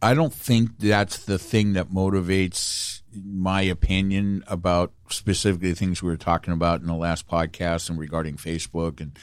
I 0.00 0.14
don't 0.14 0.32
think 0.32 0.78
that's 0.78 1.24
the 1.24 1.38
thing 1.38 1.72
that 1.72 1.88
motivates 1.88 3.00
my 3.12 3.62
opinion 3.62 4.44
about 4.46 4.92
specifically 5.10 5.74
things 5.74 6.00
we 6.00 6.10
were 6.10 6.16
talking 6.16 6.52
about 6.52 6.80
in 6.80 6.86
the 6.86 6.94
last 6.94 7.26
podcast 7.26 7.90
and 7.90 7.98
regarding 7.98 8.36
Facebook 8.36 9.00
and 9.00 9.18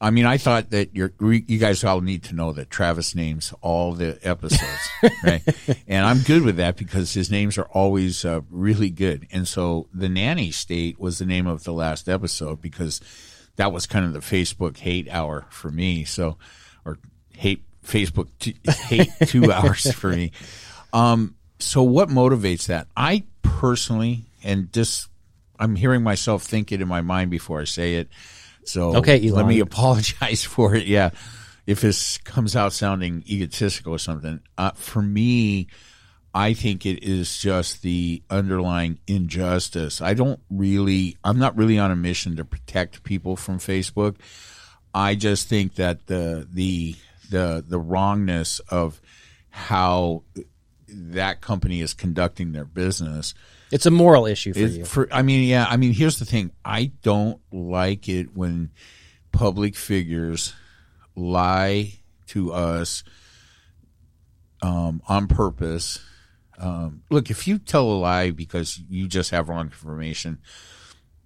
I 0.00 0.10
mean, 0.10 0.26
I 0.26 0.38
thought 0.38 0.70
that 0.70 0.94
you're, 0.94 1.12
you 1.20 1.58
guys 1.58 1.82
all 1.82 2.00
need 2.00 2.22
to 2.24 2.34
know 2.34 2.52
that 2.52 2.70
Travis 2.70 3.16
names 3.16 3.52
all 3.62 3.94
the 3.94 4.16
episodes, 4.22 4.88
right? 5.24 5.42
And 5.88 6.06
I'm 6.06 6.20
good 6.20 6.42
with 6.42 6.56
that 6.56 6.76
because 6.76 7.12
his 7.14 7.32
names 7.32 7.58
are 7.58 7.66
always 7.72 8.24
uh, 8.24 8.42
really 8.48 8.90
good. 8.90 9.26
And 9.32 9.48
so 9.48 9.88
the 9.92 10.08
nanny 10.08 10.52
state 10.52 11.00
was 11.00 11.18
the 11.18 11.26
name 11.26 11.48
of 11.48 11.64
the 11.64 11.72
last 11.72 12.08
episode 12.08 12.60
because 12.62 13.00
that 13.56 13.72
was 13.72 13.86
kind 13.86 14.04
of 14.04 14.12
the 14.12 14.20
Facebook 14.20 14.78
hate 14.78 15.08
hour 15.08 15.46
for 15.50 15.70
me. 15.70 16.04
So, 16.04 16.38
or 16.84 16.98
hate 17.36 17.64
Facebook 17.84 18.28
t- 18.38 18.56
hate 18.86 19.10
two 19.26 19.50
hours 19.52 19.92
for 19.92 20.10
me. 20.10 20.30
Um, 20.92 21.34
so 21.58 21.82
what 21.82 22.08
motivates 22.08 22.66
that? 22.66 22.86
I 22.96 23.24
personally, 23.42 24.26
and 24.44 24.72
just 24.72 25.08
I'm 25.58 25.74
hearing 25.74 26.02
myself 26.02 26.44
think 26.44 26.70
it 26.70 26.80
in 26.80 26.88
my 26.88 27.00
mind 27.00 27.30
before 27.30 27.60
I 27.60 27.64
say 27.64 27.96
it. 27.96 28.08
So 28.68 28.96
Okay, 28.96 29.30
let 29.30 29.46
me 29.46 29.60
apologize 29.60 30.44
for 30.44 30.74
it. 30.74 30.86
Yeah, 30.86 31.10
if 31.66 31.80
this 31.80 32.18
comes 32.18 32.54
out 32.54 32.72
sounding 32.72 33.24
egotistical 33.26 33.94
or 33.94 33.98
something, 33.98 34.40
uh, 34.56 34.72
for 34.72 35.02
me, 35.02 35.68
I 36.34 36.52
think 36.52 36.84
it 36.86 37.02
is 37.02 37.38
just 37.38 37.82
the 37.82 38.22
underlying 38.30 38.98
injustice. 39.06 40.00
I 40.00 40.14
don't 40.14 40.40
really, 40.50 41.16
I'm 41.24 41.38
not 41.38 41.56
really 41.56 41.78
on 41.78 41.90
a 41.90 41.96
mission 41.96 42.36
to 42.36 42.44
protect 42.44 43.02
people 43.02 43.36
from 43.36 43.58
Facebook. 43.58 44.16
I 44.94 45.14
just 45.14 45.48
think 45.48 45.74
that 45.76 46.06
the 46.06 46.46
the 46.52 46.94
the 47.30 47.64
the 47.66 47.78
wrongness 47.78 48.60
of 48.68 49.00
how 49.50 50.22
that 50.88 51.40
company 51.40 51.80
is 51.80 51.94
conducting 51.94 52.52
their 52.52 52.64
business 52.64 53.34
It's 53.70 53.86
a 53.86 53.90
moral 53.90 54.26
issue 54.26 54.52
for 54.54 54.60
you. 54.60 54.84
for 54.84 55.08
I 55.12 55.22
mean, 55.22 55.48
yeah, 55.48 55.66
I 55.68 55.76
mean, 55.76 55.92
here's 55.92 56.18
the 56.18 56.24
thing. 56.24 56.52
I 56.64 56.92
don't 57.02 57.40
like 57.52 58.08
it 58.08 58.34
when 58.34 58.70
public 59.32 59.76
figures 59.76 60.54
lie 61.14 61.92
to 62.28 62.52
us 62.52 63.04
um, 64.62 65.02
on 65.08 65.26
purpose. 65.26 66.00
Um, 66.58 67.02
look, 67.10 67.30
if 67.30 67.46
you 67.46 67.58
tell 67.58 67.84
a 67.84 67.98
lie 67.98 68.30
because 68.30 68.80
you 68.88 69.06
just 69.06 69.30
have 69.30 69.48
wrong 69.48 69.66
information, 69.66 70.38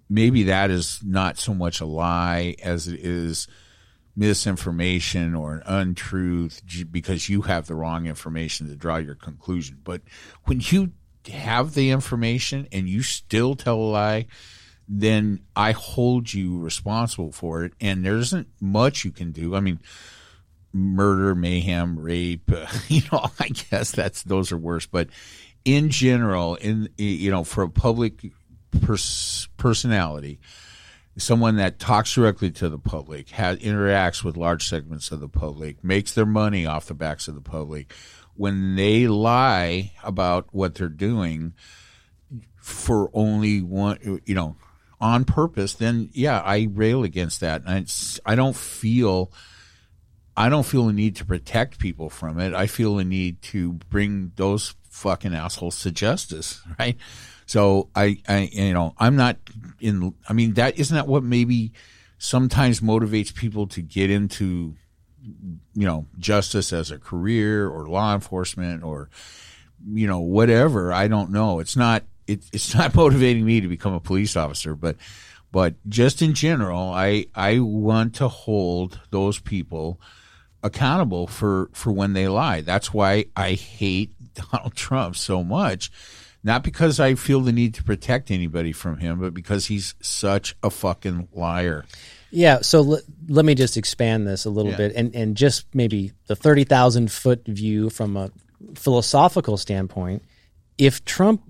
maybe 0.09 0.43
that 0.43 0.69
is 0.69 0.99
not 1.03 1.37
so 1.37 1.53
much 1.53 1.81
a 1.81 1.85
lie 1.85 2.55
as 2.61 2.87
it 2.87 2.99
is 2.99 3.47
misinformation 4.15 5.33
or 5.33 5.55
an 5.55 5.63
untruth 5.65 6.61
because 6.91 7.29
you 7.29 7.41
have 7.41 7.65
the 7.65 7.73
wrong 7.73 8.05
information 8.05 8.67
to 8.67 8.75
draw 8.75 8.97
your 8.97 9.15
conclusion. 9.15 9.79
But 9.83 10.01
when 10.43 10.61
you 10.63 10.91
have 11.27 11.73
the 11.73 11.91
information 11.91 12.67
and 12.71 12.87
you 12.87 13.01
still 13.01 13.55
tell 13.55 13.75
a 13.75 13.89
lie, 13.91 14.27
then 14.87 15.39
I 15.55 15.71
hold 15.71 16.33
you 16.33 16.59
responsible 16.59 17.31
for 17.31 17.63
it. 17.63 17.73
And 17.79 18.05
there 18.05 18.17
isn't 18.17 18.47
much 18.59 19.05
you 19.05 19.11
can 19.11 19.31
do. 19.31 19.55
I 19.55 19.59
mean, 19.59 19.79
murder, 20.73 21.35
mayhem, 21.35 21.99
rape, 21.99 22.51
uh, 22.51 22.65
you 22.87 23.01
know, 23.11 23.25
I 23.39 23.49
guess 23.49 23.91
that's 23.91 24.23
those 24.23 24.51
are 24.51 24.57
worse. 24.57 24.85
But 24.85 25.09
in 25.63 25.89
general, 25.89 26.55
in 26.55 26.89
you 26.97 27.31
know, 27.31 27.43
for 27.43 27.63
a 27.63 27.69
public 27.69 28.25
pers- 28.81 29.47
personality, 29.57 30.39
someone 31.17 31.57
that 31.57 31.79
talks 31.79 32.13
directly 32.13 32.51
to 32.51 32.69
the 32.69 32.79
public, 32.79 33.29
has 33.29 33.59
interacts 33.59 34.23
with 34.23 34.35
large 34.35 34.67
segments 34.67 35.11
of 35.11 35.19
the 35.19 35.29
public, 35.29 35.83
makes 35.83 36.13
their 36.13 36.25
money 36.25 36.65
off 36.65 36.87
the 36.87 36.93
backs 36.93 37.27
of 37.27 37.35
the 37.35 37.41
public, 37.41 37.93
when 38.35 38.75
they 38.75 39.07
lie 39.07 39.91
about 40.03 40.47
what 40.51 40.75
they're 40.75 40.87
doing 40.87 41.53
for 42.57 43.09
only 43.13 43.61
one, 43.61 44.21
you 44.25 44.35
know, 44.35 44.55
on 44.99 45.25
purpose, 45.25 45.73
then 45.73 46.09
yeah, 46.13 46.39
I 46.39 46.69
rail 46.71 47.03
against 47.03 47.41
that. 47.41 47.63
And 47.65 47.91
I 48.25 48.35
don't 48.35 48.55
feel. 48.55 49.31
I 50.35 50.49
don't 50.49 50.65
feel 50.65 50.89
a 50.89 50.93
need 50.93 51.17
to 51.17 51.25
protect 51.25 51.77
people 51.77 52.09
from 52.09 52.39
it. 52.39 52.55
I 52.55 52.65
feel 52.65 52.97
a 52.97 53.03
need 53.03 53.43
to 53.43 53.73
bring 53.73 54.31
those 54.35 54.73
fucking 54.89 55.35
assholes 55.35 55.79
to 55.83 55.91
justice, 55.91 56.59
right? 56.79 56.97
So 57.45 57.89
I, 57.95 58.19
I, 58.27 58.49
you 58.51 58.73
know, 58.73 58.95
I'm 58.97 59.15
not 59.15 59.37
in. 59.79 60.15
I 60.27 60.33
mean, 60.33 60.53
that 60.53 60.79
isn't 60.79 60.95
that 60.95 61.07
what 61.07 61.23
maybe 61.23 61.73
sometimes 62.17 62.79
motivates 62.79 63.35
people 63.35 63.67
to 63.67 63.81
get 63.81 64.09
into, 64.09 64.75
you 65.73 65.85
know, 65.85 66.05
justice 66.19 66.73
as 66.73 66.91
a 66.91 66.97
career 66.97 67.67
or 67.67 67.87
law 67.87 68.13
enforcement 68.13 68.83
or, 68.83 69.09
you 69.87 70.07
know, 70.07 70.19
whatever. 70.19 70.91
I 70.93 71.07
don't 71.07 71.31
know. 71.31 71.59
It's 71.59 71.75
not. 71.75 72.03
It, 72.27 72.43
it's 72.53 72.73
not 72.73 72.95
motivating 72.95 73.45
me 73.45 73.61
to 73.61 73.67
become 73.67 73.93
a 73.93 73.99
police 73.99 74.35
officer, 74.37 74.75
but, 74.75 74.95
but 75.51 75.75
just 75.89 76.21
in 76.21 76.33
general, 76.33 76.89
I, 76.89 77.25
I 77.35 77.59
want 77.59 78.15
to 78.15 78.27
hold 78.27 79.01
those 79.11 79.39
people 79.39 79.99
accountable 80.63 81.27
for 81.27 81.69
for 81.73 81.91
when 81.91 82.13
they 82.13 82.27
lie. 82.27 82.61
That's 82.61 82.93
why 82.93 83.25
I 83.35 83.51
hate 83.51 84.13
Donald 84.51 84.75
Trump 84.75 85.15
so 85.15 85.43
much. 85.43 85.91
Not 86.45 86.63
because 86.63 86.99
I 86.99 87.15
feel 87.15 87.39
the 87.39 87.53
need 87.53 87.73
to 87.75 87.83
protect 87.83 88.29
anybody 88.29 88.73
from 88.73 88.97
him, 88.97 89.19
but 89.19 89.33
because 89.33 89.67
he's 89.67 89.95
such 90.01 90.55
a 90.61 90.69
fucking 90.69 91.29
liar. 91.31 91.85
Yeah, 92.35 92.61
so 92.61 92.79
l- 92.93 93.01
let 93.29 93.45
me 93.45 93.53
just 93.53 93.77
expand 93.77 94.27
this 94.27 94.45
a 94.45 94.49
little 94.49 94.71
Yeah. 94.71 94.77
bit 94.77 94.93
and, 94.95 95.13
and 95.15 95.37
just 95.37 95.65
maybe 95.73 96.13
the 96.27 96.35
30,000 96.35 97.11
foot 97.11 97.45
view 97.45 97.89
from 97.91 98.17
a 98.17 98.31
philosophical 98.75 99.55
standpoint. 99.57 100.23
If 100.77 101.05
Trump 101.05 101.43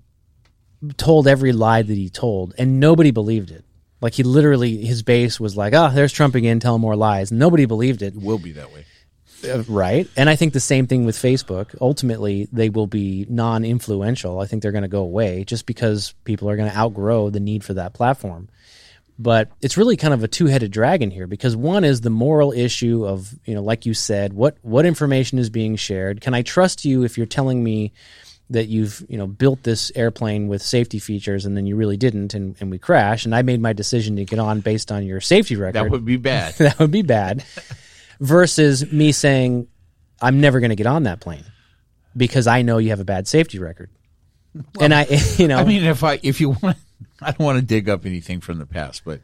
told 0.98 1.28
every 1.28 1.54
lie 1.54 1.82
that 1.82 1.94
he 1.96 2.10
told 2.10 2.54
and 2.58 2.80
nobody 2.80 3.12
believed 3.12 3.52
it, 3.52 3.64
like 4.02 4.14
he 4.16 4.24
literally, 4.24 4.84
his 4.84 5.02
base 5.04 5.40
was 5.40 5.56
like, 5.56 5.74
oh, 5.74 5.90
there's 5.94 6.12
Trump 6.12 6.36
again, 6.36 6.60
telling 6.60 6.82
more 6.82 6.96
lies. 6.98 7.32
Nobody 7.32 7.66
believed 7.66 8.02
it. 8.02 8.16
It 8.16 8.22
will 8.22 8.38
be 8.40 8.52
that 8.54 8.74
way. 8.74 8.86
Uh, 9.50 9.64
right. 9.70 10.08
And 10.18 10.30
I 10.30 10.36
think 10.36 10.52
the 10.54 10.60
same 10.60 10.88
thing 10.88 11.06
with 11.06 11.16
Facebook. 11.16 11.76
Ultimately, 11.80 12.48
they 12.52 12.70
will 12.70 12.88
be 12.88 13.26
non 13.30 13.64
influential. 13.66 14.40
I 14.40 14.46
think 14.46 14.62
they're 14.62 14.72
going 14.74 14.84
to 14.84 14.88
go 14.90 15.02
away 15.04 15.44
just 15.46 15.66
because 15.66 16.14
people 16.26 16.50
are 16.50 16.56
going 16.58 16.70
to 16.70 16.78
outgrow 16.78 17.30
the 17.30 17.40
need 17.42 17.64
for 17.64 17.74
that 17.76 17.94
platform. 17.94 18.50
But 19.24 19.52
it's 19.62 19.78
really 19.78 19.96
kind 19.96 20.14
of 20.14 20.22
a 20.22 20.28
two 20.28 20.48
headed 20.48 20.72
dragon 20.72 21.10
here 21.10 21.28
because 21.28 21.56
one 21.56 21.86
is 21.86 22.02
the 22.02 22.10
moral 22.10 22.52
issue 22.52 23.06
of, 23.06 23.34
you 23.46 23.56
know, 23.56 23.64
like 23.64 23.86
you 23.86 23.94
said, 23.94 24.34
what, 24.34 24.58
what 24.64 24.86
information 24.86 25.40
is 25.40 25.50
being 25.50 25.78
shared? 25.78 26.20
Can 26.20 26.34
I 26.34 26.42
trust 26.42 26.84
you 26.84 27.04
if 27.04 27.18
you're 27.18 27.26
telling 27.26 27.64
me 27.64 27.94
that 28.50 28.68
you've, 28.68 29.02
you 29.08 29.18
know, 29.18 29.26
built 29.26 29.64
this 29.64 29.94
airplane 29.96 30.50
with 30.50 30.62
safety 30.62 31.00
features 31.00 31.46
and 31.46 31.56
then 31.56 31.66
you 31.66 31.78
really 31.78 31.96
didn't 31.96 32.34
and, 32.34 32.58
and 32.60 32.70
we 32.70 32.78
crash 32.78 33.24
and 33.24 33.34
I 33.34 33.44
made 33.44 33.62
my 33.62 33.72
decision 33.72 34.18
to 34.18 34.26
get 34.26 34.40
on 34.40 34.60
based 34.60 34.92
on 34.92 35.06
your 35.06 35.22
safety 35.22 35.56
record? 35.56 35.76
That 35.76 35.90
would 35.90 36.04
be 36.04 36.18
bad. 36.18 36.54
that 36.58 36.78
would 36.80 36.92
be 36.92 37.02
bad 37.02 37.46
versus 38.20 38.92
me 38.92 39.12
saying 39.12 39.68
i'm 40.22 40.40
never 40.40 40.60
going 40.60 40.70
to 40.70 40.76
get 40.76 40.88
on 40.88 41.04
that 41.04 41.20
plane 41.20 41.44
because 42.16 42.48
i 42.48 42.62
know 42.62 42.78
you 42.78 42.90
have 42.90 43.00
a 43.00 43.06
bad 43.06 43.28
safety 43.28 43.60
record 43.60 43.90
and 44.80 44.94
i 44.94 45.04
you 45.38 45.48
know 45.48 45.58
I 45.58 45.66
mean, 45.66 45.84
if 45.84 46.04
I 46.04 46.20
if 46.24 46.40
you 46.40 46.52
want, 46.62 46.78
I 47.28 47.32
don't 47.32 47.46
want 47.46 47.60
to 47.60 47.66
dig 47.66 47.90
up 47.90 48.06
anything 48.06 48.42
from 48.42 48.60
the 48.60 48.66
past, 48.66 49.04
but 49.06 49.22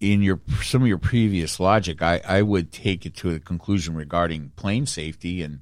in 0.00 0.22
your 0.22 0.40
some 0.62 0.82
of 0.82 0.88
your 0.88 0.98
previous 0.98 1.60
logic, 1.60 2.02
I 2.02 2.20
I 2.26 2.42
would 2.42 2.72
take 2.72 3.06
it 3.06 3.14
to 3.16 3.30
a 3.30 3.38
conclusion 3.38 3.94
regarding 3.94 4.52
plane 4.56 4.86
safety 4.86 5.42
and 5.42 5.60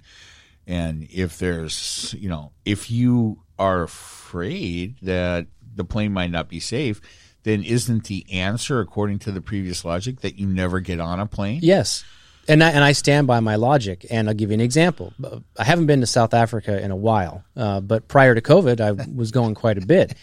and 0.67 1.09
if 1.11 1.39
there's 1.39 2.15
you 2.19 2.29
know 2.29 2.53
if 2.65 2.91
you 2.91 3.43
are 3.59 3.83
afraid 3.83 4.97
that 5.03 5.47
the 5.75 5.85
plane 5.85 6.13
might 6.13 6.31
not 6.31 6.49
be 6.49 6.61
safe, 6.61 7.01
then 7.43 7.63
isn't 7.63 8.05
the 8.05 8.27
answer, 8.33 8.81
according 8.81 9.19
to 9.21 9.33
the 9.33 9.41
previous 9.41 9.85
logic, 9.85 10.21
that 10.21 10.39
you 10.39 10.47
never 10.47 10.81
get 10.81 11.01
on 11.01 11.21
a 11.21 11.27
plane? 11.27 11.61
Yes. 11.63 12.05
And 12.47 12.65
I, 12.65 12.71
and 12.71 12.83
I 12.83 12.93
stand 12.93 13.27
by 13.27 13.41
my 13.41 13.57
logic. 13.57 14.07
And 14.11 14.29
I'll 14.29 14.35
give 14.35 14.51
you 14.51 14.55
an 14.55 14.61
example. 14.61 15.13
I 15.59 15.65
haven't 15.65 15.87
been 15.87 16.01
to 16.01 16.07
South 16.07 16.35
Africa 16.35 16.83
in 16.83 16.91
a 16.91 16.97
while, 16.97 17.45
uh, 17.57 17.81
but 17.81 18.09
prior 18.09 18.35
to 18.35 18.41
COVID, 18.41 18.81
I 18.81 19.07
was 19.15 19.31
going 19.31 19.55
quite 19.55 19.79
a 19.79 19.87
bit. 19.87 20.15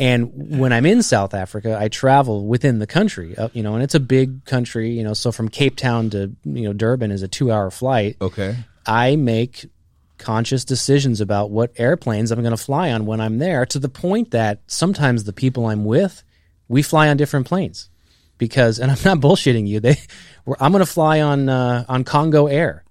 And 0.00 0.58
when 0.58 0.72
I'm 0.72 0.86
in 0.86 1.02
South 1.02 1.34
Africa, 1.34 1.76
I 1.78 1.88
travel 1.88 2.46
within 2.46 2.78
the 2.78 2.86
country, 2.86 3.36
uh, 3.36 3.50
you 3.52 3.62
know, 3.62 3.74
and 3.74 3.82
it's 3.82 3.94
a 3.94 4.00
big 4.00 4.46
country, 4.46 4.90
you 4.92 5.04
know. 5.04 5.12
So 5.12 5.30
from 5.30 5.50
Cape 5.50 5.76
Town 5.76 6.08
to 6.10 6.34
you 6.44 6.62
know 6.62 6.72
Durban 6.72 7.12
is 7.12 7.22
a 7.22 7.28
two-hour 7.28 7.70
flight. 7.70 8.16
Okay. 8.20 8.56
I 8.86 9.16
make 9.16 9.66
conscious 10.16 10.64
decisions 10.64 11.20
about 11.20 11.50
what 11.50 11.72
airplanes 11.76 12.30
I'm 12.30 12.40
going 12.40 12.56
to 12.56 12.62
fly 12.62 12.92
on 12.92 13.06
when 13.06 13.20
I'm 13.20 13.38
there, 13.38 13.66
to 13.66 13.78
the 13.78 13.88
point 13.88 14.30
that 14.30 14.60
sometimes 14.66 15.24
the 15.24 15.32
people 15.32 15.66
I'm 15.66 15.84
with, 15.84 16.22
we 16.68 16.82
fly 16.82 17.08
on 17.08 17.16
different 17.16 17.46
planes 17.46 17.90
because, 18.38 18.78
and 18.78 18.90
I'm 18.90 18.98
not 19.04 19.18
bullshitting 19.20 19.66
you, 19.66 19.80
they, 19.80 19.96
I'm 20.58 20.72
going 20.72 20.84
to 20.84 20.90
fly 20.90 21.20
on 21.20 21.48
uh, 21.48 21.84
on 21.88 22.04
Congo 22.04 22.46
Air. 22.46 22.84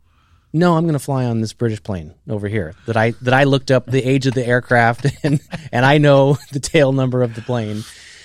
No, 0.52 0.76
I'm 0.76 0.84
going 0.84 0.94
to 0.94 1.00
fly 1.00 1.26
on 1.26 1.42
this 1.42 1.54
British 1.54 1.82
plane 1.84 2.16
over 2.28 2.48
here 2.48 2.74
that 2.88 2.98
I 2.98 3.12
that 3.22 3.34
I 3.34 3.44
looked 3.44 3.70
up 3.70 3.86
the 3.86 4.04
age 4.04 4.26
of 4.26 4.34
the 4.34 4.46
aircraft 4.46 5.06
and 5.24 5.40
and 5.72 5.86
I 5.86 5.98
know 5.98 6.38
the 6.52 6.60
tail 6.60 6.92
number 6.92 7.22
of 7.22 7.36
the 7.36 7.42
plane. 7.42 7.84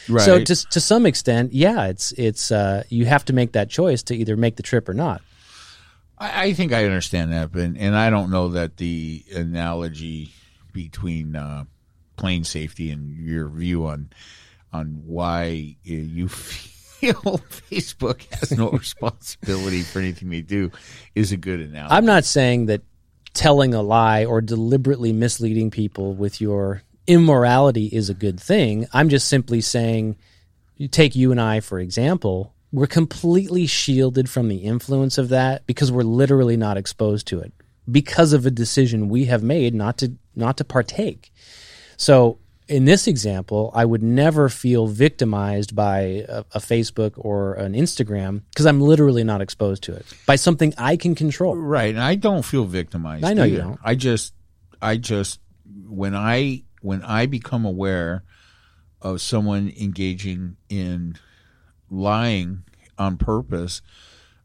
Right. 0.09 0.25
So 0.25 0.43
to 0.43 0.69
to 0.71 0.81
some 0.81 1.07
extent, 1.07 1.53
yeah, 1.53 1.87
it's 1.87 2.13
it's 2.13 2.51
uh, 2.51 2.85
you 2.89 3.07
have 3.07 3.25
to 3.27 3.33
make 3.33 3.53
that 3.53 3.71
choice 3.71 4.03
to 4.05 4.17
either 4.17 4.37
make 4.37 4.57
the 4.57 4.63
trip 4.63 4.89
or 4.89 4.95
not. 4.95 5.23
I, 6.19 6.45
I 6.45 6.53
think 6.53 6.73
I 6.73 6.85
understand 6.85 7.33
that, 7.33 7.53
but 7.53 7.63
and 7.63 7.97
I 7.97 8.11
don't 8.11 8.31
know 8.31 8.49
that 8.49 8.77
the 8.77 9.25
analogy 9.35 10.33
between 10.73 11.37
uh, 11.37 11.65
plane 12.17 12.45
safety 12.45 12.91
and 12.91 13.17
your 13.17 13.49
view 13.49 13.87
on 13.87 14.11
on 14.73 15.03
why 15.07 15.77
you 15.83 16.29
feel 16.29 16.74
Facebook 17.71 18.25
has 18.35 18.53
no 18.53 18.71
responsibility 18.73 19.83
for 19.83 19.99
anything 19.99 20.31
they 20.31 20.41
do 20.41 20.71
is 21.15 21.33
a 21.33 21.37
good 21.37 21.61
analogy. 21.61 21.95
I'm 21.95 22.07
not 22.07 22.25
saying 22.25 22.67
that 22.67 22.83
telling 23.33 23.75
a 23.75 23.83
lie 23.83 24.25
or 24.25 24.41
deliberately 24.41 25.13
misleading 25.13 25.71
people 25.71 26.15
with 26.15 26.41
your 26.41 26.83
immorality 27.07 27.87
is 27.87 28.09
a 28.09 28.15
good 28.15 28.41
thing. 28.41 28.87
I'm 28.93 29.09
just 29.09 29.29
simply 29.29 29.61
saying, 29.61 30.17
you 30.77 30.89
take 30.89 31.15
you 31.15 31.31
and 31.31 31.41
I, 31.41 31.61
for 31.61 31.79
example, 31.79 32.55
we're 32.73 32.87
completely 32.87 33.67
shielded 33.67 34.29
from 34.29 34.49
the 34.49 34.57
influence 34.57 35.19
of 35.19 35.29
that 35.29 35.67
because 35.67 35.93
we're 35.93 36.03
literally 36.03 36.57
not 36.57 36.77
exposed 36.77 37.27
to 37.29 37.41
it 37.41 37.53
because 37.91 38.33
of 38.33 38.47
a 38.47 38.51
decision 38.51 39.09
we 39.09 39.27
have 39.27 39.43
made 39.43 39.75
not 39.75 39.99
to 39.99 40.15
not 40.35 40.57
to 40.57 40.65
partake. 40.65 41.33
So 41.97 42.39
in 42.66 42.85
this 42.85 43.07
example, 43.07 43.70
I 43.74 43.85
would 43.85 44.03
never 44.03 44.49
feel 44.49 44.86
victimized 44.86 45.74
by 45.77 46.24
a, 46.28 46.45
a 46.53 46.59
Facebook 46.61 47.12
or 47.16 47.55
an 47.55 47.74
Instagram 47.74 48.43
because 48.51 48.66
I'm 48.66 48.81
literally 48.81 49.24
not 49.24 49.41
exposed 49.41 49.82
to 49.85 49.95
it 49.95 50.07
by 50.27 50.36
something 50.36 50.73
I 50.78 50.97
can 50.97 51.15
control. 51.15 51.57
Right, 51.57 51.95
and 51.95 52.03
I 52.03 52.15
don't 52.15 52.45
feel 52.45 52.65
victimized. 52.65 53.24
I 53.24 53.35
know 53.35 53.45
you 53.45 53.59
don't. 53.59 53.78
I 53.85 53.95
just, 53.95 54.35
I 54.81 54.97
just, 54.97 55.41
when 55.86 56.15
I 56.15 56.62
when 56.81 57.03
I 57.03 57.27
become 57.27 57.65
aware 57.65 58.24
of 59.01 59.20
someone 59.20 59.73
engaging 59.78 60.57
in 60.69 61.16
lying 61.91 62.65
on 62.99 63.19
purpose, 63.19 63.82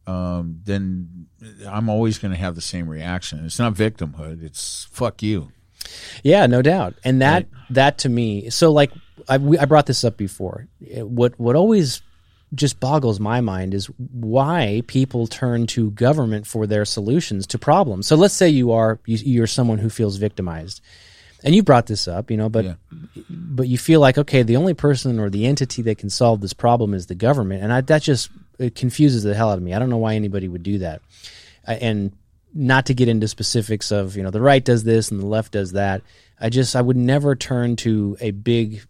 um, 0.07 0.59
then 0.63 1.27
I'm 1.67 1.89
always 1.89 2.17
going 2.17 2.31
to 2.31 2.37
have 2.37 2.55
the 2.55 2.61
same 2.61 2.89
reaction. 2.89 3.45
It's 3.45 3.59
not 3.59 3.73
victimhood. 3.73 4.43
It's 4.43 4.87
fuck 4.91 5.21
you. 5.23 5.51
Yeah, 6.23 6.45
no 6.47 6.61
doubt. 6.61 6.95
And 7.03 7.21
that 7.21 7.47
that 7.71 7.99
to 7.99 8.09
me, 8.09 8.49
so 8.49 8.71
like 8.71 8.91
I, 9.27 9.37
we, 9.37 9.57
I 9.57 9.65
brought 9.65 9.85
this 9.85 10.03
up 10.03 10.17
before. 10.17 10.67
What 10.79 11.39
what 11.39 11.55
always 11.55 12.01
just 12.55 12.79
boggles 12.79 13.19
my 13.19 13.41
mind 13.41 13.75
is 13.75 13.85
why 14.11 14.81
people 14.87 15.27
turn 15.27 15.67
to 15.67 15.91
government 15.91 16.47
for 16.47 16.65
their 16.65 16.83
solutions 16.83 17.45
to 17.45 17.59
problems. 17.59 18.07
So 18.07 18.15
let's 18.15 18.33
say 18.33 18.49
you 18.49 18.71
are 18.71 18.99
you, 19.05 19.17
you're 19.17 19.47
someone 19.47 19.77
who 19.77 19.89
feels 19.89 20.17
victimized, 20.17 20.81
and 21.43 21.53
you 21.53 21.61
brought 21.61 21.85
this 21.85 22.07
up, 22.07 22.31
you 22.31 22.37
know, 22.37 22.49
but 22.49 22.65
Yeah. 22.65 22.73
but 23.29 23.67
you 23.67 23.77
feel 23.77 23.99
like 23.99 24.17
okay, 24.17 24.41
the 24.43 24.55
only 24.57 24.73
person 24.73 25.19
or 25.19 25.29
the 25.29 25.45
entity 25.45 25.83
that 25.83 25.99
can 25.99 26.09
solve 26.09 26.41
this 26.41 26.53
problem 26.53 26.93
is 26.95 27.05
the 27.05 27.15
government, 27.15 27.63
and 27.63 27.71
I, 27.71 27.81
that 27.81 28.01
just 28.01 28.31
it 28.57 28.73
confuses 28.75 29.23
the 29.23 29.35
hell 29.35 29.51
out 29.51 29.57
of 29.57 29.63
me. 29.63 29.73
I 29.73 29.79
don't 29.79 29.89
know 29.89 29.97
why 29.97 30.15
anybody 30.15 30.47
would 30.47 30.63
do 30.63 30.79
that, 30.79 31.01
and 31.65 32.11
not 32.53 32.87
to 32.87 32.93
get 32.93 33.07
into 33.07 33.27
specifics 33.27 33.91
of 33.91 34.15
you 34.15 34.23
know 34.23 34.31
the 34.31 34.41
right 34.41 34.63
does 34.63 34.83
this 34.83 35.11
and 35.11 35.19
the 35.19 35.25
left 35.25 35.53
does 35.53 35.73
that. 35.73 36.01
I 36.39 36.49
just 36.49 36.75
I 36.75 36.81
would 36.81 36.97
never 36.97 37.35
turn 37.35 37.75
to 37.77 38.17
a 38.19 38.31
big 38.31 38.83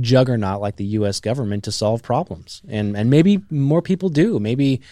juggernaut 0.00 0.60
like 0.60 0.76
the 0.76 0.84
U.S. 0.84 1.20
government 1.20 1.64
to 1.64 1.72
solve 1.72 2.02
problems, 2.02 2.62
and 2.68 2.96
and 2.96 3.10
maybe 3.10 3.40
more 3.50 3.82
people 3.82 4.08
do. 4.08 4.38
Maybe 4.38 4.82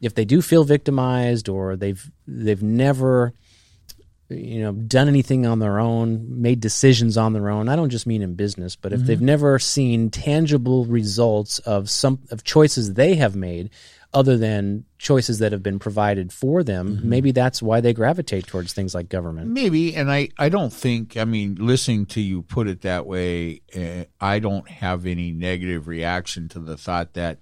if 0.00 0.14
they 0.14 0.24
do 0.24 0.42
feel 0.42 0.64
victimized 0.64 1.48
or 1.48 1.76
they've 1.76 2.10
they've 2.26 2.62
never 2.62 3.32
you 4.28 4.60
know 4.60 4.72
done 4.72 5.08
anything 5.08 5.46
on 5.46 5.58
their 5.58 5.78
own 5.78 6.40
made 6.40 6.60
decisions 6.60 7.16
on 7.16 7.32
their 7.34 7.50
own 7.50 7.68
i 7.68 7.76
don't 7.76 7.90
just 7.90 8.06
mean 8.06 8.22
in 8.22 8.34
business 8.34 8.74
but 8.74 8.92
if 8.92 9.00
mm-hmm. 9.00 9.06
they've 9.06 9.20
never 9.20 9.58
seen 9.58 10.10
tangible 10.10 10.86
results 10.86 11.58
of 11.60 11.90
some 11.90 12.18
of 12.30 12.42
choices 12.42 12.94
they 12.94 13.14
have 13.14 13.36
made 13.36 13.68
other 14.14 14.38
than 14.38 14.84
choices 14.98 15.40
that 15.40 15.52
have 15.52 15.62
been 15.62 15.78
provided 15.78 16.32
for 16.32 16.62
them 16.62 17.00
maybe 17.04 17.32
that's 17.32 17.60
why 17.60 17.80
they 17.80 17.92
gravitate 17.92 18.46
towards 18.46 18.72
things 18.72 18.94
like 18.94 19.08
government 19.08 19.48
Maybe, 19.48 19.94
and 19.94 20.10
I, 20.10 20.28
I 20.38 20.48
don't 20.48 20.72
think. 20.72 21.16
I 21.16 21.24
mean, 21.24 21.56
listening 21.60 22.06
to 22.06 22.20
you 22.20 22.42
put 22.42 22.68
it 22.68 22.82
that 22.82 23.06
way, 23.06 23.60
uh, 23.76 24.04
I 24.20 24.38
don't 24.38 24.68
have 24.68 25.04
any 25.06 25.32
negative 25.32 25.86
reaction 25.88 26.48
to 26.50 26.58
the 26.58 26.76
thought 26.76 27.14
that, 27.14 27.38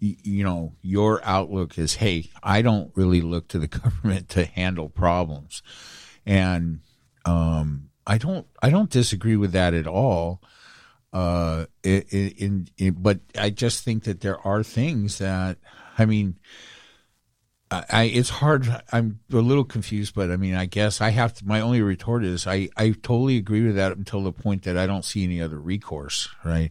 y- 0.00 0.16
you 0.22 0.44
know, 0.44 0.74
your 0.82 1.20
outlook 1.24 1.76
is, 1.78 1.96
hey, 1.96 2.30
I 2.42 2.62
don't 2.62 2.90
really 2.94 3.20
look 3.20 3.48
to 3.48 3.58
the 3.58 3.66
government 3.82 4.28
to 4.30 4.44
handle 4.44 4.88
problems, 4.88 5.62
and 6.24 6.80
um, 7.24 7.90
I 8.06 8.18
don't, 8.18 8.46
I 8.62 8.70
don't 8.70 8.90
disagree 8.90 9.36
with 9.36 9.52
that 9.52 9.74
at 9.74 9.86
all. 9.86 10.40
Uh, 11.12 11.64
in, 11.82 12.02
in, 12.10 12.68
in, 12.76 12.94
but 12.98 13.20
I 13.38 13.50
just 13.50 13.82
think 13.84 14.04
that 14.04 14.20
there 14.20 14.38
are 14.46 14.62
things 14.62 15.18
that, 15.18 15.56
I 15.98 16.06
mean, 16.06 16.38
I, 17.70 17.84
I 17.90 18.02
it's 18.04 18.30
hard. 18.30 18.68
I'm 18.92 19.20
a 19.32 19.36
little 19.36 19.64
confused, 19.64 20.14
but 20.14 20.30
I 20.30 20.36
mean, 20.36 20.54
I 20.54 20.66
guess 20.66 21.00
I 21.00 21.10
have 21.10 21.34
to. 21.34 21.46
My 21.46 21.60
only 21.60 21.82
retort 21.82 22.24
is 22.24 22.46
I 22.46 22.68
I 22.76 22.90
totally 22.90 23.36
agree 23.36 23.66
with 23.66 23.76
that 23.76 23.96
until 23.96 24.22
the 24.22 24.32
point 24.32 24.62
that 24.62 24.78
I 24.78 24.86
don't 24.86 25.04
see 25.04 25.24
any 25.24 25.42
other 25.42 25.58
recourse. 25.58 26.28
Right. 26.44 26.70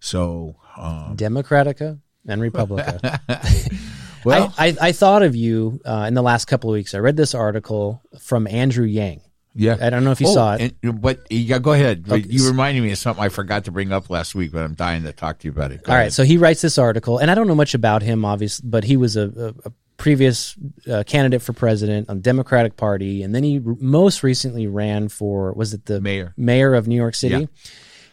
So, 0.00 0.56
um, 0.76 1.16
democratica 1.16 1.98
and 2.26 2.40
republica 2.40 3.20
well, 4.24 4.52
I, 4.58 4.68
I, 4.68 4.76
I 4.80 4.92
thought 4.92 5.22
of 5.22 5.36
you 5.36 5.80
uh, 5.84 6.04
in 6.08 6.14
the 6.14 6.22
last 6.22 6.46
couple 6.46 6.70
of 6.70 6.74
weeks 6.74 6.94
i 6.94 6.98
read 6.98 7.16
this 7.16 7.34
article 7.34 8.02
from 8.20 8.46
andrew 8.46 8.84
yang 8.84 9.20
yeah. 9.54 9.76
i 9.80 9.88
don't 9.90 10.04
know 10.04 10.10
if 10.10 10.20
you 10.20 10.26
Oh, 10.28 10.34
saw 10.34 10.54
it 10.54 10.74
and- 10.82 11.00
but 11.00 11.20
yeah, 11.30 11.58
go 11.58 11.72
ahead. 11.72 12.04
Okay. 12.08 12.26
You 12.28 12.46
reminded 12.48 12.82
me 12.82 12.92
of 12.92 12.98
something 12.98 13.22
I 13.24 13.28
forgot 13.28 13.64
to 13.64 13.70
bring 13.72 13.92
up 13.92 14.10
last 14.10 14.34
week, 14.34 14.52
but 14.52 14.62
I'm 14.64 14.74
dying 14.74 15.02
to 15.04 15.12
talk 15.12 15.38
to 15.40 15.48
you 15.48 15.52
about 15.52 15.72
it. 15.72 15.82
Go 15.84 15.92
All 15.92 15.96
right, 15.96 16.02
ahead. 16.02 16.12
so 16.12 16.24
he 16.24 16.36
writes 16.38 16.60
this 16.60 16.78
article, 16.78 17.18
and 17.18 17.30
I 17.30 17.34
don't 17.34 17.46
know 17.46 17.54
much 17.54 17.74
about 17.74 18.02
him, 18.02 18.24
obviously, 18.24 18.68
but 18.68 18.84
he 18.84 18.96
was 18.96 19.16
a, 19.16 19.54
a, 19.64 19.68
a 19.68 19.72
previous 19.96 20.56
uh, 20.90 21.02
candidate 21.06 21.40
for 21.42 21.52
president 21.52 22.08
on 22.10 22.16
the 22.16 22.22
Democratic 22.22 22.76
Party, 22.76 23.22
and 23.22 23.34
then 23.34 23.42
he 23.44 23.60
r- 23.64 23.74
most 23.78 24.22
recently 24.22 24.66
ran 24.66 25.08
for 25.08 25.52
was 25.52 25.72
it 25.72 25.86
the 25.86 26.00
Mayor. 26.00 26.34
mayor 26.36 26.74
of 26.74 26.86
New 26.88 26.96
York 26.96 27.14
City? 27.14 27.34
Yeah. 27.40 27.46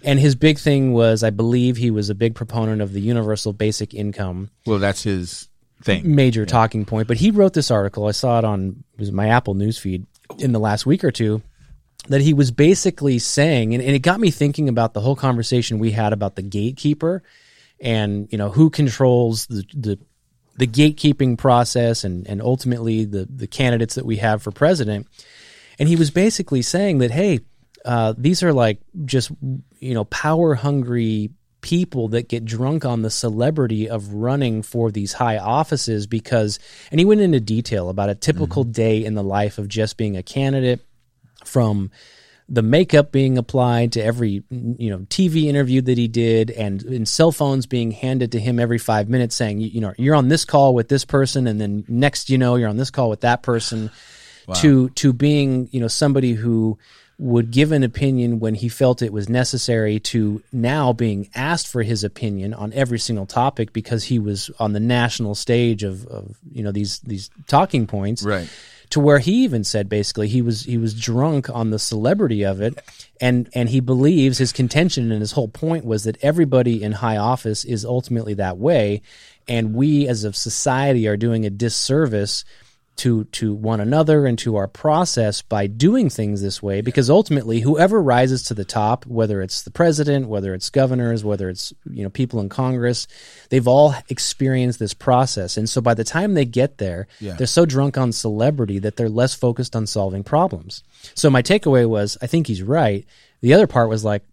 And 0.03 0.19
his 0.19 0.35
big 0.35 0.57
thing 0.57 0.93
was, 0.93 1.23
I 1.23 1.29
believe, 1.31 1.77
he 1.77 1.91
was 1.91 2.09
a 2.09 2.15
big 2.15 2.33
proponent 2.35 2.81
of 2.81 2.91
the 2.93 3.01
universal 3.01 3.53
basic 3.53 3.93
income, 3.93 4.49
well, 4.65 4.79
that's 4.79 5.03
his 5.03 5.47
thing. 5.83 6.15
major 6.15 6.45
talking 6.45 6.85
point. 6.85 7.07
But 7.07 7.17
he 7.17 7.29
wrote 7.31 7.53
this 7.53 7.69
article. 7.71 8.07
I 8.07 8.11
saw 8.11 8.37
it 8.39 8.45
on 8.45 8.83
it 8.93 8.99
was 8.99 9.11
my 9.11 9.27
Apple 9.29 9.53
newsfeed 9.55 10.05
in 10.39 10.51
the 10.51 10.59
last 10.59 10.85
week 10.85 11.03
or 11.03 11.11
two. 11.11 11.41
That 12.07 12.21
he 12.21 12.33
was 12.33 12.49
basically 12.49 13.19
saying, 13.19 13.75
and, 13.75 13.83
and 13.83 13.95
it 13.95 13.99
got 13.99 14.19
me 14.19 14.31
thinking 14.31 14.67
about 14.67 14.95
the 14.95 15.01
whole 15.01 15.15
conversation 15.15 15.77
we 15.77 15.91
had 15.91 16.13
about 16.13 16.35
the 16.35 16.41
gatekeeper, 16.41 17.21
and 17.79 18.27
you 18.31 18.39
know 18.39 18.49
who 18.49 18.71
controls 18.71 19.45
the 19.45 19.63
the, 19.73 19.99
the 20.57 20.65
gatekeeping 20.65 21.37
process, 21.37 22.03
and 22.03 22.27
and 22.27 22.41
ultimately 22.41 23.05
the 23.05 23.25
the 23.25 23.45
candidates 23.45 23.95
that 23.95 24.05
we 24.05 24.17
have 24.17 24.41
for 24.41 24.51
president. 24.51 25.07
And 25.77 25.87
he 25.87 25.95
was 25.95 26.09
basically 26.09 26.63
saying 26.63 26.99
that, 26.99 27.11
hey, 27.11 27.39
uh, 27.85 28.13
these 28.17 28.41
are 28.41 28.53
like 28.53 28.79
just 29.05 29.31
you 29.79 29.93
know 29.93 30.05
power 30.05 30.55
hungry 30.55 31.29
people 31.61 32.09
that 32.09 32.27
get 32.27 32.43
drunk 32.43 32.85
on 32.85 33.01
the 33.01 33.09
celebrity 33.09 33.89
of 33.89 34.13
running 34.13 34.61
for 34.61 34.91
these 34.91 35.13
high 35.13 35.37
offices 35.37 36.07
because 36.07 36.59
and 36.89 36.99
he 36.99 37.05
went 37.05 37.21
into 37.21 37.39
detail 37.39 37.89
about 37.89 38.09
a 38.09 38.15
typical 38.15 38.63
mm-hmm. 38.63 38.71
day 38.71 39.05
in 39.05 39.13
the 39.13 39.23
life 39.23 39.57
of 39.57 39.67
just 39.67 39.97
being 39.97 40.17
a 40.17 40.23
candidate 40.23 40.85
from 41.45 41.91
the 42.49 42.61
makeup 42.61 43.13
being 43.13 43.37
applied 43.37 43.93
to 43.93 44.03
every 44.03 44.43
you 44.49 44.89
know 44.89 44.99
TV 45.09 45.45
interview 45.45 45.81
that 45.81 45.97
he 45.97 46.07
did 46.07 46.51
and, 46.51 46.83
and 46.83 47.07
cell 47.07 47.31
phones 47.31 47.65
being 47.65 47.91
handed 47.91 48.33
to 48.33 48.39
him 48.39 48.59
every 48.59 48.77
5 48.77 49.07
minutes 49.07 49.35
saying 49.35 49.59
you, 49.59 49.67
you 49.67 49.81
know 49.81 49.93
you're 49.97 50.15
on 50.15 50.27
this 50.27 50.43
call 50.43 50.73
with 50.73 50.89
this 50.89 51.05
person 51.05 51.47
and 51.47 51.61
then 51.61 51.85
next 51.87 52.29
you 52.29 52.37
know 52.37 52.55
you're 52.55 52.69
on 52.69 52.77
this 52.77 52.91
call 52.91 53.09
with 53.09 53.21
that 53.21 53.41
person. 53.41 53.89
To 54.55 54.89
to 54.89 55.13
being 55.13 55.69
you 55.71 55.79
know 55.79 55.87
somebody 55.87 56.33
who 56.33 56.77
would 57.21 57.51
give 57.51 57.71
an 57.71 57.83
opinion 57.83 58.39
when 58.39 58.55
he 58.55 58.67
felt 58.67 59.03
it 59.03 59.13
was 59.13 59.29
necessary 59.29 59.99
to 59.99 60.41
now 60.51 60.91
being 60.91 61.29
asked 61.35 61.67
for 61.67 61.83
his 61.83 62.03
opinion 62.03 62.51
on 62.51 62.73
every 62.73 62.97
single 62.97 63.27
topic 63.27 63.71
because 63.73 64.03
he 64.05 64.17
was 64.17 64.49
on 64.57 64.73
the 64.73 64.79
national 64.79 65.35
stage 65.35 65.83
of, 65.83 66.07
of 66.07 66.35
you 66.51 66.63
know 66.63 66.71
these 66.71 66.97
these 67.01 67.29
talking 67.45 67.85
points. 67.85 68.23
Right. 68.23 68.49
to 68.89 68.99
where 68.99 69.19
he 69.19 69.43
even 69.43 69.63
said 69.63 69.87
basically 69.87 70.29
he 70.29 70.41
was 70.41 70.63
he 70.63 70.79
was 70.79 70.99
drunk 70.99 71.47
on 71.47 71.69
the 71.69 71.77
celebrity 71.77 72.43
of 72.43 72.59
it. 72.59 72.83
And 73.21 73.47
and 73.53 73.69
he 73.69 73.81
believes 73.81 74.39
his 74.39 74.51
contention 74.51 75.11
and 75.11 75.21
his 75.21 75.33
whole 75.33 75.47
point 75.47 75.85
was 75.85 76.05
that 76.05 76.17
everybody 76.23 76.81
in 76.81 76.91
high 76.91 77.17
office 77.17 77.63
is 77.65 77.85
ultimately 77.85 78.33
that 78.33 78.57
way. 78.57 79.03
And 79.47 79.75
we 79.75 80.07
as 80.07 80.23
a 80.23 80.33
society 80.33 81.07
are 81.07 81.17
doing 81.17 81.45
a 81.45 81.51
disservice 81.51 82.45
to 82.97 83.23
to 83.25 83.53
one 83.53 83.79
another 83.79 84.25
and 84.25 84.37
to 84.39 84.57
our 84.57 84.67
process 84.67 85.41
by 85.41 85.65
doing 85.65 86.09
things 86.09 86.41
this 86.41 86.61
way 86.61 86.81
because 86.81 87.09
ultimately 87.09 87.61
whoever 87.61 88.01
rises 88.01 88.43
to 88.43 88.53
the 88.53 88.65
top 88.65 89.05
whether 89.05 89.41
it's 89.41 89.63
the 89.63 89.71
president 89.71 90.27
whether 90.27 90.53
it's 90.53 90.69
governors 90.69 91.23
whether 91.23 91.49
it's 91.49 91.73
you 91.89 92.03
know 92.03 92.09
people 92.09 92.39
in 92.39 92.49
congress 92.49 93.07
they've 93.49 93.67
all 93.67 93.95
experienced 94.09 94.79
this 94.79 94.93
process. 94.93 95.57
And 95.57 95.69
so 95.69 95.81
by 95.81 95.93
the 95.93 96.03
time 96.03 96.33
they 96.33 96.45
get 96.45 96.77
there 96.77 97.07
Yeah. 97.19 97.33
they're 97.33 97.47
so 97.47 97.65
drunk 97.65 97.97
on 97.97 98.11
celebrity 98.11 98.79
that 98.79 98.97
they're 98.97 99.09
less 99.09 99.33
focused 99.33 99.75
on 99.75 99.87
solving 99.87 100.23
problems. 100.23 100.83
So 101.15 101.29
my 101.29 101.41
takeaway 101.41 101.87
was 101.87 102.17
i 102.21 102.27
think 102.27 102.47
he's 102.47 102.61
right. 102.61 103.05
The 103.41 103.53
other 103.53 103.67
part 103.67 103.89
was 103.89 104.03
like 104.05 104.23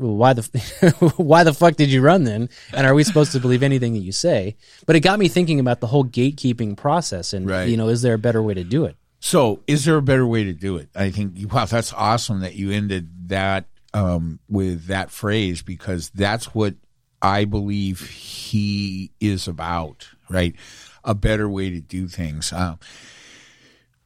well, 0.00 0.16
why 0.16 0.32
the 0.32 1.12
why 1.16 1.44
the 1.44 1.52
fuck 1.52 1.76
did 1.76 1.90
you 1.90 2.00
run 2.00 2.24
then? 2.24 2.48
And 2.72 2.86
are 2.86 2.94
we 2.94 3.04
supposed 3.04 3.32
to 3.32 3.40
believe 3.40 3.62
anything 3.62 3.92
that 3.92 4.00
you 4.00 4.12
say? 4.12 4.56
But 4.86 4.96
it 4.96 5.00
got 5.00 5.18
me 5.18 5.28
thinking 5.28 5.60
about 5.60 5.80
the 5.80 5.86
whole 5.86 6.04
gatekeeping 6.04 6.76
process, 6.76 7.32
and 7.32 7.48
Right. 7.48 7.68
you 7.68 7.76
know, 7.76 7.88
is 7.88 8.02
there 8.02 8.14
a 8.14 8.18
better 8.18 8.42
way 8.42 8.54
to 8.54 8.64
do 8.64 8.84
it? 8.86 8.96
So, 9.20 9.60
is 9.66 9.84
there 9.84 9.96
a 9.96 10.02
better 10.02 10.26
way 10.26 10.44
to 10.44 10.54
do 10.54 10.76
it? 10.78 10.88
I 10.94 11.10
think, 11.10 11.52
wow, 11.52 11.66
that's 11.66 11.92
awesome 11.92 12.40
that 12.40 12.54
you 12.54 12.70
ended 12.70 13.28
that 13.28 13.66
um, 13.92 14.40
with 14.48 14.86
that 14.86 15.10
phrase 15.10 15.60
because 15.62 16.08
that's 16.10 16.54
what 16.54 16.74
I 17.20 17.44
believe 17.44 18.08
he 18.08 19.12
is 19.20 19.46
about, 19.46 20.08
right? 20.30 20.54
A 21.04 21.14
better 21.14 21.48
way 21.50 21.68
to 21.68 21.80
do 21.80 22.08
things. 22.08 22.50
Uh, 22.50 22.76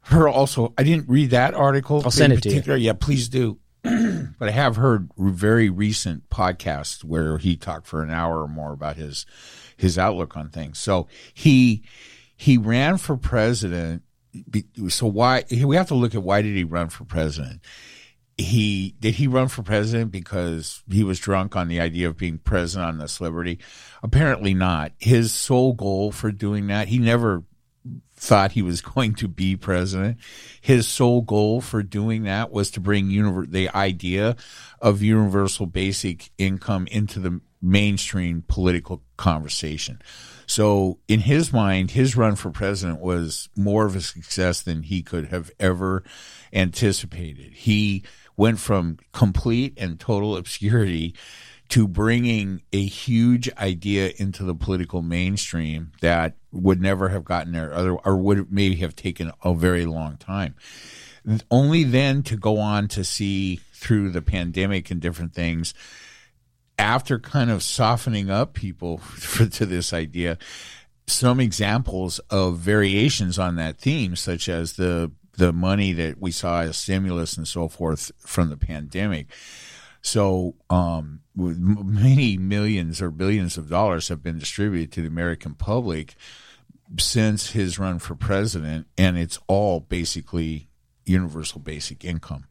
her 0.06 0.28
also, 0.28 0.74
I 0.76 0.82
didn't 0.82 1.08
read 1.08 1.30
that 1.30 1.54
article. 1.54 2.02
I'll 2.04 2.10
send 2.10 2.32
in 2.32 2.38
it 2.38 2.42
to 2.42 2.72
you. 2.72 2.74
Yeah, 2.74 2.92
please 2.94 3.28
do. 3.28 3.58
but 4.38 4.48
I 4.48 4.52
have 4.52 4.76
heard 4.76 5.10
very 5.18 5.68
recent 5.68 6.30
podcasts 6.30 7.04
where 7.04 7.36
he 7.36 7.54
talked 7.54 7.86
for 7.86 8.02
an 8.02 8.10
hour 8.10 8.40
or 8.40 8.48
more 8.48 8.72
about 8.72 8.96
his 8.96 9.26
his 9.76 9.98
outlook 9.98 10.38
on 10.38 10.48
things. 10.48 10.78
So 10.78 11.06
he 11.34 11.84
he 12.34 12.56
ran 12.56 12.96
for 12.96 13.18
president. 13.18 14.02
So 14.88 15.06
why 15.06 15.44
we 15.50 15.76
have 15.76 15.88
to 15.88 15.94
look 15.94 16.14
at 16.14 16.22
why 16.22 16.40
did 16.40 16.56
he 16.56 16.64
run 16.64 16.88
for 16.88 17.04
president? 17.04 17.60
He 18.38 18.94
did 19.00 19.16
he 19.16 19.26
run 19.26 19.48
for 19.48 19.62
president 19.62 20.10
because 20.10 20.82
he 20.90 21.04
was 21.04 21.18
drunk 21.20 21.54
on 21.54 21.68
the 21.68 21.80
idea 21.80 22.08
of 22.08 22.16
being 22.16 22.38
president 22.38 22.88
on 22.88 22.98
this 22.98 23.20
liberty? 23.20 23.58
Apparently 24.02 24.54
not. 24.54 24.92
His 24.98 25.30
sole 25.34 25.74
goal 25.74 26.10
for 26.10 26.32
doing 26.32 26.68
that, 26.68 26.88
he 26.88 26.98
never 26.98 27.44
thought 28.24 28.52
he 28.52 28.62
was 28.62 28.80
going 28.94 29.14
to 29.14 29.28
be 29.28 29.56
president. 29.56 30.18
His 30.60 30.88
sole 30.88 31.22
goal 31.22 31.60
for 31.60 31.82
doing 31.82 32.24
that 32.24 32.50
was 32.50 32.70
to 32.72 32.80
bring 32.80 33.08
univer- 33.08 33.50
the 33.50 33.68
idea 33.70 34.36
of 34.80 35.02
universal 35.02 35.66
basic 35.66 36.30
income 36.38 36.86
into 36.90 37.20
the 37.20 37.40
mainstream 37.60 38.44
political 38.46 39.02
conversation. 39.16 40.00
So 40.46 40.98
in 41.08 41.20
his 41.20 41.52
mind, 41.52 41.92
his 41.92 42.16
run 42.16 42.36
for 42.36 42.50
president 42.50 43.00
was 43.00 43.48
more 43.56 43.86
of 43.86 43.96
a 43.96 44.02
success 44.02 44.60
than 44.60 44.82
he 44.82 45.02
could 45.02 45.28
have 45.28 45.50
ever 45.58 46.04
anticipated. 46.52 47.54
He 47.54 48.02
went 48.36 48.58
from 48.58 48.98
complete 49.12 49.74
and 49.78 49.98
total 49.98 50.36
obscurity 50.36 51.14
to 51.70 51.88
bringing 51.88 52.62
a 52.72 52.84
huge 52.84 53.50
idea 53.56 54.12
into 54.16 54.44
the 54.44 54.54
political 54.54 55.02
mainstream 55.02 55.92
that 56.00 56.36
would 56.52 56.80
never 56.80 57.08
have 57.08 57.24
gotten 57.24 57.52
there 57.52 57.72
other 57.74 57.92
or 57.92 58.16
would 58.16 58.52
maybe 58.52 58.76
have 58.76 58.94
taken 58.94 59.32
a 59.42 59.54
very 59.54 59.86
long 59.86 60.16
time. 60.16 60.54
Only 61.50 61.84
then 61.84 62.22
to 62.24 62.36
go 62.36 62.58
on 62.58 62.88
to 62.88 63.02
see 63.02 63.60
through 63.72 64.10
the 64.10 64.22
pandemic 64.22 64.90
and 64.90 65.00
different 65.00 65.34
things 65.34 65.74
after 66.78 67.18
kind 67.18 67.50
of 67.50 67.62
softening 67.62 68.30
up 68.30 68.52
people 68.52 68.98
for, 68.98 69.46
to 69.46 69.66
this 69.66 69.92
idea 69.92 70.38
some 71.06 71.38
examples 71.38 72.18
of 72.30 72.58
variations 72.58 73.38
on 73.38 73.56
that 73.56 73.78
theme 73.78 74.16
such 74.16 74.48
as 74.48 74.74
the 74.74 75.10
the 75.36 75.52
money 75.52 75.92
that 75.92 76.20
we 76.20 76.30
saw 76.30 76.60
as 76.60 76.76
stimulus 76.76 77.36
and 77.36 77.48
so 77.48 77.68
forth 77.68 78.12
from 78.18 78.50
the 78.50 78.56
pandemic. 78.56 79.26
So, 80.00 80.54
um, 80.70 81.20
many 81.36 82.36
millions 82.36 83.02
or 83.02 83.10
billions 83.10 83.58
of 83.58 83.68
dollars 83.68 84.08
have 84.08 84.22
been 84.22 84.38
distributed 84.38 84.92
to 84.92 85.02
the 85.02 85.08
American 85.08 85.54
public 85.54 86.14
since 86.98 87.50
his 87.50 87.78
run 87.78 87.98
for 87.98 88.14
president, 88.14 88.86
and 88.96 89.18
it's 89.18 89.38
all 89.46 89.80
basically 89.80 90.68
universal 91.04 91.60
basic 91.60 92.04
income. 92.04 92.44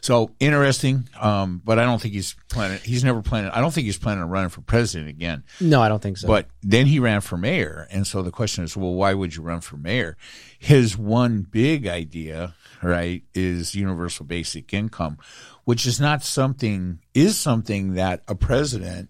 So 0.00 0.32
interesting, 0.38 1.08
um, 1.18 1.62
but 1.64 1.78
I 1.78 1.84
don't 1.84 1.98
think 1.98 2.12
he's 2.12 2.36
planning. 2.50 2.78
He's 2.84 3.02
never 3.04 3.22
planning. 3.22 3.50
I 3.52 3.62
don't 3.62 3.72
think 3.72 3.86
he's 3.86 3.96
planning 3.96 4.22
on 4.22 4.28
running 4.28 4.50
for 4.50 4.60
president 4.60 5.08
again. 5.08 5.44
No, 5.62 5.80
I 5.80 5.88
don't 5.88 6.02
think 6.02 6.18
so. 6.18 6.28
But 6.28 6.46
then 6.62 6.84
he 6.84 6.98
ran 6.98 7.22
for 7.22 7.38
mayor. 7.38 7.88
And 7.90 8.06
so 8.06 8.20
the 8.20 8.30
question 8.30 8.64
is, 8.64 8.76
well, 8.76 8.92
why 8.92 9.14
would 9.14 9.34
you 9.34 9.42
run 9.42 9.62
for 9.62 9.78
mayor? 9.78 10.18
His 10.58 10.98
one 10.98 11.46
big 11.50 11.86
idea, 11.86 12.54
right, 12.82 13.22
is 13.32 13.74
universal 13.74 14.26
basic 14.26 14.74
income, 14.74 15.16
which 15.64 15.86
is 15.86 16.00
not 16.00 16.22
something, 16.22 16.98
is 17.14 17.38
something 17.38 17.94
that 17.94 18.22
a 18.28 18.34
president 18.34 19.08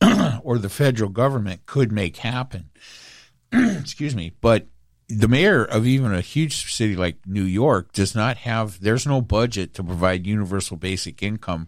or 0.42 0.58
the 0.58 0.68
federal 0.68 1.10
government 1.10 1.66
could 1.66 1.92
make 1.92 2.18
happen. 2.18 2.70
Excuse 3.52 4.14
me. 4.14 4.32
But 4.40 4.66
the 5.08 5.28
mayor 5.28 5.64
of 5.64 5.86
even 5.86 6.14
a 6.14 6.20
huge 6.20 6.72
city 6.72 6.94
like 6.94 7.16
New 7.26 7.42
York 7.42 7.92
does 7.92 8.14
not 8.14 8.36
have, 8.38 8.80
there's 8.80 9.06
no 9.06 9.20
budget 9.20 9.74
to 9.74 9.82
provide 9.84 10.26
universal 10.26 10.76
basic 10.76 11.22
income 11.22 11.66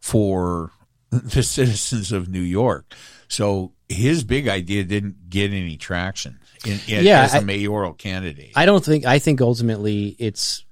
for 0.00 0.70
the 1.10 1.42
citizens 1.42 2.12
of 2.12 2.28
New 2.28 2.40
York. 2.40 2.94
So 3.28 3.72
his 3.88 4.24
big 4.24 4.48
idea 4.48 4.82
didn't 4.84 5.28
get 5.28 5.52
any 5.52 5.76
traction 5.76 6.38
in, 6.64 6.80
in, 6.88 7.04
Yeah, 7.04 7.22
as 7.22 7.34
a 7.34 7.38
I- 7.38 7.40
mayoral 7.44 7.92
candidate. 7.92 8.52
I 8.56 8.64
don't 8.64 8.84
think. 8.84 9.04
I 9.04 9.18
think 9.18 9.40
ultimately 9.40 10.16
it's 10.18 10.64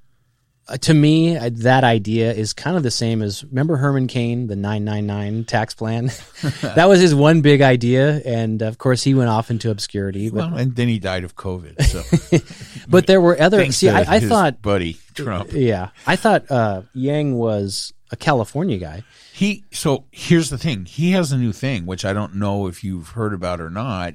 to 0.77 0.93
me 0.93 1.39
that 1.39 1.85
idea 1.85 2.32
is 2.32 2.53
kind 2.53 2.77
of 2.77 2.82
the 2.82 2.90
same 2.90 3.23
as 3.23 3.43
remember 3.45 3.77
Herman 3.77 4.07
Cain, 4.07 4.49
the 4.49 4.57
nine 4.57 4.85
nine 4.85 5.07
nine 5.07 5.45
tax 5.45 5.74
plan. 5.74 6.07
that 6.62 6.89
was 6.89 7.01
his 7.01 7.15
one 7.15 7.40
big 7.40 7.62
idea, 7.62 8.20
and 8.24 8.61
of 8.62 8.78
course 8.78 9.03
he 9.03 9.15
went 9.15 9.31
off 9.31 9.51
into 9.51 9.70
obscurity. 9.70 10.28
But 10.31 10.51
well, 10.51 10.57
and 10.57 10.77
then 10.77 10.89
he 10.89 10.99
died 10.99 11.24
of 11.24 11.36
COVID. 11.36 11.82
So 11.82 12.85
but 12.89 13.07
there 13.07 13.20
were 13.20 13.40
other. 13.40 13.59
thanks 13.59 13.77
See, 13.77 13.89
I, 13.89 14.16
I 14.16 14.20
thought. 14.20 14.61
buddy 14.61 14.99
Trump. 15.15 15.53
Yeah, 15.59 15.90
I 16.07 16.16
thought 16.16 16.51
uh, 16.51 16.82
Yang 16.95 17.35
was 17.35 17.93
a 18.11 18.16
California 18.16 18.78
guy. 18.78 19.03
He 19.32 19.65
so 19.73 20.05
here's 20.11 20.51
the 20.51 20.59
thing. 20.59 20.85
He 20.85 21.12
has 21.12 21.32
a 21.32 21.39
new 21.39 21.53
thing, 21.53 21.86
which 21.86 22.05
I 22.05 22.12
don't 22.12 22.36
know 22.36 22.66
if 22.66 22.85
you've 22.85 23.09
heard 23.09 23.32
about 23.32 23.61
or 23.61 23.70
not. 23.70 24.15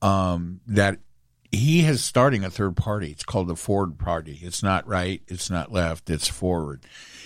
Um, 0.00 0.60
that 0.68 0.98
he 1.50 1.86
is 1.86 2.04
starting 2.04 2.44
a 2.44 2.50
third 2.50 2.76
party. 2.76 3.10
It's 3.10 3.24
called 3.24 3.48
the 3.48 3.56
Forward 3.56 3.98
Party. 3.98 4.38
It's 4.42 4.62
not 4.62 4.86
right. 4.86 5.22
It's 5.28 5.50
not 5.50 5.72
left. 5.72 6.10
It's 6.10 6.28
forward. 6.28 6.84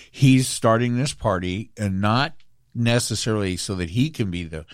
He's 0.09 0.47
starting 0.47 0.95
this 0.95 1.13
party, 1.13 1.71
and 1.77 1.99
not 1.99 2.35
necessarily 2.73 3.57
so 3.57 3.75
that 3.75 3.91
he 3.91 4.09
can 4.09 4.31
be 4.31 4.43
the 4.43 4.65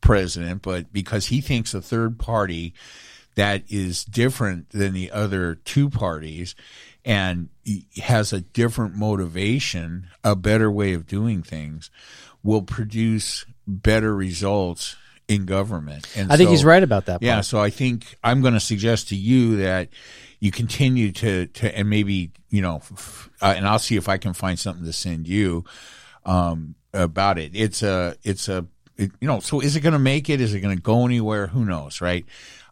president, 0.00 0.62
but 0.62 0.92
because 0.92 1.26
he 1.26 1.40
thinks 1.40 1.74
a 1.74 1.80
third 1.80 2.18
party 2.18 2.74
that 3.34 3.64
is 3.68 4.04
different 4.04 4.70
than 4.70 4.92
the 4.92 5.10
other 5.10 5.54
two 5.54 5.90
parties 5.90 6.54
and 7.04 7.48
has 8.02 8.32
a 8.32 8.40
different 8.40 8.94
motivation, 8.94 10.08
a 10.22 10.36
better 10.36 10.70
way 10.70 10.94
of 10.94 11.06
doing 11.06 11.42
things, 11.42 11.90
will 12.42 12.62
produce 12.62 13.44
better 13.66 14.14
results 14.14 14.96
in 15.28 15.46
government. 15.46 16.06
And 16.16 16.30
I 16.32 16.36
think 16.36 16.48
so- 16.48 16.52
he's 16.52 16.64
right 16.64 16.82
about 16.82 17.06
that. 17.06 17.22
Yeah, 17.22 17.40
so 17.40 17.60
I 17.60 17.70
think 17.70 18.16
I'm 18.22 18.40
going 18.40 18.54
to 18.54 18.60
suggest 18.60 19.08
to 19.08 19.16
you 19.16 19.58
that 19.58 19.88
you 20.40 20.50
continue 20.50 21.12
to 21.12 21.46
to 21.46 21.78
and 21.78 21.88
maybe 21.88 22.30
you 22.50 22.62
know, 22.62 22.82
uh, 23.40 23.54
and 23.56 23.66
I'll 23.66 23.78
see 23.78 23.96
if 23.96 24.08
I 24.08 24.18
can 24.18 24.32
find 24.32 24.58
something 24.58 24.84
to 24.84 24.92
send 24.92 25.26
you 25.26 25.64
um, 26.24 26.74
about 26.92 27.38
it. 27.38 27.52
It's 27.54 27.82
a 27.82 28.16
it's 28.22 28.48
a 28.48 28.66
it, 28.96 29.10
you 29.20 29.26
know. 29.26 29.40
So 29.40 29.60
is 29.60 29.76
it 29.76 29.80
going 29.80 29.94
to 29.94 29.98
make 29.98 30.28
it? 30.30 30.40
Is 30.40 30.54
it 30.54 30.60
going 30.60 30.76
to 30.76 30.82
go 30.82 31.04
anywhere? 31.06 31.46
Who 31.46 31.64
knows, 31.64 32.00
right? 32.00 32.24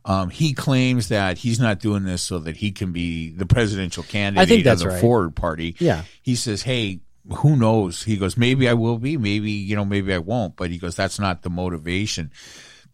Um, 0.04 0.30
he 0.30 0.52
claims 0.52 1.08
that 1.08 1.38
he's 1.38 1.60
not 1.60 1.78
doing 1.78 2.04
this 2.04 2.22
so 2.22 2.40
that 2.40 2.56
he 2.56 2.72
can 2.72 2.92
be 2.92 3.30
the 3.30 3.46
presidential 3.46 4.02
candidate 4.02 4.64
that's 4.64 4.82
of 4.82 4.88
the 4.88 4.94
right. 4.94 5.00
Forward 5.00 5.36
Party. 5.36 5.76
Yeah. 5.78 6.02
He 6.22 6.34
says, 6.34 6.62
"Hey, 6.62 7.00
who 7.36 7.56
knows?" 7.56 8.02
He 8.04 8.16
goes, 8.16 8.36
"Maybe 8.36 8.68
I 8.68 8.74
will 8.74 8.98
be. 8.98 9.16
Maybe 9.16 9.50
you 9.52 9.76
know, 9.76 9.84
maybe 9.84 10.12
I 10.14 10.18
won't." 10.18 10.56
But 10.56 10.70
he 10.70 10.78
goes, 10.78 10.96
"That's 10.96 11.18
not 11.18 11.42
the 11.42 11.50
motivation." 11.50 12.30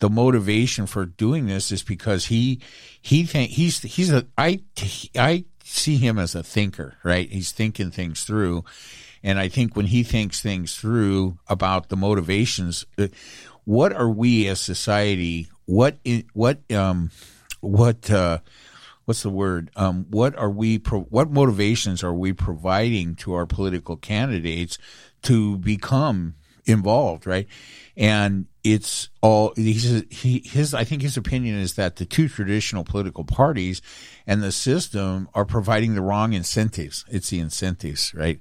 the 0.00 0.08
motivation 0.08 0.86
for 0.86 1.04
doing 1.04 1.46
this 1.46 1.72
is 1.72 1.82
because 1.82 2.26
he 2.26 2.60
he 3.02 3.24
think 3.24 3.50
he's 3.50 3.80
he's 3.82 4.12
a 4.12 4.26
I 4.36 4.60
I 5.16 5.44
see 5.64 5.96
him 5.96 6.18
as 6.18 6.34
a 6.34 6.42
thinker, 6.42 6.94
right? 7.02 7.28
He's 7.30 7.52
thinking 7.52 7.90
things 7.90 8.22
through, 8.22 8.64
And 9.22 9.38
I 9.38 9.48
think 9.48 9.76
when 9.76 9.86
he 9.86 10.02
thinks 10.02 10.40
things 10.40 10.76
through 10.76 11.38
about 11.48 11.88
the 11.88 11.96
motivations, 11.96 12.86
uh, 12.98 13.08
what 13.64 13.92
are 13.92 14.08
we 14.08 14.46
as 14.48 14.60
society? 14.60 15.48
What 15.66 15.98
what 16.32 16.70
um 16.72 17.10
what 17.60 18.10
uh 18.10 18.38
what's 19.08 19.22
the 19.22 19.30
word? 19.30 19.70
Um, 19.74 20.04
what 20.10 20.36
are 20.36 20.50
we? 20.50 20.78
Pro- 20.78 21.04
what 21.04 21.30
motivations 21.30 22.04
are 22.04 22.12
we 22.12 22.34
providing 22.34 23.14
to 23.16 23.32
our 23.32 23.46
political 23.46 23.96
candidates 23.96 24.76
to 25.22 25.56
become 25.56 26.34
involved? 26.66 27.26
Right, 27.26 27.46
and 27.96 28.44
it's 28.62 29.08
all 29.22 29.54
he's, 29.56 30.04
he 30.10 30.42
his. 30.44 30.74
I 30.74 30.84
think 30.84 31.00
his 31.00 31.16
opinion 31.16 31.56
is 31.56 31.74
that 31.76 31.96
the 31.96 32.04
two 32.04 32.28
traditional 32.28 32.84
political 32.84 33.24
parties 33.24 33.80
and 34.26 34.42
the 34.42 34.52
system 34.52 35.30
are 35.32 35.46
providing 35.46 35.94
the 35.94 36.02
wrong 36.02 36.34
incentives. 36.34 37.06
It's 37.08 37.30
the 37.30 37.40
incentives, 37.40 38.12
right? 38.12 38.38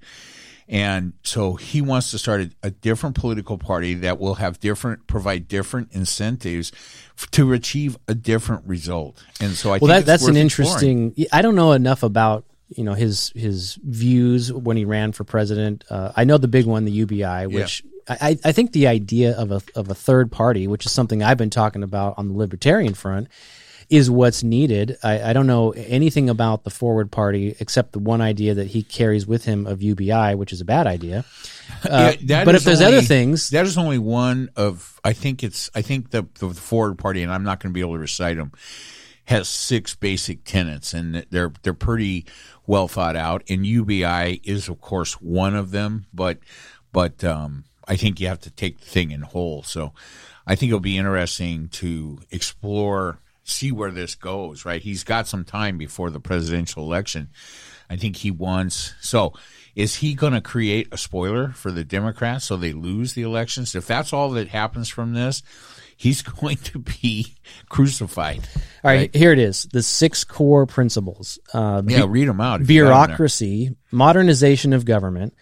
And 0.70 1.14
so 1.24 1.54
he 1.54 1.82
wants 1.82 2.12
to 2.12 2.18
start 2.18 2.42
a, 2.42 2.52
a 2.64 2.72
different 2.72 3.16
political 3.16 3.58
party 3.58 3.94
that 3.96 4.20
will 4.20 4.36
have 4.36 4.60
different, 4.60 5.08
provide 5.08 5.48
different 5.48 5.94
incentives 5.94 6.74
f- 7.18 7.32
to 7.32 7.54
achieve 7.54 7.98
a 8.08 8.14
different 8.14 8.68
result. 8.68 9.24
And 9.40 9.54
so 9.54 9.70
I 9.70 9.78
well, 9.78 9.94
think 9.94 10.06
that, 10.06 10.06
that's 10.06 10.28
an 10.28 10.36
exploring. 10.36 11.14
interesting. 11.14 11.28
I 11.32 11.42
don't 11.42 11.56
know 11.56 11.72
enough 11.72 12.04
about 12.04 12.44
you 12.76 12.84
know 12.84 12.94
his 12.94 13.32
his 13.34 13.76
views 13.76 14.52
when 14.52 14.76
he 14.78 14.86
ran 14.86 15.14
for 15.14 15.24
president. 15.24 15.86
Uh, 15.90 16.12
I 16.16 16.26
know 16.26 16.38
the 16.38 16.50
big 16.50 16.66
one, 16.66 16.86
the 16.86 16.92
UBI, 16.92 17.48
which 17.48 17.84
I, 18.10 18.38
I 18.44 18.52
think 18.52 18.74
the 18.74 18.88
idea 18.88 19.38
of 19.38 19.52
a 19.52 19.62
of 19.76 19.90
a 19.90 19.96
third 19.96 20.32
party, 20.32 20.68
which 20.68 20.86
is 20.86 20.92
something 20.92 21.24
I've 21.24 21.38
been 21.38 21.50
talking 21.50 21.84
about 21.84 22.16
on 22.18 22.28
the 22.28 22.34
libertarian 22.34 22.94
front, 22.94 23.30
is 23.90 24.10
what's 24.12 24.44
needed. 24.44 24.98
I, 25.04 25.30
I 25.30 25.34
don't 25.34 25.48
know 25.48 25.72
anything 25.72 26.30
about 26.30 26.64
the 26.64 26.70
Forward 26.70 27.10
Party 27.12 27.56
except 27.60 27.94
the 27.94 28.00
one 28.00 28.20
idea 28.22 28.54
that 28.56 28.68
he 28.68 28.84
carries 28.84 29.26
with 29.26 29.46
him 29.46 29.66
of 29.66 29.82
UBI, 29.82 30.36
which 30.36 30.52
is 30.52 30.62
a 30.62 30.66
bad 30.66 30.88
idea. 30.88 31.24
Uh, 31.84 32.14
Yeah, 32.22 32.46
but 32.46 32.56
if 32.56 32.64
there's 32.64 32.82
only- 32.82 32.98
other 33.00 33.06
things, 33.06 33.50
that 33.50 33.66
is 33.66 33.78
only 33.78 33.98
one 33.98 34.50
of. 34.56 35.00
I 35.04 35.12
think 35.12 35.44
it's. 35.44 35.70
I 35.76 35.82
think 35.82 36.12
the 36.12 36.26
the 36.40 36.50
Forward 36.54 36.98
Party, 36.98 37.22
and 37.24 37.32
I'm 37.32 37.44
not 37.44 37.60
going 37.60 37.72
to 37.72 37.74
be 37.74 37.82
able 37.82 37.94
to 37.96 38.00
recite 38.00 38.38
them, 38.38 38.54
has 39.26 39.50
six 39.50 39.94
basic 39.94 40.46
tenets, 40.46 40.94
and 40.94 41.26
they're 41.30 41.52
they're 41.64 41.74
pretty 41.74 42.26
well 42.66 42.88
thought 42.88 43.18
out. 43.18 43.44
And 43.50 43.66
UBI 43.66 44.40
is, 44.46 44.70
of 44.70 44.80
course, 44.80 45.16
one 45.22 45.56
of 45.56 45.72
them. 45.72 46.06
But 46.14 46.40
but 46.94 47.22
um, 47.26 47.66
I 47.86 47.98
think 47.98 48.22
you 48.22 48.28
have 48.30 48.40
to 48.42 48.50
take 48.50 48.80
the 48.80 48.86
thing 48.86 49.12
in 49.12 49.22
whole. 49.24 49.62
So 49.64 49.92
I 50.48 50.56
think 50.56 50.70
it'll 50.70 50.80
be 50.80 50.98
interesting 50.98 51.68
to 51.74 52.20
explore, 52.32 53.20
see 53.50 53.72
where 53.72 53.92
this 53.92 54.16
goes. 54.16 54.66
Right, 54.66 54.82
he's 54.82 55.04
got 55.04 55.28
some 55.28 55.44
time 55.44 55.78
before 55.78 56.10
the 56.10 56.20
presidential 56.20 56.84
election. 56.84 57.30
I 57.90 57.96
think 57.96 58.18
he 58.18 58.32
wants. 58.32 58.94
So, 59.02 59.34
is 59.76 59.96
he 59.96 60.14
going 60.14 60.34
to 60.34 60.42
create 60.42 60.90
a 60.92 60.98
spoiler 60.98 61.50
for 61.54 61.72
the 61.72 61.84
Democrats 61.86 62.46
so 62.46 62.58
they 62.58 62.74
lose 62.74 63.14
the 63.14 63.22
elections? 63.22 63.76
If 63.76 63.88
that's 63.88 64.12
all 64.12 64.32
that 64.32 64.50
happens 64.50 64.90
from 64.90 65.14
this, 65.14 65.42
he's 65.96 66.22
going 66.42 66.58
to 66.58 66.80
be 66.80 67.36
crucified. 67.70 68.42
all 68.84 68.92
right, 68.92 69.14
here 69.16 69.32
it 69.32 69.40
is: 69.40 69.64
the 69.72 69.82
six 69.84 70.24
core 70.24 70.66
principles. 70.66 71.40
Uh, 71.54 71.82
Yeah, 71.88 72.06
read 72.08 72.28
them 72.28 72.42
out. 72.42 72.62
if 72.62 72.70
you 72.70 72.84
got 72.84 72.88
'em 72.88 72.92
there. 72.92 73.08
bureaucracy, 73.08 73.76
modernization 73.92 74.74
of 74.74 74.84
government, 74.84 75.34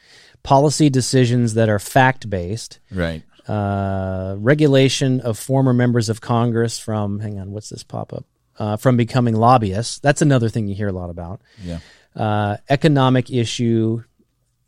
policy 0.43 0.89
decisions 0.91 1.55
that 1.55 1.67
are 1.69 1.79
fact 1.79 2.29
based, 2.29 2.79
Right. 2.91 3.23
Uh, 3.47 4.35
regulation 4.37 5.21
of 5.21 5.37
former 5.37 5.73
members 5.73 6.09
of 6.09 6.21
Congress 6.21 6.79
from, 6.79 7.19
hang 7.19 7.39
on, 7.39 7.51
what's 7.51 7.69
this 7.69 7.83
pop 7.83 8.13
up? 8.13 8.25
Uh, 8.57 8.77
from 8.77 8.95
becoming 8.95 9.35
lobbyists. 9.35 9.99
That's 9.99 10.21
another 10.21 10.47
thing 10.47 10.67
you 10.67 10.75
hear 10.75 10.87
a 10.87 10.93
lot 10.93 11.09
about. 11.09 11.41
Yeah. 11.61 11.79
Uh, 12.15 12.57
economic 12.69 13.29
issue, 13.29 14.03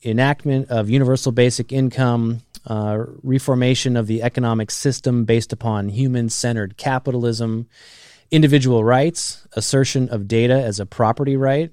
enactment 0.03 0.69
of 0.69 0.89
universal 0.89 1.31
basic 1.31 1.71
income, 1.71 2.41
uh, 2.65 3.05
reformation 3.23 3.95
of 3.95 4.07
the 4.07 4.23
economic 4.23 4.71
system 4.71 5.23
based 5.23 5.53
upon 5.53 5.87
human 5.87 6.27
centered 6.29 6.75
capitalism, 6.75 7.67
individual 8.29 8.83
rights, 8.83 9.47
assertion 9.53 10.09
of 10.09 10.27
data 10.27 10.61
as 10.61 10.81
a 10.81 10.85
property 10.85 11.37
right, 11.37 11.71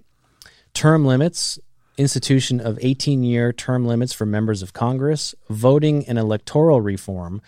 term 0.73 1.05
limits, 1.05 1.59
institution 1.97 2.61
of 2.61 2.79
18 2.81 3.23
year 3.23 3.53
term 3.53 3.87
limits 3.87 4.13
for 4.13 4.27
members 4.27 4.63
of 4.63 4.73
Congress, 4.73 5.35
voting 5.49 6.07
and 6.09 6.19
electoral 6.19 6.81
reform, 6.81 7.41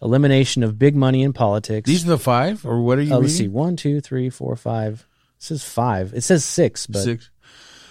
elimination 0.00 0.62
of 0.62 0.78
big 0.78 0.96
money 0.96 1.22
in 1.22 1.32
politics. 1.32 1.86
These 1.86 2.04
are 2.04 2.08
the 2.10 2.18
five, 2.18 2.64
or 2.66 2.82
what 2.82 2.98
are 2.98 3.02
you 3.02 3.14
Uh, 3.14 3.18
let's 3.20 3.34
see, 3.36 3.48
one, 3.48 3.76
two, 3.76 4.00
three, 4.00 4.30
four, 4.30 4.56
five. 4.56 5.06
It 5.36 5.42
says 5.44 5.64
five. 5.64 6.12
It 6.14 6.22
says 6.22 6.44
six, 6.44 6.86
but 6.86 7.02
Six. 7.02 7.30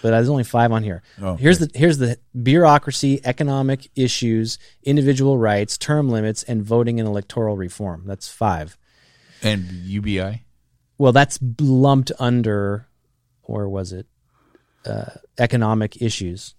but 0.02 0.10
there's 0.10 0.28
only 0.28 0.44
five 0.44 0.72
on 0.72 0.82
here. 0.82 1.02
Oh, 1.20 1.36
here's 1.36 1.58
the 1.58 1.70
here's 1.74 1.98
the 1.98 2.18
bureaucracy, 2.40 3.20
economic 3.24 3.88
issues, 3.94 4.58
individual 4.82 5.38
rights, 5.38 5.76
term 5.78 6.08
limits, 6.08 6.42
and 6.42 6.62
voting 6.62 6.98
and 7.00 7.08
electoral 7.08 7.56
reform. 7.56 8.04
That's 8.06 8.28
five. 8.28 8.76
And 9.42 9.64
UBI. 9.70 10.44
Well, 10.98 11.12
that's 11.12 11.38
lumped 11.60 12.12
under, 12.20 12.86
or 13.42 13.68
was 13.68 13.92
it, 13.92 14.06
uh, 14.86 15.10
economic 15.38 16.00
issues. 16.00 16.54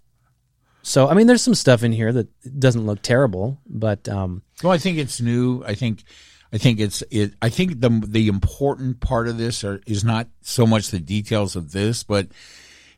So 0.81 1.07
I 1.07 1.13
mean, 1.13 1.27
there's 1.27 1.41
some 1.41 1.55
stuff 1.55 1.83
in 1.83 1.93
here 1.93 2.11
that 2.11 2.59
doesn't 2.59 2.85
look 2.85 3.01
terrible, 3.01 3.59
but 3.65 4.07
um, 4.09 4.43
Well, 4.61 4.73
I 4.73 4.77
think 4.77 4.97
it's 4.97 5.21
new. 5.21 5.63
I 5.65 5.75
think, 5.75 6.03
I 6.51 6.57
think 6.57 6.79
it's 6.79 7.01
it. 7.09 7.33
I 7.41 7.49
think 7.49 7.79
the 7.79 7.89
the 8.05 8.27
important 8.27 8.99
part 8.99 9.29
of 9.29 9.37
this 9.37 9.63
are, 9.63 9.81
is 9.87 10.03
not 10.03 10.27
so 10.41 10.67
much 10.67 10.89
the 10.89 10.99
details 10.99 11.55
of 11.55 11.71
this, 11.71 12.03
but 12.03 12.27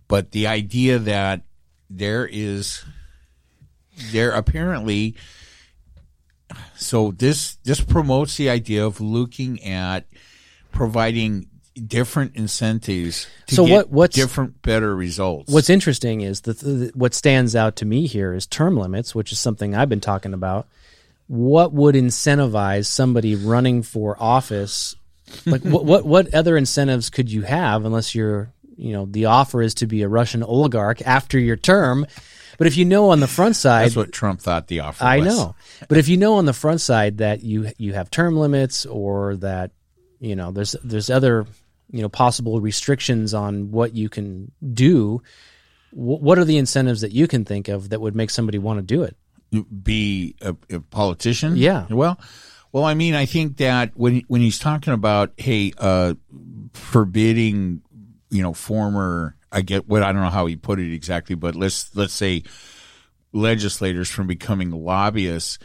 but 0.08 0.32
the 0.32 0.48
idea 0.48 0.98
that 1.00 1.42
there 1.90 2.28
is 2.30 2.84
there 4.12 4.32
apparently. 4.32 5.16
So 6.76 7.12
this 7.12 7.56
this 7.64 7.82
promotes 7.82 8.38
the 8.38 8.50
idea 8.50 8.86
of 8.86 9.00
looking 9.00 9.64
at 9.64 10.08
providing 10.72 11.48
different 11.76 12.36
incentives 12.36 13.28
to 13.48 13.56
So 13.56 13.66
get 13.66 13.74
what- 13.74 13.90
what's- 13.92 14.16
different 14.16 14.62
better 14.62 14.96
results. 14.96 15.52
What's 15.52 15.70
interesting 15.70 16.22
is 16.22 16.42
that 16.42 16.60
the, 16.60 16.92
what 16.96 17.14
stands 17.14 17.56
out 17.56 17.76
to 17.78 17.86
me 17.86 18.08
here 18.08 18.34
is 18.34 18.46
term 18.48 18.78
limits, 18.78 19.14
which 19.14 19.32
is 19.32 19.40
something 19.40 19.76
I've 19.76 19.90
been 19.90 20.00
talking 20.00 20.34
about. 20.34 20.68
What 21.28 21.74
would 21.74 21.96
incentivize 21.96 22.86
somebody 22.86 23.36
running 23.36 23.82
for 23.84 24.16
office? 24.20 24.96
Like 25.46 25.64
what, 25.64 25.84
what 25.86 26.06
what 26.06 26.34
other 26.36 26.56
incentives 26.56 27.10
could 27.10 27.32
you 27.32 27.42
have 27.42 27.84
unless 27.84 28.14
you're 28.14 28.52
you 28.78 28.94
know 28.94 29.06
the 29.10 29.26
offer 29.26 29.62
is 29.64 29.74
to 29.76 29.88
be 29.88 30.04
a 30.04 30.08
Russian 30.08 30.44
oligarch 30.44 31.02
after 31.02 31.40
your 31.40 31.56
term, 31.56 32.06
but 32.60 32.68
if 32.68 32.78
you 32.78 32.86
know 32.86 33.10
on 33.10 33.22
the 33.22 33.28
front 33.28 33.56
side, 33.56 33.86
That's 33.86 33.96
what 33.96 34.12
Trump 34.12 34.40
thought 34.40 34.68
the 34.68 34.82
offer 34.82 35.04
I 35.04 35.18
was. 35.18 35.26
know, 35.26 35.56
but 35.90 35.98
if 35.98 36.08
you 36.08 36.18
know 36.18 36.36
on 36.36 36.46
the 36.46 36.54
front 36.54 36.80
side 36.80 37.18
that 37.18 37.42
you 37.42 37.72
you 37.80 37.94
have 37.94 38.12
term 38.12 38.38
limits 38.38 38.86
or 38.86 39.36
that 39.38 39.72
you 40.20 40.36
know 40.36 40.52
there's 40.52 40.76
there's 40.84 41.10
other 41.10 41.48
you 41.92 42.02
know 42.02 42.10
possible 42.10 42.60
restrictions 42.62 43.34
on 43.34 43.72
what 43.72 43.96
you 43.96 44.10
can 44.10 44.52
do, 44.74 45.22
wh- 45.92 46.22
what 46.22 46.38
are 46.38 46.46
the 46.46 46.58
incentives 46.58 47.02
that 47.02 47.12
you 47.12 47.28
can 47.28 47.46
think 47.46 47.68
of 47.68 47.90
that 47.90 48.02
would 48.02 48.16
make 48.16 48.30
somebody 48.30 48.58
want 48.58 48.80
to 48.80 48.84
do 48.84 49.04
it? 49.04 49.16
be 49.62 50.36
a, 50.42 50.56
a 50.70 50.80
politician. 50.80 51.56
Yeah. 51.56 51.86
Well, 51.90 52.20
well, 52.72 52.84
I 52.84 52.94
mean, 52.94 53.16
I 53.16 53.26
think 53.26 53.58
that 53.58 53.92
when 53.96 54.24
when 54.28 54.42
he's 54.42 54.60
talking 54.60 54.94
about 54.94 55.32
hey, 55.38 55.72
uh, 55.78 56.16
forbidding, 56.74 57.82
you 58.30 58.44
know, 58.44 58.54
former, 58.54 59.36
I 59.52 59.62
get 59.62 59.88
what 59.88 60.04
I 60.04 60.12
don't 60.12 60.22
know 60.22 60.30
how 60.30 60.46
he 60.46 60.56
put 60.56 60.80
it 60.80 60.94
exactly, 60.94 61.36
but 61.36 61.56
let's 61.56 61.96
let's 61.96 62.14
say 62.14 62.44
legislators 63.32 64.10
from 64.10 64.28
becoming 64.28 64.72
lobbyists. 64.72 65.60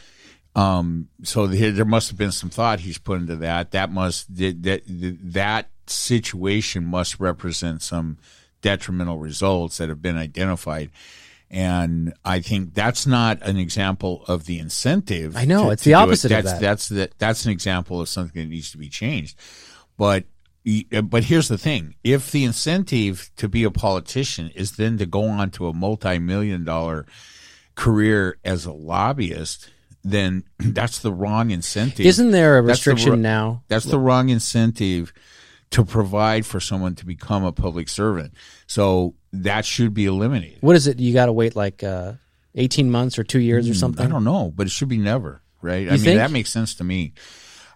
Um, 0.56 1.08
so 1.22 1.46
there, 1.46 1.70
there 1.70 1.84
must 1.84 2.08
have 2.08 2.18
been 2.18 2.32
some 2.32 2.50
thought 2.50 2.80
he's 2.80 2.98
put 2.98 3.20
into 3.20 3.36
that. 3.36 3.72
That 3.72 3.90
must 3.90 4.34
that 4.36 4.62
that, 4.62 4.82
that 4.86 5.68
situation 5.92 6.84
must 6.84 7.18
represent 7.20 7.82
some 7.82 8.18
detrimental 8.62 9.18
results 9.18 9.78
that 9.78 9.88
have 9.88 10.02
been 10.02 10.16
identified. 10.16 10.90
And 11.50 12.12
I 12.24 12.40
think 12.40 12.74
that's 12.74 13.06
not 13.06 13.42
an 13.42 13.56
example 13.56 14.24
of 14.28 14.46
the 14.46 14.58
incentive. 14.58 15.36
I 15.36 15.44
know, 15.44 15.64
to- 15.64 15.70
it's 15.70 15.82
to 15.82 15.88
the 15.88 15.94
do 15.94 15.98
it. 15.98 16.02
opposite 16.02 16.32
of 16.32 16.44
That's 16.44 16.52
that. 16.52 16.60
that's 16.60 16.88
the, 16.88 17.10
that's 17.18 17.44
an 17.44 17.50
example 17.52 18.00
of 18.00 18.08
something 18.08 18.40
that 18.40 18.48
needs 18.48 18.70
to 18.72 18.78
be 18.78 18.88
changed. 18.88 19.36
But 19.96 20.24
but 21.02 21.24
here's 21.24 21.48
the 21.48 21.58
thing: 21.58 21.94
if 22.04 22.30
the 22.30 22.44
incentive 22.44 23.30
to 23.36 23.48
be 23.48 23.64
a 23.64 23.70
politician 23.70 24.50
is 24.54 24.72
then 24.72 24.98
to 24.98 25.06
go 25.06 25.24
on 25.24 25.50
to 25.52 25.66
a 25.68 25.72
multi-million 25.72 26.64
dollar 26.64 27.06
career 27.74 28.36
as 28.44 28.66
a 28.66 28.72
lobbyist, 28.72 29.70
then 30.04 30.44
that's 30.58 30.98
the 31.00 31.12
wrong 31.12 31.50
incentive. 31.50 32.04
Isn't 32.06 32.30
there 32.30 32.58
a 32.58 32.62
That's 32.62 32.84
the 32.84 32.90
restriction 32.92 33.22
now? 33.22 33.62
That's 33.68 33.86
the 33.86 33.98
wrong 33.98 34.28
incentive 34.28 35.12
to 35.70 35.84
provide 35.84 36.44
for 36.44 36.60
someone 36.60 36.94
to 36.96 37.06
become 37.06 37.44
a 37.44 37.52
public 37.52 37.88
servant. 37.88 38.34
So 38.66 39.14
that 39.32 39.64
should 39.64 39.94
be 39.94 40.06
eliminated. 40.06 40.58
What 40.60 40.76
is 40.76 40.86
it? 40.86 40.98
You 40.98 41.12
got 41.14 41.26
to 41.26 41.32
wait 41.32 41.54
like 41.56 41.82
uh, 41.84 42.14
eighteen 42.54 42.90
months 42.90 43.18
or 43.18 43.24
two 43.24 43.40
years 43.40 43.68
or 43.68 43.74
something. 43.74 44.04
Hmm, 44.04 44.10
I 44.10 44.14
don't 44.14 44.24
know, 44.24 44.52
but 44.54 44.66
it 44.66 44.70
should 44.70 44.88
be 44.88 44.98
never, 44.98 45.42
right? 45.62 45.86
I 45.88 45.92
mean, 45.92 46.00
think? 46.00 46.18
that 46.18 46.30
makes 46.30 46.50
sense 46.50 46.74
to 46.76 46.84
me. 46.84 47.12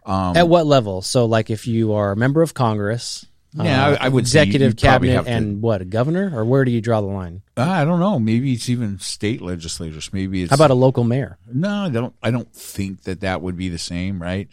At 0.06 0.48
what 0.48 0.66
level? 0.66 1.00
So, 1.02 1.24
like, 1.24 1.48
if 1.50 1.66
you 1.66 1.94
are 1.94 2.12
a 2.12 2.16
member 2.16 2.42
of 2.42 2.52
Congress, 2.52 3.24
Yeah, 3.54 3.86
I- 3.86 4.06
I 4.06 4.08
would 4.08 4.24
executive 4.24 4.76
cabinet 4.76 5.24
to- 5.24 5.30
and 5.30 5.62
what 5.62 5.80
a 5.80 5.84
governor, 5.86 6.30
or 6.36 6.44
where 6.44 6.64
do 6.64 6.70
you 6.72 6.80
draw 6.82 7.00
the 7.00 7.06
line? 7.06 7.40
I 7.56 7.84
don't 7.84 8.00
know. 8.00 8.18
Maybe 8.18 8.52
it's 8.52 8.68
even 8.68 8.98
state 8.98 9.40
legislators. 9.40 10.10
Maybe 10.12 10.42
it's 10.42 10.50
How 10.50 10.56
about 10.56 10.72
a 10.72 10.74
local 10.74 11.04
mayor? 11.04 11.38
No, 11.50 11.84
I 11.84 11.88
don't. 11.88 12.14
I 12.22 12.30
don't 12.32 12.52
think 12.52 13.04
that 13.04 13.20
that 13.20 13.40
would 13.40 13.56
be 13.56 13.68
the 13.70 13.78
same, 13.78 14.20
right? 14.20 14.48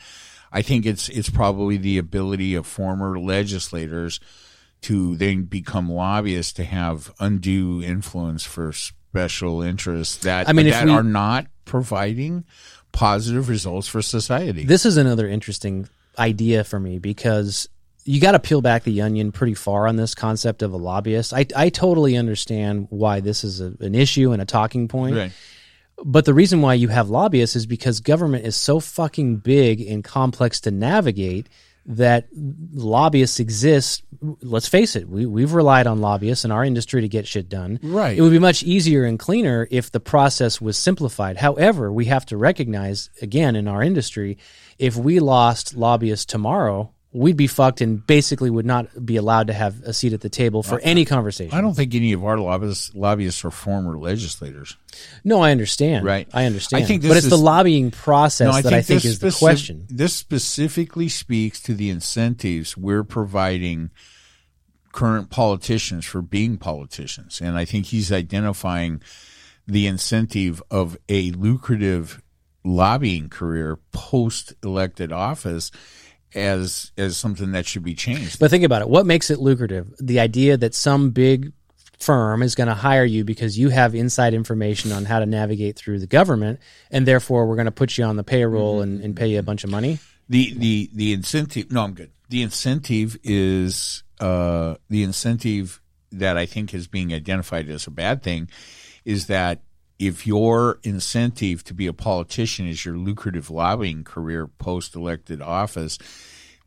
I 0.51 0.61
think 0.61 0.85
it's 0.85 1.09
it's 1.09 1.29
probably 1.29 1.77
the 1.77 1.97
ability 1.97 2.55
of 2.55 2.65
former 2.67 3.17
legislators 3.19 4.19
to 4.81 5.15
then 5.15 5.43
become 5.43 5.91
lobbyists 5.91 6.53
to 6.53 6.63
have 6.63 7.13
undue 7.19 7.81
influence 7.83 8.43
for 8.43 8.73
special 8.73 9.61
interests 9.61 10.17
that 10.23 10.49
I 10.49 10.53
mean, 10.53 10.69
that 10.69 10.85
we- 10.85 10.91
are 10.91 11.03
not 11.03 11.47
providing 11.65 12.43
positive 12.91 13.47
results 13.47 13.87
for 13.87 14.01
society. 14.01 14.65
This 14.65 14.85
is 14.85 14.97
another 14.97 15.27
interesting 15.27 15.87
idea 16.19 16.63
for 16.63 16.79
me 16.79 16.99
because 16.99 17.69
you 18.03 18.19
got 18.19 18.31
to 18.31 18.39
peel 18.39 18.61
back 18.61 18.83
the 18.83 19.01
onion 19.01 19.31
pretty 19.31 19.53
far 19.53 19.87
on 19.87 19.95
this 19.95 20.15
concept 20.15 20.63
of 20.63 20.73
a 20.73 20.77
lobbyist. 20.77 21.33
I, 21.33 21.45
I 21.55 21.69
totally 21.69 22.17
understand 22.17 22.87
why 22.89 23.19
this 23.19 23.43
is 23.43 23.61
a, 23.61 23.73
an 23.79 23.93
issue 23.95 24.31
and 24.31 24.41
a 24.41 24.45
talking 24.45 24.87
point. 24.87 25.15
right. 25.15 25.31
But 26.03 26.25
the 26.25 26.33
reason 26.33 26.61
why 26.61 26.75
you 26.75 26.87
have 26.87 27.09
lobbyists 27.09 27.55
is 27.55 27.65
because 27.65 27.99
government 27.99 28.45
is 28.45 28.55
so 28.55 28.79
fucking 28.79 29.37
big 29.37 29.81
and 29.81 30.03
complex 30.03 30.61
to 30.61 30.71
navigate 30.71 31.47
that 31.85 32.27
lobbyists 32.33 33.39
exist. 33.39 34.03
Let's 34.41 34.67
face 34.67 34.95
it, 34.95 35.09
we, 35.09 35.25
we've 35.25 35.53
relied 35.53 35.87
on 35.87 35.99
lobbyists 35.99 36.45
in 36.45 36.51
our 36.51 36.63
industry 36.63 37.01
to 37.01 37.07
get 37.07 37.27
shit 37.27 37.49
done. 37.49 37.79
Right. 37.81 38.17
It 38.17 38.21
would 38.21 38.31
be 38.31 38.39
much 38.39 38.63
easier 38.63 39.03
and 39.03 39.17
cleaner 39.17 39.67
if 39.71 39.91
the 39.91 39.99
process 39.99 40.61
was 40.61 40.77
simplified. 40.77 41.37
However, 41.37 41.91
we 41.91 42.05
have 42.05 42.25
to 42.27 42.37
recognize, 42.37 43.09
again, 43.21 43.55
in 43.55 43.67
our 43.67 43.81
industry, 43.81 44.37
if 44.77 44.95
we 44.95 45.19
lost 45.19 45.75
lobbyists 45.75 46.25
tomorrow, 46.25 46.93
we'd 47.13 47.35
be 47.35 47.47
fucked 47.47 47.81
and 47.81 48.05
basically 48.05 48.49
would 48.49 48.65
not 48.65 49.05
be 49.05 49.17
allowed 49.17 49.47
to 49.47 49.53
have 49.53 49.81
a 49.83 49.93
seat 49.93 50.13
at 50.13 50.21
the 50.21 50.29
table 50.29 50.63
for 50.63 50.79
any 50.79 51.03
conversation. 51.03 51.53
I 51.57 51.61
don't 51.61 51.73
think 51.73 51.93
any 51.93 52.13
of 52.13 52.23
our 52.23 52.37
lobbyists, 52.37 52.93
lobbyists 52.95 53.43
are 53.43 53.51
former 53.51 53.97
legislators. 53.97 54.77
No, 55.23 55.41
I 55.41 55.51
understand. 55.51 56.05
Right. 56.05 56.27
I 56.33 56.45
understand. 56.45 56.83
I 56.83 56.87
think 56.87 57.03
but 57.03 57.17
it's 57.17 57.27
the 57.27 57.37
lobbying 57.37 57.91
process 57.91 58.63
that 58.63 58.73
I 58.73 58.81
think 58.81 59.01
this 59.01 59.05
is 59.05 59.19
the 59.19 59.31
question. 59.31 59.85
This 59.89 60.15
specifically 60.15 61.09
speaks 61.09 61.59
to 61.63 61.73
the 61.73 61.89
incentives 61.89 62.77
we're 62.77 63.03
providing 63.03 63.91
current 64.93 65.29
politicians 65.29 66.05
for 66.05 66.21
being 66.21 66.57
politicians. 66.57 67.41
And 67.41 67.57
I 67.57 67.65
think 67.65 67.87
he's 67.87 68.11
identifying 68.11 69.01
the 69.67 69.87
incentive 69.87 70.61
of 70.71 70.97
a 71.09 71.31
lucrative 71.31 72.21
lobbying 72.63 73.29
career 73.29 73.79
post 73.91 74.53
elected 74.63 75.11
office 75.11 75.71
as 76.35 76.91
as 76.97 77.17
something 77.17 77.51
that 77.53 77.65
should 77.65 77.83
be 77.83 77.93
changed. 77.95 78.39
But 78.39 78.49
think 78.51 78.63
about 78.63 78.81
it. 78.81 78.89
What 78.89 79.05
makes 79.05 79.29
it 79.29 79.39
lucrative? 79.39 79.93
The 79.99 80.19
idea 80.19 80.57
that 80.57 80.73
some 80.75 81.11
big 81.11 81.51
firm 81.99 82.41
is 82.41 82.55
going 82.55 82.67
to 82.67 82.73
hire 82.73 83.05
you 83.05 83.23
because 83.23 83.59
you 83.59 83.69
have 83.69 83.93
inside 83.93 84.33
information 84.33 84.91
on 84.91 85.05
how 85.05 85.19
to 85.19 85.25
navigate 85.25 85.75
through 85.75 85.99
the 85.99 86.07
government, 86.07 86.59
and 86.89 87.05
therefore 87.05 87.45
we're 87.45 87.55
going 87.55 87.65
to 87.65 87.71
put 87.71 87.97
you 87.97 88.03
on 88.05 88.15
the 88.15 88.23
payroll 88.23 88.75
Mm-hmm. 88.79 88.83
and, 88.95 89.01
and 89.03 89.15
pay 89.15 89.27
you 89.27 89.39
a 89.39 89.43
bunch 89.43 89.63
of 89.63 89.69
money. 89.69 89.99
the 90.29 90.53
the 90.57 90.89
the 90.93 91.13
incentive 91.13 91.71
no 91.71 91.83
i'm 91.83 91.93
good 91.93 92.09
the 92.29 92.41
incentive 92.41 93.17
is 93.23 94.03
uh 94.19 94.75
the 94.89 95.03
incentive 95.03 95.81
that 96.11 96.37
i 96.37 96.45
think 96.45 96.73
is 96.73 96.87
being 96.87 97.13
identified 97.13 97.67
as 97.69 97.85
a 97.87 97.91
bad 97.91 98.23
thing 98.23 98.47
is 99.05 99.27
that 99.27 99.59
if 100.01 100.25
your 100.25 100.79
incentive 100.83 101.63
to 101.63 101.73
be 101.75 101.85
a 101.87 101.93
politician 101.93 102.67
is 102.67 102.83
your 102.83 102.97
lucrative 102.97 103.49
lobbying 103.51 104.03
career 104.03 104.47
post 104.47 104.95
elected 104.95 105.41
office 105.41 105.97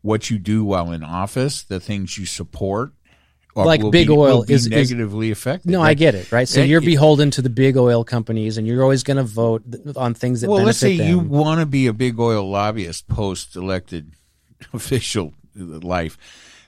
what 0.01 0.29
you 0.29 0.37
do 0.39 0.63
while 0.63 0.91
in 0.91 1.03
office 1.03 1.63
the 1.63 1.79
things 1.79 2.17
you 2.17 2.25
support 2.25 2.93
uh, 3.57 3.63
Like 3.65 3.81
will 3.81 3.91
big 3.91 4.07
be- 4.07 4.13
oil 4.13 4.43
is- 4.43 4.65
is- 4.65 4.67
negatively 4.69 5.31
affected 5.31 5.71
No, 5.71 5.81
I 5.81 5.93
get 5.93 6.13
it, 6.13 6.29
right? 6.31 6.47
So 6.47 6.61
eh, 6.61 6.65
you're 6.65 6.81
it- 6.81 6.85
beholden 6.85 7.31
to 7.31 7.41
the 7.41 7.49
big 7.49 7.77
oil 7.77 8.03
companies, 8.03 8.57
and 8.57 8.67
you're 8.67 8.83
always 8.83 9.01
going 9.03 9.15
to 9.17 9.23
vote 9.23 9.63
th- 9.71 9.95
on 9.95 10.13
things 10.13 10.41
that 10.41 10.49
well 10.49 10.63
let's 10.63 10.77
say 10.77 10.97
them. 10.97 11.07
you 11.09 11.19
want 11.19 11.59
to 11.61 11.65
be 11.65 11.87
a 11.87 11.93
big 11.93 12.19
oil 12.19 12.49
lobbyist 12.49 13.07
post 13.07 13.55
elected 13.55 14.11
official 14.73 15.33
uh, 15.59 15.63
life 15.79 16.17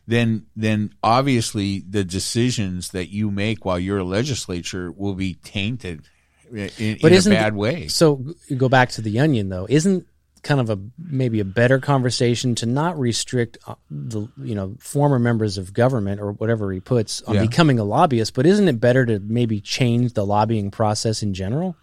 then 0.07 0.45
then 0.55 0.93
obviously 1.03 1.83
the 1.89 2.03
decisions 2.05 2.89
that 2.91 3.09
you 3.09 3.29
make 3.31 3.65
while 3.65 3.77
you're 3.79 3.97
a 3.99 4.03
legislature 4.05 4.89
will 4.91 5.13
be 5.15 5.33
tainted 5.33 6.01
in, 6.51 6.69
in 6.77 6.97
But 7.01 7.11
a 7.11 7.15
isn't 7.15 7.31
a 7.31 7.35
bad 7.35 7.55
way 7.55 7.87
So 7.87 8.23
go 8.55 8.69
back 8.69 8.89
to 8.91 9.01
the 9.01 9.19
onion 9.19 9.49
though. 9.49 9.65
Isn't 9.69 10.05
kind 10.43 10.61
of 10.61 10.69
a 10.69 10.79
maybe 10.97 11.39
a 11.39 11.45
better 11.45 11.79
conversation 11.79 12.55
to 12.55 12.65
not 12.65 12.97
restrict 12.97 13.57
uh, 13.67 13.75
the 13.89 14.29
you 14.37 14.55
know 14.55 14.75
former 14.79 15.19
members 15.19 15.57
of 15.57 15.73
government 15.73 16.21
or 16.21 16.31
whatever 16.31 16.71
he 16.71 16.79
puts 16.79 17.21
on 17.23 17.35
Yeah. 17.35 17.41
becoming 17.41 17.79
a 17.79 17.83
lobbyist, 17.83 18.33
but 18.33 18.45
isn't 18.45 18.67
it 18.67 18.79
better 18.79 19.05
to 19.05 19.19
maybe 19.19 19.59
change 19.59 20.13
the 20.13 20.25
lobbying 20.25 20.71
process 20.71 21.21
in 21.23 21.33
general? 21.33 21.75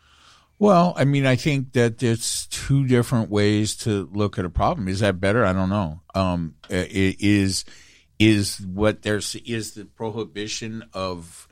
well 0.60 0.94
i 0.96 1.04
mean 1.04 1.26
i 1.26 1.34
think 1.34 1.72
that 1.72 2.00
it's 2.00 2.46
two 2.46 2.86
different 2.86 3.28
ways 3.28 3.74
to 3.74 4.08
look 4.12 4.38
at 4.38 4.44
a 4.44 4.48
problem 4.48 4.86
is 4.86 5.00
that 5.00 5.20
better 5.20 5.44
i 5.44 5.52
don't 5.52 5.68
know 5.68 6.00
um 6.14 6.54
is 6.70 7.64
is 8.20 8.60
what 8.60 9.02
there's 9.02 9.34
is 9.34 9.74
the 9.74 9.84
prohibition 9.84 10.84
of 10.92 11.48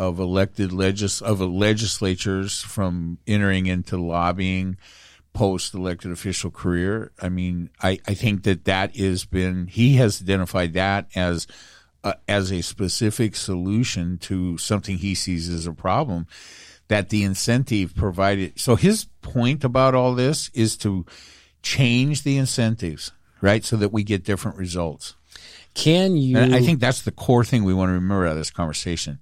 of 0.00 0.18
elected 0.18 0.72
legis 0.72 1.20
of 1.20 1.42
legislatures 1.42 2.62
from 2.62 3.18
entering 3.26 3.66
into 3.66 3.98
lobbying 3.98 4.78
post 5.34 5.74
elected 5.74 6.10
official 6.10 6.50
career. 6.50 7.12
I 7.20 7.28
mean, 7.28 7.68
I, 7.82 7.98
I 8.08 8.14
think 8.14 8.44
that 8.44 8.64
that 8.64 8.96
has 8.96 9.26
been 9.26 9.66
he 9.66 9.96
has 9.96 10.22
identified 10.22 10.72
that 10.72 11.06
as 11.14 11.46
uh, 12.02 12.14
as 12.26 12.50
a 12.50 12.62
specific 12.62 13.36
solution 13.36 14.16
to 14.16 14.56
something 14.56 14.96
he 14.96 15.14
sees 15.14 15.50
as 15.50 15.66
a 15.66 15.74
problem 15.74 16.26
that 16.88 17.10
the 17.10 17.22
incentive 17.22 17.94
provided. 17.94 18.58
So 18.58 18.76
his 18.76 19.04
point 19.20 19.64
about 19.64 19.94
all 19.94 20.14
this 20.14 20.50
is 20.54 20.78
to 20.78 21.04
change 21.62 22.22
the 22.22 22.38
incentives, 22.38 23.12
right, 23.42 23.62
so 23.62 23.76
that 23.76 23.92
we 23.92 24.02
get 24.02 24.24
different 24.24 24.56
results. 24.56 25.14
Can 25.74 26.16
you? 26.16 26.38
And 26.38 26.54
I 26.54 26.62
think 26.62 26.80
that's 26.80 27.02
the 27.02 27.12
core 27.12 27.44
thing 27.44 27.64
we 27.64 27.74
want 27.74 27.90
to 27.90 27.92
remember 27.92 28.24
out 28.24 28.32
of 28.32 28.38
this 28.38 28.50
conversation. 28.50 29.18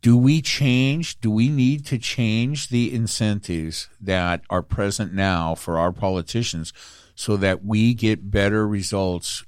Do 0.00 0.16
we 0.16 0.40
change? 0.40 1.20
Do 1.20 1.30
we 1.30 1.48
need 1.48 1.84
to 1.86 1.98
change 1.98 2.68
the 2.68 2.94
incentives 2.94 3.88
that 4.00 4.42
are 4.48 4.62
present 4.62 5.12
now 5.12 5.54
for 5.54 5.78
our 5.78 5.92
politicians 5.92 6.72
so 7.14 7.36
that 7.38 7.64
we 7.64 7.94
get 7.94 8.30
better 8.30 8.66
results 8.66 9.44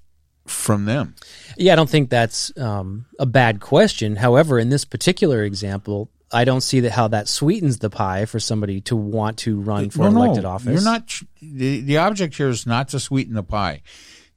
from 0.46 0.86
them? 0.86 1.14
Yeah, 1.56 1.74
I 1.74 1.76
don't 1.76 1.88
think 1.88 2.10
that's 2.10 2.56
um, 2.58 3.06
a 3.18 3.26
bad 3.26 3.60
question. 3.60 4.16
However, 4.16 4.58
in 4.58 4.70
this 4.70 4.84
particular 4.84 5.44
example, 5.44 6.10
I 6.32 6.44
don't 6.44 6.60
see 6.60 6.80
that 6.80 6.92
how 6.92 7.08
that 7.08 7.28
sweetens 7.28 7.78
the 7.78 7.90
pie 7.90 8.24
for 8.24 8.40
somebody 8.40 8.80
to 8.82 8.96
want 8.96 9.38
to 9.38 9.60
run 9.60 9.90
for 9.90 10.02
No, 10.02 10.10
no, 10.10 10.22
elected 10.24 10.44
office. 10.44 10.72
You're 10.72 10.82
not. 10.82 11.20
The, 11.40 11.80
the 11.80 11.96
object 11.98 12.36
here 12.36 12.48
is 12.48 12.66
not 12.66 12.88
to 12.88 13.00
sweeten 13.00 13.34
the 13.34 13.42
pie. 13.42 13.82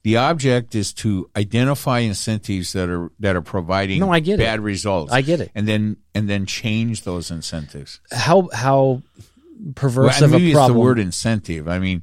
The 0.04 0.18
object 0.18 0.74
is 0.74 0.92
to 0.94 1.28
identify 1.34 2.00
incentives 2.00 2.72
that 2.74 2.88
are 2.88 3.10
that 3.20 3.34
are 3.36 3.42
providing 3.42 4.00
No, 4.00 4.10
I 4.12 4.20
get 4.20 4.34
it. 4.38 4.44
bad 4.44 4.60
results. 4.60 5.12
I 5.12 5.22
get 5.22 5.40
it. 5.40 5.50
and 5.54 5.66
then 5.66 5.96
and 6.14 6.28
then 6.30 6.46
change 6.46 7.02
those 7.02 7.30
incentives. 7.30 8.00
how 8.12 8.48
how 8.52 9.02
perverse 9.74 10.20
Well, 10.20 10.24
of 10.24 10.30
maybe 10.32 10.44
a 10.44 10.48
it's 10.48 10.54
problem. 10.56 10.76
the 10.76 10.80
word 10.80 10.98
incentive. 10.98 11.68
I 11.68 11.78
mean, 11.78 12.02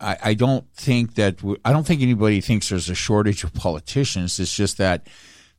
I, 0.00 0.16
I 0.22 0.34
don't 0.34 0.66
think 0.74 1.14
that 1.14 1.38
w- 1.38 1.56
I 1.64 1.72
don't 1.72 1.86
think 1.86 2.02
anybody 2.02 2.40
thinks 2.40 2.68
there's 2.68 2.90
a 2.90 2.94
shortage 2.94 3.44
of 3.44 3.54
politicians. 3.54 4.38
It's 4.38 4.54
just 4.54 4.76
that 4.78 5.06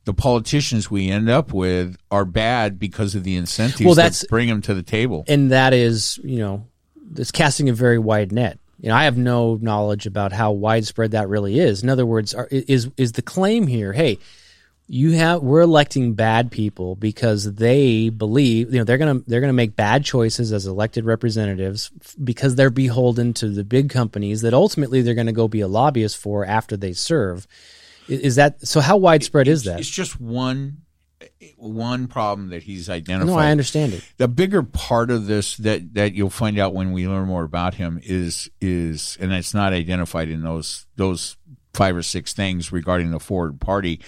the 0.04 0.14
politicians 0.14 0.90
we 0.90 1.08
end 1.10 1.28
up 1.30 1.52
with 1.52 1.96
are 2.10 2.24
bad 2.26 2.78
because 2.78 3.14
of 3.14 3.24
the 3.24 3.36
incentives 3.36 3.80
Well, 3.84 3.94
that 3.94 4.02
that's- 4.12 4.26
bring 4.28 4.48
them 4.48 4.62
to 4.62 4.74
the 4.74 4.82
table. 4.82 5.24
and 5.28 5.50
that 5.50 5.72
is 5.72 6.20
you 6.22 6.38
know 6.38 6.66
it's 7.16 7.32
casting 7.32 7.68
a 7.68 7.72
very 7.72 7.98
wide 7.98 8.30
net 8.32 8.58
you 8.84 8.90
know 8.90 8.96
i 8.96 9.04
have 9.04 9.16
no 9.16 9.58
knowledge 9.62 10.06
about 10.06 10.30
how 10.30 10.52
widespread 10.52 11.12
that 11.12 11.28
really 11.28 11.58
is. 11.58 11.82
In 11.82 11.88
other 11.88 12.04
words 12.04 12.34
are, 12.34 12.46
is 12.50 12.90
is 12.98 13.12
the 13.12 13.22
claim 13.22 13.66
here 13.66 13.94
hey 13.94 14.18
you 14.86 15.12
have 15.12 15.42
we're 15.42 15.62
electing 15.62 16.12
bad 16.12 16.50
people 16.50 16.94
because 16.94 17.54
they 17.54 18.10
believe 18.10 18.72
you 18.72 18.78
know 18.78 18.84
they're 18.84 18.98
going 18.98 19.22
to 19.22 19.30
they're 19.30 19.40
going 19.40 19.48
to 19.48 19.54
make 19.54 19.74
bad 19.74 20.04
choices 20.04 20.52
as 20.52 20.66
elected 20.66 21.06
representatives 21.06 21.90
because 22.22 22.56
they're 22.56 22.68
beholden 22.68 23.32
to 23.32 23.48
the 23.48 23.64
big 23.64 23.88
companies 23.88 24.42
that 24.42 24.52
ultimately 24.52 25.00
they're 25.00 25.14
going 25.14 25.26
to 25.26 25.32
go 25.32 25.48
be 25.48 25.62
a 25.62 25.68
lobbyist 25.68 26.18
for 26.18 26.44
after 26.44 26.76
they 26.76 26.92
serve. 26.92 27.46
Is 28.06 28.36
that 28.36 28.66
so 28.66 28.80
how 28.80 28.98
widespread 28.98 29.48
is 29.48 29.64
that? 29.64 29.80
It's 29.80 29.88
just 29.88 30.20
one 30.20 30.83
one 31.56 32.06
problem 32.06 32.50
that 32.50 32.62
he's 32.62 32.88
identified. 32.88 33.26
no 33.28 33.38
i 33.38 33.50
understand 33.50 33.92
it 33.92 34.04
the 34.16 34.28
bigger 34.28 34.62
part 34.62 35.10
of 35.10 35.26
this 35.26 35.56
that 35.58 35.94
that 35.94 36.14
you'll 36.14 36.30
find 36.30 36.58
out 36.58 36.74
when 36.74 36.92
we 36.92 37.06
learn 37.08 37.26
more 37.26 37.44
about 37.44 37.74
him 37.74 38.00
is 38.02 38.50
is 38.60 39.16
and 39.20 39.32
it's 39.32 39.54
not 39.54 39.72
identified 39.72 40.28
in 40.28 40.42
those 40.42 40.86
those 40.96 41.36
five 41.72 41.96
or 41.96 42.02
six 42.02 42.32
things 42.32 42.72
regarding 42.72 43.10
the 43.10 43.20
forward 43.20 43.60
party 43.60 44.00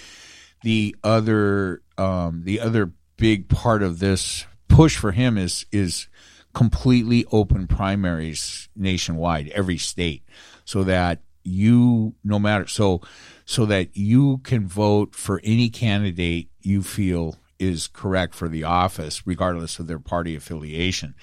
the 0.62 0.94
other 1.02 1.82
um 1.98 2.42
the 2.44 2.60
other 2.60 2.92
big 3.16 3.48
part 3.48 3.82
of 3.82 3.98
this 3.98 4.46
push 4.68 4.96
for 4.96 5.12
him 5.12 5.38
is 5.38 5.66
is 5.72 6.08
completely 6.54 7.24
open 7.32 7.66
primaries 7.66 8.68
nationwide 8.74 9.48
every 9.48 9.76
state 9.76 10.22
so 10.64 10.84
that 10.84 11.20
you 11.46 12.14
no 12.24 12.38
matter 12.38 12.66
so 12.66 13.00
so 13.44 13.64
that 13.66 13.96
you 13.96 14.38
can 14.38 14.66
vote 14.66 15.14
for 15.14 15.40
any 15.44 15.70
candidate 15.70 16.48
you 16.66 16.82
feel 16.82 17.36
is 17.58 17.86
correct 17.86 18.34
for 18.34 18.48
the 18.48 18.64
office 18.64 19.26
regardless 19.26 19.78
of 19.78 19.86
their 19.86 19.98
party 19.98 20.34
affiliation 20.34 21.14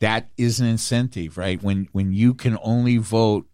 that 0.00 0.30
is 0.36 0.58
an 0.58 0.66
incentive 0.66 1.38
right 1.38 1.62
when 1.62 1.88
when 1.92 2.12
you 2.12 2.34
can 2.34 2.58
only 2.62 2.96
vote 2.96 3.46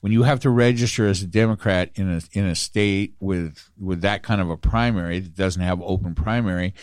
when 0.00 0.12
you 0.12 0.24
have 0.24 0.40
to 0.40 0.50
register 0.50 1.06
as 1.06 1.22
a 1.22 1.26
democrat 1.26 1.90
in 1.94 2.10
a 2.10 2.20
in 2.32 2.44
a 2.44 2.54
state 2.54 3.14
with 3.20 3.70
with 3.78 4.02
that 4.02 4.22
kind 4.22 4.40
of 4.40 4.50
a 4.50 4.56
primary 4.56 5.20
that 5.20 5.34
doesn't 5.34 5.62
have 5.62 5.80
open 5.80 6.14
primary 6.14 6.74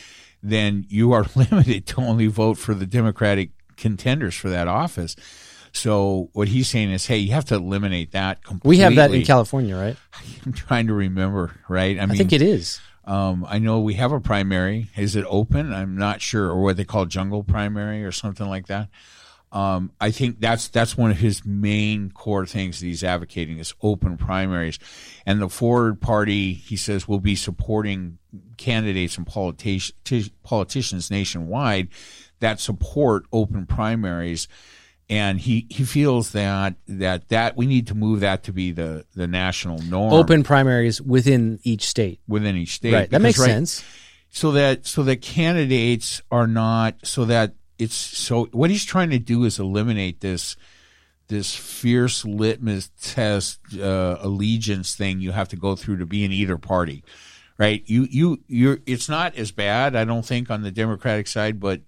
then 0.41 0.85
you 0.89 1.11
are 1.11 1.25
limited 1.35 1.85
to 1.85 2.01
only 2.01 2.27
vote 2.27 2.57
for 2.57 2.73
the 2.73 2.87
democratic 2.87 3.51
contenders 3.75 4.33
for 4.33 4.49
that 4.49 4.67
office 4.67 5.15
so 5.77 6.29
what 6.33 6.47
he's 6.47 6.67
saying 6.67 6.91
is, 6.91 7.05
hey, 7.05 7.17
you 7.17 7.33
have 7.33 7.45
to 7.45 7.55
eliminate 7.55 8.11
that 8.11 8.43
completely. 8.43 8.77
We 8.77 8.77
have 8.79 8.95
that 8.95 9.13
in 9.13 9.23
California, 9.23 9.75
right? 9.75 9.95
I'm 10.45 10.53
trying 10.53 10.87
to 10.87 10.93
remember, 10.93 11.55
right? 11.69 11.99
I, 11.99 12.05
mean, 12.05 12.11
I 12.11 12.17
think 12.17 12.33
it 12.33 12.41
is. 12.41 12.79
Um, 13.07 13.45
I 13.47 13.57
know 13.57 13.79
we 13.79 13.93
have 13.93 14.11
a 14.11 14.19
primary. 14.19 14.89
Is 14.97 15.15
it 15.15 15.25
open? 15.29 15.73
I'm 15.73 15.97
not 15.97 16.21
sure, 16.21 16.49
or 16.49 16.61
what 16.61 16.75
they 16.75 16.83
call 16.83 17.05
jungle 17.05 17.41
primary 17.41 18.03
or 18.03 18.11
something 18.11 18.47
like 18.47 18.67
that. 18.67 18.89
Um, 19.49 19.93
I 20.01 20.11
think 20.11 20.41
that's 20.41 20.67
that's 20.67 20.97
one 20.97 21.09
of 21.09 21.17
his 21.17 21.45
main 21.45 22.11
core 22.11 22.45
things 22.45 22.81
that 22.81 22.85
he's 22.85 23.05
advocating 23.05 23.59
is 23.59 23.73
open 23.81 24.17
primaries, 24.17 24.77
and 25.25 25.41
the 25.41 25.47
Forward 25.47 26.01
Party, 26.01 26.53
he 26.53 26.75
says, 26.75 27.07
will 27.07 27.21
be 27.21 27.35
supporting 27.35 28.17
candidates 28.57 29.17
and 29.17 29.25
politi- 29.25 30.31
politicians 30.43 31.09
nationwide 31.09 31.87
that 32.39 32.59
support 32.59 33.23
open 33.31 33.65
primaries 33.65 34.49
and 35.09 35.39
he, 35.39 35.67
he 35.69 35.85
feels 35.85 36.31
that 36.31 36.75
that 36.87 37.29
that 37.29 37.55
we 37.55 37.65
need 37.65 37.87
to 37.87 37.95
move 37.95 38.19
that 38.21 38.43
to 38.43 38.53
be 38.53 38.71
the 38.71 39.05
the 39.15 39.27
national 39.27 39.79
norm. 39.83 40.13
Open 40.13 40.43
primaries 40.43 41.01
within 41.01 41.59
each 41.63 41.87
state. 41.87 42.19
Within 42.27 42.57
each 42.57 42.73
state, 42.73 42.93
right? 42.93 43.09
That 43.09 43.21
makes 43.21 43.39
right, 43.39 43.47
sense. 43.47 43.83
So 44.29 44.51
that 44.51 44.85
so 44.85 45.03
that 45.03 45.21
candidates 45.21 46.21
are 46.29 46.47
not 46.47 46.95
so 47.03 47.25
that 47.25 47.53
it's 47.79 47.95
so 47.95 48.45
what 48.51 48.69
he's 48.69 48.83
trying 48.83 49.11
to 49.11 49.19
do 49.19 49.45
is 49.45 49.59
eliminate 49.59 50.19
this 50.19 50.57
this 51.27 51.55
fierce 51.55 52.25
litmus 52.25 52.89
test 53.01 53.59
uh, 53.77 54.17
allegiance 54.21 54.95
thing 54.95 55.19
you 55.19 55.31
have 55.31 55.49
to 55.49 55.55
go 55.55 55.75
through 55.75 55.97
to 55.97 56.05
be 56.05 56.23
in 56.23 56.31
either 56.31 56.57
party, 56.57 57.03
right? 57.57 57.83
You 57.85 58.07
you 58.09 58.39
you're 58.47 58.79
it's 58.85 59.07
not 59.07 59.35
as 59.35 59.51
bad 59.51 59.95
I 59.95 60.03
don't 60.03 60.25
think 60.25 60.49
on 60.49 60.63
the 60.63 60.71
Democratic 60.71 61.27
side, 61.27 61.59
but 61.59 61.81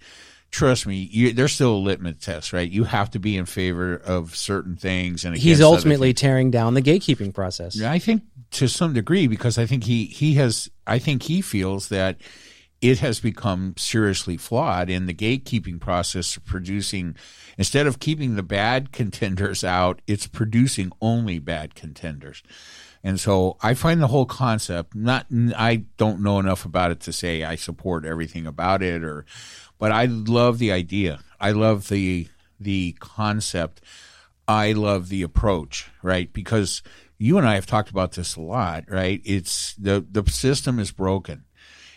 trust 0.52 0.88
me, 0.88 1.08
you, 1.12 1.34
there's 1.34 1.54
still 1.54 1.76
a 1.76 1.78
litmus 1.78 2.18
test, 2.20 2.54
right? 2.54 2.70
You 2.70 2.84
have 2.86 3.12
to 3.12 3.20
be 3.20 3.38
in 3.38 3.46
favor 3.46 3.96
of 3.96 4.36
certain 4.36 4.76
things, 4.76 5.26
and 5.26 5.36
he's 5.36 5.62
ultimately 5.62 6.14
tearing 6.14 6.52
down 6.52 6.74
the 6.74 6.82
gatekeeping 6.82 7.34
process. 7.34 7.82
I 7.82 8.00
think 8.00 8.24
to 8.52 8.68
some 8.68 8.94
degree 8.94 9.28
because 9.28 9.58
I 9.58 9.66
think 9.66 9.84
he 9.84 10.06
he 10.06 10.36
has 10.36 10.70
I 10.88 11.00
think 11.00 11.24
he 11.24 11.42
feels 11.42 11.90
that 11.90 12.18
it 12.82 13.00
has 13.00 13.20
become 13.20 13.74
seriously 13.78 14.38
flawed 14.38 14.90
in 14.90 15.06
the 15.06 15.14
gatekeeping 15.14 15.80
process 15.80 16.38
of 16.38 16.46
producing 16.46 17.16
instead 17.58 17.88
of 17.88 18.00
keeping 18.00 18.36
the 18.36 18.44
bad 18.44 18.92
contenders 18.92 19.64
out 19.64 20.02
it's 20.08 20.28
producing 20.28 20.92
only 21.02 21.40
bad 21.40 21.76
contenders 21.76 22.42
and 23.04 23.20
so 23.20 23.58
i 23.62 23.74
find 23.74 24.02
the 24.02 24.08
whole 24.08 24.26
concept 24.26 24.96
not 24.96 25.26
i 25.58 25.84
don't 25.98 26.22
know 26.22 26.40
enough 26.40 26.66
about 26.66 26.92
it 26.92 27.00
to 27.02 27.12
say 27.12 27.44
i 27.44 27.56
support 27.56 28.06
everything 28.06 28.48
about 28.48 28.82
it 28.82 29.04
or 29.04 29.26
but 29.80 29.92
I 29.92 30.06
love 30.06 30.60
the 30.60 30.72
idea. 30.72 31.20
I 31.40 31.52
love 31.52 31.88
the 31.88 32.28
the 32.60 32.96
concept. 33.00 33.82
I 34.48 34.74
love 34.74 35.10
the 35.10 35.24
approach, 35.24 35.90
right? 36.04 36.32
Because 36.32 36.84
you 37.18 37.38
and 37.38 37.48
I 37.48 37.56
have 37.56 37.66
talked 37.66 37.90
about 37.90 38.14
this 38.14 38.36
a 38.36 38.42
lot, 38.42 38.86
right? 38.90 39.22
It's 39.24 39.74
the 39.76 40.06
the 40.10 40.30
system 40.30 40.80
is 40.80 40.92
broken. 40.92 41.46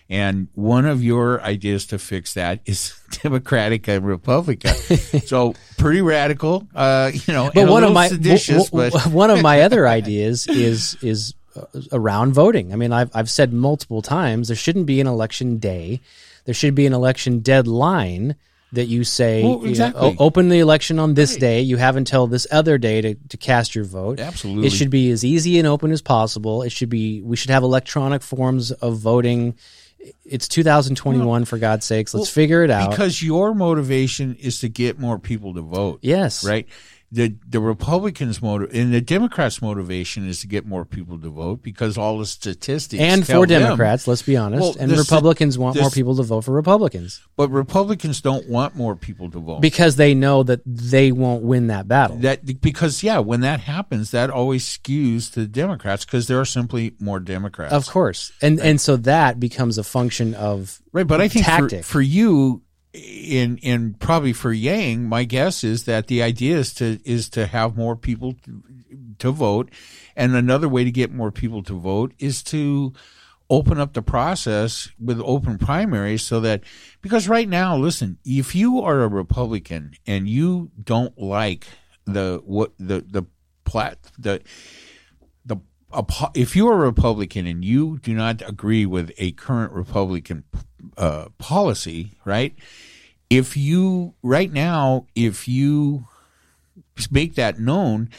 And 0.09 0.49
one 0.55 0.85
of 0.85 1.03
your 1.03 1.41
ideas 1.41 1.87
to 1.87 1.99
fix 1.99 2.35
that 2.35 2.61
is 2.67 2.95
Democratic 3.23 3.89
and 3.89 4.05
Republican. 4.05 4.75
so 5.25 5.55
pretty 5.79 6.03
radical, 6.03 6.69
uh, 6.75 7.11
you 7.15 7.33
know. 7.33 7.51
But 7.55 7.69
one 7.69 7.83
of 7.83 7.93
my 7.93 8.09
seditious, 8.09 8.69
w- 8.71 8.91
w- 8.91 9.17
one 9.17 9.31
of 9.31 9.41
my 9.41 9.63
other 9.63 9.89
ideas 9.89 10.47
is 10.49 10.97
is 11.03 11.35
uh, 11.57 11.63
around 11.93 12.35
voting. 12.35 12.73
I 12.73 12.77
mean, 12.77 12.93
I've 12.93 13.11
I've 13.15 13.31
said 13.31 13.53
multiple 13.53 14.03
times 14.03 14.49
there 14.49 14.57
shouldn't 14.57 14.87
be 14.87 15.01
an 15.01 15.07
election 15.07 15.57
day 15.59 16.01
there 16.45 16.55
should 16.55 16.75
be 16.75 16.87
an 16.87 16.93
election 16.93 17.41
deadline 17.41 18.37
that 18.73 18.87
you 18.87 19.05
say 19.05 19.43
well, 19.43 19.65
exactly. 19.65 20.09
you 20.09 20.15
know, 20.15 20.17
open 20.19 20.49
the 20.49 20.59
election 20.59 20.99
on 20.99 21.15
this 21.15 21.33
right. 21.33 21.41
day. 21.41 21.61
You 21.61 21.77
have 21.77 21.97
until 21.97 22.27
this 22.27 22.47
other 22.51 22.79
day 22.79 23.01
to, 23.03 23.15
to 23.15 23.37
cast 23.37 23.75
your 23.75 23.85
vote. 23.85 24.19
Absolutely. 24.19 24.67
It 24.67 24.71
should 24.71 24.91
be 24.91 25.11
as 25.11 25.25
easy 25.25 25.59
and 25.59 25.69
open 25.69 25.93
as 25.93 26.01
possible. 26.01 26.63
It 26.63 26.73
should 26.73 26.89
be 26.89 27.21
we 27.21 27.37
should 27.37 27.51
have 27.51 27.63
electronic 27.63 28.23
forms 28.23 28.73
of 28.73 28.97
voting. 28.97 29.57
It's 30.25 30.49
2021 30.49 31.27
well, 31.27 31.45
for 31.45 31.59
God's 31.59 31.87
sakes. 31.87 32.13
Let's 32.15 32.27
well, 32.27 32.33
figure 32.33 32.65
it 32.65 32.71
out. 32.71 32.91
Because 32.91 33.23
your 33.23 33.55
motivation 33.55 34.35
is 34.37 34.61
to 34.61 34.69
get 34.69 34.99
more 34.99 35.19
people 35.19 35.55
to 35.55 35.61
vote. 35.61 36.01
Yes. 36.03 36.45
Right? 36.45 36.67
The 37.13 37.37
the 37.47 37.61
Republicans' 37.61 38.41
motive 38.41 38.75
and 38.75 38.93
the 38.93 39.03
Democrats' 39.03 39.61
motivation 39.61 40.27
is 40.27 40.41
to 40.41 40.47
get 40.47 40.65
more 40.65 40.87
people 40.87 41.19
to 41.19 41.29
vote 41.29 41.63
because 41.63 41.99
all 41.99 42.19
the 42.19 42.25
statistics 42.25 43.03
and 43.03 43.27
for 43.27 43.45
Democrats, 43.45 44.07
them, 44.07 44.13
let's 44.13 44.23
be 44.23 44.39
honest, 44.39 44.63
well, 44.63 44.75
and 44.81 44.91
Republicans 44.91 45.59
want 45.59 45.79
more 45.79 45.91
people 45.91 46.17
to 46.17 46.23
vote 46.23 46.41
for 46.41 46.53
Republicans. 46.53 47.21
But 47.37 47.51
Republicans 47.51 48.23
don't 48.23 48.49
want 48.49 48.77
more 48.77 48.97
people 48.97 49.31
to 49.31 49.39
vote 49.39 49.61
because 49.61 49.97
they 49.97 50.15
know 50.15 50.43
that 50.45 50.63
they 50.65 51.13
won't 51.13 51.43
win 51.43 51.67
that 51.67 51.87
battle. 51.87 52.17
That 52.17 52.61
because 52.63 53.03
yeah, 53.03 53.19
when 53.19 53.43
that 53.43 53.61
happens, 53.61 54.11
that 54.13 54.31
always 54.31 54.65
skews 54.65 55.31
to 55.35 55.41
the 55.41 55.47
Democrats 55.47 56.07
because 56.07 56.29
there 56.29 56.41
are 56.41 56.47
simply 56.47 56.95
more 56.99 57.21
Democrats, 57.21 57.75
of 57.75 57.87
course, 57.89 58.33
and 58.41 58.59
right. 58.59 58.67
and 58.67 58.81
so 58.81 58.97
that 58.97 59.39
becomes 59.39 59.77
a 59.77 59.85
function 59.85 60.35
of 60.35 60.81
right. 60.93 61.07
But 61.07 61.21
I 61.21 61.29
think 61.29 61.45
tactic. 61.45 61.85
For, 61.85 61.93
for 61.93 62.01
you, 62.01 62.63
in 62.93 63.57
in 63.59 63.95
probably 63.95 64.33
for 64.33 64.53
Yang, 64.53 65.05
my 65.09 65.25
guess 65.25 65.65
is 65.65 65.85
that 65.85 66.09
the 66.09 66.23
idea 66.23 66.59
is 66.59 66.75
to 66.75 66.99
is 67.05 67.29
to 67.31 67.47
have 67.47 67.77
more 67.77 67.97
people 67.97 68.35
to, 68.45 68.63
to 69.19 69.31
vote, 69.31 69.71
and 70.15 70.35
another 70.35 70.69
way 70.69 70.85
to 70.85 70.91
get 70.91 71.13
more 71.13 71.31
people 71.31 71.63
to 71.63 71.79
vote 71.79 72.13
is 72.19 72.43
to 72.45 72.93
open 73.49 73.79
up 73.79 73.93
the 73.93 74.03
process 74.03 74.91
with 74.99 75.21
open 75.21 75.59
primaries 75.59 76.23
so 76.23 76.41
that 76.41 76.63
because 77.03 77.29
right 77.29 77.49
now 77.49 77.77
listen 77.77 78.17
if 78.25 78.55
you 78.55 78.81
are 78.81 79.03
a 79.03 79.09
republican 79.09 79.93
and 80.07 80.27
you 80.27 80.71
don't 80.83 81.19
like 81.19 81.67
the 82.07 82.41
what 82.47 82.73
the 82.79 83.05
the 83.07 83.23
plat 83.65 83.99
the 84.19 84.41
the 85.45 85.57
if 86.35 86.57
you're 86.57 86.73
a 86.73 86.87
republican 86.87 87.47
and 87.47 87.63
you 87.63 87.99
do 87.99 88.15
not 88.15 88.41
agree 88.49 88.87
with 88.87 89.13
a 89.19 89.33
current 89.33 89.73
republican 89.73 90.45
uh, 90.97 91.27
policy, 91.39 92.13
right? 92.25 92.55
If 93.31 93.57
you 93.57 94.15
right 94.23 94.53
now, 94.53 95.07
if 95.15 95.49
you 95.49 96.07
make 97.11 97.35
that 97.37 97.59
known, 97.59 98.11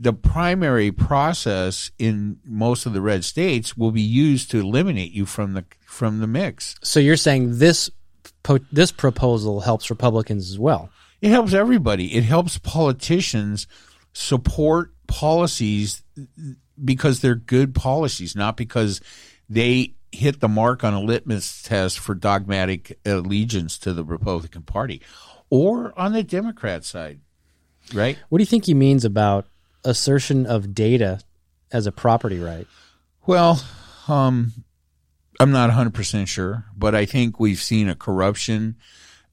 the 0.00 0.12
primary 0.12 0.90
process 0.90 1.90
in 1.98 2.38
most 2.44 2.86
of 2.86 2.92
the 2.92 3.00
red 3.00 3.24
states 3.24 3.76
will 3.76 3.92
be 3.92 4.02
used 4.02 4.50
to 4.50 4.58
eliminate 4.58 5.12
you 5.12 5.26
from 5.26 5.54
the 5.54 5.64
from 5.86 6.20
the 6.20 6.26
mix. 6.26 6.74
So 6.82 7.00
you're 7.00 7.16
saying 7.16 7.58
this 7.58 7.90
this 8.72 8.90
proposal 8.90 9.60
helps 9.60 9.90
Republicans 9.90 10.50
as 10.50 10.58
well. 10.58 10.90
It 11.20 11.30
helps 11.30 11.54
everybody. 11.54 12.14
It 12.16 12.24
helps 12.24 12.58
politicians 12.58 13.68
support 14.12 14.92
policies 15.06 16.02
because 16.84 17.20
they're 17.20 17.36
good 17.36 17.74
policies, 17.74 18.34
not 18.34 18.56
because 18.56 19.00
they 19.48 19.94
hit 20.12 20.40
the 20.40 20.48
mark 20.48 20.84
on 20.84 20.94
a 20.94 21.00
litmus 21.00 21.62
test 21.62 21.98
for 21.98 22.14
dogmatic 22.14 22.98
allegiance 23.04 23.78
to 23.78 23.92
the 23.92 24.04
Republican 24.04 24.62
Party 24.62 25.00
or 25.50 25.98
on 25.98 26.12
the 26.12 26.22
Democrat 26.22 26.84
side, 26.84 27.20
right? 27.92 28.18
What 28.28 28.38
do 28.38 28.42
you 28.42 28.46
think 28.46 28.66
he 28.66 28.74
means 28.74 29.04
about 29.04 29.46
assertion 29.84 30.46
of 30.46 30.74
data 30.74 31.20
as 31.72 31.86
a 31.86 31.92
property 31.92 32.38
right? 32.38 32.66
Well, 33.26 33.62
um, 34.08 34.52
I'm 35.40 35.50
not 35.50 35.70
100% 35.70 36.28
sure, 36.28 36.66
but 36.76 36.94
I 36.94 37.04
think 37.04 37.40
we've 37.40 37.60
seen 37.60 37.88
a 37.88 37.94
corruption 37.94 38.76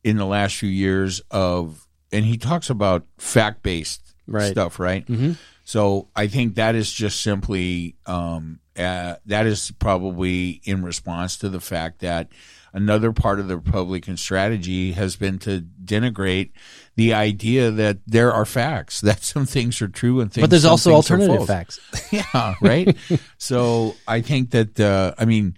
in 0.03 0.17
the 0.17 0.25
last 0.25 0.55
few 0.55 0.69
years 0.69 1.21
of, 1.31 1.87
and 2.11 2.25
he 2.25 2.37
talks 2.37 2.69
about 2.69 3.05
fact 3.17 3.63
based 3.63 4.13
right. 4.27 4.51
stuff, 4.51 4.79
right? 4.79 5.05
Mm-hmm. 5.05 5.33
So 5.63 6.07
I 6.15 6.27
think 6.27 6.55
that 6.55 6.75
is 6.75 6.91
just 6.91 7.21
simply 7.21 7.95
um, 8.05 8.59
uh, 8.79 9.15
that 9.25 9.45
is 9.45 9.71
probably 9.79 10.61
in 10.63 10.83
response 10.83 11.37
to 11.37 11.49
the 11.49 11.59
fact 11.59 11.99
that 11.99 12.31
another 12.73 13.11
part 13.11 13.39
of 13.39 13.47
the 13.47 13.57
Republican 13.57 14.17
strategy 14.17 14.93
has 14.93 15.15
been 15.15 15.39
to 15.39 15.65
denigrate 15.83 16.51
the 16.95 17.13
idea 17.13 17.71
that 17.71 17.97
there 18.07 18.31
are 18.31 18.45
facts 18.45 19.01
that 19.01 19.23
some 19.23 19.45
things 19.45 19.81
are 19.81 19.87
true 19.87 20.21
and 20.21 20.31
things. 20.31 20.43
But 20.43 20.49
there's 20.49 20.65
also 20.65 20.93
alternative 20.93 21.45
facts. 21.45 21.79
yeah, 22.11 22.55
right. 22.61 22.95
so 23.37 23.95
I 24.07 24.21
think 24.21 24.51
that 24.51 24.79
uh, 24.79 25.13
I 25.17 25.25
mean. 25.25 25.57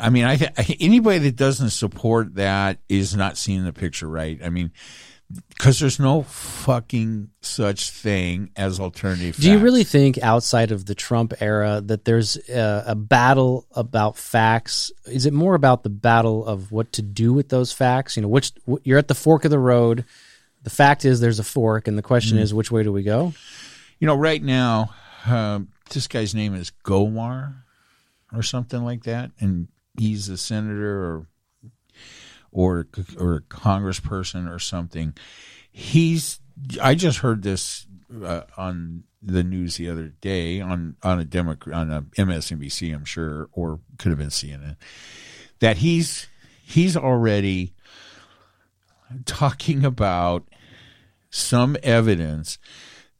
I 0.00 0.08
mean, 0.10 0.24
I 0.24 0.38
anybody 0.80 1.18
that 1.18 1.36
doesn't 1.36 1.70
support 1.70 2.36
that 2.36 2.78
is 2.88 3.14
not 3.14 3.36
seeing 3.36 3.64
the 3.64 3.72
picture 3.72 4.08
right. 4.08 4.40
I 4.42 4.48
mean, 4.48 4.70
because 5.48 5.80
there's 5.80 5.98
no 5.98 6.22
fucking 6.22 7.30
such 7.40 7.90
thing 7.90 8.50
as 8.56 8.78
alternative. 8.78 9.36
Do 9.36 9.50
you 9.50 9.58
really 9.58 9.82
think 9.84 10.18
outside 10.22 10.70
of 10.70 10.86
the 10.86 10.94
Trump 10.94 11.34
era 11.40 11.80
that 11.84 12.04
there's 12.04 12.36
a, 12.48 12.84
a 12.88 12.94
battle 12.94 13.66
about 13.72 14.16
facts? 14.16 14.92
Is 15.06 15.26
it 15.26 15.32
more 15.32 15.54
about 15.54 15.82
the 15.82 15.90
battle 15.90 16.46
of 16.46 16.70
what 16.70 16.92
to 16.92 17.02
do 17.02 17.32
with 17.32 17.48
those 17.48 17.72
facts? 17.72 18.16
You 18.16 18.22
know, 18.22 18.28
which 18.28 18.52
you're 18.84 18.98
at 18.98 19.08
the 19.08 19.14
fork 19.14 19.44
of 19.44 19.50
the 19.50 19.58
road. 19.58 20.04
The 20.62 20.70
fact 20.70 21.04
is 21.04 21.20
there's 21.20 21.38
a 21.38 21.44
fork, 21.44 21.88
and 21.88 21.96
the 21.96 22.02
question 22.02 22.38
is 22.38 22.52
which 22.52 22.70
way 22.70 22.82
do 22.82 22.92
we 22.92 23.02
go? 23.02 23.32
You 23.98 24.06
know, 24.06 24.16
right 24.16 24.42
now, 24.42 24.90
um, 25.24 25.68
this 25.90 26.08
guy's 26.08 26.34
name 26.34 26.54
is 26.54 26.72
Gomar 26.84 27.54
or 28.32 28.42
something 28.42 28.84
like 28.84 29.04
that, 29.04 29.30
and 29.40 29.68
he's 29.98 30.28
a 30.28 30.36
senator 30.36 31.04
or 31.04 31.26
or 32.56 32.88
or 33.20 33.34
a 33.34 33.40
congressperson 33.42 34.50
or 34.52 34.58
something. 34.58 35.12
He's 35.70 36.40
I 36.80 36.94
just 36.94 37.18
heard 37.18 37.42
this 37.42 37.86
uh, 38.24 38.42
on 38.56 39.04
the 39.22 39.44
news 39.44 39.76
the 39.76 39.90
other 39.90 40.08
day 40.22 40.62
on 40.62 40.96
on 41.02 41.20
a 41.20 41.24
Democrat 41.24 41.76
on 41.76 41.90
a 41.90 42.02
MSNBC, 42.18 42.94
I'm 42.94 43.04
sure, 43.04 43.50
or 43.52 43.80
could 43.98 44.08
have 44.08 44.18
been 44.18 44.28
CNN, 44.28 44.76
that 45.60 45.76
he's 45.76 46.28
he's 46.64 46.96
already 46.96 47.74
talking 49.26 49.84
about 49.84 50.48
some 51.28 51.76
evidence 51.82 52.58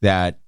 that 0.01 0.39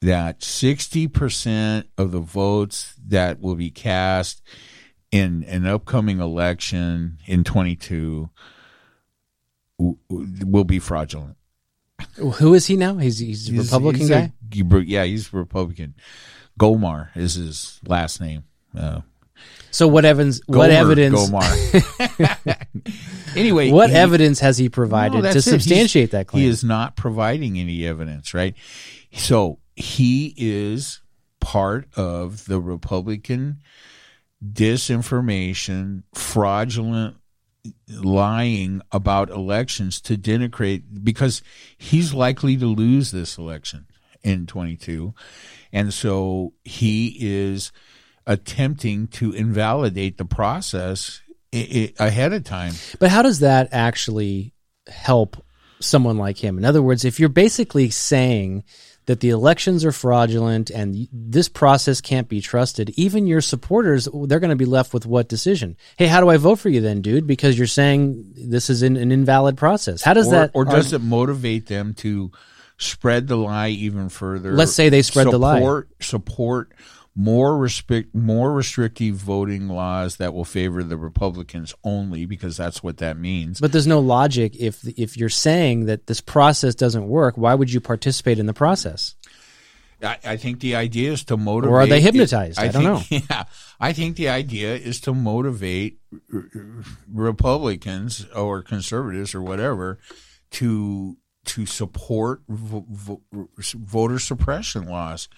that 0.00 0.40
60% 0.40 1.84
of 1.98 2.10
the 2.10 2.20
votes 2.20 2.94
that 3.06 3.38
will 3.38 3.54
be 3.54 3.70
cast 3.70 4.40
in 5.12 5.44
an 5.44 5.66
upcoming 5.66 6.20
election 6.20 7.18
in 7.26 7.42
22 7.44 8.30
w- 9.78 9.96
w- 10.08 10.46
will 10.46 10.64
be 10.64 10.78
fraudulent. 10.78 11.36
Who 12.16 12.54
is 12.54 12.66
he 12.66 12.76
now? 12.76 12.96
He's 12.96 13.18
he's 13.18 13.48
a 13.48 13.52
He's- 13.52 13.64
Republican 13.66 14.00
he's 14.00 14.08
guy. 14.10 14.32
a- 14.52 14.78
yeah, 14.80 15.04
he's 15.04 15.32
Republican. 15.32 15.94
Gomar 16.58 17.08
is 17.16 17.34
his 17.34 17.80
last 17.86 18.20
name. 18.20 18.44
Uh, 18.76 19.00
so 19.70 19.86
what 19.88 20.04
evidence? 20.04 20.40
What 20.46 20.70
evidence? 20.70 21.28
Gomar. 21.30 22.56
anyway, 23.36 23.70
What 23.70 23.90
he- 23.90 23.96
evidence 23.96 24.40
has 24.40 24.58
he 24.58 24.68
provided 24.68 25.22
No, 25.22 25.32
to 25.32 25.38
it. 25.38 25.42
Substantiate 25.42 26.10
that 26.12 26.26
claim? 26.26 26.42
He 26.42 26.48
is 26.48 26.62
not 26.64 26.96
providing 26.96 27.58
any 27.58 27.86
evidence, 27.86 28.34
right? 28.34 28.54
So 29.12 29.58
he 29.76 30.34
is 30.36 31.00
part 31.40 31.86
of 31.96 32.44
the 32.46 32.60
Republican 32.60 33.58
disinformation, 34.44 36.02
fraudulent 36.14 37.16
lying 37.88 38.80
about 38.90 39.30
elections 39.30 40.00
to 40.00 40.16
denigrate 40.16 40.82
because 41.02 41.42
he's 41.76 42.14
likely 42.14 42.56
to 42.56 42.66
lose 42.66 43.10
this 43.10 43.36
election 43.36 43.86
in 44.22 44.46
22. 44.46 45.14
And 45.72 45.92
so 45.92 46.54
he 46.64 47.16
is 47.20 47.70
attempting 48.26 49.08
to 49.08 49.32
invalidate 49.32 50.16
the 50.18 50.24
process 50.24 51.20
i- 51.52 51.92
i- 51.98 52.06
ahead 52.06 52.32
of 52.32 52.44
time. 52.44 52.74
But 52.98 53.10
how 53.10 53.22
does 53.22 53.40
that 53.40 53.68
actually 53.72 54.54
help 54.88 55.44
someone 55.80 56.16
like 56.16 56.38
him? 56.38 56.56
In 56.58 56.64
other 56.64 56.82
words, 56.82 57.04
if 57.04 57.20
you're 57.20 57.28
basically 57.28 57.90
saying 57.90 58.64
that 59.06 59.20
the 59.20 59.30
elections 59.30 59.84
are 59.84 59.92
fraudulent 59.92 60.70
and 60.70 61.08
this 61.12 61.48
process 61.48 62.00
can't 62.00 62.28
be 62.28 62.40
trusted, 62.40 62.90
even 62.96 63.26
your 63.26 63.40
supporters, 63.40 64.08
they're 64.12 64.40
going 64.40 64.50
to 64.50 64.56
be 64.56 64.64
left 64.64 64.94
with 64.94 65.06
what 65.06 65.28
decision? 65.28 65.76
Hey, 65.96 66.06
how 66.06 66.20
do 66.20 66.28
I 66.28 66.36
vote 66.36 66.58
for 66.58 66.68
you 66.68 66.80
then, 66.80 67.00
dude? 67.02 67.26
Because 67.26 67.58
you're 67.58 67.66
saying 67.66 68.32
this 68.36 68.70
is 68.70 68.82
an, 68.82 68.96
an 68.96 69.10
invalid 69.10 69.56
process. 69.56 70.02
How 70.02 70.14
does 70.14 70.28
or, 70.28 70.32
that 70.32 70.50
or 70.54 70.64
does 70.64 70.92
it 70.92 71.00
motivate 71.00 71.66
them 71.66 71.94
to 71.94 72.30
spread 72.76 73.26
the 73.26 73.36
lie 73.36 73.68
even 73.68 74.08
further? 74.08 74.52
Let's 74.52 74.72
say 74.72 74.88
they 74.88 75.02
spread 75.02 75.26
the 75.28 75.38
lie. 75.38 75.58
Support 75.58 75.88
support 76.00 76.72
more 77.20 77.58
restrict 77.58 78.14
more 78.14 78.50
restrictive 78.50 79.14
voting 79.14 79.68
laws 79.68 80.16
that 80.16 80.32
will 80.32 80.44
favor 80.44 80.82
the 80.82 80.96
Republicans 80.96 81.74
only 81.84 82.24
because 82.24 82.56
that's 82.56 82.82
what 82.82 82.96
that 82.96 83.18
means. 83.18 83.60
But 83.60 83.72
there's 83.72 83.86
no 83.86 84.00
logic 84.00 84.56
if 84.56 84.82
if 84.98 85.18
you're 85.18 85.28
saying 85.28 85.84
that 85.84 86.06
this 86.06 86.22
process 86.22 86.74
doesn't 86.74 87.06
work. 87.08 87.36
Why 87.36 87.54
would 87.54 87.70
you 87.70 87.80
participate 87.80 88.38
in 88.38 88.46
the 88.46 88.54
process? 88.54 89.16
I, 90.02 90.16
I 90.24 90.36
think 90.38 90.60
the 90.60 90.76
idea 90.76 91.12
is 91.12 91.24
to 91.24 91.36
motivate. 91.36 91.72
Or 91.74 91.80
are 91.80 91.86
they 91.86 92.00
hypnotized? 92.00 92.58
I 92.58 92.68
don't 92.68 93.00
think, 93.00 93.24
Yeah, 93.30 93.44
I 93.78 93.92
think 93.92 94.16
the 94.16 94.30
idea 94.30 94.74
is 94.74 94.98
to 95.02 95.12
motivate 95.12 95.98
Republicans 97.06 98.24
or 98.34 98.62
conservatives 98.62 99.34
or 99.34 99.42
whatever 99.42 99.98
to 100.52 101.18
to 101.44 101.66
support 101.66 102.42
vo- 102.48 102.86
vo- 102.88 103.22
voter 103.58 104.18
suppression 104.18 104.86
laws 104.86 105.28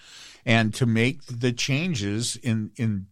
and 0.45 0.73
to 0.75 0.85
make 0.85 1.25
the 1.25 1.51
changes 1.51 2.35
in 2.37 2.71
in 2.75 3.07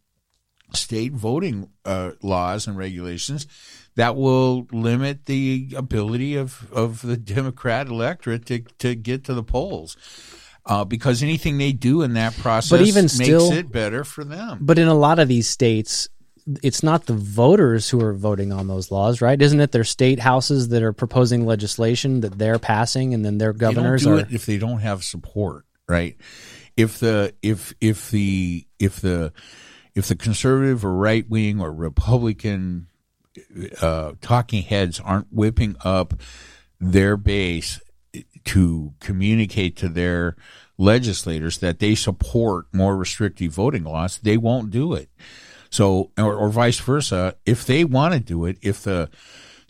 state 0.74 1.14
voting 1.14 1.70
uh, 1.86 2.12
laws 2.22 2.68
and 2.68 2.78
regulations 2.78 3.46
that 3.96 4.16
will 4.16 4.68
limit 4.72 5.26
the 5.26 5.74
ability 5.76 6.36
of, 6.36 6.72
of 6.72 7.02
the 7.02 7.18
Democrat 7.18 7.88
electorate 7.88 8.46
to, 8.46 8.60
to 8.80 8.96
get 8.96 9.24
to 9.26 9.34
the 9.34 9.44
polls. 9.44 9.98
Uh, 10.66 10.86
because 10.86 11.24
anything 11.24 11.58
they 11.58 11.72
do 11.72 12.04
in 12.04 12.14
that 12.14 12.38
process 12.38 12.70
but 12.70 12.82
even 12.82 13.06
makes 13.18 13.50
it 13.50 13.72
better 13.72 14.04
for 14.04 14.24
them. 14.24 14.60
But 14.62 14.78
in 14.78 14.88
a 14.88 14.94
lot 14.94 15.18
of 15.18 15.28
these 15.28 15.50
states, 15.50 16.08
it's 16.62 16.84
not 16.84 17.08
the 17.08 17.16
voters 17.16 17.90
who 17.90 18.00
are 18.04 18.14
voting 18.14 18.54
on 18.54 18.68
those 18.68 18.92
laws, 18.92 19.22
right? 19.22 19.42
Isn't 19.42 19.60
it 19.60 19.72
their 19.72 19.84
state 19.84 20.20
houses 20.20 20.70
that 20.70 20.84
are 20.84 20.94
proposing 20.94 21.48
legislation 21.48 22.22
that 22.22 22.38
they're 22.38 22.60
passing, 22.60 23.16
and 23.16 23.26
then 23.26 23.40
their 23.40 23.54
governors 23.54 24.04
they 24.04 24.12
do 24.12 24.20
are? 24.20 24.28
if 24.30 24.46
they 24.46 24.60
don't 24.60 24.80
have 24.80 25.04
support, 25.04 25.66
right? 25.88 26.16
If 26.78 27.00
the 27.00 27.34
if 27.42 27.74
if 27.82 28.12
the 28.12 28.66
if 28.80 29.02
the 29.02 29.34
if 29.96 30.08
the 30.08 30.16
conservative 30.16 30.86
or 30.86 30.94
right 30.94 31.30
wing 31.30 31.60
or 31.60 31.72
Republican 31.72 32.88
uh, 33.82 34.14
talking 34.22 34.64
heads 34.64 35.00
aren't 35.00 35.32
whipping 35.32 35.76
up 35.84 36.14
their 36.80 37.18
base 37.18 37.80
to 38.44 38.94
communicate 39.00 39.78
to 39.78 39.88
their 39.88 40.36
legislators 40.78 41.60
that 41.60 41.80
they 41.80 41.96
support 41.96 42.66
more 42.74 42.98
restrictive 42.98 43.54
voting 43.54 43.84
laws, 43.84 44.18
they 44.18 44.38
won't 44.38 44.72
do 44.72 44.94
it. 44.94 45.10
So, 45.70 46.12
or, 46.18 46.36
or 46.36 46.50
vice 46.50 46.80
versa, 46.80 47.36
if 47.46 47.66
they 47.66 47.86
want 47.86 48.14
to 48.14 48.20
do 48.20 48.46
it, 48.46 48.58
if 48.62 48.84
the 48.84 49.10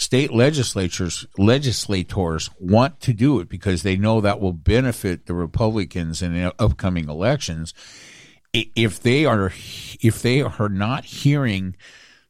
state 0.02 0.34
legislatures, 0.34 1.28
legislators 1.38 2.50
want 2.60 3.00
to 3.02 3.14
do 3.14 3.40
it 3.40 3.48
because 3.48 3.84
they 3.84 3.96
know 3.96 4.20
that 4.20 4.40
will 4.40 4.52
benefit 4.52 5.28
the 5.28 5.34
Republicans 5.34 6.24
in 6.24 6.34
the 6.34 6.54
upcoming 6.58 7.08
elections, 7.08 7.76
if 8.52 9.00
they 9.00 9.26
are, 9.26 9.54
if 10.02 10.22
they 10.24 10.42
are 10.42 10.70
not 10.70 11.06
hearing 11.06 11.76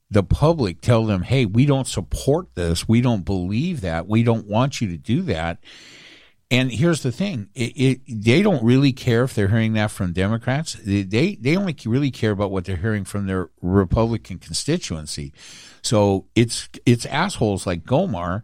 the 0.10 0.22
public 0.22 0.82
tell 0.82 1.06
them, 1.06 1.24
"Hey, 1.24 1.46
we 1.46 1.66
don't 1.66 1.88
support 1.88 2.54
this. 2.56 2.90
We 2.90 3.00
don't 3.00 3.24
believe 3.24 3.80
that. 3.82 4.06
We 4.06 4.22
don't 4.24 4.48
want 4.48 4.82
you 4.82 4.90
to 4.90 4.98
do 4.98 5.22
that." 5.24 5.60
And 6.52 6.70
here's 6.70 7.02
the 7.02 7.14
thing: 7.14 7.48
it, 7.56 7.72
it, 7.78 8.02
they 8.08 8.42
don't 8.42 8.64
really 8.64 8.92
care 8.92 9.24
if 9.24 9.34
they're 9.34 9.48
hearing 9.48 9.74
that 9.74 9.90
from 9.90 10.12
Democrats. 10.12 10.74
They, 10.86 11.36
they 11.36 11.56
only 11.56 11.76
really 11.86 12.12
care 12.12 12.32
about 12.32 12.52
what 12.52 12.66
they're 12.66 12.76
hearing 12.76 13.06
from 13.06 13.26
their 13.26 13.50
Republican 13.62 14.38
constituency. 14.38 15.34
So 15.82 16.26
it's 16.36 16.68
it's 16.86 17.06
assholes 17.06 17.66
like 17.66 17.86
Gomar 17.86 18.44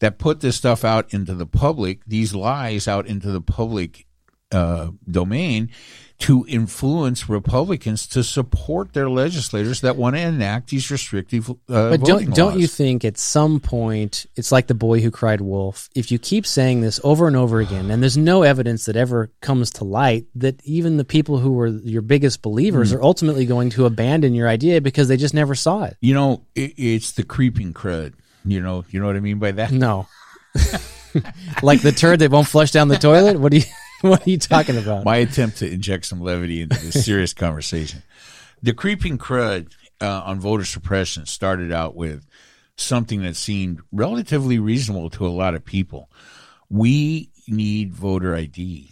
that 0.00 0.18
put 0.18 0.40
this 0.40 0.56
stuff 0.56 0.84
out 0.84 1.12
into 1.14 1.34
the 1.34 1.46
public, 1.46 2.04
these 2.06 2.34
lies 2.34 2.86
out 2.86 3.06
into 3.06 3.30
the 3.30 3.40
public 3.40 4.06
uh, 4.52 4.90
domain 5.10 5.70
to 6.18 6.46
influence 6.48 7.28
Republicans 7.28 8.06
to 8.06 8.24
support 8.24 8.94
their 8.94 9.10
legislators 9.10 9.82
that 9.82 9.96
want 9.96 10.16
to 10.16 10.22
enact 10.22 10.70
these 10.70 10.90
restrictive 10.90 11.50
uh, 11.50 11.54
But 11.90 12.00
don't 12.00 12.34
don't 12.34 12.58
you 12.58 12.66
think 12.66 13.04
at 13.04 13.18
some 13.18 13.60
point 13.60 14.24
it's 14.34 14.50
like 14.50 14.66
the 14.66 14.74
boy 14.74 15.00
who 15.00 15.10
cried 15.10 15.42
wolf? 15.42 15.90
If 15.94 16.10
you 16.10 16.18
keep 16.18 16.46
saying 16.46 16.80
this 16.80 16.98
over 17.04 17.26
and 17.26 17.36
over 17.36 17.60
again, 17.60 17.90
and 17.90 18.02
there's 18.02 18.16
no 18.16 18.44
evidence 18.44 18.86
that 18.86 18.96
ever 18.96 19.30
comes 19.42 19.70
to 19.72 19.84
light 19.84 20.24
that 20.34 20.58
even 20.64 20.96
the 20.96 21.04
people 21.04 21.36
who 21.38 21.52
were 21.52 21.66
your 21.66 22.02
biggest 22.02 22.40
believers 22.40 22.90
Hmm. 22.92 22.96
are 22.96 23.02
ultimately 23.02 23.44
going 23.44 23.68
to 23.70 23.84
abandon 23.84 24.34
your 24.34 24.48
idea 24.48 24.80
because 24.80 25.08
they 25.08 25.18
just 25.18 25.34
never 25.34 25.54
saw 25.54 25.84
it. 25.84 25.96
You 26.00 26.14
know, 26.14 26.42
it, 26.54 26.72
it's 26.78 27.12
the 27.12 27.24
creeping 27.24 27.74
crud. 27.74 28.14
You 28.44 28.60
know, 28.62 28.84
you 28.90 29.00
know 29.00 29.06
what 29.06 29.16
I 29.16 29.20
mean 29.20 29.38
by 29.38 29.52
that. 29.52 29.70
No. 29.70 30.06
like 31.62 31.82
the 31.82 31.92
turd 31.92 32.20
that 32.20 32.30
won't 32.30 32.46
flush 32.46 32.70
down 32.70 32.88
the 32.88 32.96
toilet? 32.98 33.38
What 33.38 33.52
do 33.52 33.58
you 33.58 33.64
what 34.10 34.26
are 34.26 34.30
you 34.30 34.38
talking 34.38 34.76
about? 34.76 35.04
My 35.04 35.16
attempt 35.16 35.58
to 35.58 35.70
inject 35.70 36.06
some 36.06 36.20
levity 36.20 36.62
into 36.62 36.78
this 36.78 37.04
serious 37.04 37.32
conversation. 37.34 38.02
The 38.62 38.72
creeping 38.72 39.18
crud 39.18 39.72
uh, 40.00 40.22
on 40.24 40.40
voter 40.40 40.64
suppression 40.64 41.26
started 41.26 41.72
out 41.72 41.94
with 41.94 42.26
something 42.76 43.22
that 43.22 43.36
seemed 43.36 43.80
relatively 43.92 44.58
reasonable 44.58 45.10
to 45.10 45.26
a 45.26 45.28
lot 45.28 45.54
of 45.54 45.64
people. 45.64 46.10
We 46.68 47.30
need 47.48 47.92
voter 47.92 48.34
ID, 48.34 48.90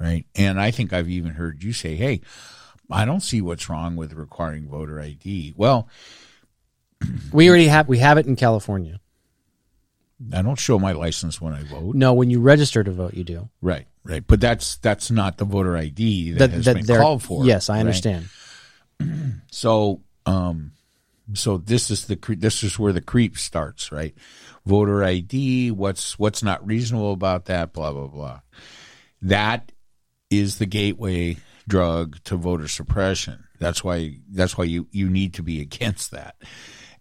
right? 0.00 0.26
And 0.34 0.60
I 0.60 0.70
think 0.70 0.92
I've 0.92 1.08
even 1.08 1.32
heard 1.32 1.62
you 1.62 1.72
say, 1.72 1.94
"Hey, 1.96 2.20
I 2.90 3.04
don't 3.04 3.20
see 3.20 3.40
what's 3.40 3.68
wrong 3.68 3.96
with 3.96 4.12
requiring 4.12 4.68
voter 4.68 5.00
ID." 5.00 5.54
Well, 5.56 5.88
we 7.32 7.48
already 7.48 7.68
have 7.68 7.88
we 7.88 7.98
have 7.98 8.18
it 8.18 8.26
in 8.26 8.36
California. 8.36 9.00
I 10.32 10.42
don't 10.42 10.58
show 10.58 10.78
my 10.78 10.92
license 10.92 11.40
when 11.40 11.52
I 11.52 11.64
vote. 11.64 11.96
No, 11.96 12.14
when 12.14 12.30
you 12.30 12.40
register 12.40 12.84
to 12.84 12.90
vote, 12.92 13.14
you 13.14 13.24
do. 13.24 13.48
Right, 13.60 13.86
right. 14.04 14.24
But 14.26 14.40
that's 14.40 14.76
that's 14.76 15.10
not 15.10 15.38
the 15.38 15.44
voter 15.44 15.76
ID 15.76 16.32
that, 16.32 16.38
That 16.38 16.50
has 16.50 16.64
that 16.66 16.86
been 16.86 16.96
called 16.96 17.22
for. 17.22 17.44
Yes, 17.44 17.68
I 17.68 17.74
right? 17.74 17.80
understand. 17.80 18.28
So, 19.50 20.00
um, 20.24 20.72
so 21.34 21.58
this 21.58 21.90
is 21.90 22.06
the 22.06 22.16
cre- 22.16 22.34
this 22.34 22.62
is 22.62 22.78
where 22.78 22.92
the 22.92 23.00
creep 23.02 23.36
starts, 23.36 23.92
right? 23.92 24.14
Voter 24.64 25.04
ID. 25.04 25.70
What's 25.72 26.18
what's 26.18 26.42
not 26.42 26.66
reasonable 26.66 27.12
about 27.12 27.46
that? 27.46 27.72
Blah 27.72 27.92
blah 27.92 28.06
blah. 28.06 28.40
That 29.20 29.72
is 30.30 30.58
the 30.58 30.66
gateway 30.66 31.36
drug 31.68 32.22
to 32.24 32.36
voter 32.36 32.68
suppression. 32.68 33.44
That's 33.58 33.84
why 33.84 34.18
that's 34.30 34.56
why 34.56 34.64
you 34.64 34.88
you 34.90 35.08
need 35.08 35.34
to 35.34 35.42
be 35.42 35.60
against 35.60 36.12
that. 36.12 36.36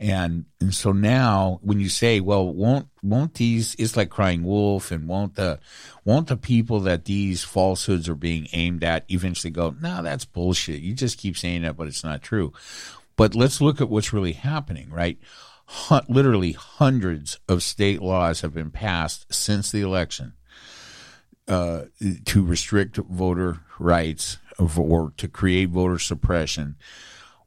And 0.02 0.46
and 0.60 0.74
so 0.74 0.92
now 0.92 1.60
when 1.62 1.80
you 1.80 1.88
say, 1.88 2.22
well, 2.22 2.52
won't 2.52 2.88
won't 3.04 3.36
these 3.36 3.76
it's 3.78 3.96
like 3.96 4.10
crying 4.10 4.44
wolf 4.44 4.92
and 4.92 5.08
won't 5.08 5.36
the 5.36 5.60
won't 6.04 6.28
the 6.28 6.38
people 6.38 6.80
that 6.82 7.06
these 7.06 7.44
falsehoods 7.44 8.10
are 8.10 8.16
being 8.16 8.48
aimed 8.52 8.84
at 8.84 9.06
eventually 9.10 9.52
go, 9.52 9.76
no, 9.80 10.02
that's 10.02 10.26
bullshit. 10.26 10.82
You 10.82 10.96
just 10.96 11.20
keep 11.20 11.38
saying 11.38 11.62
that, 11.62 11.78
but 11.78 11.88
it's 11.88 12.04
not 12.04 12.24
true. 12.24 12.52
But 13.16 13.36
let's 13.36 13.62
look 13.62 13.80
at 13.80 13.90
what's 13.90 14.12
really 14.12 14.34
happening, 14.34 14.90
right? 14.90 15.20
Literally 16.10 16.54
hundreds 16.54 17.40
of 17.48 17.62
state 17.62 18.02
laws 18.02 18.42
have 18.42 18.56
been 18.56 18.72
passed 18.72 19.32
since 19.32 19.72
the 19.72 19.82
election 19.82 20.34
uh, 21.48 21.84
to 22.26 22.44
restrict 22.44 22.98
voter 22.98 23.60
rights 23.78 24.40
or 24.58 25.14
to 25.18 25.28
create 25.28 25.70
voter 25.70 26.00
suppression 26.00 26.76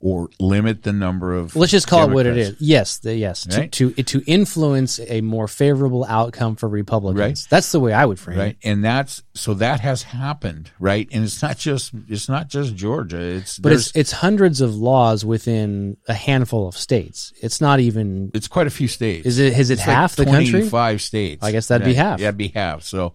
or 0.00 0.28
limit 0.38 0.82
the 0.82 0.92
number 0.92 1.34
of. 1.34 1.56
Let's 1.56 1.72
just 1.72 1.86
call 1.88 2.10
it 2.10 2.12
what 2.14 2.26
it 2.26 2.36
is. 2.36 2.56
Yes, 2.60 2.98
the, 2.98 3.16
yes, 3.16 3.46
Right. 3.56 3.72
to, 3.72 3.90
to 3.92 4.02
to 4.02 4.22
influence 4.26 5.00
a 5.08 5.20
more 5.22 5.48
favorable 5.48 6.04
outcome 6.04 6.56
for 6.56 6.68
Republicans. 6.68 7.18
Right. 7.18 7.46
That's 7.50 7.72
the 7.72 7.80
way 7.80 7.92
I 7.94 8.04
would 8.04 8.18
frame 8.18 8.38
right 8.38 8.56
it. 8.62 8.68
and 8.68 8.84
that's 8.84 9.22
so 9.34 9.54
that 9.54 9.80
has 9.80 10.02
happened 10.02 10.70
right 10.78 11.08
and 11.10 11.24
it's 11.24 11.40
not 11.42 11.56
just 11.58 11.92
it's 12.08 12.28
not 12.28 12.48
just 12.48 12.74
georgia 12.76 13.18
it's 13.20 13.58
But 13.58 13.72
it's 13.72 13.90
it's 13.96 14.12
hundreds 14.12 14.60
of 14.60 14.74
laws 14.76 15.24
within 15.24 15.96
a 16.06 16.14
handful 16.14 16.68
of 16.68 16.76
states. 16.76 17.32
It's 17.42 17.60
not 17.60 17.80
even. 17.80 18.30
it's 18.34 18.46
quite 18.48 18.66
a 18.66 18.70
few 18.70 18.88
states 18.88 19.26
Is 19.26 19.38
it? 19.38 19.58
Is 19.58 19.70
it 19.70 19.74
It's 19.74 19.86
like 19.86 19.96
half 19.96 20.16
the 20.16 20.24
country? 20.26 20.68
Five 20.68 21.00
states 21.02 21.42
I 21.42 21.50
guess 21.52 21.68
that'd 21.68 21.84
be 21.86 21.94
half. 21.94 22.20
yeah, 22.20 22.26
that'd 22.26 22.36
be 22.38 22.48
half 22.48 22.82
so 22.82 23.14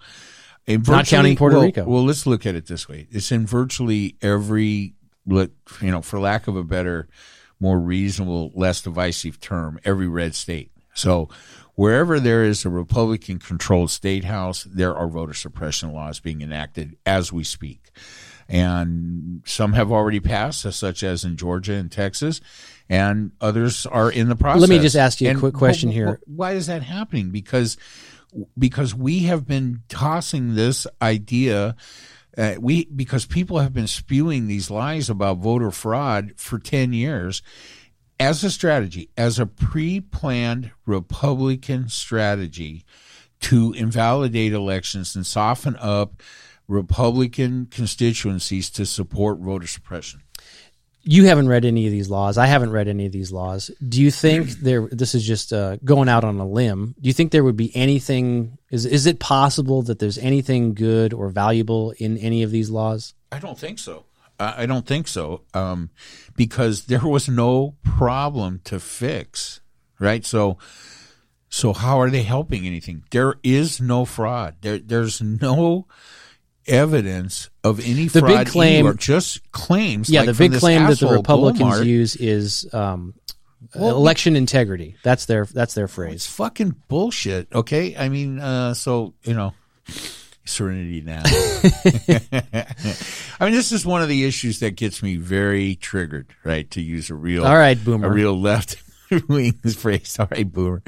in 0.66 0.84
Not 0.88 1.06
counting 1.06 1.36
Puerto 1.36 1.58
well- 1.58 1.66
Rico. 1.66 1.84
well 1.86 2.04
let's 2.06 2.26
look 2.26 2.46
at 2.46 2.56
it 2.56 2.66
this 2.66 2.88
way 2.90 3.08
it's 3.12 3.32
in 3.32 3.46
virtually 3.46 4.16
every 4.22 4.96
you 5.30 5.92
know 5.92 6.02
for 6.02 6.20
lack 6.20 6.48
of 6.48 6.56
a 6.56 6.64
better 6.64 7.08
more 7.60 7.80
reasonable 7.80 8.52
less 8.56 8.82
divisive 8.82 9.40
term 9.40 9.80
every 9.84 10.08
red 10.08 10.36
state 10.36 10.72
so 10.94 11.30
wherever 11.76 12.20
there 12.20 12.44
is 12.44 12.66
a 12.66 12.70
republican 12.70 13.40
controlled 13.40 13.92
state 13.92 14.24
house 14.24 14.64
there 14.64 14.96
are 14.96 15.08
voter 15.08 15.34
suppression 15.34 15.94
laws 15.94 16.20
being 16.20 16.42
enacted 16.42 16.96
as 17.06 17.32
we 17.32 17.44
speak 17.44 17.92
and 18.50 19.44
some 19.46 19.74
have 19.74 19.92
already 19.92 20.20
passed, 20.20 20.62
such 20.74 21.04
as 21.04 21.24
in 21.24 21.38
Georgia 21.38 21.74
and 21.74 21.92
Texas, 21.92 22.42
and 22.90 23.32
others 23.40 23.86
are 23.86 24.12
in 24.12 24.28
the 24.28 24.36
process. 24.36 24.62
Let 24.62 24.70
me 24.72 24.80
just 24.80 24.96
ask 24.96 25.22
you 25.22 25.30
a 25.30 25.36
quick 25.36 25.54
question 25.54 25.92
here. 25.92 26.20
Why 26.26 26.54
is 26.54 26.66
that 26.66 26.82
happening? 26.82 27.30
Because 27.30 27.78
because 28.58 28.96
we 28.96 29.20
have 29.22 29.48
been 29.48 29.84
tossing 29.88 30.56
this 30.56 30.88
idea. 31.02 31.76
Uh, 32.40 32.56
we 32.60 32.86
because 32.86 33.26
people 33.26 33.60
have 33.60 33.74
been 33.74 33.88
spewing 33.88 34.48
these 34.48 34.72
lies 34.72 35.10
about 35.10 35.40
voter 35.40 35.72
fraud 35.72 36.32
for 36.38 36.58
ten 36.58 36.94
years 36.94 37.42
as 38.18 38.44
a 38.46 38.50
strategy, 38.50 39.10
as 39.18 39.40
a 39.40 39.46
pre-planned 39.46 40.72
Republican 40.86 41.90
strategy 41.90 42.86
to 43.42 43.74
invalidate 43.74 44.54
elections 44.54 45.16
and 45.16 45.26
soften 45.26 45.76
up 45.82 46.24
Republican 46.68 47.66
constituencies 47.66 48.70
to 48.70 48.86
support 48.86 49.40
voter 49.40 49.68
suppression. 49.68 50.22
You 51.12 51.26
haven't 51.26 51.48
read 51.48 51.66
any 51.66 51.88
of 51.88 51.92
these 51.92 52.08
laws. 52.08 52.38
I 52.38 52.46
haven't 52.46 52.72
read 52.72 52.88
any 52.88 53.08
of 53.08 53.12
these 53.12 53.32
laws. 53.32 53.72
Do 53.88 54.00
you 54.00 54.12
think 54.12 54.50
there? 54.62 54.88
This 54.92 55.16
is 55.16 55.26
just 55.26 55.52
uh, 55.52 55.78
going 55.84 56.08
out 56.08 56.24
on 56.24 56.40
a 56.40 56.48
limb. 56.48 56.94
Do 57.02 57.08
you 57.08 57.14
think 57.14 57.32
there 57.32 57.44
would 57.44 57.58
be 57.58 57.76
anything? 57.76 58.60
Is 58.70 58.86
is 58.86 59.08
it 59.08 59.20
possible 59.20 59.82
that 59.82 59.98
there's 59.98 60.20
anything 60.20 60.76
good 60.76 61.12
or 61.12 61.30
valuable 61.30 61.96
in 61.98 62.20
any 62.20 62.44
of 62.44 62.52
these 62.52 62.70
laws? 62.70 63.16
I 63.32 63.40
don't 63.40 63.58
think 63.58 63.80
so. 63.80 64.06
I 64.40 64.68
don't 64.68 64.86
think 64.86 65.08
so, 65.08 65.42
um, 65.54 65.90
because 66.36 66.86
there 66.86 67.06
was 67.06 67.28
no 67.28 67.76
problem 67.84 68.62
to 68.66 68.80
fix, 68.80 69.60
right? 70.00 70.24
So, 70.24 70.58
so 71.50 71.74
how 71.74 72.00
are 72.00 72.10
they 72.10 72.24
helping 72.24 72.66
anything? 72.66 73.04
There 73.12 73.36
is 73.44 73.82
no 73.82 74.06
fraud. 74.06 74.56
There, 74.62 74.78
there's 74.78 75.22
no 75.22 75.88
evidence 76.70 77.50
of 77.64 77.80
any 77.80 78.08
The 78.08 78.22
big 78.22 78.48
claim- 78.48 78.74
anywhere, 78.76 78.94
just 78.94 79.52
claims. 79.52 80.10
Yeah, 80.10 80.22
like 80.22 80.36
the 80.36 80.50
big 80.50 80.60
claim 80.60 80.86
that 80.88 81.00
the 81.00 81.08
Republicans 81.08 81.62
Blumart. 81.76 81.86
use 81.86 82.16
is 82.16 82.72
um, 82.74 83.14
Well, 83.76 83.96
election 83.96 84.36
integrity. 84.36 84.96
That's 85.04 85.26
their 85.26 85.46
that's 85.46 85.74
their 85.74 85.86
It's 85.86 85.94
phrase. 85.94 86.26
fucking 86.28 86.76
bullshit. 86.88 87.48
Okay, 87.54 87.96
I 87.98 88.10
mean, 88.10 88.40
uh, 88.40 88.74
so 88.74 89.14
you 89.24 89.34
know, 89.34 89.54
Serenity 90.46 91.02
now. 91.02 91.24
I 93.40 93.46
mean, 93.46 93.54
this 93.54 93.72
is 93.72 93.86
one 93.86 94.02
of 94.02 94.08
the 94.10 94.26
issues 94.26 94.60
that 94.60 94.72
gets 94.76 95.04
me 95.04 95.18
very 95.18 95.76
triggered. 95.76 96.28
Right, 96.44 96.70
to 96.72 96.82
use 96.82 97.10
a 97.10 97.16
real, 97.16 97.46
All 97.46 97.56
right, 97.58 97.82
Boomer. 97.84 98.08
a 98.08 98.12
real 98.12 98.40
left 98.40 98.82
wing 99.28 99.54
phrase. 99.54 100.18
All 100.20 100.28
right, 100.32 100.52
boomer. 100.52 100.82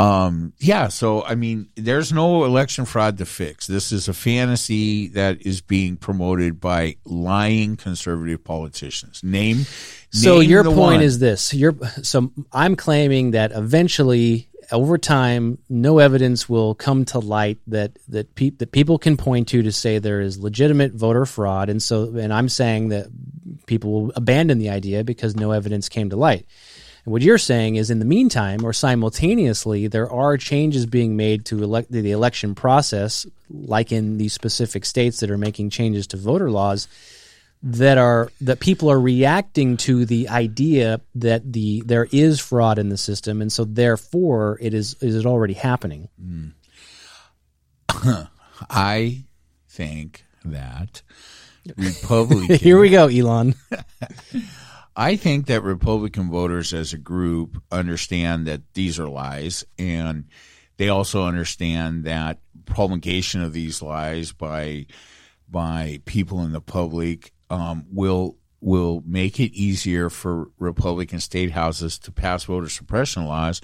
Um, 0.00 0.54
yeah. 0.58 0.88
So, 0.88 1.22
I 1.24 1.34
mean, 1.34 1.68
there's 1.76 2.10
no 2.10 2.44
election 2.44 2.86
fraud 2.86 3.18
to 3.18 3.26
fix. 3.26 3.66
This 3.66 3.92
is 3.92 4.08
a 4.08 4.14
fantasy 4.14 5.08
that 5.08 5.42
is 5.42 5.60
being 5.60 5.98
promoted 5.98 6.58
by 6.58 6.96
lying 7.04 7.76
conservative 7.76 8.42
politicians. 8.42 9.22
Name. 9.22 9.66
So 10.10 10.40
name 10.40 10.48
your 10.48 10.64
point 10.64 10.76
one. 10.76 11.02
is 11.02 11.18
this: 11.18 11.52
you're 11.52 11.76
so 12.02 12.32
I'm 12.50 12.76
claiming 12.76 13.32
that 13.32 13.52
eventually, 13.52 14.48
over 14.72 14.96
time, 14.96 15.58
no 15.68 15.98
evidence 15.98 16.48
will 16.48 16.74
come 16.74 17.04
to 17.06 17.18
light 17.18 17.58
that 17.66 17.98
that, 18.08 18.34
pe- 18.34 18.50
that 18.50 18.72
people 18.72 18.98
can 18.98 19.18
point 19.18 19.48
to 19.48 19.62
to 19.62 19.70
say 19.70 19.98
there 19.98 20.22
is 20.22 20.38
legitimate 20.38 20.92
voter 20.92 21.26
fraud, 21.26 21.68
and 21.68 21.82
so 21.82 22.16
and 22.16 22.32
I'm 22.32 22.48
saying 22.48 22.88
that 22.88 23.08
people 23.66 23.92
will 23.92 24.12
abandon 24.16 24.58
the 24.58 24.70
idea 24.70 25.04
because 25.04 25.36
no 25.36 25.52
evidence 25.52 25.90
came 25.90 26.08
to 26.10 26.16
light. 26.16 26.46
What 27.10 27.22
you're 27.22 27.38
saying 27.38 27.74
is, 27.74 27.90
in 27.90 27.98
the 27.98 28.04
meantime 28.04 28.64
or 28.64 28.72
simultaneously, 28.72 29.88
there 29.88 30.08
are 30.10 30.36
changes 30.36 30.86
being 30.86 31.16
made 31.16 31.44
to 31.46 31.60
elect 31.62 31.90
the 31.90 32.12
election 32.12 32.54
process, 32.54 33.26
like 33.50 33.90
in 33.90 34.16
these 34.16 34.32
specific 34.32 34.84
states 34.84 35.18
that 35.18 35.30
are 35.30 35.38
making 35.38 35.70
changes 35.70 36.06
to 36.08 36.16
voter 36.16 36.52
laws 36.52 36.86
that 37.62 37.98
are 37.98 38.30
that 38.40 38.60
people 38.60 38.90
are 38.90 39.00
reacting 39.00 39.76
to 39.76 40.06
the 40.06 40.28
idea 40.28 41.00
that 41.16 41.52
the 41.52 41.82
there 41.84 42.06
is 42.10 42.40
fraud 42.40 42.78
in 42.78 42.88
the 42.88 42.96
system 42.96 43.42
and 43.42 43.52
so 43.52 43.64
therefore 43.64 44.56
it 44.62 44.72
is 44.72 44.96
is 45.02 45.14
it 45.14 45.26
already 45.26 45.52
happening 45.52 46.08
hmm. 46.18 46.48
I 48.70 49.24
think 49.68 50.24
that 50.42 51.02
Republican. 51.76 52.56
here 52.56 52.78
we 52.80 52.88
go 52.88 53.08
elon 53.08 53.54
I 55.00 55.16
think 55.16 55.46
that 55.46 55.62
Republican 55.62 56.30
voters 56.30 56.74
as 56.74 56.92
a 56.92 56.98
group 56.98 57.62
understand 57.72 58.46
that 58.46 58.60
these 58.74 59.00
are 59.00 59.08
lies, 59.08 59.64
and 59.78 60.26
they 60.76 60.90
also 60.90 61.24
understand 61.24 62.04
that 62.04 62.40
promulgation 62.66 63.42
of 63.42 63.54
these 63.54 63.80
lies 63.80 64.32
by 64.32 64.84
by 65.48 66.02
people 66.04 66.42
in 66.42 66.52
the 66.52 66.60
public 66.60 67.32
um, 67.48 67.86
will 67.90 68.36
will 68.60 69.02
make 69.06 69.40
it 69.40 69.54
easier 69.54 70.10
for 70.10 70.50
Republican 70.58 71.18
state 71.18 71.52
houses 71.52 71.98
to 72.00 72.12
pass 72.12 72.44
voter 72.44 72.68
suppression 72.68 73.24
laws, 73.24 73.60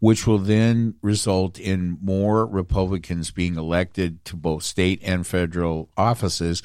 which 0.00 0.26
will 0.26 0.36
then 0.38 0.96
result 1.00 1.58
in 1.58 1.96
more 2.02 2.46
Republicans 2.46 3.30
being 3.30 3.56
elected 3.56 4.22
to 4.26 4.36
both 4.36 4.62
state 4.62 5.00
and 5.02 5.26
federal 5.26 5.88
offices, 5.96 6.60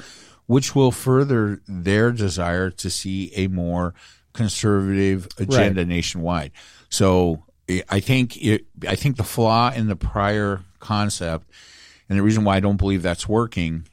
which 0.50 0.74
will 0.74 0.90
further 0.90 1.62
their 1.68 2.10
desire 2.10 2.70
to 2.72 2.90
see 2.90 3.30
a 3.36 3.46
more 3.46 3.94
conservative 4.32 5.28
agenda 5.38 5.84
nationwide. 5.84 6.50
So 6.88 7.44
I- 7.68 7.84
I 7.88 8.00
think 8.00 8.36
it, 8.42 8.66
I 8.88 8.96
think 8.96 9.16
the 9.16 9.22
flaw 9.22 9.70
in 9.72 9.86
the 9.86 9.94
prior 9.94 10.62
concept 10.80 11.48
and 12.08 12.18
the 12.18 12.22
reason 12.24 12.42
why 12.42 12.56
I 12.56 12.60
don't 12.60 12.78
believe 12.78 13.00
that's 13.02 13.28
working, 13.28 13.86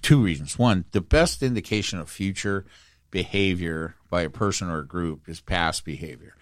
two 0.00 0.22
reasons. 0.22 0.56
One, 0.56 0.84
the 0.92 1.00
best 1.00 1.42
indication 1.42 1.98
of 1.98 2.08
future 2.08 2.64
behavior 3.10 3.96
by 4.08 4.22
a 4.22 4.30
person 4.30 4.68
or 4.68 4.78
a 4.78 4.86
group 4.86 5.28
is 5.28 5.40
past 5.40 5.84
behavior. 5.84 6.36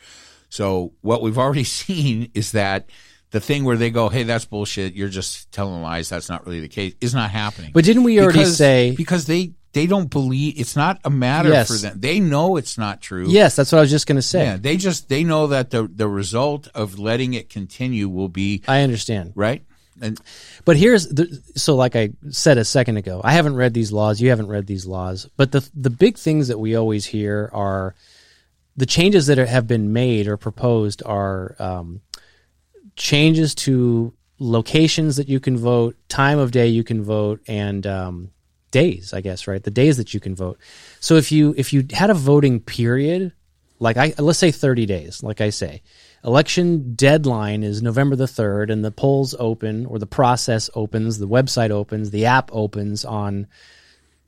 So 0.51 0.93
what 1.01 1.23
we've 1.23 1.39
already 1.39 1.65
seen 1.83 2.31
is 2.35 2.53
that 2.53 2.91
the 3.31 3.41
thing 3.41 3.65
where 3.65 3.77
they 3.77 3.91
go, 3.91 4.09
"Hey, 4.09 4.23
that's 4.23 4.45
bullshit. 4.45 4.95
You're 4.95 5.09
just 5.09 5.51
telling 5.53 5.83
lies. 5.83 6.09
That's 6.09 6.29
not 6.29 6.47
really 6.47 6.61
the 6.61 6.69
case." 6.69 6.95
Is 7.01 7.15
not 7.15 7.31
happening. 7.31 7.71
But 7.75 7.85
didn't 7.85 8.05
we 8.05 8.21
already 8.21 8.39
Because- 8.41 8.57
say- 8.57 8.95
because 8.97 9.27
they 9.27 9.53
they 9.73 9.87
don't 9.87 10.09
believe 10.09 10.55
it's 10.59 10.75
not 10.75 10.99
a 11.05 11.11
matter 11.11 11.51
Yes. 11.51 11.69
for 11.69 11.75
them. 11.77 12.01
They 12.01 12.19
know 12.19 12.57
it's 12.57 12.79
not 12.79 13.03
true. 13.03 13.27
Yes, 13.29 13.57
that's 13.57 13.73
what 13.73 13.79
I 13.79 13.81
was 13.83 13.91
just 13.91 14.07
going 14.07 14.17
to 14.17 14.23
say. 14.23 14.45
Yeah, 14.45 14.57
they 14.57 14.79
just 14.79 15.09
they 15.11 15.23
know 15.23 15.49
that 15.49 15.71
the 15.71 15.87
the 15.93 16.09
result 16.09 16.69
of 16.75 16.99
letting 16.99 17.35
it 17.35 17.51
continue 17.51 18.09
will 18.09 18.29
be 18.31 18.63
I 18.67 18.81
understand. 18.81 19.33
right. 19.35 19.63
And 20.01 20.19
But 20.67 20.77
here's 20.77 21.07
the, 21.09 21.43
so 21.57 21.75
like 21.75 21.97
I 21.97 22.11
said 22.31 22.59
a 22.59 22.65
second 22.67 22.97
ago, 22.99 23.21
I 23.25 23.33
haven't 23.33 23.55
read 23.57 23.73
these 23.75 23.93
laws. 23.93 24.21
You 24.21 24.29
haven't 24.31 24.49
read 24.49 24.67
these 24.67 24.87
laws. 24.87 25.27
But 25.37 25.53
the 25.53 25.67
the 25.75 25.91
big 25.91 26.17
things 26.19 26.49
that 26.49 26.59
we 26.59 26.75
always 26.75 27.05
hear 27.07 27.51
are 27.53 27.95
the 28.79 28.85
changes 28.87 29.27
that 29.29 29.39
are, 29.39 29.47
have 29.47 29.67
been 29.67 29.93
made 29.95 30.27
or 30.29 30.37
proposed 30.37 31.03
are 31.07 31.57
um, 31.59 32.01
changes 32.97 33.55
to 33.55 34.13
locations 34.39 35.17
that 35.17 35.29
you 35.29 35.41
can 35.41 35.57
vote, 35.57 35.97
time 36.09 36.39
of 36.39 36.51
day 36.51 36.67
you 36.67 36.85
can 36.85 37.03
vote, 37.03 37.41
and 37.47 37.87
um, 37.87 38.31
days. 38.71 39.13
I 39.13 39.21
guess 39.21 39.47
right, 39.47 39.63
the 39.63 39.71
days 39.71 39.97
that 39.97 40.13
you 40.15 40.21
can 40.21 40.35
vote. 40.35 40.59
So 41.01 41.17
if 41.17 41.31
you 41.31 41.55
if 41.57 41.73
you 41.73 41.87
had 41.93 42.11
a 42.11 42.15
voting 42.15 42.61
period, 42.61 43.33
like 43.79 43.97
I 43.97 44.15
let's 44.19 44.39
say 44.39 44.51
thirty 44.51 44.87
days, 44.87 45.23
like 45.23 45.41
I 45.41 45.51
say, 45.51 45.83
election 46.25 46.95
deadline 46.95 47.63
is 47.63 47.83
November 47.83 48.17
the 48.17 48.27
third, 48.29 48.71
and 48.71 48.85
the 48.85 48.91
polls 48.91 49.35
open 49.39 49.87
or 49.87 49.99
the 49.99 50.07
process 50.07 50.69
opens, 50.75 51.19
the 51.19 51.29
website 51.29 51.71
opens, 51.71 52.11
the 52.11 52.27
app 52.27 52.51
opens 52.53 53.05
on 53.05 53.47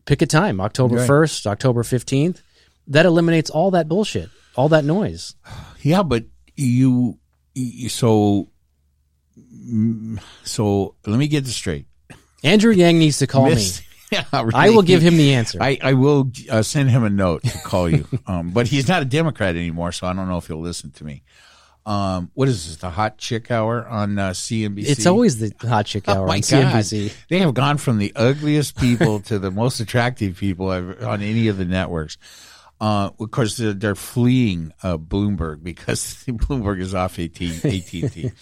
pick 0.04 0.22
a 0.22 0.26
time, 0.26 0.60
October 0.60 0.96
Right. 0.96 1.06
first, 1.06 1.46
October 1.46 1.82
fifteenth. 1.82 2.42
That 2.86 3.04
eliminates 3.04 3.50
all 3.50 3.72
that 3.72 3.86
bullshit, 3.86 4.30
all 4.56 4.70
that 4.70 4.84
noise. 4.84 5.34
yeah, 5.82 6.02
but 6.02 6.24
you, 6.56 7.18
so 7.88 8.48
so 10.44 10.94
let 11.06 11.18
me 11.18 11.28
get 11.28 11.44
this 11.44 11.56
straight. 11.56 11.86
Andrew 12.44 12.72
Yang 12.72 12.98
needs 12.98 13.18
to 13.18 13.26
call 13.26 13.46
Miss- 13.46 13.82
Yeah, 14.10 14.24
I 14.32 14.70
will 14.70 14.80
give 14.82 15.02
him 15.02 15.18
the 15.18 15.34
answer. 15.34 15.58
I, 15.60 15.78
I 15.82 15.92
will 15.92 16.30
uh, 16.50 16.62
send 16.62 16.88
him 16.90 17.04
a 17.04 17.10
note 17.10 17.42
to 17.42 17.58
call 17.58 17.90
you. 17.90 18.06
um, 18.26 18.50
but 18.52 18.66
he's 18.66 18.88
not 18.88 19.02
a 19.02 19.04
Democrat 19.04 19.54
anymore, 19.54 19.92
so 19.92 20.06
I 20.06 20.14
don't 20.14 20.28
know 20.28 20.38
if 20.38 20.46
he'll 20.46 20.60
listen 20.62 20.92
to 20.92 21.04
me. 21.04 21.24
Um, 21.84 22.30
what 22.34 22.48
is 22.48 22.66
this? 22.66 22.76
The 22.78 22.88
hot 22.90 23.18
chick 23.18 23.50
hour 23.50 23.86
on 23.86 24.18
uh, 24.18 24.30
CNBC? 24.30 24.88
It's 24.88 25.06
always 25.06 25.38
the 25.38 25.52
hot 25.66 25.84
chick 25.86 26.08
hour 26.08 26.26
Oh 26.26 26.30
on 26.30 26.40
God. 26.40 26.42
CNBC. 26.42 27.12
They 27.28 27.38
have 27.40 27.52
gone 27.54 27.76
from 27.76 27.98
the 27.98 28.12
ugliest 28.16 28.76
people 28.78 29.20
to 29.20 29.38
the 29.38 29.50
most 29.50 29.78
attractive 29.80 30.36
people 30.38 30.70
I've, 30.70 31.02
on 31.02 31.20
any 31.22 31.48
of 31.48 31.58
the 31.58 31.64
networks. 31.66 32.16
Uh, 32.80 33.10
of 33.18 33.30
course, 33.30 33.56
they're, 33.56 33.72
they're 33.72 33.94
fleeing 33.94 34.72
uh, 34.82 34.96
Bloomberg 34.96 35.62
because 35.62 36.14
Bloomberg 36.28 36.80
is 36.80 36.94
off 36.94 37.18
AT, 37.18 37.40
AT&T. 37.40 38.32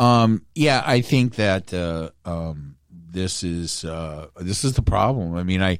Um, 0.00 0.46
yeah, 0.54 0.82
I 0.84 1.02
think 1.02 1.34
that 1.34 1.74
uh, 1.74 2.10
um, 2.24 2.76
this 2.90 3.44
is 3.44 3.84
uh, 3.84 4.28
this 4.40 4.64
is 4.64 4.72
the 4.72 4.82
problem. 4.82 5.36
I 5.36 5.42
mean, 5.42 5.62
I. 5.62 5.78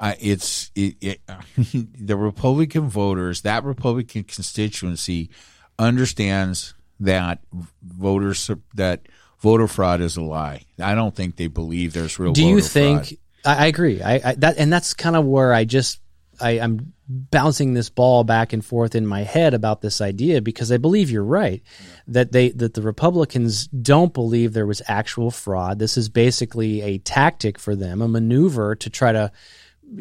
I, 0.00 0.16
it's 0.20 0.72
it, 0.74 0.96
it, 1.00 1.20
the 1.98 2.16
Republican 2.16 2.88
voters, 2.88 3.42
that 3.42 3.62
Republican 3.62 4.24
constituency, 4.24 5.30
understands 5.78 6.74
that 6.98 7.38
voters 7.80 8.50
that 8.74 9.02
voter 9.38 9.68
fraud 9.68 10.00
is 10.00 10.16
a 10.16 10.22
lie. 10.22 10.64
I 10.82 10.96
don't 10.96 11.14
think 11.14 11.36
they 11.36 11.46
believe 11.46 11.92
there's 11.92 12.18
real. 12.18 12.32
Do 12.32 12.44
you 12.44 12.60
think? 12.60 13.18
I, 13.44 13.54
I 13.54 13.66
agree. 13.66 14.02
I, 14.02 14.14
I 14.30 14.34
that 14.34 14.58
and 14.58 14.72
that's 14.72 14.94
kind 14.94 15.14
of 15.14 15.24
where 15.24 15.54
I 15.54 15.64
just 15.64 16.00
I, 16.40 16.58
I'm 16.58 16.92
bouncing 17.08 17.74
this 17.74 17.90
ball 17.90 18.24
back 18.24 18.52
and 18.52 18.64
forth 18.64 18.94
in 18.94 19.06
my 19.06 19.22
head 19.22 19.54
about 19.54 19.82
this 19.82 20.00
idea 20.00 20.40
because 20.40 20.72
I 20.72 20.78
believe 20.78 21.10
you're 21.10 21.22
right 21.22 21.62
that 22.06 22.32
they 22.32 22.50
that 22.50 22.74
the 22.74 22.82
Republicans 22.82 23.66
don't 23.66 24.14
believe 24.14 24.52
there 24.52 24.66
was 24.66 24.82
actual 24.88 25.30
fraud. 25.30 25.78
This 25.78 25.96
is 25.96 26.08
basically 26.08 26.80
a 26.82 26.98
tactic 26.98 27.58
for 27.58 27.76
them, 27.76 28.00
a 28.00 28.08
maneuver 28.08 28.74
to 28.76 28.90
try 28.90 29.12
to 29.12 29.30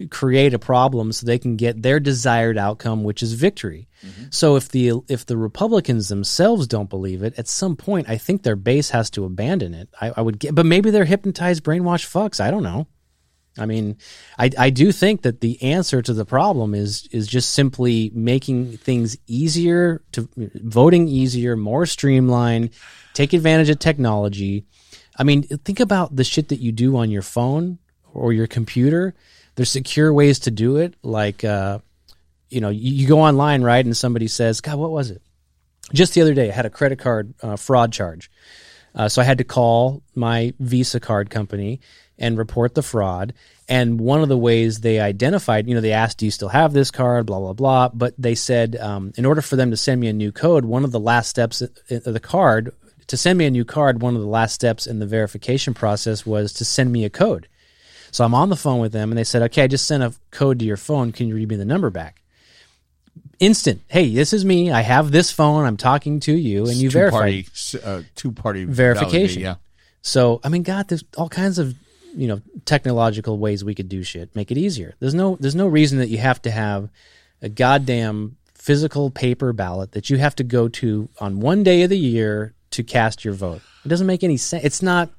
create 0.10 0.54
a 0.54 0.60
problem 0.60 1.12
so 1.12 1.26
they 1.26 1.38
can 1.38 1.56
get 1.56 1.82
their 1.82 2.00
desired 2.00 2.58
outcome, 2.58 3.04
which 3.04 3.22
is 3.22 3.34
victory. 3.34 3.88
Mm-hmm. 4.06 4.24
So 4.30 4.56
if 4.56 4.70
the 4.70 4.94
if 5.08 5.26
the 5.26 5.38
Republicans 5.38 6.10
themselves 6.10 6.68
don't 6.68 6.90
believe 6.90 7.24
it, 7.24 7.38
at 7.38 7.48
some 7.48 7.76
point 7.76 8.10
I 8.10 8.18
think 8.18 8.44
their 8.44 8.56
base 8.56 8.90
has 8.92 9.10
to 9.12 9.26
abandon 9.26 9.74
it. 9.74 9.90
I, 10.00 10.14
I 10.18 10.22
would 10.22 10.40
get, 10.40 10.56
but 10.56 10.66
maybe 10.66 10.90
they're 10.90 11.06
hypnotized, 11.06 11.64
brainwashed 11.64 12.10
fucks. 12.12 12.40
I 12.40 12.52
don't 12.52 12.64
know. 12.64 12.88
I 13.58 13.66
mean, 13.66 13.98
I 14.38 14.50
I 14.58 14.70
do 14.72 14.92
think 14.92 15.22
that 15.22 15.42
the 15.42 15.62
answer 15.62 16.02
to 16.02 16.14
the 16.14 16.26
problem 16.26 16.74
is 16.74 17.08
is 17.12 17.28
just 17.28 17.52
simply 17.52 18.12
making 18.14 18.78
things 18.78 19.18
easier 19.28 20.02
to 20.14 20.28
voting 20.38 21.08
easier, 21.08 21.56
more 21.56 21.86
streamlined, 21.86 22.72
take 23.14 23.34
advantage 23.34 23.70
of 23.70 23.80
technology. 23.80 24.66
I 25.18 25.24
mean, 25.24 25.44
think 25.44 25.80
about 25.80 26.16
the 26.16 26.24
shit 26.24 26.50
that 26.50 26.60
you 26.60 26.72
do 26.72 26.98
on 26.98 27.12
your 27.12 27.22
phone 27.22 27.78
or 28.12 28.34
your 28.34 28.48
computer. 28.48 29.14
There's 29.56 29.70
secure 29.70 30.12
ways 30.12 30.40
to 30.40 30.52
do 30.52 30.78
it, 30.78 30.96
like 31.04 31.44
uh, 31.44 31.80
you 32.50 32.60
know, 32.60 32.70
you, 32.70 32.92
you 32.94 33.08
go 33.08 33.22
online, 33.22 33.62
right, 33.62 33.86
and 33.86 33.96
somebody 33.96 34.28
says, 34.28 34.62
"God, 34.62 34.80
what 34.80 34.90
was 34.90 35.12
it?" 35.12 35.22
Just 35.94 36.16
the 36.16 36.22
other 36.22 36.34
day, 36.34 36.50
I 36.50 36.54
had 36.54 36.66
a 36.66 36.72
credit 36.72 36.98
card 36.98 37.36
uh, 37.44 37.56
fraud 37.56 37.94
charge. 37.94 38.32
Uh, 38.96 39.10
so 39.10 39.22
I 39.22 39.26
had 39.26 39.40
to 39.40 39.44
call 39.44 40.04
my 40.16 40.54
Visa 40.60 41.00
card 41.00 41.30
company 41.30 41.82
and 42.18 42.38
report 42.38 42.76
the 42.76 42.84
fraud. 42.84 43.34
And 43.70 44.00
one 44.00 44.22
of 44.22 44.30
the 44.30 44.38
ways 44.38 44.82
they 44.82 45.00
identified, 45.00 45.68
you 45.68 45.74
know, 45.74 45.82
they 45.82 45.94
asked, 45.94 46.18
"Do 46.18 46.26
you 46.26 46.32
still 46.32 46.50
have 46.50 46.74
this 46.74 46.92
card?" 46.92 47.26
Blah 47.26 47.40
blah 47.40 47.54
blah. 47.54 47.90
But 47.94 48.14
they 48.18 48.36
said, 48.36 48.76
um, 48.76 49.14
in 49.16 49.26
order 49.26 49.42
for 49.42 49.56
them 49.56 49.72
to 49.72 49.78
send 49.78 50.02
me 50.02 50.08
a 50.08 50.14
new 50.14 50.32
code, 50.32 50.66
one 50.66 50.84
of 50.84 50.92
the 50.92 51.00
last 51.00 51.30
steps 51.30 51.62
of 51.62 52.04
the 52.04 52.20
card 52.20 52.74
to 53.08 53.18
send 53.18 53.38
me 53.38 53.46
a 53.46 53.52
new 53.52 53.66
card, 53.66 54.02
one 54.02 54.16
of 54.16 54.22
the 54.22 54.28
last 54.28 54.54
steps 54.54 54.88
in 54.88 55.00
the 55.00 55.06
verification 55.06 55.74
process 55.74 56.26
was 56.26 56.54
to 56.54 56.66
send 56.66 56.92
me 56.92 57.06
a 57.06 57.10
code. 57.10 57.48
So 58.12 58.24
I'm 58.24 58.36
on 58.36 58.50
the 58.50 58.56
phone 58.56 58.80
with 58.80 58.92
them, 58.92 59.12
and 59.12 59.18
they 59.18 59.24
said, 59.24 59.42
"Okay, 59.44 59.64
I 59.64 59.68
just 59.68 59.88
sent 59.88 60.04
a 60.04 60.14
code 60.32 60.60
to 60.60 60.66
your 60.66 60.78
phone. 60.78 61.12
Can 61.12 61.28
you 61.28 61.36
read 61.36 61.50
me 61.50 61.56
the 61.56 61.66
number 61.66 61.90
back?" 61.90 62.22
Instant. 63.40 63.82
Hey, 63.88 64.14
this 64.14 64.34
is 64.34 64.46
me. 64.46 64.72
I 64.72 64.82
have 64.82 65.12
this 65.12 65.32
phone. 65.32 65.66
I'm 65.66 65.78
talking 65.78 66.20
to 66.22 66.34
you, 66.34 66.68
and 66.68 66.76
you 66.78 66.90
two 66.90 67.10
party 67.10 67.48
uh, 67.84 68.02
two 68.16 68.32
party 68.32 68.66
Verification. 68.66 69.42
Yeah, 69.42 69.56
So 70.02 70.40
I 70.44 70.50
mean, 70.50 70.64
God, 70.64 70.88
there's 70.88 71.04
all 71.18 71.30
kinds 71.30 71.60
of 71.60 71.76
you 72.16 72.28
know 72.28 72.42
technological 72.66 73.38
ways 73.38 73.64
we 73.64 73.76
could 73.76 73.90
do 73.90 74.04
shit. 74.04 74.36
Make 74.36 74.52
it 74.52 74.58
easier. 74.58 74.96
There's 75.00 75.14
no 75.14 75.38
there's 75.40 75.56
no 75.56 75.68
reason 75.68 76.00
that 76.00 76.10
you 76.10 76.18
have 76.18 76.42
to 76.44 76.52
have 76.52 76.90
a 77.42 77.50
goddamn 77.50 78.38
physical 78.54 79.10
paper 79.10 79.52
ballot 79.54 79.92
that 79.92 80.10
you 80.10 80.18
have 80.18 80.36
to 80.36 80.44
go 80.44 80.68
to 80.70 81.10
on 81.20 81.40
one 81.40 81.64
day 81.64 81.84
of 81.84 81.90
the 81.90 81.98
year 81.98 82.54
to 82.72 82.84
cast 82.84 83.26
your 83.26 83.34
vote. 83.34 83.62
It 83.86 83.90
doesn't 83.90 84.08
make 84.08 84.24
any 84.24 84.38
sense. 84.38 84.64
It's 84.64 84.82
not. 84.82 85.10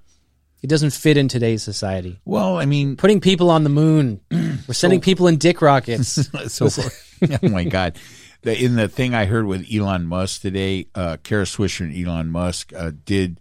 It 0.62 0.68
doesn't 0.68 0.94
fit 0.94 1.18
in 1.18 1.28
today's 1.28 1.62
society. 1.62 2.20
Well, 2.24 2.56
I 2.56 2.64
mean, 2.64 2.96
Putting 2.96 3.20
people 3.20 3.50
on 3.50 3.64
the 3.64 3.70
moon. 3.70 4.20
We're 4.30 4.72
sending 4.72 5.02
people 5.02 5.26
in 5.26 5.36
dick 5.36 5.60
rockets. 5.60 6.26
so 6.52 6.68
oh 7.42 7.48
my 7.48 7.64
god 7.64 7.96
in 8.44 8.76
the 8.76 8.88
thing 8.88 9.14
i 9.14 9.24
heard 9.24 9.46
with 9.46 9.66
elon 9.72 10.06
musk 10.06 10.42
today 10.42 10.86
uh 10.94 11.16
kara 11.22 11.44
swisher 11.44 11.80
and 11.80 11.96
elon 11.96 12.30
musk 12.30 12.72
uh, 12.76 12.92
did 13.04 13.40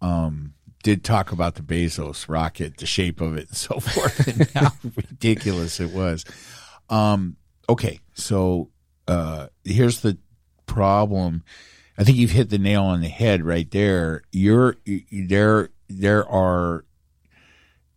um 0.00 0.52
did 0.86 1.02
talk 1.02 1.32
about 1.32 1.56
the 1.56 1.62
bezos 1.62 2.28
rocket 2.28 2.76
the 2.76 2.86
shape 2.86 3.20
of 3.20 3.36
it 3.36 3.48
and 3.48 3.56
so 3.56 3.80
forth 3.80 4.28
and 4.28 4.48
how 4.50 4.70
ridiculous 4.94 5.80
it 5.80 5.90
was. 5.90 6.24
Um 6.88 7.36
okay 7.68 7.98
so 8.14 8.70
uh 9.08 9.48
here's 9.64 10.02
the 10.02 10.16
problem. 10.66 11.42
I 11.98 12.04
think 12.04 12.18
you've 12.18 12.30
hit 12.30 12.50
the 12.50 12.58
nail 12.58 12.84
on 12.84 13.00
the 13.00 13.08
head 13.08 13.42
right 13.44 13.68
there. 13.68 14.22
You're 14.30 14.76
there 15.10 15.70
there 15.88 16.24
are 16.28 16.84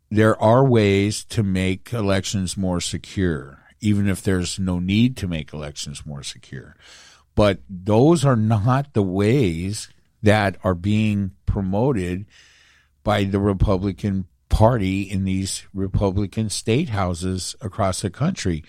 there 0.10 0.42
are 0.42 0.66
ways 0.66 1.24
to 1.26 1.44
make 1.44 1.94
elections 1.94 2.58
more 2.58 2.82
secure, 2.82 3.66
even 3.82 4.10
if 4.10 4.24
there's 4.24 4.58
no 4.58 4.80
need 4.80 5.16
to 5.18 5.28
make 5.28 5.54
elections 5.54 6.08
more 6.08 6.24
secure. 6.24 6.76
But 7.36 7.60
those 7.70 8.26
are 8.26 8.36
not 8.36 8.96
the 8.96 9.04
ways 9.04 9.90
that 10.24 10.58
are 10.64 10.74
being 10.74 11.34
promoted 11.46 12.26
by 13.04 13.24
the 13.24 13.40
Republican 13.40 14.26
Party 14.50 15.02
in 15.04 15.26
these 15.26 15.66
Republican 15.74 16.50
state 16.50 16.90
houses 16.90 17.56
across 17.62 18.02
the 18.02 18.10
country. 18.10 18.64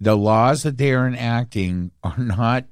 The 0.00 0.16
laws 0.16 0.62
that 0.62 0.78
they 0.78 0.92
are 0.92 1.06
enacting 1.06 1.90
are 2.02 2.18
not 2.18 2.64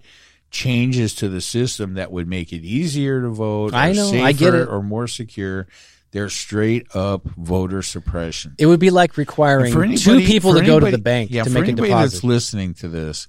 changes 0.50 1.14
to 1.16 1.28
the 1.28 1.40
system 1.40 1.94
that 1.94 2.12
would 2.12 2.28
make 2.28 2.52
it 2.52 2.62
easier 2.62 3.20
to 3.20 3.28
vote, 3.28 3.74
I 3.74 3.92
know, 3.92 4.10
safer, 4.10 4.24
I 4.24 4.32
get 4.32 4.54
it. 4.54 4.68
or 4.68 4.82
more 4.82 5.08
secure. 5.08 5.66
They're 6.12 6.30
straight 6.30 6.94
up 6.94 7.24
voter 7.24 7.82
suppression. 7.82 8.54
It 8.58 8.66
would 8.66 8.78
be 8.78 8.90
like 8.90 9.16
requiring 9.16 9.72
For 9.72 9.84
two 9.96 10.20
people 10.20 10.54
to 10.54 10.64
go 10.64 10.78
to 10.78 10.90
the 10.90 10.98
bank 10.98 11.32
yeah, 11.32 11.42
to 11.42 11.50
make 11.50 11.64
a 11.64 11.72
deposit. 11.72 11.76
For 11.76 11.84
anybody 11.86 12.08
that's 12.08 12.24
listening 12.24 12.74
to 12.74 12.88
this, 12.88 13.26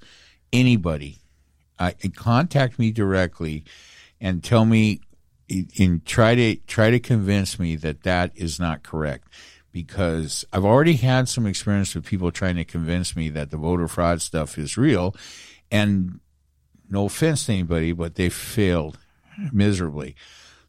anybody, 0.53 1.17
uh, 1.79 1.91
contact 2.15 2.77
me 2.77 2.91
directly 2.91 3.63
and 4.21 4.43
tell 4.43 4.65
me 4.65 5.01
and 5.49 6.05
try 6.05 6.35
to 6.35 6.55
try 6.67 6.89
to 6.89 6.99
convince 6.99 7.59
me 7.59 7.75
that 7.77 8.03
that 8.03 8.31
is 8.35 8.59
not 8.59 8.83
correct. 8.83 9.27
Because 9.71 10.45
I've 10.53 10.63
already 10.63 10.93
had 10.93 11.27
some 11.27 11.45
experience 11.45 11.95
with 11.95 12.05
people 12.05 12.31
trying 12.31 12.55
to 12.55 12.63
convince 12.63 13.15
me 13.15 13.27
that 13.29 13.51
the 13.51 13.57
voter 13.57 13.89
fraud 13.89 14.21
stuff 14.21 14.57
is 14.57 14.77
real. 14.77 15.15
And 15.69 16.21
no 16.89 17.05
offense 17.05 17.47
to 17.47 17.53
anybody 17.53 17.91
but 17.91 18.15
they 18.15 18.29
failed 18.29 18.97
miserably. 19.51 20.15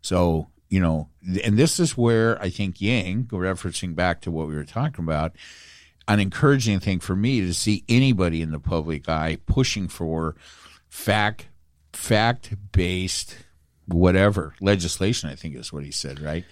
So 0.02 0.48
you 0.68 0.80
know 0.80 1.08
and 1.44 1.56
this 1.56 1.78
is 1.78 1.96
where 1.96 2.40
I 2.42 2.50
think 2.50 2.80
Yang 2.80 3.26
referencing 3.26 3.94
back 3.94 4.22
to 4.22 4.30
what 4.30 4.48
we 4.48 4.54
were 4.54 4.64
talking 4.64 5.04
about 5.04 5.32
an 6.08 6.20
encouraging 6.20 6.80
thing 6.80 7.00
for 7.00 7.16
me 7.16 7.40
to 7.40 7.52
see 7.52 7.84
anybody 7.88 8.42
in 8.42 8.50
the 8.50 8.60
public 8.60 9.08
eye 9.08 9.38
pushing 9.46 9.88
for 9.88 10.36
fact 10.88 11.48
fact 11.92 12.54
based 12.72 13.36
whatever 13.88 14.54
legislation. 14.60 15.28
I 15.30 15.34
think 15.34 15.56
is 15.56 15.72
what 15.72 15.84
he 15.84 15.90
said, 15.90 16.20
right? 16.20 16.44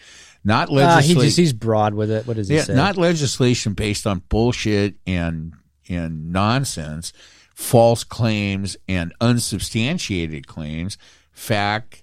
Not 0.45 0.69
Uh, 0.69 0.73
he 0.73 0.77
legislation. 0.77 1.23
just 1.23 1.37
he's 1.39 1.53
broad 1.53 1.95
with 1.95 2.11
it. 2.11 2.27
What 2.27 2.37
does 2.37 2.49
he 2.49 2.57
yeah, 2.57 2.63
say? 2.65 2.75
not 2.75 2.97
legislation 2.97 3.73
based 3.75 4.07
on 4.07 4.23
bullshit 4.29 4.97
and 5.07 5.55
and 5.89 6.33
nonsense, 6.33 7.13
false 7.55 8.05
claims 8.05 8.77
and 8.89 9.13
unsubstantiated 9.21 10.47
claims. 10.47 10.99
Fact 11.33 12.03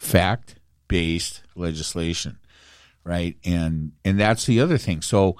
fact 0.00 0.56
based 0.88 1.42
legislation, 1.56 2.38
right? 3.04 3.36
And 3.44 3.92
and 4.04 4.18
that's 4.20 4.46
the 4.46 4.60
other 4.60 4.78
thing. 4.78 5.02
So 5.02 5.36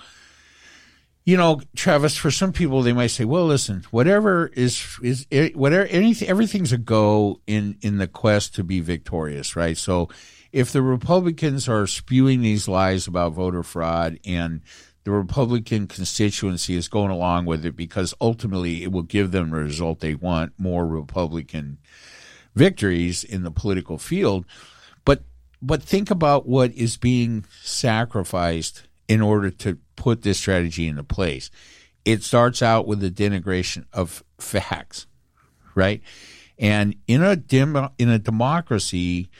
you 1.24 1.38
know, 1.38 1.60
Travis, 1.74 2.16
for 2.16 2.30
some 2.30 2.52
people, 2.52 2.82
they 2.82 2.92
might 2.92 3.08
say, 3.08 3.24
"Well, 3.24 3.46
listen, 3.46 3.84
whatever 3.90 4.48
is 4.48 4.98
is 5.02 5.26
eh, 5.32 5.50
whatever 5.54 5.86
anything, 5.86 6.28
everything's 6.28 6.72
a 6.72 6.78
go 6.78 7.40
in 7.46 7.78
in 7.80 7.96
the 7.96 8.08
quest 8.08 8.54
to 8.56 8.64
be 8.64 8.80
victorious, 8.80 9.56
right?" 9.56 9.76
So, 9.76 10.10
if 10.52 10.70
the 10.70 10.82
Republicans 10.82 11.68
are 11.68 11.86
spewing 11.86 12.42
these 12.42 12.68
lies 12.68 13.06
about 13.06 13.32
voter 13.32 13.62
fraud 13.62 14.18
and 14.26 14.60
the 15.04 15.12
Republican 15.12 15.86
constituency 15.86 16.74
is 16.74 16.88
going 16.88 17.10
along 17.10 17.46
with 17.46 17.64
it 17.64 17.76
because 17.76 18.14
ultimately 18.20 18.82
it 18.82 18.92
will 18.92 19.02
give 19.02 19.30
them 19.30 19.50
the 19.50 19.56
result 19.56 20.00
they 20.00 20.14
want, 20.14 20.52
more 20.58 20.86
Republican 20.86 21.78
victories 22.54 23.24
in 23.24 23.42
the 23.42 23.50
political 23.50 23.98
field, 23.98 24.44
but 25.04 25.22
but 25.62 25.82
think 25.82 26.10
about 26.10 26.46
what 26.46 26.72
is 26.72 26.98
being 26.98 27.46
sacrificed 27.62 28.82
in 29.08 29.22
order 29.22 29.50
to 29.50 29.78
put 29.96 30.22
this 30.22 30.38
strategy 30.38 30.88
into 30.88 31.04
place. 31.04 31.50
It 32.04 32.22
starts 32.22 32.62
out 32.62 32.86
with 32.86 33.00
the 33.00 33.10
denigration 33.10 33.86
of 33.92 34.22
facts, 34.38 35.06
right? 35.74 36.02
And 36.58 36.96
in 37.06 37.22
a 37.22 37.36
dem- 37.36 37.90
in 37.98 38.08
a 38.08 38.18
democracy, 38.18 39.30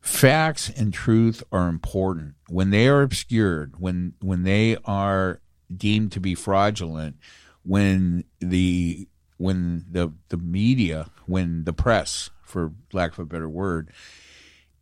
facts 0.00 0.70
and 0.70 0.92
truth 0.92 1.42
are 1.52 1.68
important. 1.68 2.34
When 2.48 2.70
they 2.70 2.88
are 2.88 3.02
obscured, 3.02 3.74
when 3.78 4.14
when 4.20 4.42
they 4.42 4.76
are 4.84 5.40
deemed 5.74 6.12
to 6.12 6.20
be 6.20 6.34
fraudulent, 6.34 7.16
when 7.62 8.24
the 8.40 9.08
when 9.36 9.84
the 9.90 10.12
the 10.28 10.36
media, 10.36 11.10
when 11.26 11.64
the 11.64 11.72
press, 11.72 12.30
for 12.42 12.72
lack 12.92 13.12
of 13.12 13.20
a 13.20 13.24
better 13.24 13.48
word, 13.48 13.90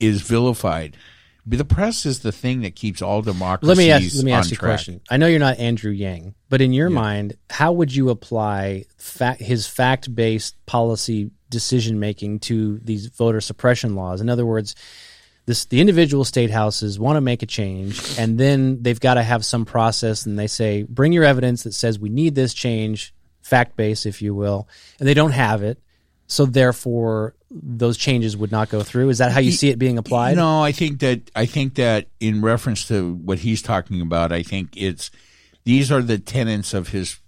is 0.01 0.23
vilified 0.23 0.97
the 1.47 1.65
press 1.65 2.05
is 2.05 2.21
the 2.21 2.33
thing 2.33 2.63
that 2.63 2.75
keeps 2.75 3.01
all 3.01 3.23
democracies 3.23 3.69
let 3.69 3.79
me 3.79 3.91
ask. 3.91 4.17
Let 4.17 4.25
me 4.25 4.33
ask 4.33 4.51
you 4.51 4.57
a 4.57 4.59
question. 4.59 5.01
I 5.09 5.17
know 5.17 5.29
you're 5.29 5.39
not 5.39 5.59
Andrew 5.59 5.93
Yang, 5.93 6.35
but 6.49 6.61
in 6.61 6.73
your 6.73 6.91
mind, 6.91 7.37
how 7.49 7.73
would 7.73 7.95
you 7.95 8.11
apply 8.11 8.87
fact, 8.99 9.41
his 9.41 9.67
fact-based 9.67 10.57
policy 10.67 11.31
decision 11.49 12.01
making 12.01 12.41
to 12.41 12.81
these 12.83 13.07
voter 13.07 13.41
suppression 13.41 13.95
laws? 13.95 14.21
In 14.21 14.29
other 14.29 14.45
words, 14.45 14.75
this 15.47 15.67
the 15.67 15.81
individual 15.81 16.25
state 16.25 16.51
houses 16.51 16.99
want 16.99 17.17
to 17.17 17.21
make 17.21 17.45
a 17.45 17.47
change, 17.47 18.19
and 18.19 18.39
then 18.41 18.83
they've 18.83 18.99
got 18.99 19.15
to 19.15 19.23
have 19.23 19.45
some 19.45 19.65
process, 19.65 20.27
and 20.27 20.37
they 20.37 20.49
say, 20.49 20.83
"Bring 20.83 21.13
your 21.13 21.23
evidence 21.23 21.63
that 21.63 21.75
says 21.75 22.01
we 22.01 22.09
need 22.09 22.35
this 22.35 22.53
change, 22.53 23.15
fact-based, 23.43 24.07
if 24.07 24.21
you 24.21 24.35
will," 24.35 24.69
and 24.99 25.09
they 25.09 25.15
don't 25.15 25.31
have 25.31 25.63
it. 25.63 25.79
So 26.27 26.45
therefore, 26.45 27.36
those 27.51 27.97
changes 27.97 28.37
would 28.37 28.51
not 28.51 28.69
go 28.69 28.83
through. 28.83 29.09
Is 29.09 29.19
that 29.19 29.33
how 29.33 29.41
you 29.41 29.53
see 29.53 29.69
it 29.69 29.79
being 29.79 29.99
applied? 29.99 30.37
No, 30.37 30.63
I 30.63 30.73
think 30.73 31.01
that 31.01 31.31
I 31.35 31.47
think 31.47 31.77
that 31.77 32.09
in 32.19 32.43
reference 32.43 32.89
to 32.89 33.15
what 33.15 33.39
he's 33.39 33.63
talking 33.63 34.01
about, 34.01 34.33
I 34.33 34.43
think 34.43 34.71
it's 34.77 35.11
these 35.65 35.93
are 35.93 36.03
the 36.03 36.19
tenets 36.19 36.75
of 36.75 36.89
his 36.89 37.21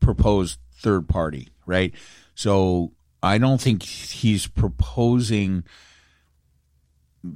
proposed 0.00 0.58
third 0.76 1.08
party, 1.08 1.48
right? 1.66 1.94
So 2.34 2.92
I 3.22 3.38
don't 3.38 3.60
think 3.60 3.82
he's 3.82 4.46
proposing 4.46 5.64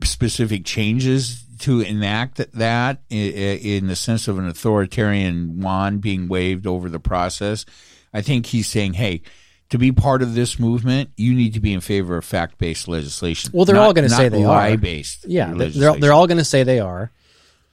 specific 0.03 0.65
changes 0.65 1.45
to 1.59 1.83
enact 1.83 2.39
that 2.53 3.03
in 3.11 3.87
the 3.87 3.95
sense 3.95 4.27
of 4.27 4.39
an 4.39 4.49
authoritarian 4.49 5.61
wand 5.61 6.01
being 6.01 6.27
waved 6.27 6.67
over 6.67 6.89
the 6.89 6.99
process. 6.99 7.65
I 8.13 8.23
think 8.23 8.47
he's 8.47 8.67
saying, 8.67 8.95
hey, 8.95 9.23
to 9.71 9.79
be 9.79 9.93
part 9.93 10.23
of 10.23 10.35
this 10.35 10.59
movement, 10.59 11.11
you 11.17 11.35
need 11.35 11.55
to 11.55 11.61
be 11.61 11.73
in 11.73 11.81
favor 11.81 12.17
of 12.17 12.25
fact-based 12.25 12.87
legislation. 12.87 13.51
Well, 13.53 13.65
they're 13.65 13.75
not- 13.77 13.87
all 13.87 13.93
going 13.93 14.09
to 14.09 14.15
say 14.15 14.29
they 14.29 14.45
are. 14.45 14.47
lie-based. 14.47 15.25
Yeah, 15.27 15.53
they're 15.55 15.95
they're 15.99 16.13
all 16.13 16.27
going 16.27 16.39
to 16.39 16.45
say 16.45 16.63
they 16.63 16.81
are, 16.81 17.11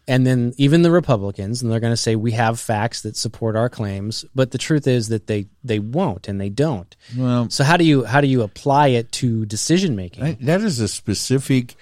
and 0.07 0.25
then 0.25 0.53
even 0.57 0.81
the 0.81 0.91
Republicans, 0.91 1.61
and 1.61 1.71
they're 1.71 1.79
going 1.79 1.93
to 1.93 1.97
say 1.97 2.15
we 2.15 2.31
have 2.31 2.59
facts 2.59 3.01
that 3.01 3.15
support 3.17 3.55
our 3.55 3.69
claims. 3.69 4.25
But 4.33 4.51
the 4.51 4.57
truth 4.57 4.87
is 4.87 5.09
that 5.09 5.27
they 5.27 5.47
they 5.63 5.79
won't, 5.79 6.27
and 6.27 6.39
they 6.39 6.49
don't. 6.49 6.95
well. 7.17 7.49
So 7.49 7.63
how 7.63 7.77
do 7.77 7.83
you 7.83 8.05
how 8.05 8.21
do 8.21 8.27
you 8.27 8.41
apply 8.41 8.87
it 8.89 9.11
to 9.13 9.45
decision 9.45 9.95
making? 9.95 10.23
That- 10.23 10.41
that 10.45 10.61
is 10.61 10.79
a 10.79 10.87
specific 10.87 11.75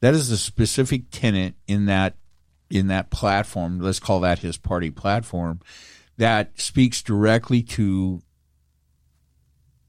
that 0.00 0.14
is 0.14 0.30
a 0.30 0.38
specific 0.38 1.10
tenet 1.10 1.54
in 1.68 1.86
that 1.86 2.14
in 2.70 2.86
that 2.86 3.10
platform 3.10 3.80
let's 3.80 4.00
call 4.00 4.20
that 4.20 4.38
his 4.38 4.56
party 4.56 4.90
platform 4.90 5.60
that 6.16 6.58
speaks 6.58 7.02
directly 7.02 7.62
to 7.62 8.22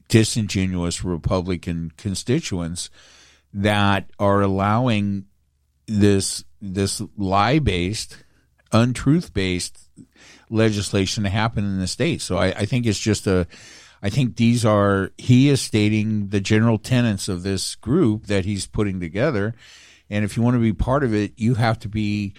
disingenuous 0.08 1.04
republican 1.04 1.92
constituents 1.96 2.90
that 3.52 4.10
are 4.18 4.42
allowing 4.42 5.24
this 5.86 6.44
this 6.60 7.02
lie 7.16 7.58
based 7.58 8.24
untruth 8.72 9.32
based 9.32 9.88
legislation 10.50 11.24
to 11.24 11.30
happen 11.30 11.64
in 11.64 11.78
the 11.78 11.86
state 11.86 12.20
so 12.20 12.36
I, 12.36 12.46
I 12.48 12.64
think 12.66 12.86
it's 12.86 12.98
just 12.98 13.26
a 13.26 13.46
I 14.04 14.10
think 14.10 14.36
these 14.36 14.66
are 14.66 15.12
he 15.16 15.48
is 15.48 15.62
stating 15.62 16.28
the 16.28 16.38
general 16.38 16.76
tenets 16.76 17.26
of 17.26 17.42
this 17.42 17.74
group 17.74 18.26
that 18.26 18.44
he's 18.44 18.66
putting 18.66 19.00
together, 19.00 19.54
and 20.10 20.26
if 20.26 20.36
you 20.36 20.42
want 20.42 20.56
to 20.56 20.60
be 20.60 20.74
part 20.74 21.02
of 21.04 21.14
it, 21.14 21.32
you 21.38 21.54
have 21.54 21.78
to 21.78 21.88
be 21.88 22.34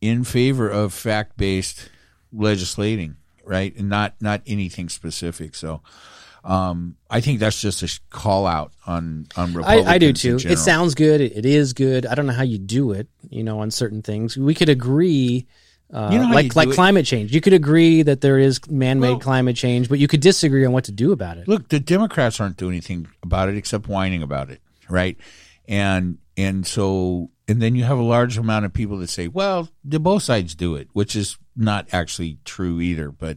in 0.00 0.24
favor 0.24 0.66
of 0.66 0.94
fact 0.94 1.36
based 1.36 1.90
legislating, 2.32 3.16
right, 3.44 3.76
and 3.76 3.90
not 3.90 4.14
not 4.22 4.40
anything 4.46 4.88
specific. 4.88 5.54
So. 5.54 5.82
Um, 6.44 6.96
I 7.08 7.20
think 7.20 7.40
that's 7.40 7.58
just 7.60 7.82
a 7.82 8.00
call 8.10 8.46
out 8.46 8.72
on 8.86 9.26
on 9.36 9.50
I, 9.50 9.54
Republicans. 9.54 9.88
I 9.88 9.98
do 9.98 10.12
too. 10.12 10.36
It 10.46 10.58
sounds 10.58 10.94
good. 10.94 11.20
It, 11.22 11.36
it 11.36 11.46
is 11.46 11.72
good. 11.72 12.04
I 12.04 12.14
don't 12.14 12.26
know 12.26 12.34
how 12.34 12.42
you 12.42 12.58
do 12.58 12.92
it. 12.92 13.08
You 13.30 13.42
know, 13.42 13.60
on 13.60 13.70
certain 13.70 14.02
things, 14.02 14.36
we 14.36 14.54
could 14.54 14.68
agree. 14.68 15.46
Uh, 15.92 16.10
You 16.12 16.18
know 16.18 16.28
like 16.28 16.54
like 16.56 16.70
climate 16.72 17.06
change, 17.06 17.32
you 17.32 17.40
could 17.40 17.52
agree 17.52 18.02
that 18.02 18.20
there 18.20 18.38
is 18.38 18.60
man-made 18.68 19.08
Well- 19.10 19.18
climate 19.20 19.56
change, 19.56 19.88
but 19.88 19.98
you 19.98 20.08
could 20.08 20.20
disagree 20.20 20.64
on 20.64 20.72
what 20.72 20.84
to 20.84 20.92
do 20.92 21.12
about 21.12 21.38
it. 21.38 21.46
look, 21.46 21.68
the 21.68 21.78
Democrats 21.80 22.40
aren't 22.40 22.56
doing 22.56 22.72
anything 22.72 23.06
about 23.22 23.48
it 23.48 23.56
except 23.56 23.86
whining 23.86 24.22
about 24.22 24.50
it, 24.50 24.60
right? 24.88 25.16
And 25.68 26.18
and 26.36 26.66
so 26.66 27.30
and 27.46 27.60
then 27.62 27.74
you 27.74 27.84
have 27.84 27.98
a 27.98 28.02
large 28.02 28.38
amount 28.38 28.64
of 28.64 28.72
people 28.72 28.98
that 28.98 29.10
say, 29.10 29.28
well, 29.28 29.68
the 29.84 30.00
both 30.00 30.22
sides 30.22 30.54
do 30.54 30.74
it, 30.74 30.88
which 30.94 31.14
is 31.14 31.38
not 31.54 31.86
actually 31.92 32.38
true 32.44 32.80
either, 32.80 33.10
but 33.10 33.36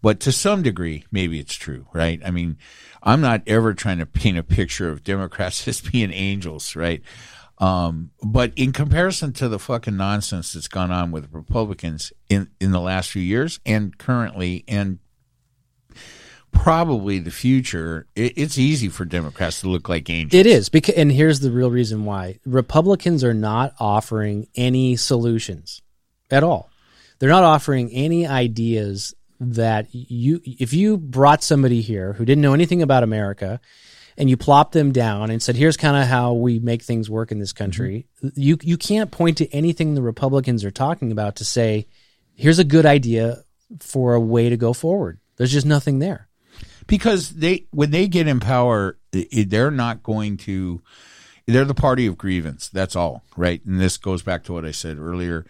but 0.00 0.20
to 0.20 0.32
some 0.32 0.62
degree, 0.62 1.04
maybe 1.10 1.40
it's 1.40 1.54
true, 1.54 1.86
right? 1.92 2.20
I 2.24 2.30
mean, 2.30 2.58
I'm 3.02 3.20
not 3.20 3.42
ever 3.46 3.74
trying 3.74 3.98
to 3.98 4.06
paint 4.06 4.38
a 4.38 4.42
picture 4.42 4.88
of 4.88 5.04
Democrats 5.04 5.66
as 5.68 5.80
being 5.80 6.12
angels, 6.12 6.76
right? 6.76 7.02
Um, 7.58 8.12
but 8.22 8.52
in 8.54 8.72
comparison 8.72 9.32
to 9.34 9.48
the 9.48 9.58
fucking 9.58 9.96
nonsense 9.96 10.52
that's 10.52 10.68
gone 10.68 10.92
on 10.92 11.10
with 11.10 11.32
Republicans 11.32 12.12
in, 12.28 12.48
in 12.60 12.70
the 12.70 12.80
last 12.80 13.10
few 13.10 13.22
years 13.22 13.58
and 13.66 13.98
currently 13.98 14.64
and 14.68 15.00
probably 16.52 17.18
the 17.18 17.32
future, 17.32 18.06
it, 18.14 18.34
it's 18.36 18.58
easy 18.58 18.88
for 18.88 19.04
Democrats 19.04 19.60
to 19.62 19.68
look 19.68 19.88
like 19.88 20.08
angels. 20.08 20.38
It 20.38 20.46
is 20.46 20.68
because, 20.68 20.94
and 20.94 21.10
here's 21.10 21.40
the 21.40 21.50
real 21.50 21.70
reason 21.70 22.04
why 22.04 22.38
Republicans 22.46 23.24
are 23.24 23.34
not 23.34 23.74
offering 23.80 24.46
any 24.54 24.94
solutions 24.94 25.82
at 26.30 26.44
all. 26.44 26.70
They're 27.18 27.28
not 27.28 27.44
offering 27.44 27.90
any 27.90 28.26
ideas 28.26 29.14
that 29.40 29.86
you, 29.92 30.40
if 30.44 30.72
you 30.72 30.96
brought 30.96 31.42
somebody 31.42 31.80
here 31.80 32.14
who 32.14 32.24
didn't 32.24 32.42
know 32.42 32.54
anything 32.54 32.82
about 32.82 33.02
America, 33.02 33.60
and 34.16 34.28
you 34.28 34.36
plopped 34.36 34.72
them 34.72 34.90
down 34.92 35.30
and 35.30 35.40
said, 35.42 35.54
"Here's 35.54 35.76
kind 35.76 35.96
of 35.96 36.08
how 36.08 36.32
we 36.32 36.58
make 36.58 36.82
things 36.82 37.08
work 37.08 37.30
in 37.30 37.38
this 37.38 37.52
mm-hmm. 37.52 37.64
country," 37.64 38.06
you 38.34 38.58
you 38.62 38.76
can't 38.76 39.10
point 39.10 39.38
to 39.38 39.48
anything 39.54 39.94
the 39.94 40.02
Republicans 40.02 40.64
are 40.64 40.72
talking 40.72 41.12
about 41.12 41.36
to 41.36 41.44
say, 41.44 41.86
"Here's 42.34 42.58
a 42.58 42.64
good 42.64 42.84
idea 42.84 43.44
for 43.78 44.14
a 44.14 44.20
way 44.20 44.48
to 44.48 44.56
go 44.56 44.72
forward." 44.72 45.20
There's 45.36 45.52
just 45.52 45.66
nothing 45.66 46.00
there. 46.00 46.28
because 46.88 47.30
they 47.30 47.66
when 47.70 47.92
they 47.92 48.08
get 48.08 48.26
in 48.26 48.40
power, 48.40 48.98
they're 49.12 49.70
not 49.70 50.02
going 50.02 50.36
to. 50.38 50.82
They're 51.46 51.64
the 51.64 51.74
party 51.74 52.06
of 52.06 52.18
grievance. 52.18 52.68
That's 52.68 52.94
all, 52.94 53.22
right? 53.36 53.64
And 53.64 53.80
this 53.80 53.96
goes 53.96 54.22
back 54.22 54.44
to 54.44 54.52
what 54.52 54.66
I 54.66 54.70
said 54.70 54.98
earlier. 54.98 55.46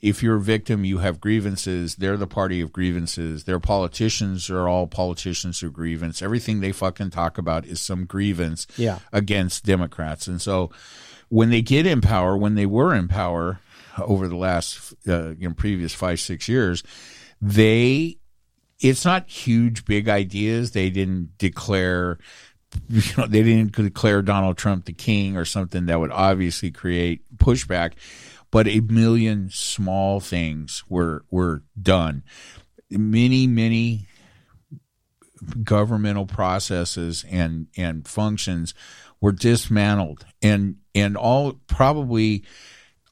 If 0.00 0.22
you're 0.22 0.36
a 0.36 0.40
victim, 0.40 0.84
you 0.84 0.98
have 0.98 1.20
grievances. 1.20 1.96
They're 1.96 2.16
the 2.16 2.26
party 2.26 2.60
of 2.60 2.72
grievances. 2.72 3.44
Their 3.44 3.58
politicians 3.58 4.48
are 4.48 4.68
all 4.68 4.86
politicians 4.86 5.62
of 5.62 5.72
grievance. 5.72 6.22
Everything 6.22 6.60
they 6.60 6.70
fucking 6.72 7.10
talk 7.10 7.36
about 7.38 7.66
is 7.66 7.80
some 7.80 8.04
grievance 8.06 8.66
Yeah. 8.76 9.00
against 9.12 9.64
Democrats. 9.64 10.26
And 10.28 10.40
so 10.40 10.70
when 11.28 11.50
they 11.50 11.62
get 11.62 11.86
in 11.86 12.00
power, 12.00 12.36
when 12.36 12.54
they 12.54 12.66
were 12.66 12.94
in 12.94 13.08
power 13.08 13.60
over 14.00 14.28
the 14.28 14.36
last, 14.36 14.94
uh, 15.08 15.30
you 15.30 15.48
know, 15.48 15.54
previous 15.54 15.92
five, 15.92 16.20
six 16.20 16.48
years, 16.48 16.82
they 17.40 18.18
it's 18.80 19.04
not 19.04 19.28
huge 19.28 19.84
big 19.84 20.08
ideas. 20.08 20.70
They 20.70 20.88
didn't 20.90 21.36
declare 21.38 22.18
you 22.88 23.02
know, 23.16 23.26
they 23.26 23.42
didn't 23.42 23.72
declare 23.74 24.22
Donald 24.22 24.56
Trump 24.58 24.84
the 24.84 24.92
king 24.92 25.36
or 25.36 25.44
something 25.44 25.86
that 25.86 25.98
would 25.98 26.12
obviously 26.12 26.70
create 26.70 27.22
pushback, 27.38 27.94
but 28.50 28.66
a 28.66 28.80
million 28.80 29.50
small 29.50 30.20
things 30.20 30.84
were 30.88 31.24
were 31.30 31.62
done. 31.80 32.22
Many, 32.90 33.46
many 33.46 34.06
governmental 35.62 36.26
processes 36.26 37.24
and 37.28 37.68
and 37.76 38.06
functions 38.06 38.74
were 39.20 39.32
dismantled 39.32 40.24
and 40.42 40.76
and 40.94 41.16
all 41.16 41.54
probably 41.66 42.44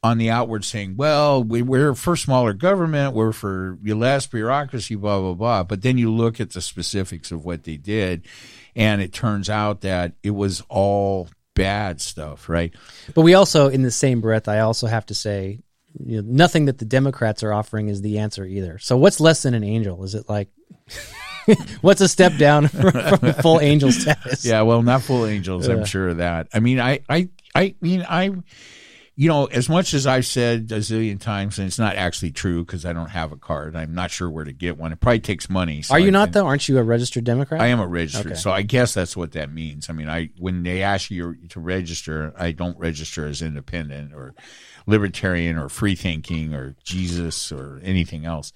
on 0.02 0.18
the 0.18 0.30
outward 0.30 0.64
saying, 0.64 0.94
well, 0.96 1.42
we, 1.42 1.62
we're 1.62 1.94
for 1.94 2.14
smaller 2.14 2.52
government, 2.52 3.14
we're 3.14 3.32
for 3.32 3.76
less 3.82 4.26
bureaucracy, 4.26 4.94
blah, 4.94 5.18
blah, 5.18 5.34
blah. 5.34 5.62
But 5.64 5.82
then 5.82 5.98
you 5.98 6.12
look 6.12 6.40
at 6.40 6.50
the 6.52 6.60
specifics 6.60 7.32
of 7.32 7.44
what 7.44 7.64
they 7.64 7.76
did, 7.76 8.24
and 8.76 9.02
it 9.02 9.12
turns 9.12 9.50
out 9.50 9.80
that 9.80 10.12
it 10.22 10.30
was 10.30 10.62
all 10.68 11.28
bad 11.56 12.00
stuff, 12.00 12.48
right? 12.48 12.72
But 13.14 13.22
we 13.22 13.34
also, 13.34 13.68
in 13.68 13.82
the 13.82 13.90
same 13.90 14.20
breath, 14.20 14.46
I 14.46 14.60
also 14.60 14.86
have 14.86 15.06
to 15.06 15.14
say, 15.14 15.58
you 15.98 16.22
know, 16.22 16.28
nothing 16.30 16.66
that 16.66 16.78
the 16.78 16.84
Democrats 16.84 17.42
are 17.42 17.52
offering 17.52 17.88
is 17.88 18.02
the 18.02 18.18
answer 18.18 18.44
either. 18.44 18.78
So 18.78 18.96
what's 18.96 19.18
less 19.18 19.42
than 19.42 19.54
an 19.54 19.64
angel? 19.64 20.04
Is 20.04 20.14
it 20.14 20.28
like. 20.28 20.48
What's 21.80 22.00
a 22.00 22.08
step 22.08 22.36
down 22.38 22.66
from, 22.68 22.90
from 22.90 23.32
full 23.34 23.60
angel 23.60 23.92
status? 23.92 24.44
Yeah, 24.44 24.62
well, 24.62 24.82
not 24.82 25.02
full 25.02 25.26
angels. 25.26 25.68
I'm 25.68 25.84
sure 25.84 26.08
of 26.08 26.16
that. 26.16 26.48
I 26.52 26.58
mean, 26.58 26.80
I, 26.80 27.00
I, 27.08 27.28
I 27.54 27.76
mean, 27.80 28.04
I, 28.08 28.32
you 29.18 29.28
know, 29.28 29.46
as 29.46 29.66
much 29.70 29.94
as 29.94 30.06
I've 30.06 30.26
said 30.26 30.70
a 30.70 30.78
zillion 30.80 31.18
times, 31.18 31.58
and 31.58 31.66
it's 31.66 31.78
not 31.78 31.96
actually 31.96 32.32
true 32.32 32.62
because 32.64 32.84
I 32.84 32.92
don't 32.92 33.08
have 33.08 33.32
a 33.32 33.36
card. 33.36 33.74
I'm 33.74 33.94
not 33.94 34.10
sure 34.10 34.28
where 34.28 34.44
to 34.44 34.52
get 34.52 34.76
one. 34.76 34.92
It 34.92 35.00
probably 35.00 35.20
takes 35.20 35.48
money. 35.48 35.80
So 35.80 35.94
Are 35.94 35.98
you 35.98 36.08
I 36.08 36.10
not 36.10 36.26
can- 36.26 36.32
though? 36.34 36.46
Aren't 36.46 36.68
you 36.68 36.76
a 36.76 36.82
registered 36.82 37.24
Democrat? 37.24 37.62
I 37.62 37.68
am 37.68 37.80
a 37.80 37.86
registered, 37.86 38.32
Okay. 38.32 38.34
so 38.40 38.50
I 38.50 38.60
guess 38.60 38.92
that's 38.92 39.16
what 39.16 39.32
that 39.32 39.50
means. 39.50 39.88
I 39.88 39.94
mean, 39.94 40.08
I 40.10 40.28
when 40.38 40.64
they 40.64 40.82
ask 40.82 41.10
you 41.10 41.34
to 41.48 41.60
register, 41.60 42.34
I 42.38 42.52
don't 42.52 42.78
register 42.78 43.26
as 43.26 43.40
independent 43.40 44.12
or 44.12 44.34
libertarian 44.86 45.56
or 45.56 45.70
free 45.70 45.94
thinking 45.94 46.52
or 46.54 46.76
Jesus 46.84 47.50
or 47.50 47.80
anything 47.82 48.26
else. 48.26 48.52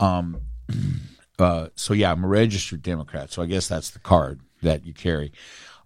Um, 0.00 0.40
uh, 1.38 1.68
so 1.76 1.94
yeah, 1.94 2.10
I'm 2.10 2.24
a 2.24 2.28
registered 2.28 2.82
Democrat, 2.82 3.30
so 3.30 3.40
I 3.40 3.46
guess 3.46 3.68
that's 3.68 3.90
the 3.90 4.00
card 4.00 4.40
that 4.62 4.84
you 4.84 4.92
carry. 4.94 5.32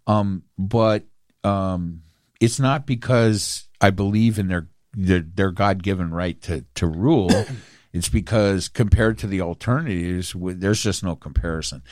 Um, 0.07 0.45
but 0.57 1.05
um, 1.45 2.01
it's 2.45 2.61
not 2.61 2.87
because 2.87 3.69
I 3.81 3.91
believe 3.91 4.39
in 4.39 4.49
their 4.49 4.69
their, 4.97 5.21
their 5.21 5.51
God 5.51 5.83
given 5.83 6.13
right 6.13 6.41
to 6.43 6.65
to 6.77 6.87
rule. 6.87 7.31
it's 7.93 8.09
because 8.09 8.69
compared 8.69 9.19
to 9.19 9.27
the 9.27 9.41
alternatives, 9.41 10.35
there's 10.37 10.83
just 10.83 11.03
no 11.03 11.17
comparison. 11.17 11.83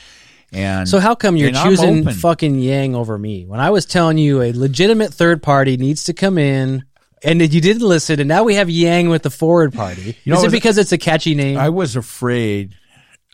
And 0.51 0.87
So 0.87 0.99
how 0.99 1.15
come 1.15 1.35
you're 1.35 1.51
choosing 1.51 2.07
fucking 2.07 2.59
Yang 2.59 2.95
over 2.95 3.17
me 3.17 3.45
when 3.45 3.59
I 3.59 3.71
was 3.71 3.85
telling 3.85 4.19
you 4.19 4.41
a 4.41 4.51
legitimate 4.53 5.13
third 5.13 5.41
party 5.41 5.77
needs 5.77 6.03
to 6.05 6.13
come 6.13 6.37
in 6.37 6.83
and 7.23 7.41
you 7.41 7.59
didn't 7.59 7.81
listen 7.87 8.19
and 8.19 8.27
now 8.27 8.43
we 8.43 8.55
have 8.55 8.69
Yang 8.69 9.09
with 9.09 9.23
the 9.23 9.31
forward 9.31 9.73
party? 9.73 10.15
You 10.23 10.33
know, 10.33 10.39
is 10.39 10.45
it 10.45 10.51
because 10.51 10.77
it's 10.77 10.91
a 10.91 10.97
catchy 10.97 11.33
name? 11.33 11.57
I 11.57 11.69
was 11.69 11.95
afraid. 11.95 12.75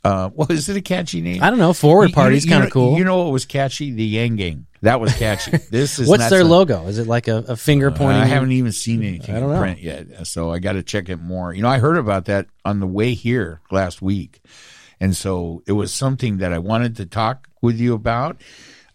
Uh, 0.04 0.30
well, 0.36 0.52
is 0.52 0.70
it 0.70 0.78
a 0.78 0.82
catchy 0.82 1.22
name? 1.22 1.44
I 1.44 1.50
don't 1.50 1.60
know. 1.60 1.74
Forward 1.74 2.14
party's 2.14 2.46
you 2.46 2.52
kind 2.52 2.64
of 2.64 2.72
cool. 2.72 2.98
You 2.98 3.04
know 3.04 3.24
what 3.24 3.32
was 3.32 3.46
catchy? 3.46 3.92
The 3.92 4.04
Yang 4.04 4.36
Gang. 4.38 4.66
That 4.82 5.02
was 5.02 5.14
catchy. 5.16 5.52
This 5.72 6.00
is 6.00 6.08
What's 6.08 6.30
their 6.30 6.42
so- 6.42 6.48
logo? 6.48 6.88
Is 6.88 7.00
it 7.00 7.08
like 7.08 7.28
a, 7.28 7.38
a 7.50 7.56
finger 7.58 7.92
pointing? 7.92 8.22
I 8.22 8.26
haven't 8.26 8.54
even 8.54 8.72
seen 8.72 9.04
anything 9.04 9.36
I 9.36 9.40
don't 9.40 9.52
know. 9.52 9.60
print 9.60 9.82
yet, 9.82 10.26
so 10.26 10.52
I 10.52 10.60
got 10.60 10.74
to 10.74 10.84
check 10.84 11.10
it 11.10 11.18
more. 11.18 11.54
You 11.54 11.62
know, 11.62 11.70
I 11.70 11.80
heard 11.80 11.98
about 11.98 12.26
that 12.26 12.48
on 12.64 12.80
the 12.80 12.88
way 12.88 13.14
here 13.14 13.60
last 13.72 14.02
week, 14.02 14.42
and 15.02 15.16
so 15.16 15.64
it 15.68 15.74
was 15.74 15.94
something 15.94 16.38
that 16.38 16.54
I 16.54 16.60
wanted 16.60 16.96
to 16.98 17.06
talk 17.06 17.50
with 17.62 17.78
you 17.80 17.94
about. 17.94 18.42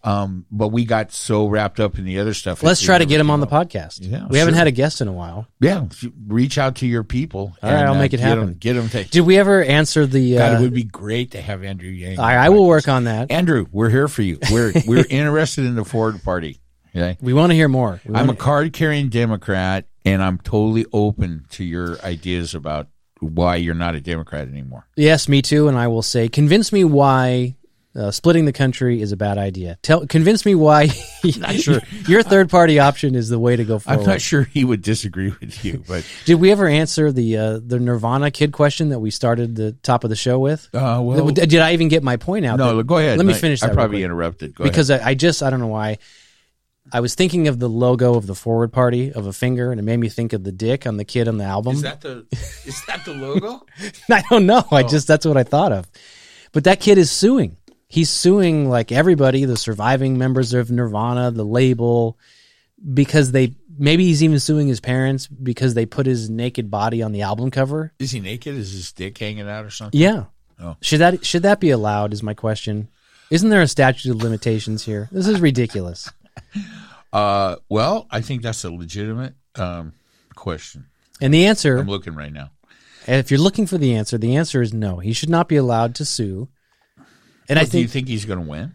Um, 0.05 0.45
but 0.51 0.67
we 0.67 0.85
got 0.85 1.11
so 1.11 1.47
wrapped 1.47 1.79
up 1.79 1.97
in 1.97 2.05
the 2.05 2.19
other 2.19 2.35
stuff. 2.35 2.61
Let's 2.61 2.81
try 2.81 2.99
to 2.99 3.05
get 3.07 3.19
him 3.19 3.31
on 3.31 3.39
the 3.39 3.47
podcast. 3.47 3.99
Yeah, 4.01 4.27
we 4.29 4.37
haven't 4.37 4.53
sure. 4.53 4.59
had 4.59 4.67
a 4.67 4.71
guest 4.71 5.01
in 5.01 5.07
a 5.07 5.11
while. 5.11 5.47
Yeah, 5.59 5.87
reach 6.27 6.59
out 6.59 6.75
to 6.77 6.87
your 6.87 7.03
people. 7.03 7.55
All 7.63 7.69
right, 7.69 7.79
and, 7.79 7.87
I'll 7.87 7.95
uh, 7.95 7.99
make 7.99 8.13
it 8.13 8.17
get 8.17 8.27
happen. 8.27 8.53
Get 8.53 8.73
them 8.73 8.87
to. 8.89 9.03
Did 9.03 9.21
we 9.21 9.37
ever 9.39 9.63
answer 9.63 10.05
the? 10.05 10.35
God, 10.35 10.53
Uh, 10.53 10.57
it 10.57 10.61
would 10.61 10.73
be 10.75 10.83
great 10.83 11.31
to 11.31 11.41
have 11.41 11.63
Andrew 11.63 11.89
Yang. 11.89 12.19
I, 12.19 12.45
I 12.45 12.49
will 12.49 12.67
work 12.67 12.87
on 12.87 13.05
that. 13.05 13.31
Andrew, 13.31 13.65
we're 13.71 13.89
here 13.89 14.07
for 14.07 14.21
you. 14.21 14.37
We're 14.51 14.73
we're 14.87 15.05
interested 15.09 15.65
in 15.65 15.73
the 15.73 15.85
Forward 15.85 16.23
Party. 16.23 16.59
Okay. 16.95 17.17
We 17.19 17.33
want 17.33 17.51
to 17.51 17.55
hear 17.55 17.67
more. 17.67 17.99
We 18.05 18.15
I'm 18.15 18.29
a 18.29 18.35
card 18.35 18.73
carrying 18.73 19.09
Democrat, 19.09 19.87
and 20.05 20.23
I'm 20.23 20.37
totally 20.37 20.85
open 20.93 21.45
to 21.51 21.63
your 21.63 21.99
ideas 22.01 22.53
about 22.53 22.87
why 23.19 23.55
you're 23.55 23.73
not 23.73 23.95
a 23.95 24.01
Democrat 24.01 24.47
anymore. 24.47 24.87
yes, 24.95 25.27
me 25.27 25.41
too. 25.41 25.67
And 25.67 25.77
I 25.77 25.87
will 25.87 26.01
say, 26.03 26.29
convince 26.29 26.71
me 26.71 26.83
why 26.83 27.55
uh, 27.95 28.11
splitting 28.11 28.43
the 28.45 28.51
country 28.51 29.01
is 29.01 29.11
a 29.13 29.17
bad 29.17 29.37
idea. 29.37 29.77
Tell, 29.81 30.05
convince 30.05 30.45
me 30.45 30.53
why 30.53 30.87
sure. 31.57 31.81
your 32.07 32.23
third 32.23 32.49
party 32.49 32.77
option 32.79 33.15
is 33.15 33.29
the 33.29 33.39
way 33.39 33.55
to 33.55 33.63
go 33.63 33.79
forward. 33.79 34.01
I'm 34.01 34.05
not 34.05 34.19
sure 34.21 34.43
he 34.43 34.65
would 34.65 34.81
disagree 34.81 35.33
with 35.39 35.63
you, 35.63 35.83
but 35.87 36.05
Did 36.25 36.35
we 36.35 36.51
ever 36.51 36.67
answer 36.67 37.11
the 37.11 37.37
uh, 37.37 37.59
the 37.65 37.79
Nirvana 37.79 38.31
kid 38.31 38.51
question 38.51 38.89
that 38.89 38.99
we 38.99 39.11
started 39.11 39.55
the 39.55 39.71
top 39.71 40.03
of 40.03 40.09
the 40.09 40.15
show 40.15 40.39
with? 40.39 40.67
uh, 40.73 40.99
well, 41.01 41.29
Did 41.29 41.49
did 41.49 41.61
I 41.61 41.73
even 41.73 41.87
get 41.87 42.03
my 42.03 42.17
point 42.17 42.45
out? 42.45 42.57
no. 42.57 42.73
there? 42.75 42.83
Go 42.83 42.97
ahead. 42.97 43.17
Let 43.17 43.25
me 43.25 43.33
I- 43.33 43.37
finish 43.37 43.63
I 43.63 43.67
that 43.67 43.71
real 43.71 43.75
probably 43.77 43.97
quick. 43.99 44.05
interrupted. 44.05 44.55
Go 44.55 44.63
ahead. 44.63 44.73
because 44.73 44.91
I, 44.91 45.09
I 45.09 45.13
just 45.13 45.41
I 45.41 45.49
don't 45.49 45.59
know 45.61 45.67
why. 45.67 45.97
I 46.93 46.99
was 46.99 47.15
thinking 47.15 47.47
of 47.47 47.57
the 47.57 47.67
logo 47.67 48.13
of 48.13 48.27
the 48.27 48.35
forward 48.35 48.71
party 48.71 49.11
of 49.11 49.25
a 49.25 49.33
finger, 49.33 49.71
and 49.71 49.79
it 49.79 49.83
made 49.83 49.97
me 49.97 50.07
think 50.07 50.33
of 50.33 50.43
the 50.43 50.51
dick 50.51 50.85
on 50.85 50.97
the 50.97 51.03
kid 51.05 51.27
on 51.27 51.37
the 51.39 51.43
album. 51.43 51.83
ahead. 51.83 52.01
the 52.01 52.25
is 52.65 52.79
that 52.87 53.03
the 53.05 53.13
logo? 53.13 53.65
I 54.11 54.21
don't 54.29 54.45
know. 54.45 54.63
Oh. 54.69 54.75
I 54.75 54.83
just 54.83 55.07
that's 55.07 55.25
what 55.25 55.35
I 55.37 55.43
thought 55.43 55.71
of. 55.71 55.89
But 56.51 56.65
that 56.65 56.79
kid 56.79 56.97
is 56.99 57.09
suing. 57.09 57.57
He's 57.87 58.09
suing 58.09 58.69
like 58.69 58.91
everybody, 58.91 59.45
the 59.45 59.57
surviving 59.57 60.17
members 60.17 60.53
of 60.53 60.71
Nirvana, 60.71 61.31
the 61.31 61.45
label, 61.45 62.17
because 62.93 63.31
they 63.31 63.53
maybe 63.77 64.05
he's 64.05 64.23
even 64.23 64.39
suing 64.39 64.67
his 64.67 64.79
parents 64.79 65.27
because 65.27 65.73
they 65.73 65.85
put 65.85 66.05
his 66.05 66.29
naked 66.29 66.71
body 66.71 67.01
on 67.01 67.11
the 67.11 67.21
album 67.21 67.51
cover. 67.51 67.93
is 67.99 68.11
he 68.11 68.19
naked? 68.19 68.55
Is 68.55 68.71
his 68.71 68.91
dick 68.91 69.17
hanging 69.17 69.47
out 69.47 69.65
or 69.65 69.69
something? 69.69 69.99
Yeah. 69.99 70.25
Oh. 70.59 70.77
Should 70.81 70.99
that 71.01 71.25
should 71.25 71.43
that 71.43 71.59
be 71.59 71.69
allowed? 71.69 72.13
Is 72.13 72.23
my 72.23 72.33
question. 72.33 72.89
Isn't 73.31 73.49
there 73.49 73.61
a 73.61 73.67
statute 73.67 74.11
of 74.11 74.17
limitations 74.21 74.85
here? 74.85 75.09
This 75.11 75.27
is 75.27 75.39
ridiculous. 75.41 76.11
Uh, 77.13 77.55
well, 77.69 78.07
I 78.11 78.19
think 78.19 78.41
that's 78.41 78.65
a 78.65 78.69
legitimate 78.69 79.35
um, 79.55 79.93
question. 80.35 80.87
And 81.21 81.33
the 81.33 81.45
answer, 81.45 81.77
I'm 81.77 81.87
looking 81.87 82.13
right 82.13 82.33
now. 82.33 82.49
and 83.07 83.15
if 83.15 83.31
you're 83.31 83.39
looking 83.39 83.67
for 83.67 83.77
the 83.77 83.95
answer, 83.95 84.17
the 84.17 84.35
answer 84.35 84.61
is 84.61 84.73
no. 84.73 84.97
He 84.97 85.13
should 85.13 85.29
not 85.29 85.47
be 85.47 85.55
allowed 85.55 85.95
to 85.95 86.03
sue. 86.03 86.49
And 87.49 87.59
I 87.59 87.63
But 87.63 87.71
do 87.71 87.79
you 87.79 87.83
think 87.83 87.91
think 87.91 88.07
he's 88.09 88.25
going 88.25 88.39
to 88.39 88.49
win? 88.49 88.73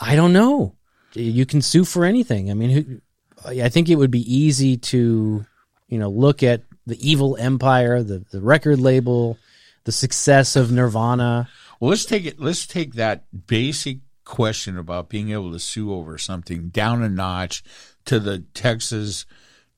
I 0.00 0.16
don't 0.16 0.32
know. 0.32 0.74
You 1.14 1.44
can 1.44 1.60
sue 1.60 1.84
for 1.84 2.04
anything. 2.04 2.50
I 2.50 2.54
mean, 2.54 2.70
who, 2.70 3.60
I 3.62 3.68
think 3.68 3.88
it 3.88 3.96
would 3.96 4.10
be 4.10 4.34
easy 4.34 4.76
to, 4.78 5.44
you 5.88 5.98
know, 5.98 6.08
look 6.08 6.42
at 6.42 6.62
the 6.86 6.96
evil 7.06 7.36
empire, 7.36 8.02
the 8.02 8.24
the 8.30 8.40
record 8.40 8.80
label, 8.80 9.38
the 9.84 9.92
success 9.92 10.56
of 10.56 10.72
Nirvana. 10.72 11.48
Well, 11.80 11.90
let's 11.90 12.04
take 12.04 12.24
it. 12.24 12.40
Let's 12.40 12.66
take 12.66 12.94
that 12.94 13.24
basic 13.46 13.98
question 14.24 14.78
about 14.78 15.08
being 15.08 15.30
able 15.30 15.52
to 15.52 15.58
sue 15.58 15.92
over 15.92 16.16
something 16.16 16.68
down 16.68 17.02
a 17.02 17.08
notch 17.08 17.62
to 18.06 18.18
the 18.18 18.44
Texas 18.54 19.26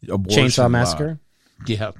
abortion 0.08 0.44
Chainsaw 0.44 0.58
law. 0.58 0.68
Massacre. 0.68 1.18
Yeah, 1.66 1.92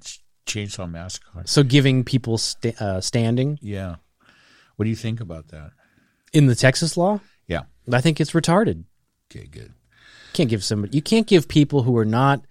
Chainsaw 0.47 0.91
Massacre. 0.91 1.43
So 1.47 1.63
giving 1.63 2.05
people 2.05 2.39
sta- 2.39 2.75
uh, 2.79 3.01
standing 3.01 3.59
Yeah. 3.63 3.97
What 4.77 4.85
do 4.85 4.91
you 4.91 4.97
think 4.97 5.21
about 5.21 5.49
that? 5.49 5.71
In 6.35 6.47
the 6.47 6.55
Texas 6.55 6.97
law, 6.97 7.21
Yeah. 7.47 7.63
I 7.91 8.01
think 8.03 8.21
it's 8.21 8.33
retarded. 8.33 8.85
Okay. 9.31 9.47
Good. 9.47 9.73
can't 10.35 10.51
give 10.51 10.63
somebody 10.65 10.95
you 10.97 11.03
can't 11.03 11.27
give 11.27 11.49
people 11.49 11.83
who 11.83 11.97
are 11.97 12.05
not 12.05 12.45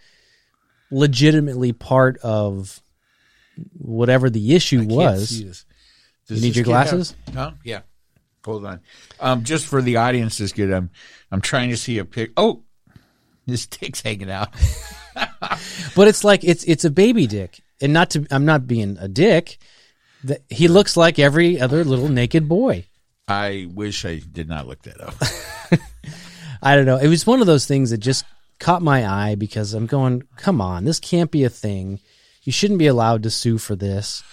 legitimately 0.92 1.74
part 1.74 2.18
of 2.20 2.82
whatever 3.78 4.30
the 4.30 4.56
issue 4.56 4.80
Can't 4.80 4.92
was. 4.92 5.42
You 5.42 6.40
need 6.42 6.56
your 6.56 6.64
have- 6.64 6.66
glasses? 6.66 7.16
Huh? 7.34 7.52
Yeah. 7.64 7.82
Hold 8.46 8.66
on. 8.66 8.80
Um, 9.20 9.44
just 9.44 9.66
for 9.68 9.82
the 9.82 9.98
audience 9.98 10.40
is 10.42 10.52
good. 10.54 10.72
I'm 10.72 10.90
I'm 11.32 11.42
trying 11.42 11.70
to 11.70 11.78
see 11.78 11.98
a 12.00 12.06
pic. 12.06 12.32
Oh, 12.36 12.64
this 13.46 13.66
dick's 13.68 14.02
hanging 14.02 14.32
out. 14.32 14.50
But 15.96 16.08
it's 16.08 16.24
like 16.24 16.44
it's 16.44 16.64
it's 16.64 16.86
a 16.86 16.90
baby 16.90 17.28
dick, 17.28 17.62
and 17.80 17.94
not 17.94 18.10
to 18.12 18.26
I'm 18.32 18.46
not 18.46 18.66
being 18.66 18.98
a 19.00 19.08
dick. 19.08 19.60
That 20.24 20.42
he 20.50 20.68
looks 20.68 20.96
like 20.98 21.20
every 21.20 21.60
other 21.60 21.84
little 21.84 22.08
naked 22.08 22.48
boy. 22.50 22.86
I 23.28 23.68
wish 23.74 24.06
I 24.06 24.20
did 24.20 24.50
not 24.50 24.68
look 24.68 24.82
that 24.84 25.00
up. 25.02 25.16
I 26.62 26.76
don't 26.76 26.86
know. 26.86 26.98
It 26.98 27.08
was 27.08 27.26
one 27.26 27.42
of 27.42 27.48
those 27.48 27.66
things 27.66 27.92
that 27.92 28.00
just 28.00 28.26
caught 28.60 28.82
my 28.82 29.08
eye 29.08 29.36
because 29.36 29.74
I'm 29.74 29.86
going, 29.86 30.24
come 30.38 30.62
on, 30.62 30.86
this 30.86 31.00
can't 31.00 31.32
be 31.32 31.44
a 31.44 31.50
thing. 31.50 32.00
You 32.44 32.52
shouldn't 32.52 32.80
be 32.80 32.88
allowed 32.88 33.24
to 33.24 33.30
sue 33.30 33.58
for 33.58 33.76
this. 33.76 34.24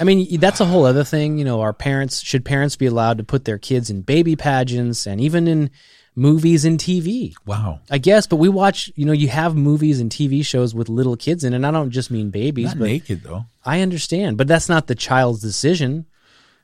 I 0.00 0.04
mean, 0.04 0.40
that's 0.40 0.60
a 0.60 0.64
whole 0.64 0.86
other 0.86 1.04
thing. 1.04 1.38
You 1.38 1.44
know, 1.44 1.60
our 1.60 1.72
parents 1.72 2.20
should 2.20 2.44
parents 2.44 2.76
be 2.76 2.86
allowed 2.86 3.18
to 3.18 3.24
put 3.24 3.44
their 3.44 3.58
kids 3.58 3.90
in 3.90 4.02
baby 4.02 4.36
pageants 4.36 5.06
and 5.06 5.20
even 5.20 5.46
in 5.46 5.70
movies 6.14 6.64
and 6.64 6.78
TV. 6.78 7.34
Wow. 7.46 7.80
I 7.90 7.98
guess, 7.98 8.26
but 8.26 8.36
we 8.36 8.48
watch. 8.48 8.90
You 8.96 9.04
know, 9.04 9.12
you 9.12 9.28
have 9.28 9.54
movies 9.54 10.00
and 10.00 10.10
TV 10.10 10.44
shows 10.44 10.74
with 10.74 10.88
little 10.88 11.16
kids 11.16 11.44
in, 11.44 11.52
and 11.52 11.66
I 11.66 11.70
don't 11.70 11.90
just 11.90 12.10
mean 12.10 12.30
babies, 12.30 12.68
Not 12.68 12.78
but 12.78 12.86
naked 12.86 13.22
though. 13.22 13.46
I 13.64 13.80
understand. 13.80 14.38
But 14.38 14.48
that's 14.48 14.68
not 14.68 14.86
the 14.86 14.94
child's 14.94 15.40
decision. 15.40 16.06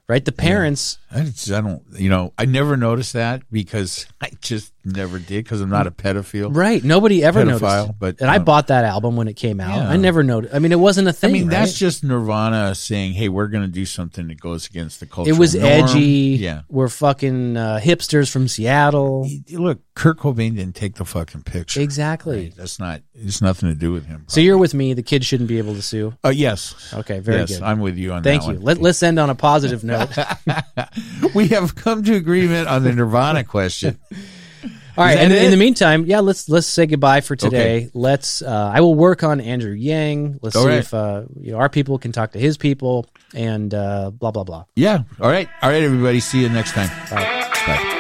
Right? 0.09 0.25
The 0.25 0.33
parents, 0.33 0.99
I, 1.11 1.23
just, 1.25 1.51
I 1.53 1.61
don't, 1.61 1.83
you 1.93 2.09
know, 2.09 2.33
I 2.39 2.47
never 2.47 2.77
noticed 2.77 3.13
that 3.13 3.43
because 3.53 4.07
I 4.21 4.31
just 4.41 4.73
never 4.89 5.19
did 5.19 5.45
because 5.45 5.61
I'm 5.61 5.71
not 5.71 5.87
a 5.87 5.91
pedophile. 5.91 6.55
right? 6.55 6.83
Nobody 6.83 7.23
ever 7.23 7.43
Pedophile, 7.43 7.61
noticed. 7.61 7.99
but, 7.99 8.21
and 8.21 8.31
I 8.31 8.37
um, 8.37 8.45
bought 8.45 8.69
that 8.69 8.85
album 8.85 9.17
when 9.17 9.29
it 9.29 9.35
came 9.35 9.61
out. 9.61 9.77
Yeah. 9.77 9.89
I 9.89 9.97
never 9.97 10.23
noticed. 10.23 10.55
I 10.55 10.59
mean, 10.59 10.73
it 10.73 10.81
wasn't 10.81 11.09
a 11.09 11.13
thing. 11.13 11.31
I 11.31 11.33
mean, 11.33 11.49
that's 11.49 11.73
right? 11.73 11.77
just 11.77 12.05
Nirvana 12.05 12.75
saying, 12.75 13.13
"Hey, 13.15 13.29
we're 13.29 13.49
going 13.49 13.65
to 13.65 13.71
do 13.71 13.87
something 13.87 14.29
that 14.29 14.41
goes 14.41 14.67
against 14.67 15.01
the 15.01 15.07
culture." 15.07 15.31
it 15.31 15.39
was 15.39 15.55
edgy. 15.55 16.37
Yeah. 16.39 16.63
we're 16.69 16.89
fucking 16.89 17.57
uh, 17.57 17.81
hipsters 17.83 18.31
from 18.31 18.49
Seattle. 18.49 19.29
Look, 19.51 19.81
Kurt 19.95 20.19
Cobain 20.19 20.57
didn't 20.57 20.75
take 20.75 20.95
the 20.95 21.05
fucking 21.05 21.43
picture. 21.43 21.81
Exactly. 21.81 22.53
That's 22.57 22.79
not. 22.79 23.03
It's 23.15 23.43
nothing 23.43 23.69
to 23.69 23.75
do 23.75 23.93
with 23.93 24.07
him. 24.07 24.25
So 24.29 24.41
you're 24.41 24.59
with 24.59 24.75
me. 24.75 24.95
The 24.95 25.03
kid 25.03 25.25
shouldn't 25.25 25.49
be 25.49 25.59
able 25.59 25.75
to 25.75 25.83
sue. 25.83 26.15
Uh, 26.25 26.29
yes. 26.29 26.95
Okay, 26.95 27.19
very 27.19 27.41
yes, 27.41 27.55
good. 27.55 27.63
I'm 27.63 27.81
with 27.81 27.97
you 27.97 28.13
on 28.13 28.23
that. 28.23 28.29
Thank 28.29 28.43
you. 28.45 28.55
one. 28.55 28.63
Let, 28.63 28.79
let's 28.79 29.03
end 29.03 29.19
on 29.19 29.29
a 29.29 29.35
positive 29.35 29.83
note. 29.85 30.11
we 31.35 31.49
have 31.49 31.75
come 31.75 32.05
to 32.05 32.15
agreement 32.15 32.69
on 32.69 32.85
the 32.85 32.93
Nirvana 32.93 33.45
question. 33.45 33.99
All 34.99 35.05
right, 35.05 35.17
and 35.17 35.33
in 35.33 35.53
the 35.53 35.57
meantime, 35.57 36.07
yeah, 36.07 36.19
let's 36.19 36.49
let's 36.49 36.67
say 36.67 36.87
goodbye 36.87 37.21
for 37.21 37.37
today. 37.37 37.77
Okay. 37.77 37.91
Let's. 37.95 38.43
Uh, 38.43 38.73
I 38.75 38.81
will 38.81 38.97
work 38.97 39.23
on 39.23 39.41
Andrew 39.41 39.71
Yang. 39.71 40.41
Let's 40.43 40.57
All 40.57 40.65
see 40.65 40.69
right. 40.71 40.79
if 40.79 40.93
uh, 40.93 41.23
you 41.39 41.53
know 41.53 41.59
our 41.59 41.69
people 41.69 41.99
can 41.99 42.11
talk 42.11 42.33
to 42.33 42.41
his 42.41 42.57
people, 42.57 43.07
and 43.33 43.73
uh, 43.73 44.11
blah 44.11 44.33
blah 44.33 44.43
blah. 44.43 44.65
Yeah. 44.75 45.05
All 45.21 45.31
right. 45.31 45.49
All 45.63 45.71
right, 45.71 45.85
everybody. 45.85 46.19
See 46.19 46.43
you 46.43 46.49
next 46.49 46.73
time. 46.73 46.89
Bye. 47.11 47.49
Bye. 47.65 47.95